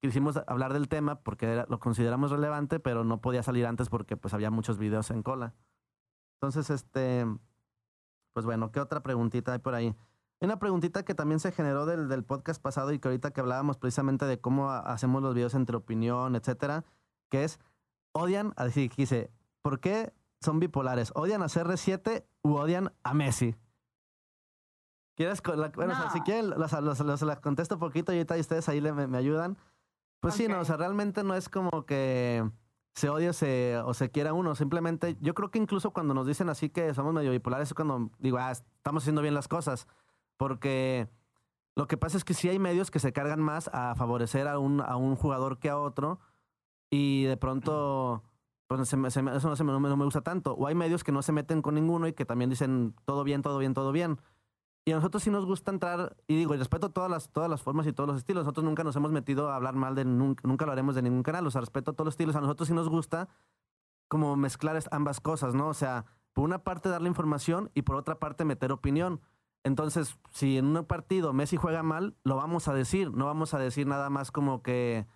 quisimos 0.00 0.40
hablar 0.46 0.72
del 0.72 0.88
tema 0.88 1.20
porque 1.20 1.64
lo 1.68 1.78
consideramos 1.78 2.30
relevante, 2.30 2.80
pero 2.80 3.04
no 3.04 3.20
podía 3.20 3.42
salir 3.42 3.66
antes 3.66 3.88
porque 3.88 4.16
pues 4.16 4.34
había 4.34 4.50
muchos 4.50 4.78
videos 4.78 5.10
en 5.10 5.22
cola. 5.22 5.54
Entonces, 6.34 6.70
este, 6.70 7.26
pues 8.32 8.44
bueno, 8.46 8.70
¿qué 8.70 8.80
otra 8.80 9.02
preguntita 9.02 9.52
hay 9.52 9.58
por 9.58 9.74
ahí? 9.74 9.96
Hay 10.40 10.46
una 10.46 10.58
preguntita 10.58 11.04
que 11.04 11.14
también 11.14 11.40
se 11.40 11.50
generó 11.50 11.86
del, 11.86 12.08
del 12.08 12.24
podcast 12.24 12.60
pasado 12.60 12.92
y 12.92 12.98
que 12.98 13.08
ahorita 13.08 13.30
que 13.30 13.40
hablábamos 13.40 13.78
precisamente 13.78 14.26
de 14.26 14.38
cómo 14.38 14.70
hacemos 14.70 15.22
los 15.22 15.34
videos 15.34 15.54
entre 15.54 15.76
opinión, 15.76 16.36
etcétera, 16.36 16.84
que 17.30 17.44
es, 17.44 17.58
odian, 18.12 18.52
así 18.56 18.90
que 18.90 19.02
dice, 19.02 19.30
¿por 19.62 19.80
qué 19.80 20.12
son 20.42 20.60
bipolares? 20.60 21.12
¿Odian 21.14 21.42
a 21.42 21.46
CR7 21.46 22.26
u 22.42 22.56
odian 22.56 22.92
a 23.02 23.14
Messi? 23.14 23.56
¿Quieres? 25.16 25.42
bueno, 25.74 25.94
si 26.12 26.20
quieren, 26.20 26.50
las, 26.50 26.72
las, 26.72 27.40
contesto 27.40 27.78
poquito 27.78 28.12
y 28.12 28.16
ahorita 28.16 28.36
ustedes 28.36 28.68
ahí 28.68 28.82
me 28.82 29.16
ayudan. 29.16 29.56
Pues 30.20 30.34
sí, 30.34 30.48
no, 30.48 30.60
o 30.60 30.64
sea, 30.64 30.76
realmente 30.76 31.22
no 31.22 31.34
es 31.34 31.48
como 31.48 31.86
que 31.86 32.42
se 32.96 33.10
odia 33.10 33.32
se, 33.34 33.76
o 33.84 33.92
se 33.92 34.10
quiera 34.10 34.32
uno. 34.32 34.54
Simplemente, 34.54 35.16
yo 35.20 35.34
creo 35.34 35.50
que 35.50 35.58
incluso 35.58 35.90
cuando 35.90 36.14
nos 36.14 36.26
dicen 36.26 36.48
así 36.48 36.70
que 36.70 36.94
somos 36.94 37.12
medio 37.12 37.30
bipolares 37.30 37.68
es 37.68 37.74
cuando 37.74 38.10
digo, 38.18 38.38
ah, 38.38 38.50
estamos 38.50 39.02
haciendo 39.02 39.22
bien 39.22 39.34
las 39.34 39.48
cosas. 39.48 39.86
Porque 40.38 41.08
lo 41.74 41.86
que 41.86 41.98
pasa 41.98 42.16
es 42.16 42.24
que 42.24 42.32
sí 42.32 42.48
hay 42.48 42.58
medios 42.58 42.90
que 42.90 42.98
se 42.98 43.12
cargan 43.12 43.40
más 43.40 43.68
a 43.72 43.94
favorecer 43.96 44.48
a 44.48 44.58
un, 44.58 44.80
a 44.80 44.96
un 44.96 45.14
jugador 45.14 45.58
que 45.58 45.68
a 45.68 45.78
otro. 45.78 46.20
Y 46.90 47.24
de 47.24 47.36
pronto, 47.36 48.22
pues 48.66 48.80
eso 48.80 49.64
no, 49.64 49.80
no 49.80 49.96
me 49.96 50.04
gusta 50.04 50.22
tanto. 50.22 50.54
O 50.54 50.66
hay 50.66 50.74
medios 50.74 51.04
que 51.04 51.12
no 51.12 51.20
se 51.20 51.32
meten 51.32 51.60
con 51.60 51.74
ninguno 51.74 52.08
y 52.08 52.14
que 52.14 52.24
también 52.24 52.48
dicen 52.48 52.94
todo 53.04 53.24
bien, 53.24 53.42
todo 53.42 53.58
bien, 53.58 53.74
todo 53.74 53.92
bien. 53.92 54.18
Y 54.88 54.92
a 54.92 54.94
nosotros 54.94 55.24
sí 55.24 55.30
nos 55.30 55.44
gusta 55.44 55.72
entrar, 55.72 56.16
y 56.28 56.36
digo, 56.36 56.54
y 56.54 56.58
respeto 56.58 56.90
todas 56.90 57.10
las, 57.10 57.28
todas 57.30 57.50
las 57.50 57.60
formas 57.60 57.88
y 57.88 57.92
todos 57.92 58.06
los 58.06 58.18
estilos. 58.18 58.44
Nosotros 58.44 58.64
nunca 58.64 58.84
nos 58.84 58.94
hemos 58.94 59.10
metido 59.10 59.50
a 59.50 59.56
hablar 59.56 59.74
mal 59.74 59.96
de, 59.96 60.04
nunca, 60.04 60.46
nunca 60.46 60.64
lo 60.64 60.70
haremos 60.70 60.94
de 60.94 61.02
ningún 61.02 61.24
canal. 61.24 61.44
O 61.44 61.50
sea, 61.50 61.60
respeto 61.60 61.92
todos 61.92 62.06
los 62.06 62.12
estilos. 62.12 62.36
A 62.36 62.40
nosotros 62.40 62.68
sí 62.68 62.72
nos 62.74 62.88
gusta 62.88 63.28
como 64.06 64.36
mezclar 64.36 64.80
ambas 64.92 65.20
cosas, 65.20 65.56
¿no? 65.56 65.66
O 65.66 65.74
sea, 65.74 66.04
por 66.34 66.44
una 66.44 66.62
parte 66.62 66.88
dar 66.88 67.02
la 67.02 67.08
información 67.08 67.72
y 67.74 67.82
por 67.82 67.96
otra 67.96 68.20
parte 68.20 68.44
meter 68.44 68.70
opinión. 68.70 69.20
Entonces, 69.64 70.16
si 70.30 70.56
en 70.56 70.76
un 70.76 70.84
partido 70.84 71.32
Messi 71.32 71.56
juega 71.56 71.82
mal, 71.82 72.14
lo 72.22 72.36
vamos 72.36 72.68
a 72.68 72.72
decir. 72.72 73.10
No 73.10 73.26
vamos 73.26 73.54
a 73.54 73.58
decir 73.58 73.88
nada 73.88 74.08
más 74.08 74.30
como 74.30 74.62
que, 74.62 75.08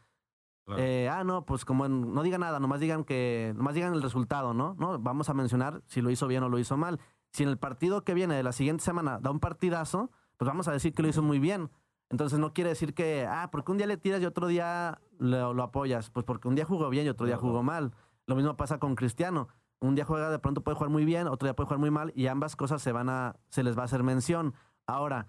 eh, 0.78 1.08
ah, 1.12 1.22
no, 1.22 1.46
pues 1.46 1.64
como 1.64 1.88
no 1.88 2.24
digan 2.24 2.40
nada, 2.40 2.58
nomás 2.58 2.80
digan 2.80 3.04
que, 3.04 3.52
nomás 3.56 3.74
digan 3.76 3.94
el 3.94 4.02
resultado, 4.02 4.52
¿no? 4.52 4.74
No, 4.80 4.98
vamos 4.98 5.28
a 5.28 5.34
mencionar 5.34 5.82
si 5.86 6.00
lo 6.00 6.10
hizo 6.10 6.26
bien 6.26 6.42
o 6.42 6.48
lo 6.48 6.58
hizo 6.58 6.76
mal. 6.76 6.98
Si 7.32 7.42
en 7.42 7.48
el 7.48 7.58
partido 7.58 8.04
que 8.04 8.14
viene 8.14 8.34
de 8.34 8.42
la 8.42 8.52
siguiente 8.52 8.84
semana 8.84 9.18
da 9.20 9.30
un 9.30 9.40
partidazo, 9.40 10.10
pues 10.36 10.48
vamos 10.48 10.68
a 10.68 10.72
decir 10.72 10.94
que 10.94 11.02
lo 11.02 11.08
hizo 11.08 11.22
muy 11.22 11.38
bien. 11.38 11.70
Entonces 12.08 12.38
no 12.38 12.52
quiere 12.52 12.70
decir 12.70 12.92
que, 12.92 13.26
ah, 13.28 13.50
porque 13.52 13.70
un 13.70 13.78
día 13.78 13.86
le 13.86 13.96
tiras 13.96 14.20
y 14.20 14.26
otro 14.26 14.48
día 14.48 15.00
lo, 15.18 15.62
apoyas. 15.62 16.10
Pues 16.10 16.24
porque 16.26 16.48
un 16.48 16.56
día 16.56 16.64
jugó 16.64 16.90
bien 16.90 17.06
y 17.06 17.08
otro 17.08 17.26
día 17.26 17.36
jugó 17.36 17.62
mal. 17.62 17.92
Lo 18.26 18.34
mismo 18.34 18.56
pasa 18.56 18.78
con 18.78 18.96
Cristiano. 18.96 19.48
Un 19.78 19.94
día 19.94 20.04
juega, 20.04 20.28
de 20.30 20.38
pronto 20.38 20.62
puede 20.62 20.76
jugar 20.76 20.90
muy 20.90 21.04
bien, 21.04 21.26
otro 21.26 21.46
día 21.46 21.54
puede 21.54 21.66
jugar 21.66 21.78
muy 21.78 21.90
mal 21.90 22.12
y 22.14 22.26
ambas 22.26 22.54
cosas 22.56 22.82
se 22.82 22.92
van 22.92 23.08
a, 23.08 23.36
se 23.48 23.62
les 23.62 23.78
va 23.78 23.82
a 23.82 23.84
hacer 23.84 24.02
mención. 24.02 24.54
Ahora, 24.86 25.26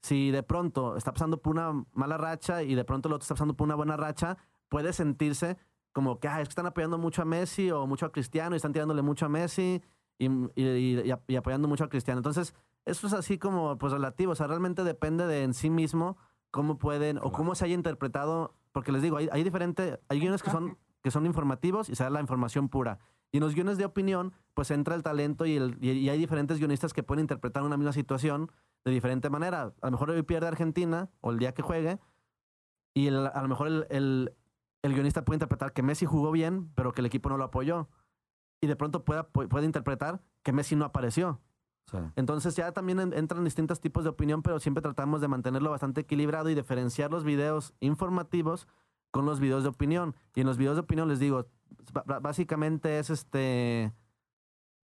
si 0.00 0.30
de 0.32 0.42
pronto 0.42 0.96
está 0.96 1.12
pasando 1.12 1.40
por 1.40 1.52
una 1.52 1.84
mala 1.92 2.16
racha 2.16 2.62
y 2.64 2.74
de 2.74 2.84
pronto 2.84 3.08
el 3.08 3.14
otro 3.14 3.24
está 3.24 3.34
pasando 3.34 3.54
por 3.54 3.66
una 3.66 3.76
buena 3.76 3.96
racha, 3.96 4.38
puede 4.68 4.92
sentirse 4.92 5.56
como 5.92 6.18
que, 6.18 6.26
ah, 6.26 6.40
es 6.40 6.48
que 6.48 6.52
están 6.52 6.66
apoyando 6.66 6.98
mucho 6.98 7.22
a 7.22 7.24
Messi 7.24 7.70
o 7.70 7.86
mucho 7.86 8.06
a 8.06 8.12
Cristiano 8.12 8.54
y 8.54 8.58
están 8.58 8.72
tirándole 8.72 9.02
mucho 9.02 9.26
a 9.26 9.28
Messi 9.28 9.82
y, 10.24 11.36
apoyando 11.36 11.68
mucho 11.68 11.84
a 11.84 11.88
Cristiano. 11.88 12.18
Entonces, 12.18 12.54
eso 12.84 13.06
es 13.06 13.12
así 13.12 13.38
como 13.38 13.78
pues 13.78 13.92
relativo, 13.92 14.32
o 14.32 14.34
sea, 14.34 14.46
realmente 14.46 14.84
depende 14.84 15.26
de 15.26 15.44
en 15.44 15.54
sí 15.54 15.70
mismo 15.70 16.16
cómo 16.50 16.78
pueden 16.78 17.18
o 17.18 17.32
cómo 17.32 17.54
se 17.54 17.64
haya 17.64 17.74
interpretado, 17.74 18.54
porque 18.72 18.92
les 18.92 19.02
digo, 19.02 19.16
hay, 19.16 19.28
hay 19.32 19.42
diferentes, 19.44 19.98
hay 20.08 20.20
guiones 20.20 20.42
que 20.42 20.50
son, 20.50 20.78
que 21.02 21.10
son 21.10 21.26
informativos 21.26 21.88
y 21.88 21.94
se 21.94 22.04
da 22.04 22.10
la 22.10 22.20
información 22.20 22.68
pura. 22.68 22.98
Y 23.30 23.38
en 23.38 23.44
los 23.44 23.54
guiones 23.54 23.78
de 23.78 23.86
opinión, 23.86 24.34
pues 24.52 24.70
entra 24.70 24.94
el 24.94 25.02
talento 25.02 25.46
y, 25.46 25.56
el, 25.56 25.78
y, 25.82 26.08
hay 26.10 26.18
diferentes 26.18 26.58
guionistas 26.58 26.92
que 26.92 27.02
pueden 27.02 27.22
interpretar 27.22 27.62
una 27.62 27.78
misma 27.78 27.92
situación 27.92 28.52
de 28.84 28.90
diferente 28.90 29.30
manera. 29.30 29.72
A 29.80 29.86
lo 29.86 29.92
mejor 29.92 30.10
hoy 30.10 30.22
pierde 30.22 30.48
Argentina 30.48 31.10
o 31.20 31.30
el 31.30 31.38
día 31.38 31.54
que 31.54 31.62
juegue 31.62 31.98
y 32.94 33.08
a 33.08 33.42
lo 33.42 33.48
mejor 33.48 33.68
el, 33.68 33.86
el, 33.88 34.36
el 34.82 34.92
guionista 34.92 35.24
puede 35.24 35.36
interpretar 35.36 35.72
que 35.72 35.82
Messi 35.82 36.04
jugó 36.04 36.30
bien, 36.30 36.70
pero 36.74 36.92
que 36.92 37.00
el 37.00 37.06
equipo 37.06 37.30
no 37.30 37.38
lo 37.38 37.44
apoyó 37.44 37.88
y 38.62 38.68
de 38.68 38.76
pronto 38.76 39.04
pueda, 39.04 39.24
puede 39.24 39.66
interpretar 39.66 40.22
que 40.42 40.52
Messi 40.52 40.76
no 40.76 40.86
apareció. 40.86 41.40
Entonces 42.16 42.56
ya 42.56 42.72
también 42.72 43.12
entran 43.12 43.44
distintos 43.44 43.80
tipos 43.80 44.04
de 44.04 44.10
opinión, 44.10 44.40
pero 44.40 44.58
siempre 44.60 44.80
tratamos 44.80 45.20
de 45.20 45.28
mantenerlo 45.28 45.70
bastante 45.70 46.02
equilibrado 46.02 46.48
y 46.48 46.54
diferenciar 46.54 47.10
los 47.10 47.22
videos 47.22 47.74
informativos 47.80 48.66
con 49.10 49.26
los 49.26 49.40
videos 49.40 49.64
de 49.64 49.68
opinión. 49.68 50.14
Y 50.34 50.40
en 50.40 50.46
los 50.46 50.56
videos 50.56 50.76
de 50.76 50.80
opinión 50.80 51.08
les 51.08 51.18
digo, 51.18 51.48
básicamente 52.22 52.98
es 52.98 53.10
este, 53.10 53.92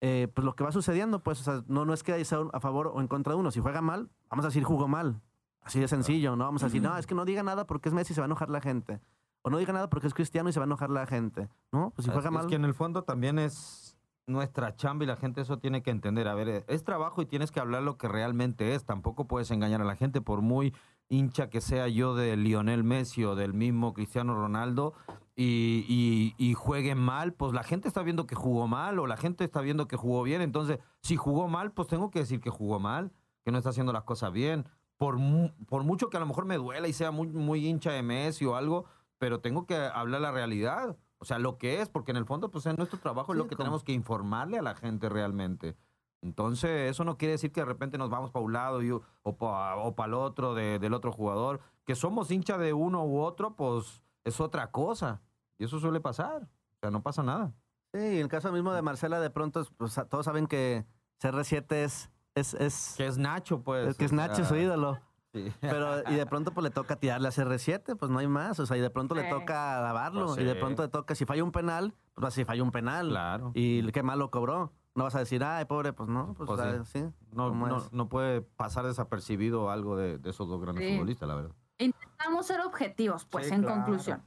eh, 0.00 0.28
pues 0.32 0.44
lo 0.44 0.54
que 0.54 0.62
va 0.62 0.70
sucediendo, 0.70 1.24
pues, 1.24 1.44
no, 1.66 1.84
no 1.84 1.92
es 1.92 2.04
que 2.04 2.24
sea 2.24 2.38
a 2.52 2.60
favor 2.60 2.92
o 2.94 3.00
en 3.00 3.08
contra 3.08 3.32
de 3.32 3.40
uno. 3.40 3.50
Si 3.50 3.58
juega 3.58 3.80
mal, 3.80 4.10
vamos 4.28 4.44
a 4.44 4.48
decir 4.48 4.62
jugó 4.62 4.86
mal. 4.86 5.20
Así 5.62 5.80
de 5.80 5.88
sencillo, 5.88 6.36
¿no? 6.36 6.44
Vamos 6.44 6.62
a 6.62 6.66
decir, 6.66 6.82
no, 6.82 6.96
es 6.98 7.06
que 7.06 7.14
no 7.14 7.24
diga 7.24 7.42
nada 7.42 7.66
porque 7.66 7.88
es 7.88 7.94
Messi, 7.94 8.14
se 8.14 8.20
va 8.20 8.26
a 8.26 8.26
enojar 8.26 8.50
la 8.50 8.60
gente 8.60 9.00
o 9.42 9.50
no 9.50 9.58
diga 9.58 9.72
nada 9.72 9.90
porque 9.90 10.06
es 10.06 10.14
cristiano 10.14 10.48
y 10.48 10.52
se 10.52 10.60
va 10.60 10.64
a 10.64 10.66
enojar 10.66 10.90
la 10.90 11.06
gente, 11.06 11.48
¿no? 11.72 11.90
Pues 11.94 12.06
si 12.06 12.12
juega 12.12 12.30
mal. 12.30 12.42
Es 12.42 12.48
que 12.48 12.56
en 12.56 12.64
el 12.64 12.74
fondo 12.74 13.04
también 13.04 13.38
es 13.38 13.96
nuestra 14.26 14.76
chamba 14.76 15.04
y 15.04 15.08
la 15.08 15.16
gente 15.16 15.40
eso 15.40 15.58
tiene 15.58 15.82
que 15.82 15.90
entender. 15.90 16.28
A 16.28 16.34
ver, 16.34 16.64
es 16.68 16.84
trabajo 16.84 17.22
y 17.22 17.26
tienes 17.26 17.50
que 17.50 17.60
hablar 17.60 17.82
lo 17.82 17.98
que 17.98 18.08
realmente 18.08 18.74
es. 18.74 18.84
Tampoco 18.84 19.26
puedes 19.26 19.50
engañar 19.50 19.80
a 19.80 19.84
la 19.84 19.96
gente 19.96 20.20
por 20.20 20.42
muy 20.42 20.74
hincha 21.08 21.50
que 21.50 21.60
sea 21.60 21.88
yo 21.88 22.14
de 22.14 22.36
Lionel 22.36 22.84
Messi 22.84 23.24
o 23.24 23.34
del 23.34 23.52
mismo 23.52 23.92
Cristiano 23.92 24.34
Ronaldo 24.34 24.94
y, 25.34 25.84
y, 25.88 26.34
y 26.38 26.54
jueguen 26.54 26.98
mal, 26.98 27.34
pues 27.34 27.52
la 27.52 27.62
gente 27.62 27.88
está 27.88 28.02
viendo 28.02 28.26
que 28.26 28.34
jugó 28.34 28.66
mal 28.66 28.98
o 28.98 29.06
la 29.06 29.16
gente 29.16 29.44
está 29.44 29.60
viendo 29.60 29.88
que 29.88 29.96
jugó 29.96 30.22
bien. 30.22 30.40
Entonces, 30.40 30.78
si 31.00 31.16
jugó 31.16 31.48
mal, 31.48 31.72
pues 31.72 31.88
tengo 31.88 32.10
que 32.10 32.20
decir 32.20 32.40
que 32.40 32.50
jugó 32.50 32.78
mal, 32.78 33.12
que 33.44 33.50
no 33.50 33.58
está 33.58 33.70
haciendo 33.70 33.92
las 33.92 34.04
cosas 34.04 34.32
bien. 34.32 34.66
Por, 34.96 35.18
por 35.66 35.82
mucho 35.82 36.10
que 36.10 36.16
a 36.16 36.20
lo 36.20 36.26
mejor 36.26 36.44
me 36.44 36.56
duela 36.56 36.86
y 36.86 36.92
sea 36.92 37.10
muy, 37.10 37.28
muy 37.28 37.66
hincha 37.66 37.90
de 37.90 38.02
Messi 38.02 38.44
o 38.44 38.54
algo, 38.54 38.84
pero 39.22 39.38
tengo 39.38 39.66
que 39.66 39.76
hablar 39.76 40.20
la 40.20 40.32
realidad. 40.32 40.96
O 41.18 41.24
sea, 41.24 41.38
lo 41.38 41.56
que 41.56 41.80
es, 41.80 41.88
porque 41.88 42.10
en 42.10 42.16
el 42.16 42.24
fondo, 42.24 42.50
pues 42.50 42.66
en 42.66 42.74
nuestro 42.74 42.98
trabajo 42.98 43.30
es 43.30 43.38
lo 43.38 43.46
que 43.46 43.54
tenemos 43.54 43.84
que 43.84 43.92
informarle 43.92 44.58
a 44.58 44.62
la 44.62 44.74
gente 44.74 45.08
realmente. 45.08 45.76
Entonces, 46.22 46.90
eso 46.90 47.04
no 47.04 47.18
quiere 47.18 47.30
decir 47.30 47.52
que 47.52 47.60
de 47.60 47.66
repente 47.66 47.98
nos 47.98 48.10
vamos 48.10 48.32
para 48.32 48.44
un 48.44 48.52
lado 48.52 48.82
y, 48.82 48.90
o 48.90 49.36
para 49.36 50.06
el 50.06 50.14
otro 50.14 50.54
del 50.54 50.92
otro 50.92 51.12
jugador. 51.12 51.60
Que 51.84 51.94
somos 51.94 52.32
hincha 52.32 52.58
de 52.58 52.72
uno 52.72 53.04
u 53.04 53.20
otro, 53.20 53.54
pues 53.54 54.02
es 54.24 54.40
otra 54.40 54.72
cosa. 54.72 55.22
Y 55.56 55.66
eso 55.66 55.78
suele 55.78 56.00
pasar. 56.00 56.42
O 56.42 56.80
sea, 56.80 56.90
no 56.90 57.04
pasa 57.04 57.22
nada. 57.22 57.54
Sí, 57.92 58.00
en 58.00 58.22
el 58.22 58.28
caso 58.28 58.50
mismo 58.50 58.72
de 58.72 58.82
Marcela, 58.82 59.20
de 59.20 59.30
pronto, 59.30 59.64
pues, 59.76 60.00
todos 60.10 60.24
saben 60.24 60.48
que 60.48 60.84
CR7 61.20 61.74
es, 61.74 62.10
es, 62.34 62.54
es... 62.54 62.94
Que 62.96 63.06
es 63.06 63.18
Nacho, 63.18 63.62
pues. 63.62 63.96
Que 63.96 64.04
es 64.04 64.12
Nacho 64.12 64.44
su 64.44 64.56
ídolo. 64.56 64.98
Pero, 65.60 66.10
y 66.10 66.14
de 66.14 66.26
pronto 66.26 66.52
pues 66.52 66.64
le 66.64 66.70
toca 66.70 66.96
tirarle 66.96 67.28
a 67.28 67.30
CR7, 67.30 67.96
pues 67.96 68.10
no 68.10 68.18
hay 68.18 68.28
más. 68.28 68.58
O 68.60 68.66
sea, 68.66 68.76
y 68.76 68.80
de 68.80 68.90
pronto 68.90 69.14
le 69.14 69.24
toca 69.24 69.80
lavarlo. 69.80 70.26
Pues 70.26 70.40
y 70.40 70.44
de 70.44 70.54
pronto 70.54 70.82
le 70.82 70.88
toca, 70.88 71.14
si 71.14 71.24
falla 71.24 71.42
un 71.42 71.52
penal, 71.52 71.94
pues 72.14 72.26
así 72.26 72.44
falla 72.44 72.62
un 72.62 72.70
penal. 72.70 73.08
Claro. 73.08 73.52
Y 73.54 73.90
qué 73.92 74.02
mal 74.02 74.18
lo 74.18 74.30
cobró. 74.30 74.72
No 74.94 75.04
vas 75.04 75.14
a 75.14 75.20
decir, 75.20 75.42
ay, 75.42 75.64
pobre, 75.64 75.94
pues 75.94 76.08
no. 76.08 76.34
Pues, 76.34 76.46
pues 76.46 76.88
sí. 76.88 77.04
No, 77.32 77.50
no, 77.90 78.08
puede 78.08 78.42
pasar 78.42 78.84
desapercibido 78.84 79.70
algo 79.70 79.96
de, 79.96 80.20
esos 80.28 80.48
dos 80.48 80.60
grandes 80.60 80.92
futbolistas, 80.92 81.28
la 81.28 81.34
verdad. 81.34 81.52
Intentamos 81.78 82.46
ser 82.46 82.60
objetivos, 82.60 83.24
pues, 83.24 83.50
en 83.50 83.62
conclusión. 83.62 84.22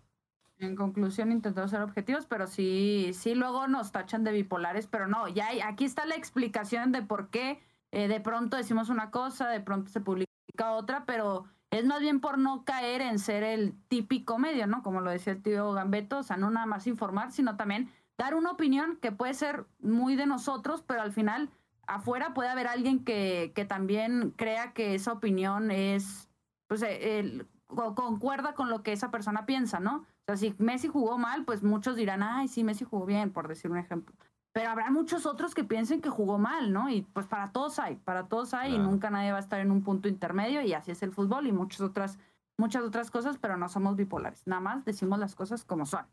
En 0.57 0.75
conclusión, 0.75 1.31
intentamos 1.31 1.69
ser 1.69 1.81
objetivos, 1.81 2.25
pero 2.25 2.47
sí, 2.47 3.11
sí, 3.13 3.35
luego 3.35 3.67
nos 3.67 3.91
tachan 3.91 4.23
de 4.23 4.31
bipolares, 4.31 4.87
pero 4.87 5.05
no, 5.05 5.27
ya 5.27 5.49
aquí 5.67 5.83
está 5.83 6.05
la 6.05 6.15
explicación 6.15 6.93
de 6.93 7.01
por 7.01 7.29
qué 7.29 7.61
eh, 7.91 8.07
de 8.07 8.21
pronto 8.21 8.55
decimos 8.55 8.89
una 8.89 9.11
cosa, 9.11 9.49
de 9.49 9.59
pronto 9.59 9.91
se 9.91 9.99
publica 9.99 10.31
otra, 10.63 11.05
pero 11.05 11.45
es 11.71 11.85
más 11.85 11.99
bien 11.99 12.19
por 12.19 12.37
no 12.37 12.63
caer 12.63 13.01
en 13.01 13.19
ser 13.19 13.43
el 13.43 13.73
típico 13.87 14.37
medio, 14.37 14.67
¿no? 14.67 14.83
Como 14.83 15.01
lo 15.01 15.11
decía 15.11 15.33
el 15.33 15.41
tío 15.41 15.73
Gambeto, 15.73 16.19
o 16.19 16.23
sea, 16.23 16.37
no 16.37 16.49
nada 16.49 16.65
más 16.65 16.87
informar, 16.87 17.31
sino 17.31 17.57
también 17.57 17.91
dar 18.17 18.35
una 18.35 18.51
opinión 18.51 18.97
que 19.01 19.11
puede 19.11 19.33
ser 19.33 19.65
muy 19.79 20.15
de 20.15 20.25
nosotros, 20.25 20.83
pero 20.85 21.01
al 21.01 21.11
final 21.11 21.49
afuera 21.87 22.33
puede 22.33 22.49
haber 22.49 22.67
alguien 22.67 23.03
que, 23.03 23.51
que 23.55 23.65
también 23.65 24.33
crea 24.35 24.73
que 24.73 24.95
esa 24.95 25.11
opinión 25.11 25.71
es, 25.71 26.29
pues, 26.67 26.81
eh, 26.81 27.19
el, 27.19 27.47
concuerda 27.67 28.53
con 28.53 28.69
lo 28.69 28.83
que 28.83 28.93
esa 28.93 29.11
persona 29.11 29.45
piensa, 29.45 29.79
¿no? 29.79 29.97
O 29.97 30.25
sea, 30.27 30.37
si 30.37 30.55
Messi 30.57 30.87
jugó 30.87 31.17
mal, 31.17 31.45
pues 31.45 31.61
muchos 31.63 31.95
dirán, 31.95 32.23
ay, 32.23 32.47
sí, 32.47 32.63
Messi 32.63 32.85
jugó 32.85 33.05
bien, 33.05 33.31
por 33.31 33.47
decir 33.47 33.69
un 33.69 33.77
ejemplo 33.77 34.15
pero 34.55 34.69
habrá 34.69 34.89
muchos 34.89 35.25
otros 35.25 35.53
que 35.53 35.65
piensen 35.65 35.99
que 35.99 36.09
jugó 36.09 36.37
mal, 36.37 36.71
¿no? 36.71 36.89
Y 36.89 37.01
pues 37.01 37.27
para 37.27 37.51
todos 37.51 37.77
hay, 37.77 37.97
para 37.97 38.29
todos 38.29 38.53
hay 38.53 38.75
y 38.75 38.79
nunca 38.79 39.09
nadie 39.09 39.33
va 39.33 39.37
a 39.37 39.41
estar 39.41 39.59
en 39.59 39.69
un 39.69 39.83
punto 39.83 40.07
intermedio 40.07 40.61
y 40.61 40.71
así 40.71 40.91
es 40.91 41.03
el 41.03 41.11
fútbol 41.11 41.45
y 41.45 41.51
muchas 41.51 41.81
otras 41.81 42.17
muchas 42.57 42.81
otras 42.83 43.11
cosas, 43.11 43.37
pero 43.37 43.57
no 43.57 43.67
somos 43.67 43.97
bipolares. 43.97 44.47
Nada 44.47 44.61
más 44.61 44.85
decimos 44.85 45.19
las 45.19 45.35
cosas 45.35 45.65
como 45.65 45.85
son. 45.85 46.05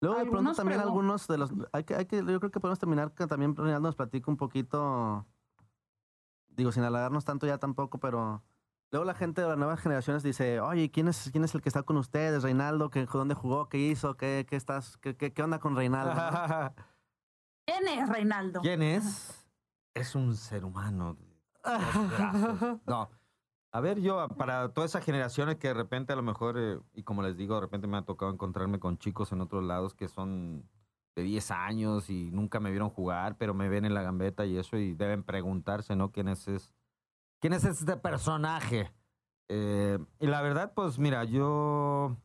Luego 0.00 0.18
de 0.20 0.24
pronto 0.24 0.54
también 0.54 0.80
algunos 0.80 1.28
de 1.28 1.36
los 1.36 1.52
hay 1.70 1.84
que, 1.84 1.94
hay 1.94 2.06
que 2.06 2.24
yo 2.24 2.40
creo 2.40 2.50
que 2.50 2.60
podemos 2.60 2.78
terminar 2.78 3.12
que 3.12 3.26
también 3.26 3.54
Reinaldo 3.54 3.88
nos 3.88 3.96
platica 3.96 4.30
un 4.30 4.38
poquito 4.38 5.26
digo 6.48 6.72
sin 6.72 6.84
alargarnos 6.84 7.26
tanto 7.26 7.46
ya 7.46 7.58
tampoco, 7.58 7.98
pero 7.98 8.42
luego 8.90 9.04
la 9.04 9.14
gente 9.14 9.42
de 9.42 9.48
las 9.48 9.58
nuevas 9.58 9.80
generaciones 9.80 10.22
dice, 10.22 10.62
"Oye, 10.62 10.90
¿quién 10.90 11.08
es 11.08 11.28
quién 11.30 11.44
es 11.44 11.54
el 11.54 11.60
que 11.60 11.68
está 11.68 11.82
con 11.82 11.98
ustedes? 11.98 12.42
Reinaldo, 12.42 12.88
¿qué, 12.88 13.04
dónde 13.04 13.34
jugó? 13.34 13.68
¿Qué 13.68 13.76
hizo? 13.76 14.16
¿Qué, 14.16 14.46
qué 14.48 14.56
estás 14.56 14.96
qué, 14.96 15.14
qué, 15.14 15.42
onda 15.42 15.58
con 15.58 15.76
Reinaldo?" 15.76 16.14
¿Quién 17.64 17.88
es 17.88 18.08
Reinaldo? 18.08 18.60
¿Quién 18.60 18.82
es? 18.82 19.46
Es 19.94 20.14
un 20.14 20.36
ser 20.36 20.64
humano. 20.64 21.16
No. 22.86 23.10
A 23.74 23.80
ver, 23.80 24.00
yo, 24.00 24.28
para 24.36 24.68
todas 24.74 24.90
esas 24.90 25.04
generaciones 25.04 25.56
que 25.56 25.68
de 25.68 25.74
repente 25.74 26.12
a 26.12 26.16
lo 26.16 26.22
mejor, 26.22 26.58
eh, 26.58 26.78
y 26.92 27.04
como 27.04 27.22
les 27.22 27.38
digo, 27.38 27.54
de 27.54 27.62
repente 27.62 27.86
me 27.86 27.96
ha 27.96 28.02
tocado 28.02 28.30
encontrarme 28.30 28.78
con 28.78 28.98
chicos 28.98 29.32
en 29.32 29.40
otros 29.40 29.64
lados 29.64 29.94
que 29.94 30.08
son 30.08 30.68
de 31.14 31.22
10 31.22 31.50
años 31.52 32.10
y 32.10 32.30
nunca 32.30 32.60
me 32.60 32.70
vieron 32.70 32.90
jugar, 32.90 33.36
pero 33.38 33.54
me 33.54 33.70
ven 33.70 33.86
en 33.86 33.94
la 33.94 34.02
gambeta 34.02 34.44
y 34.44 34.58
eso, 34.58 34.76
y 34.76 34.94
deben 34.94 35.22
preguntarse, 35.22 35.96
¿no? 35.96 36.10
¿Quién 36.10 36.28
es, 36.28 36.48
es 36.48 36.74
quién 37.40 37.54
es 37.54 37.64
este 37.64 37.96
personaje? 37.96 38.92
Eh, 39.48 39.98
y 40.20 40.26
la 40.26 40.42
verdad, 40.42 40.72
pues 40.74 40.98
mira, 40.98 41.24
yo 41.24 42.16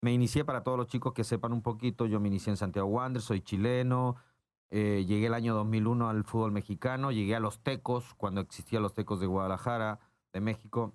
me 0.00 0.12
inicié 0.12 0.44
para 0.44 0.62
todos 0.62 0.78
los 0.78 0.86
chicos 0.86 1.12
que 1.12 1.24
sepan 1.24 1.52
un 1.52 1.62
poquito, 1.62 2.06
yo 2.06 2.20
me 2.20 2.28
inicié 2.28 2.50
en 2.52 2.56
Santiago 2.56 2.88
Wanderers, 2.88 3.24
soy 3.24 3.40
chileno, 3.40 4.16
eh, 4.74 5.04
llegué 5.06 5.26
el 5.26 5.34
año 5.34 5.54
2001 5.54 6.08
al 6.08 6.24
fútbol 6.24 6.50
mexicano, 6.50 7.12
llegué 7.12 7.36
a 7.36 7.40
los 7.40 7.62
Tecos, 7.62 8.14
cuando 8.14 8.40
existían 8.40 8.82
los 8.82 8.94
Tecos 8.94 9.20
de 9.20 9.26
Guadalajara, 9.26 10.00
de 10.32 10.40
México. 10.40 10.94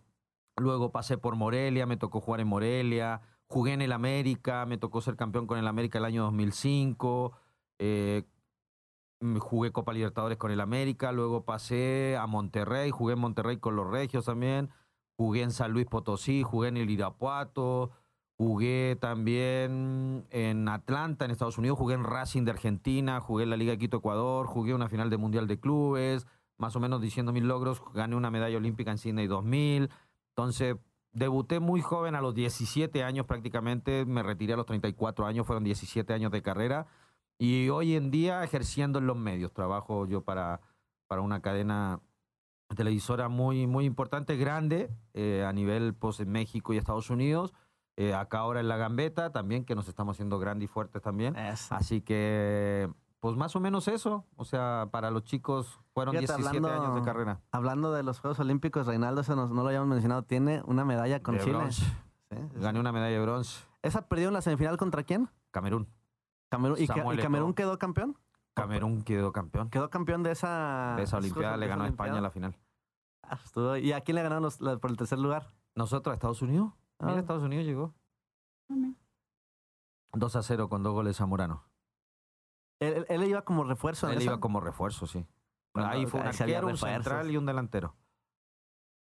Luego 0.55 0.91
pasé 0.91 1.19
por 1.19 1.35
Morelia, 1.35 1.85
me 1.85 1.95
tocó 1.95 2.19
jugar 2.19 2.41
en 2.41 2.47
Morelia, 2.47 3.21
jugué 3.45 3.73
en 3.73 3.83
el 3.83 3.91
América, 3.91 4.65
me 4.65 4.79
tocó 4.79 4.99
ser 5.01 5.15
campeón 5.15 5.45
con 5.45 5.59
el 5.59 5.67
América 5.67 5.99
el 5.99 6.05
año 6.05 6.23
2005, 6.23 7.33
eh, 7.77 8.23
jugué 9.37 9.71
Copa 9.71 9.93
Libertadores 9.93 10.39
con 10.39 10.49
el 10.49 10.59
América, 10.59 11.11
luego 11.11 11.45
pasé 11.45 12.17
a 12.19 12.25
Monterrey, 12.25 12.89
jugué 12.89 13.13
en 13.13 13.19
Monterrey 13.19 13.57
con 13.57 13.75
los 13.75 13.87
Regios 13.87 14.25
también, 14.25 14.71
jugué 15.17 15.43
en 15.43 15.51
San 15.51 15.71
Luis 15.71 15.85
Potosí, 15.85 16.41
jugué 16.41 16.69
en 16.69 16.77
el 16.77 16.89
Irapuato, 16.89 17.91
Jugué 18.39 18.95
también 19.01 20.27
en 20.29 20.69
Atlanta, 20.69 21.25
en 21.25 21.31
Estados 21.31 21.57
Unidos, 21.57 21.79
jugué 21.79 21.95
en 21.95 22.03
Racing 22.03 22.43
de 22.43 22.51
Argentina, 22.51 23.19
jugué 23.19 23.45
en 23.45 23.49
la 23.49 23.57
Liga 23.57 23.71
de 23.71 23.79
Quito 23.79 23.97
Ecuador, 23.97 24.45
jugué 24.45 24.75
una 24.75 24.89
final 24.89 25.09
de 25.09 25.17
Mundial 25.17 25.47
de 25.47 25.59
Clubes, 25.59 26.27
más 26.57 26.75
o 26.75 26.79
menos 26.79 27.01
diciendo 27.01 27.33
mis 27.33 27.41
logros, 27.41 27.81
gané 27.95 28.15
una 28.15 28.29
medalla 28.29 28.57
olímpica 28.57 28.91
en 28.91 28.99
Sydney 28.99 29.25
2000. 29.25 29.89
Entonces, 30.29 30.75
debuté 31.13 31.59
muy 31.59 31.81
joven 31.81 32.13
a 32.13 32.21
los 32.21 32.35
17 32.35 33.03
años 33.03 33.25
prácticamente, 33.25 34.05
me 34.05 34.21
retiré 34.21 34.53
a 34.53 34.57
los 34.57 34.67
34 34.67 35.25
años, 35.25 35.47
fueron 35.47 35.63
17 35.63 36.13
años 36.13 36.31
de 36.31 36.43
carrera. 36.43 36.85
Y 37.39 37.69
hoy 37.69 37.95
en 37.95 38.11
día 38.11 38.43
ejerciendo 38.43 38.99
en 38.99 39.07
los 39.07 39.17
medios, 39.17 39.51
trabajo 39.51 40.05
yo 40.05 40.21
para, 40.21 40.61
para 41.07 41.21
una 41.21 41.41
cadena 41.41 42.01
televisora 42.75 43.29
muy, 43.29 43.65
muy 43.65 43.85
importante, 43.85 44.37
grande, 44.37 44.91
eh, 45.15 45.43
a 45.43 45.51
nivel 45.53 45.95
pues, 45.95 46.19
en 46.19 46.29
México 46.29 46.71
y 46.71 46.77
Estados 46.77 47.09
Unidos 47.09 47.51
eh, 47.97 48.13
acá 48.13 48.39
ahora 48.39 48.59
en 48.59 48.67
la 48.67 48.77
gambeta 48.77 49.31
también, 49.31 49.65
que 49.65 49.73
nos 49.73 49.87
estamos 49.87 50.15
haciendo 50.15 50.37
grandes 50.37 50.69
y 50.69 50.71
fuertes 50.71 51.01
también. 51.01 51.35
Así 51.35 52.01
que, 52.01 52.87
pues 53.19 53.35
más 53.35 53.55
o 53.55 53.59
menos 53.59 53.87
eso. 53.87 54.23
O 54.35 54.45
sea, 54.45 54.89
para 54.91 55.09
los 55.09 55.23
chicos 55.23 55.79
fueron 55.95 56.15
17 56.15 56.57
años 56.57 56.95
de 56.95 57.01
carrera. 57.01 57.41
Hablando 57.51 57.91
de 57.91 58.03
los 58.03 58.19
Juegos 58.19 58.39
Olímpicos, 58.39 58.85
Reinaldo, 58.85 59.21
eso 59.21 59.35
no 59.35 59.47
lo 59.47 59.67
habíamos 59.67 59.89
mencionado, 59.89 60.21
tiene 60.21 60.61
una 60.65 60.85
medalla 60.85 61.23
con 61.23 61.39
Chile. 61.39 61.57
Gané 62.29 62.79
una 62.79 62.91
medalla 62.91 63.17
de 63.17 63.21
bronce. 63.21 63.65
¿Esa 63.81 64.07
perdió 64.07 64.27
en 64.27 64.35
la 64.35 64.41
semifinal 64.41 64.77
contra 64.77 65.03
quién? 65.03 65.29
Camerún. 65.49 65.87
Camerún. 66.49 66.77
¿Y, 66.79 66.87
Camerún 66.87 67.53
quedó 67.55 67.79
campeón? 67.79 68.15
Camerún 68.53 69.01
quedó 69.01 69.31
campeón. 69.31 69.69
Quedó 69.69 69.89
campeón 69.89 70.21
de 70.21 70.31
esa... 70.31 70.93
De 70.97 71.03
esa 71.03 71.17
Olimpiada, 71.17 71.57
le 71.57 71.67
ganó 71.67 71.85
a 71.85 71.87
España 71.87 72.17
en 72.17 72.23
la 72.23 72.31
final. 72.31 72.55
Ah, 73.23 73.39
¿Y 73.79 73.91
a 73.91 74.01
quién 74.01 74.15
le 74.15 74.23
ganaron 74.23 74.51
por 74.79 74.91
el 74.91 74.97
tercer 74.97 75.19
lugar? 75.19 75.51
Nosotros, 75.75 76.11
a 76.11 76.15
Estados 76.15 76.41
Unidos. 76.41 76.73
Mira, 76.99 77.17
ah. 77.17 77.19
Estados 77.19 77.43
Unidos 77.43 77.65
llegó. 77.65 77.93
2 80.13 80.35
a 80.35 80.43
0 80.43 80.69
con 80.69 80.83
dos 80.83 80.93
goles 80.93 81.21
a 81.21 81.25
Morano. 81.25 81.63
Él, 82.79 83.05
él 83.09 83.23
iba 83.23 83.43
como 83.43 83.63
refuerzo. 83.63 84.09
Él 84.09 84.21
iba 84.21 84.39
como 84.39 84.59
refuerzo, 84.59 85.07
sí. 85.07 85.25
Ahí 85.73 86.05
fue 86.05 86.21
un 86.21 86.27
arquero, 86.27 86.67
un 86.67 86.77
central 86.77 87.29
y 87.31 87.37
un 87.37 87.45
delantero. 87.45 87.95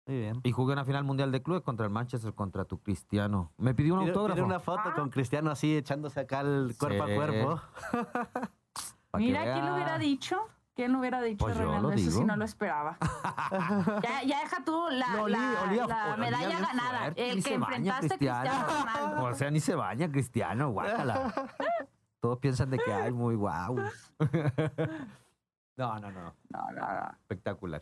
Muy 0.08 0.20
bien. 0.20 0.40
Y 0.44 0.52
jugué 0.52 0.74
una 0.74 0.86
final 0.86 1.04
mundial 1.04 1.32
de 1.32 1.42
clubes 1.42 1.64
contra 1.64 1.86
el 1.86 1.92
Manchester, 1.92 2.34
contra 2.34 2.66
tu 2.66 2.80
Cristiano. 2.80 3.54
Me 3.58 3.74
pidió 3.74 3.96
un 3.96 4.08
autógrafo. 4.08 4.44
una 4.44 4.60
foto 4.60 4.94
con 4.96 5.10
Cristiano 5.10 5.50
así 5.50 5.76
echándose 5.76 6.20
acá 6.20 6.42
el 6.42 6.76
cuerpo 6.78 7.04
a 7.04 7.08
cuerpo. 7.08 7.62
Mira, 9.18 9.44
¿quién 9.44 9.66
lo 9.66 9.76
hubiera 9.76 9.98
dicho? 9.98 10.48
¿Quién 10.76 10.92
lo 10.92 11.00
hubiera 11.00 11.22
dicho, 11.22 11.46
pues 11.46 11.58
Eso 11.58 12.20
si 12.20 12.26
no 12.26 12.36
lo 12.36 12.44
esperaba. 12.44 12.98
ya, 14.04 14.24
ya, 14.24 14.42
deja 14.42 14.62
tú 14.66 14.78
la, 14.92 15.08
la, 15.30 16.18
medalla 16.18 16.60
ganada. 16.60 17.08
el 17.16 17.42
que 17.42 17.54
enfrentaste 17.54 18.30
a 18.30 18.42
Cristiano 18.42 18.68
Ronaldo. 18.68 19.24
O 19.24 19.34
sea, 19.36 19.52
ni 19.52 19.62
se 19.62 19.74
baña 19.74 20.12
Cristiano, 20.12 20.72
guácala. 20.72 21.34
Todos 22.20 22.40
piensan 22.40 22.72
de 22.72 22.80
que 22.80 22.92
hay 22.92 23.14
muy 23.14 23.36
guau. 23.36 23.76
no, 25.78 26.00
no, 26.00 26.12
no. 26.12 26.36
No, 26.50 26.72
no, 26.74 27.12
Espectacular. 27.22 27.82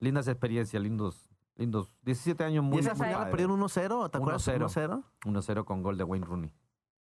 Lindas 0.00 0.28
experiencias, 0.28 0.82
lindos, 0.82 1.30
lindos. 1.54 1.90
17 2.02 2.44
años 2.44 2.64
muy, 2.64 2.76
¿Y 2.76 2.80
esa 2.80 2.94
final 2.94 3.30
perdieron 3.30 3.58
1-0? 3.58 4.10
¿Te 4.10 4.18
acuerdas? 4.18 4.46
1-0. 4.46 5.02
1-0 5.24 5.64
con 5.64 5.82
gol 5.82 5.96
de 5.96 6.04
Wayne 6.04 6.26
Rooney. 6.26 6.52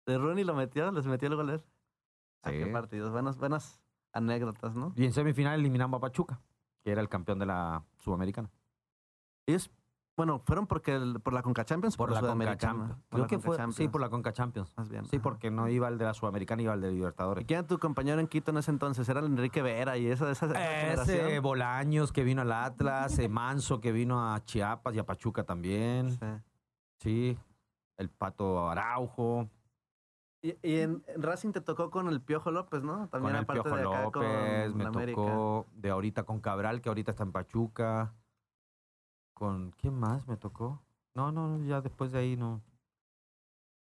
¿De 0.05 0.17
Rooney 0.17 0.45
lo 0.45 0.53
metió? 0.53 0.89
¿Les 0.93 1.05
metió 1.07 1.27
el 1.27 1.35
gol? 1.35 1.61
Sí. 2.45 2.51
qué 2.51 2.67
partidos. 2.67 3.11
Buenas, 3.11 3.37
buenas 3.37 3.84
anécdotas, 4.15 4.75
¿no? 4.75 4.93
Y 4.95 5.05
en 5.05 5.13
semifinal 5.13 5.59
eliminamos 5.59 5.97
a 5.97 6.01
Pachuca, 6.01 6.41
que 6.83 6.91
era 6.91 7.01
el 7.01 7.09
campeón 7.09 7.37
de 7.37 7.45
la 7.45 7.83
Sudamericana. 7.99 8.49
Ellos, 9.45 9.69
bueno, 10.15 10.39
fueron 10.39 10.65
porque 10.65 10.97
por 11.21 11.33
la 11.33 11.43
Conca 11.43 11.65
Champions 11.65 11.97
por, 11.97 12.09
la 12.11 12.21
Conca 12.21 12.57
Champions. 12.57 12.95
Creo 13.09 13.27
que 13.27 13.37
fue, 13.37 13.57
sí, 13.73 13.89
por 13.89 13.99
la 13.99 14.09
Conca 14.09 14.31
Champions. 14.31 14.73
Más 14.77 14.89
bien. 14.89 15.05
Sí, 15.05 15.19
porque 15.19 15.51
no 15.51 15.67
iba 15.67 15.89
el 15.89 15.97
de 15.97 16.05
la 16.05 16.13
Sudamericana, 16.13 16.61
iba 16.61 16.73
el 16.73 16.81
de 16.81 16.91
Libertadores. 16.91 17.43
¿Y 17.43 17.45
quién 17.45 17.59
era 17.59 17.67
tu 17.67 17.77
compañero 17.77 18.21
en 18.21 18.27
Quito 18.27 18.51
en 18.51 18.57
ese 18.57 18.71
entonces? 18.71 19.07
Era 19.09 19.19
el 19.19 19.25
Enrique 19.25 19.61
Vera 19.61 19.97
y 19.97 20.07
esa, 20.07 20.31
esa, 20.31 20.45
esa 20.47 21.03
Ese 21.03 21.39
Bolaños 21.39 22.13
que 22.13 22.23
vino 22.23 22.41
al 22.41 22.53
Atlas, 22.53 23.19
Manso 23.29 23.81
que 23.81 23.91
vino 23.91 24.33
a 24.33 24.43
Chiapas 24.45 24.95
y 24.95 24.99
a 24.99 25.05
Pachuca 25.05 25.43
también. 25.43 26.11
Sí. 26.11 26.17
sí. 26.99 27.37
El 27.97 28.09
Pato 28.09 28.69
Araujo. 28.69 29.49
Y, 30.45 30.57
y 30.61 30.79
en, 30.81 31.03
en 31.07 31.23
Racing 31.23 31.51
te 31.53 31.61
tocó 31.61 31.89
con 31.89 32.07
el 32.07 32.21
Piojo 32.21 32.51
López, 32.51 32.83
¿no? 32.83 33.07
También 33.09 33.33
con 33.33 33.35
el 33.37 33.43
aparte 33.43 33.63
Piojo 33.63 33.75
de 33.77 33.81
acá 33.81 34.03
López, 34.03 34.69
con 34.69 34.77
me 34.77 34.85
América. 34.85 35.21
tocó 35.21 35.65
de 35.73 35.89
ahorita 35.89 36.23
con 36.23 36.39
Cabral, 36.39 36.81
que 36.81 36.89
ahorita 36.89 37.11
está 37.11 37.23
en 37.23 37.31
Pachuca. 37.31 38.13
¿Con 39.33 39.71
quién 39.71 39.95
más 39.99 40.27
me 40.27 40.37
tocó? 40.37 40.83
No, 41.15 41.31
no, 41.31 41.63
ya 41.65 41.81
después 41.81 42.11
de 42.11 42.19
ahí 42.19 42.37
no. 42.37 42.61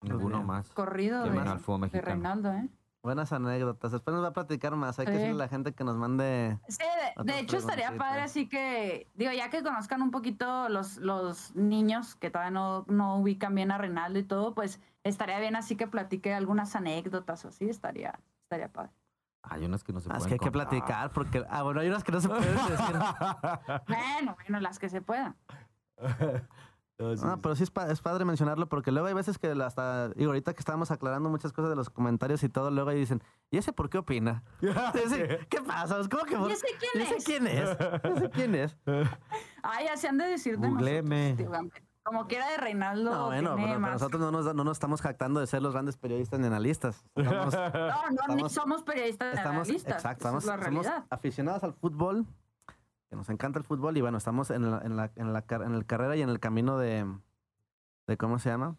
Ninguno 0.01 0.43
más. 0.43 0.71
Corrido 0.71 1.25
Que 1.25 1.31
de, 1.31 1.39
al 1.39 1.59
de. 2.01 2.01
Reinaldo, 2.01 2.53
¿eh? 2.53 2.69
Buenas 3.05 3.35
anécdotas. 3.35 3.93
Después 3.93 4.15
nos 4.15 4.25
va 4.25 4.29
a 4.29 4.33
platicar 4.33 4.75
más. 4.77 4.99
Hay 4.99 5.05
que 5.05 5.13
decirle 5.13 5.35
a 5.35 5.45
la 5.45 5.49
gente 5.49 5.75
que 5.75 5.85
nos 5.85 5.95
mande. 5.95 6.59
Sí, 6.69 6.83
de, 7.23 7.39
hecho 7.39 7.59
estaría 7.59 7.95
padre 7.99 8.23
así 8.23 8.49
que, 8.49 9.11
digo, 9.13 9.31
ya 9.31 9.51
que 9.51 9.63
conozcan 9.63 10.01
un 10.01 10.11
poquito 10.11 10.71
los, 10.71 10.97
los 10.97 11.55
niños 11.55 12.15
que 12.15 12.31
todavía 12.31 12.51
no, 12.51 12.87
no 12.89 13.19
ubican 13.19 13.55
bien 13.55 13.73
a 13.73 13.77
Reinaldo 13.77 14.19
y 14.19 14.23
todo, 14.23 14.55
pues 14.55 14.81
estaría 15.03 15.39
bien 15.39 15.55
así 15.55 15.77
que 15.77 15.87
platique 15.87 16.33
algunas 16.33 16.75
anécdotas 16.77 17.45
o 17.45 17.49
así, 17.49 17.69
estaría, 17.69 18.19
estaría 18.45 18.73
padre. 18.73 18.93
Hay 19.43 19.67
unas 19.67 19.85
que 19.85 19.93
no 19.93 20.01
se 20.01 20.09
Ah, 20.09 20.15
es 20.15 20.23
pueden 20.23 20.39
que 20.39 20.45
hay 20.47 20.49
que 20.49 20.51
platicar 20.51 21.13
porque. 21.13 21.45
Ah, 21.51 21.63
bueno, 21.63 21.81
hay 21.81 21.89
unas 21.89 22.05
que 22.05 22.13
no 22.13 22.23
se 22.23 22.29
pueden 22.31 22.57
decir. 22.57 22.97
Bueno, 23.87 24.35
bueno, 24.41 24.61
las 24.61 24.79
que 24.79 24.89
se 24.89 25.03
puedan. 25.03 25.37
Ah, 27.23 27.39
pero 27.43 27.57
sí 27.57 27.65
es, 27.65 27.71
pa- 27.71 27.91
es 27.91 28.01
padre 28.01 28.25
mencionarlo 28.25 28.69
porque 28.69 28.93
luego 28.93 29.09
hay 29.09 29.15
veces 29.15 29.37
que 29.39 29.49
hasta, 29.51 30.11
digo, 30.11 30.31
ahorita 30.31 30.53
que 30.55 30.61
estábamos 30.61 30.91
aclarando 30.93 31.29
muchas 31.29 31.53
cosas 31.53 31.71
de 31.71 31.77
los 31.77 31.91
comentarios 31.91 32.43
y 32.45 32.49
todo, 32.49 32.71
luego 32.71 32.91
ahí 32.91 32.99
dicen, 32.99 33.21
¿y 33.51 33.57
ese 33.59 33.73
por 33.73 33.91
qué 33.91 33.99
opina? 33.99 34.45
Ese, 34.95 35.41
¿Qué 35.49 35.61
pasa? 35.61 35.99
¿Cómo 36.09 36.25
que 36.25 36.37
por- 36.37 36.51
¿Y 36.51 36.53
ese 36.55 36.67
quién 36.79 37.03
¿Y 37.03 37.07
ese 37.07 37.17
es? 37.17 37.25
quién 37.25 37.47
es? 37.47 37.69
¿Ese 38.17 38.31
quién 38.31 38.55
es? 38.55 38.77
Ay, 39.63 39.87
así 39.89 40.07
han 40.07 40.19
de 40.19 40.27
decir 40.27 40.59
de 40.59 40.69
Googleme. 40.69 41.31
nosotros, 41.33 41.51
Gambetta. 41.53 41.87
Como 42.05 42.27
quiera 42.27 42.51
de 42.51 42.59
Reinaldo 42.59 43.11
No, 43.11 43.27
bueno, 43.27 43.55
pero, 43.57 43.67
pero 43.67 43.79
nosotros 43.79 44.21
no 44.21 44.31
nos, 44.31 44.55
no 44.55 44.63
nos 44.63 44.77
estamos 44.77 45.01
jactando 45.01 45.41
de 45.41 45.47
ser 45.47 45.63
los 45.63 45.73
grandes 45.73 45.97
periodistas 45.97 46.39
ni 46.39 46.47
analistas. 46.47 47.03
Estamos, 47.15 47.55
No, 47.55 48.27
no, 48.29 48.35
ni 48.37 48.51
somos 48.51 48.83
periodistas 48.83 49.35
estamos- 49.35 49.67
analistas. 49.67 49.95
exacto, 49.95 50.29
estamos, 50.29 50.45
es 50.45 50.65
somos 50.65 50.87
aficionados 51.09 51.65
al 51.65 51.73
fútbol, 51.73 52.27
que 53.15 53.17
nos 53.17 53.31
encanta 53.31 53.61
el 53.61 53.65
fútbol 53.65 53.97
y 53.97 54.01
bueno, 54.01 54.19
estamos 54.19 54.51
en 54.51 54.69
la, 54.71 54.79
en 54.79 54.97
la, 54.97 55.13
en 55.15 55.33
la, 55.33 55.45
en 55.49 55.75
el 55.75 55.87
carrera 55.87 56.17
y 56.17 56.23
en 56.23 56.29
el 56.29 56.41
camino 56.41 56.79
de, 56.79 57.07
de 58.09 58.17
¿cómo 58.17 58.41
se 58.41 58.51
llama? 58.51 58.77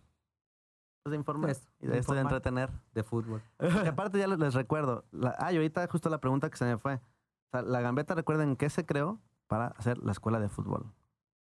Pues 1.04 1.12
de 1.12 1.18
informar 1.18 1.52
Eso, 1.52 1.70
y 1.80 1.88
de 1.88 2.00
esto 2.00 2.14
de 2.14 2.22
entretener. 2.22 2.70
De 2.94 3.04
fútbol. 3.04 3.42
Y 3.62 3.88
aparte 3.88 4.20
ya 4.20 4.28
les, 4.28 4.38
les 4.38 4.54
recuerdo, 4.54 5.06
la, 5.12 5.36
ah, 5.40 5.54
y 5.54 5.56
ahorita 5.56 5.88
justo 5.88 6.10
la 6.10 6.20
pregunta 6.20 6.50
que 6.50 6.58
se 6.58 6.66
me 6.66 6.78
fue. 6.78 6.96
O 6.96 7.50
sea, 7.52 7.62
la 7.62 7.80
gambeta, 7.80 8.14
recuerden 8.14 8.58
que 8.58 8.70
se 8.70 8.86
creó 8.86 9.22
para 9.48 9.68
hacer 9.68 10.00
la 10.00 10.12
escuela 10.12 10.40
de 10.40 10.50
fútbol. 10.50 10.92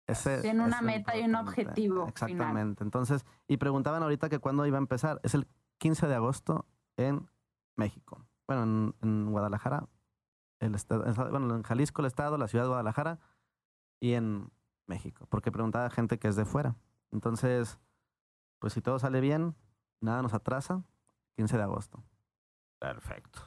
Ese 0.06 0.42
Tiene 0.42 0.64
una 0.64 0.82
meta 0.82 1.18
y 1.18 1.24
un 1.24 1.36
objetivo 1.36 1.96
final. 1.96 2.10
Exactamente. 2.10 2.84
Entonces, 2.86 3.26
y 3.50 3.58
preguntaban 3.58 4.02
ahorita 4.02 4.30
que 4.30 4.40
cuándo 4.40 4.66
iba 4.66 4.78
a 4.78 4.80
empezar. 4.80 5.20
Es 5.24 5.34
el 5.34 5.46
15 5.80 6.08
de 6.08 6.16
agosto 6.16 6.66
en 6.96 7.30
México. 7.76 8.26
Bueno, 8.48 8.64
en, 8.64 8.96
en 9.02 9.32
Guadalajara, 9.32 9.90
el 10.60 10.76
estado, 10.76 11.03
bueno, 11.30 11.55
en 11.55 11.64
Jalisco 11.64 12.01
el 12.01 12.08
estado, 12.08 12.38
la 12.38 12.47
ciudad 12.47 12.66
de 12.66 12.70
Guadalajara 12.70 13.20
y 13.99 14.14
en 14.14 14.51
México. 14.86 15.28
Porque 15.30 15.51
preguntaba 15.51 15.89
gente 15.89 16.20
que 16.20 16.28
es 16.28 16.36
de 16.36 16.45
fuera. 16.45 16.76
Entonces, 17.12 17.80
pues 18.60 18.74
si 18.74 18.82
todo 18.82 18.99
sale 18.99 19.22
bien, 19.22 19.55
nada 20.01 20.22
nos 20.22 20.34
atrasa, 20.34 20.84
15 21.36 21.58
de 21.58 21.64
agosto. 21.64 22.03
Perfecto. 22.80 23.39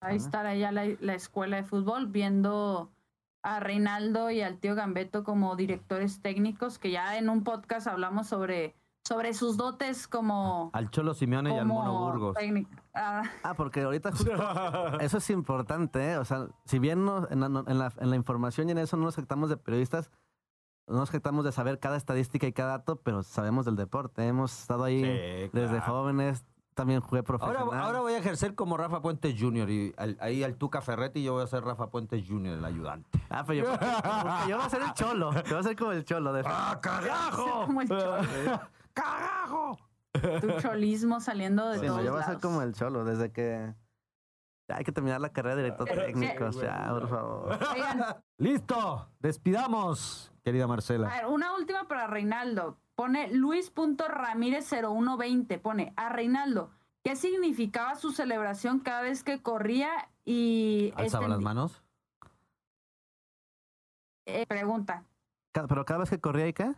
Ahí 0.00 0.16
estará 0.16 0.54
ya 0.54 0.70
la, 0.70 0.84
la 1.00 1.14
escuela 1.14 1.56
de 1.56 1.64
fútbol 1.64 2.06
viendo 2.08 2.92
a 3.42 3.60
Reinaldo 3.60 4.30
y 4.30 4.40
al 4.40 4.58
tío 4.58 4.74
Gambeto 4.74 5.24
como 5.24 5.56
directores 5.56 6.20
técnicos, 6.20 6.78
que 6.78 6.90
ya 6.90 7.18
en 7.18 7.28
un 7.28 7.44
podcast 7.44 7.86
hablamos 7.86 8.26
sobre, 8.26 8.74
sobre 9.06 9.34
sus 9.34 9.56
dotes 9.58 10.08
como, 10.08 10.70
Al 10.72 10.90
Cholo 10.90 11.12
Simeone 11.12 11.54
y 11.54 11.58
al 11.58 11.66
Mono 11.66 11.92
Burgos. 11.98 12.36
Ah, 12.94 13.22
Ah, 13.42 13.54
porque 13.54 13.82
ahorita 13.82 14.10
justo 14.12 14.30
eso 15.00 15.18
es 15.18 15.30
importante, 15.30 16.12
¿eh? 16.12 16.16
O 16.18 16.24
sea, 16.24 16.46
si 16.64 16.78
bien 16.78 17.04
no- 17.04 17.28
en, 17.30 17.40
la, 17.40 17.48
no- 17.50 17.64
en 17.66 17.78
la- 17.78 17.92
en 17.98 18.08
la 18.10 18.16
información 18.16 18.68
y 18.68 18.72
en 18.72 18.78
eso 18.78 18.96
no 18.96 19.04
nos 19.04 19.16
jactamos 19.16 19.50
de 19.50 19.56
periodistas, 19.58 20.10
no 20.86 20.96
nos 20.96 21.10
jactamos 21.10 21.44
de 21.44 21.52
saber 21.52 21.78
cada 21.80 21.96
estadística 21.96 22.46
y 22.46 22.52
cada 22.52 22.78
dato, 22.78 22.96
pero 22.96 23.22
sabemos 23.22 23.66
del 23.66 23.76
deporte. 23.76 24.26
Hemos 24.26 24.58
estado 24.60 24.84
ahí 24.84 25.02
Sí, 25.02 25.50
desde 25.52 25.80
jóvenes, 25.80 26.44
también 26.74 27.00
jugué 27.00 27.22
profesional. 27.22 27.68
ahora 27.78 28.00
voy 28.00 28.14
a 28.14 28.18
ejercer 28.18 28.54
como 28.54 28.76
Rafa 28.78 29.02
Puentes 29.02 29.34
Jr. 29.38 29.68
y 29.70 29.94
al- 29.98 30.16
ahí 30.20 30.42
al 30.44 30.56
Tuca 30.56 30.80
Ferretti 30.80 31.22
yo 31.22 31.34
voy 31.34 31.42
a 31.42 31.46
ser 31.46 31.62
Rafa 31.62 31.88
Puentes 31.90 32.24
Jr., 32.26 32.54
el 32.58 32.64
ayudante. 32.64 33.18
Ah, 33.28 33.44
pero 33.46 33.64
yo, 33.66 33.72
yo 34.48 34.56
voy 34.56 34.66
a 34.66 34.70
ser 34.70 34.80
el 34.82 34.92
cholo. 34.94 35.32
Yo 35.32 35.42
voy 35.50 35.58
a 35.58 35.62
ser 35.62 35.76
como 35.76 35.92
el 35.92 36.04
cholo. 36.06 36.32
De... 36.32 36.42
¡Ah, 36.46 36.78
carajo! 36.80 37.66
como 37.66 37.80
el 37.82 37.88
cholo, 37.88 38.16
¡Carajo! 38.94 39.78
tu 40.12 40.12
cholismo 40.60 41.20
saliendo 41.20 41.68
de 41.68 41.80
Sí, 41.80 41.86
no, 41.86 41.94
todos 41.94 42.04
yo 42.04 42.12
voy 42.12 42.20
a 42.20 42.24
ser 42.24 42.34
lados. 42.34 42.42
como 42.42 42.62
el 42.62 42.72
cholo, 42.74 43.04
desde 43.04 43.32
que... 43.32 43.74
Ya 44.68 44.76
hay 44.76 44.84
que 44.84 44.92
terminar 44.92 45.20
la 45.20 45.30
carrera 45.30 45.56
de 45.56 45.62
director 45.64 45.86
técnico, 45.88 46.50
ya, 46.52 46.86
por 46.88 47.08
favor. 47.08 47.58
Oigan, 47.74 48.04
¡Listo! 48.38 49.08
Despidamos, 49.20 50.32
querida 50.42 50.64
a 50.64 50.68
Marcela. 50.68 51.08
ver, 51.08 51.26
una 51.26 51.54
última 51.54 51.86
para 51.86 52.06
Reinaldo. 52.06 52.78
Pone 52.94 53.30
Luis.ramírez0120. 53.34 55.60
Pone 55.60 55.92
a 55.96 56.08
Reinaldo. 56.08 56.70
¿Qué 57.02 57.14
significaba 57.16 57.94
su 57.96 58.12
celebración 58.12 58.80
cada 58.80 59.02
vez 59.02 59.22
que 59.22 59.42
corría 59.42 59.90
y 60.24 60.94
¿Alzaba 60.96 61.28
las 61.28 61.40
extendi- 61.40 61.44
manos? 61.44 61.82
eh, 64.26 64.46
pregunta. 64.46 65.04
Ca- 65.52 65.66
Pero 65.66 65.84
cada 65.84 66.00
vez 66.00 66.08
que 66.10 66.20
corría, 66.20 66.48
¿y 66.48 66.52
qué? 66.54 66.74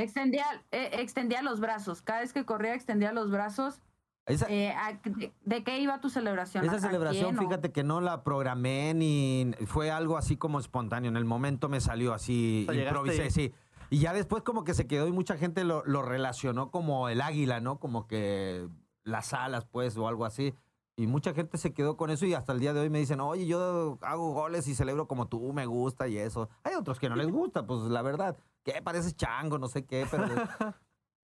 Extendía, 0.00 0.44
eh, 0.72 0.90
extendía 1.00 1.42
los 1.42 1.58
brazos. 1.58 2.02
Cada 2.02 2.20
vez 2.20 2.32
que 2.32 2.44
corría, 2.44 2.74
extendía 2.74 3.12
los 3.12 3.30
brazos. 3.30 3.80
Esa, 4.26 4.46
Eh, 4.50 4.72
¿a- 4.72 4.92
de, 5.04 5.32
de 5.44 5.64
qué 5.64 5.78
iba 5.80 6.00
tu 6.00 6.10
celebración? 6.10 6.64
¿A- 6.64 6.66
esa 6.66 6.80
celebración, 6.80 7.30
quién 7.34 7.38
o- 7.38 7.48
fíjate 7.48 7.72
que 7.72 7.82
no 7.82 8.00
la 8.00 8.22
programé 8.22 8.92
ni 8.92 9.52
fue 9.66 9.90
algo 9.90 10.16
así 10.18 10.36
como 10.36 10.58
espontáneo. 10.60 11.08
En 11.08 11.16
el 11.16 11.24
momento 11.24 11.68
me 11.68 11.80
salió 11.80 12.12
así, 12.12 12.66
O 12.68 12.72
improvisé, 12.74 13.26
y- 13.26 13.30
sí. 13.30 13.54
Y 13.88 13.98
ya 14.00 14.12
después 14.12 14.42
como 14.42 14.64
que 14.64 14.74
se 14.74 14.86
quedó 14.86 15.06
y 15.06 15.12
mucha 15.12 15.36
gente 15.36 15.64
lo, 15.64 15.82
lo 15.86 16.02
relacionó 16.02 16.70
como 16.70 17.08
el 17.08 17.20
águila, 17.20 17.60
¿no? 17.60 17.78
Como 17.78 18.06
que 18.08 18.68
las 19.04 19.32
alas, 19.32 19.64
pues, 19.64 19.96
o 19.96 20.08
algo 20.08 20.24
así. 20.26 20.54
Y 20.96 21.06
mucha 21.06 21.32
gente 21.32 21.56
se 21.56 21.72
quedó 21.72 21.96
con 21.96 22.10
eso 22.10 22.26
y 22.26 22.34
hasta 22.34 22.52
el 22.52 22.58
día 22.58 22.72
de 22.74 22.80
hoy 22.80 22.90
me 22.90 22.98
dicen, 22.98 23.20
oye, 23.20 23.46
yo 23.46 23.98
hago 24.02 24.32
goles 24.32 24.66
y 24.66 24.74
celebro 24.74 25.06
como 25.06 25.28
tú, 25.28 25.52
me 25.52 25.66
gusta 25.66 26.08
y 26.08 26.18
eso. 26.18 26.48
Hay 26.64 26.74
otros 26.74 26.98
que 26.98 27.08
no 27.08 27.16
les 27.16 27.30
gusta, 27.30 27.64
pues 27.66 27.82
la 27.82 28.02
verdad, 28.02 28.36
que 28.74 28.82
pareces 28.82 29.14
chango, 29.16 29.58
no 29.58 29.68
sé 29.68 29.86
qué, 29.86 30.06
pero... 30.10 30.24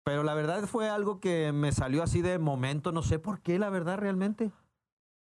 pero 0.04 0.22
la 0.22 0.32
verdad 0.34 0.64
fue 0.64 0.88
algo 0.88 1.20
que 1.20 1.52
me 1.52 1.70
salió 1.72 2.02
así 2.02 2.22
de 2.22 2.38
momento, 2.38 2.92
no 2.92 3.02
sé 3.02 3.18
por 3.18 3.40
qué, 3.42 3.58
la 3.58 3.68
verdad, 3.68 3.98
realmente. 3.98 4.50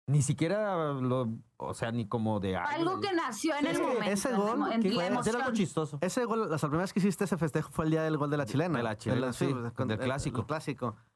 Ni 0.08 0.22
siquiera 0.22 0.92
lo, 0.94 1.28
o 1.58 1.74
sea, 1.74 1.92
ni 1.92 2.08
como 2.08 2.40
de... 2.40 2.56
"Ay, 2.56 2.80
Algo 2.80 2.98
que 3.00 3.12
nació 3.12 3.54
en 3.56 3.66
el 3.66 3.76
Sí, 3.76 3.82
momento. 3.82 4.04
ese 4.04 4.28
en 4.30 4.34
el 4.34 4.40
gol, 4.40 4.72
en 4.72 4.82
¿qué 4.82 4.88
la 4.90 5.22
fue? 5.22 5.32
Algo 5.32 5.52
chistoso. 5.52 5.98
Ese 6.00 6.24
gol, 6.24 6.50
las 6.50 6.60
primeras 6.62 6.92
que 6.92 6.98
hiciste 7.00 7.24
ese 7.24 7.36
festejo 7.36 7.70
fue 7.70 7.84
el 7.84 7.90
día 7.92 8.02
del 8.02 8.16
gol 8.16 8.30
de 8.30 8.36
la 8.38 8.46
chilena. 8.46 8.78
De 8.78 8.82
la 8.82 8.96
chilena, 8.96 9.32
sí, 9.32 9.54
con- 9.76 9.86
del 9.88 9.98
el- 10.00 10.04
clásico. 10.06 10.40
el 10.40 10.46
clásico. 10.46 10.92
Pues 10.94 11.06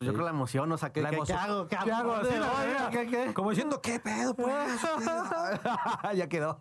Sí. 0.00 0.06
Yo 0.06 0.12
creo 0.14 0.24
la 0.24 0.30
emoción, 0.30 0.72
o 0.72 0.78
sea, 0.78 0.92
¿qué, 0.92 1.02
La 1.02 1.10
qué- 1.10 1.16
emoción. 1.16 1.38
qué 1.38 1.44
hago? 1.44 1.68
¿Qué 1.68 1.76
hago? 1.76 1.88
¿Qué 2.22 2.36
hago? 2.36 2.90
¿Qué- 2.90 3.06
qué? 3.08 3.34
Como 3.34 3.50
diciendo, 3.50 3.80
¿qué 3.82 4.00
pedo, 4.00 4.34
pues? 4.34 4.80
ya 6.14 6.28
quedó. 6.28 6.58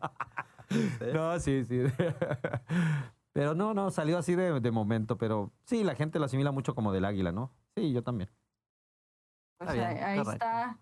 No, 1.14 1.38
sí, 1.40 1.66
sí. 1.66 1.82
Pero 3.34 3.56
no, 3.56 3.74
no, 3.74 3.92
salió 3.92 4.18
así 4.18 4.36
de, 4.36 4.60
de 4.60 4.72
momento, 4.72 5.18
pero 5.18 5.54
sí, 5.64 5.84
la 5.84 5.96
gente 5.96 6.20
lo 6.20 6.26
asimila 6.26 6.52
mucho 6.52 6.76
como 6.76 6.92
del 6.92 7.06
águila, 7.06 7.32
¿no? 7.32 7.52
Sí, 7.76 7.94
yo 7.94 8.04
también. 8.04 8.30
Pues 9.58 9.70
Está 9.70 9.74
bien, 9.74 10.04
ahí, 10.04 10.18
correcto. 10.18 10.46
está. 10.46 10.80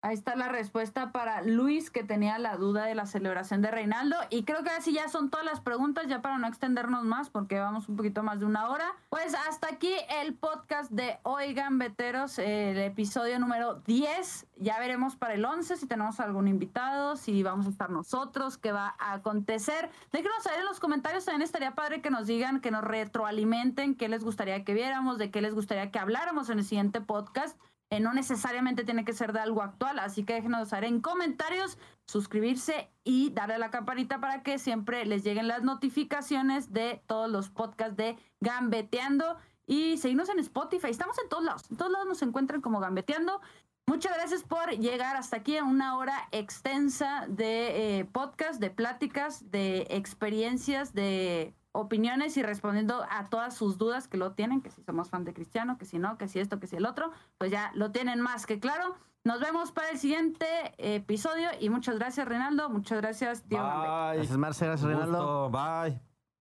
Ahí 0.00 0.14
está 0.14 0.36
la 0.36 0.48
respuesta 0.48 1.10
para 1.10 1.42
Luis, 1.42 1.90
que 1.90 2.04
tenía 2.04 2.38
la 2.38 2.56
duda 2.56 2.84
de 2.84 2.94
la 2.94 3.04
celebración 3.04 3.62
de 3.62 3.72
Reinaldo. 3.72 4.16
Y 4.30 4.44
creo 4.44 4.62
que 4.62 4.70
así 4.70 4.92
ya 4.92 5.08
son 5.08 5.28
todas 5.28 5.44
las 5.44 5.60
preguntas, 5.60 6.06
ya 6.06 6.22
para 6.22 6.38
no 6.38 6.46
extendernos 6.46 7.02
más, 7.02 7.30
porque 7.30 7.58
vamos 7.58 7.88
un 7.88 7.96
poquito 7.96 8.22
más 8.22 8.38
de 8.38 8.46
una 8.46 8.68
hora. 8.68 8.86
Pues 9.08 9.34
hasta 9.34 9.66
aquí 9.66 9.92
el 10.22 10.34
podcast 10.34 10.92
de 10.92 11.18
Oigan 11.24 11.78
Veteros, 11.78 12.38
el 12.38 12.78
episodio 12.78 13.40
número 13.40 13.80
10. 13.86 14.46
Ya 14.58 14.78
veremos 14.78 15.16
para 15.16 15.34
el 15.34 15.44
11 15.44 15.76
si 15.76 15.86
tenemos 15.88 16.20
algún 16.20 16.46
invitado, 16.46 17.16
si 17.16 17.42
vamos 17.42 17.66
a 17.66 17.70
estar 17.70 17.90
nosotros, 17.90 18.56
qué 18.56 18.70
va 18.70 18.94
a 19.00 19.14
acontecer. 19.14 19.90
Déjenos 20.12 20.44
saber 20.44 20.60
en 20.60 20.66
los 20.66 20.78
comentarios, 20.78 21.24
también 21.24 21.42
estaría 21.42 21.74
padre 21.74 22.02
que 22.02 22.10
nos 22.10 22.28
digan, 22.28 22.60
que 22.60 22.70
nos 22.70 22.84
retroalimenten, 22.84 23.96
qué 23.96 24.08
les 24.08 24.22
gustaría 24.22 24.62
que 24.64 24.74
viéramos, 24.74 25.18
de 25.18 25.32
qué 25.32 25.40
les 25.40 25.54
gustaría 25.54 25.90
que 25.90 25.98
habláramos 25.98 26.50
en 26.50 26.60
el 26.60 26.64
siguiente 26.64 27.00
podcast. 27.00 27.58
Eh, 27.90 28.00
no 28.00 28.12
necesariamente 28.12 28.84
tiene 28.84 29.04
que 29.04 29.14
ser 29.14 29.32
de 29.32 29.40
algo 29.40 29.62
actual, 29.62 29.98
así 29.98 30.24
que 30.24 30.34
déjenos 30.34 30.68
saber 30.68 30.84
en 30.84 31.00
comentarios, 31.00 31.78
suscribirse 32.06 32.90
y 33.02 33.30
darle 33.30 33.54
a 33.54 33.58
la 33.58 33.70
campanita 33.70 34.20
para 34.20 34.42
que 34.42 34.58
siempre 34.58 35.06
les 35.06 35.24
lleguen 35.24 35.48
las 35.48 35.62
notificaciones 35.62 36.72
de 36.72 37.02
todos 37.06 37.30
los 37.30 37.48
podcasts 37.48 37.96
de 37.96 38.18
Gambeteando 38.40 39.38
y 39.66 39.96
seguirnos 39.96 40.28
en 40.28 40.38
Spotify. 40.40 40.88
Estamos 40.90 41.18
en 41.18 41.30
todos 41.30 41.44
lados, 41.44 41.70
en 41.70 41.78
todos 41.78 41.90
lados 41.90 42.08
nos 42.08 42.20
encuentran 42.20 42.60
como 42.60 42.78
Gambeteando. 42.78 43.40
Muchas 43.86 44.14
gracias 44.14 44.42
por 44.42 44.68
llegar 44.70 45.16
hasta 45.16 45.38
aquí 45.38 45.56
en 45.56 45.64
una 45.64 45.96
hora 45.96 46.28
extensa 46.30 47.24
de 47.26 48.00
eh, 48.00 48.04
podcast, 48.04 48.60
de 48.60 48.68
pláticas, 48.68 49.50
de 49.50 49.86
experiencias, 49.88 50.92
de 50.92 51.54
opiniones 51.78 52.36
y 52.36 52.42
respondiendo 52.42 53.04
a 53.10 53.28
todas 53.28 53.54
sus 53.54 53.78
dudas 53.78 54.08
que 54.08 54.16
lo 54.16 54.32
tienen, 54.32 54.60
que 54.60 54.70
si 54.70 54.82
somos 54.82 55.10
fan 55.10 55.24
de 55.24 55.32
Cristiano, 55.32 55.78
que 55.78 55.84
si 55.84 55.98
no, 55.98 56.18
que 56.18 56.28
si 56.28 56.40
esto, 56.40 56.58
que 56.58 56.66
si 56.66 56.76
el 56.76 56.86
otro, 56.86 57.12
pues 57.38 57.50
ya 57.50 57.70
lo 57.74 57.90
tienen 57.90 58.20
más 58.20 58.46
que 58.46 58.58
claro. 58.58 58.96
Nos 59.24 59.40
vemos 59.40 59.72
para 59.72 59.90
el 59.90 59.98
siguiente 59.98 60.46
episodio 60.78 61.50
y 61.60 61.70
muchas 61.70 61.98
gracias 61.98 62.26
Reinaldo, 62.26 62.70
muchas 62.70 63.00
gracias 63.00 63.42
Tío 63.42 63.58
Bye. 63.58 64.16
Gracias 64.16 64.38
Marce, 64.38 64.66
gracias 64.66 64.88
Reinaldo. 64.88 65.50
Bye. 65.50 66.07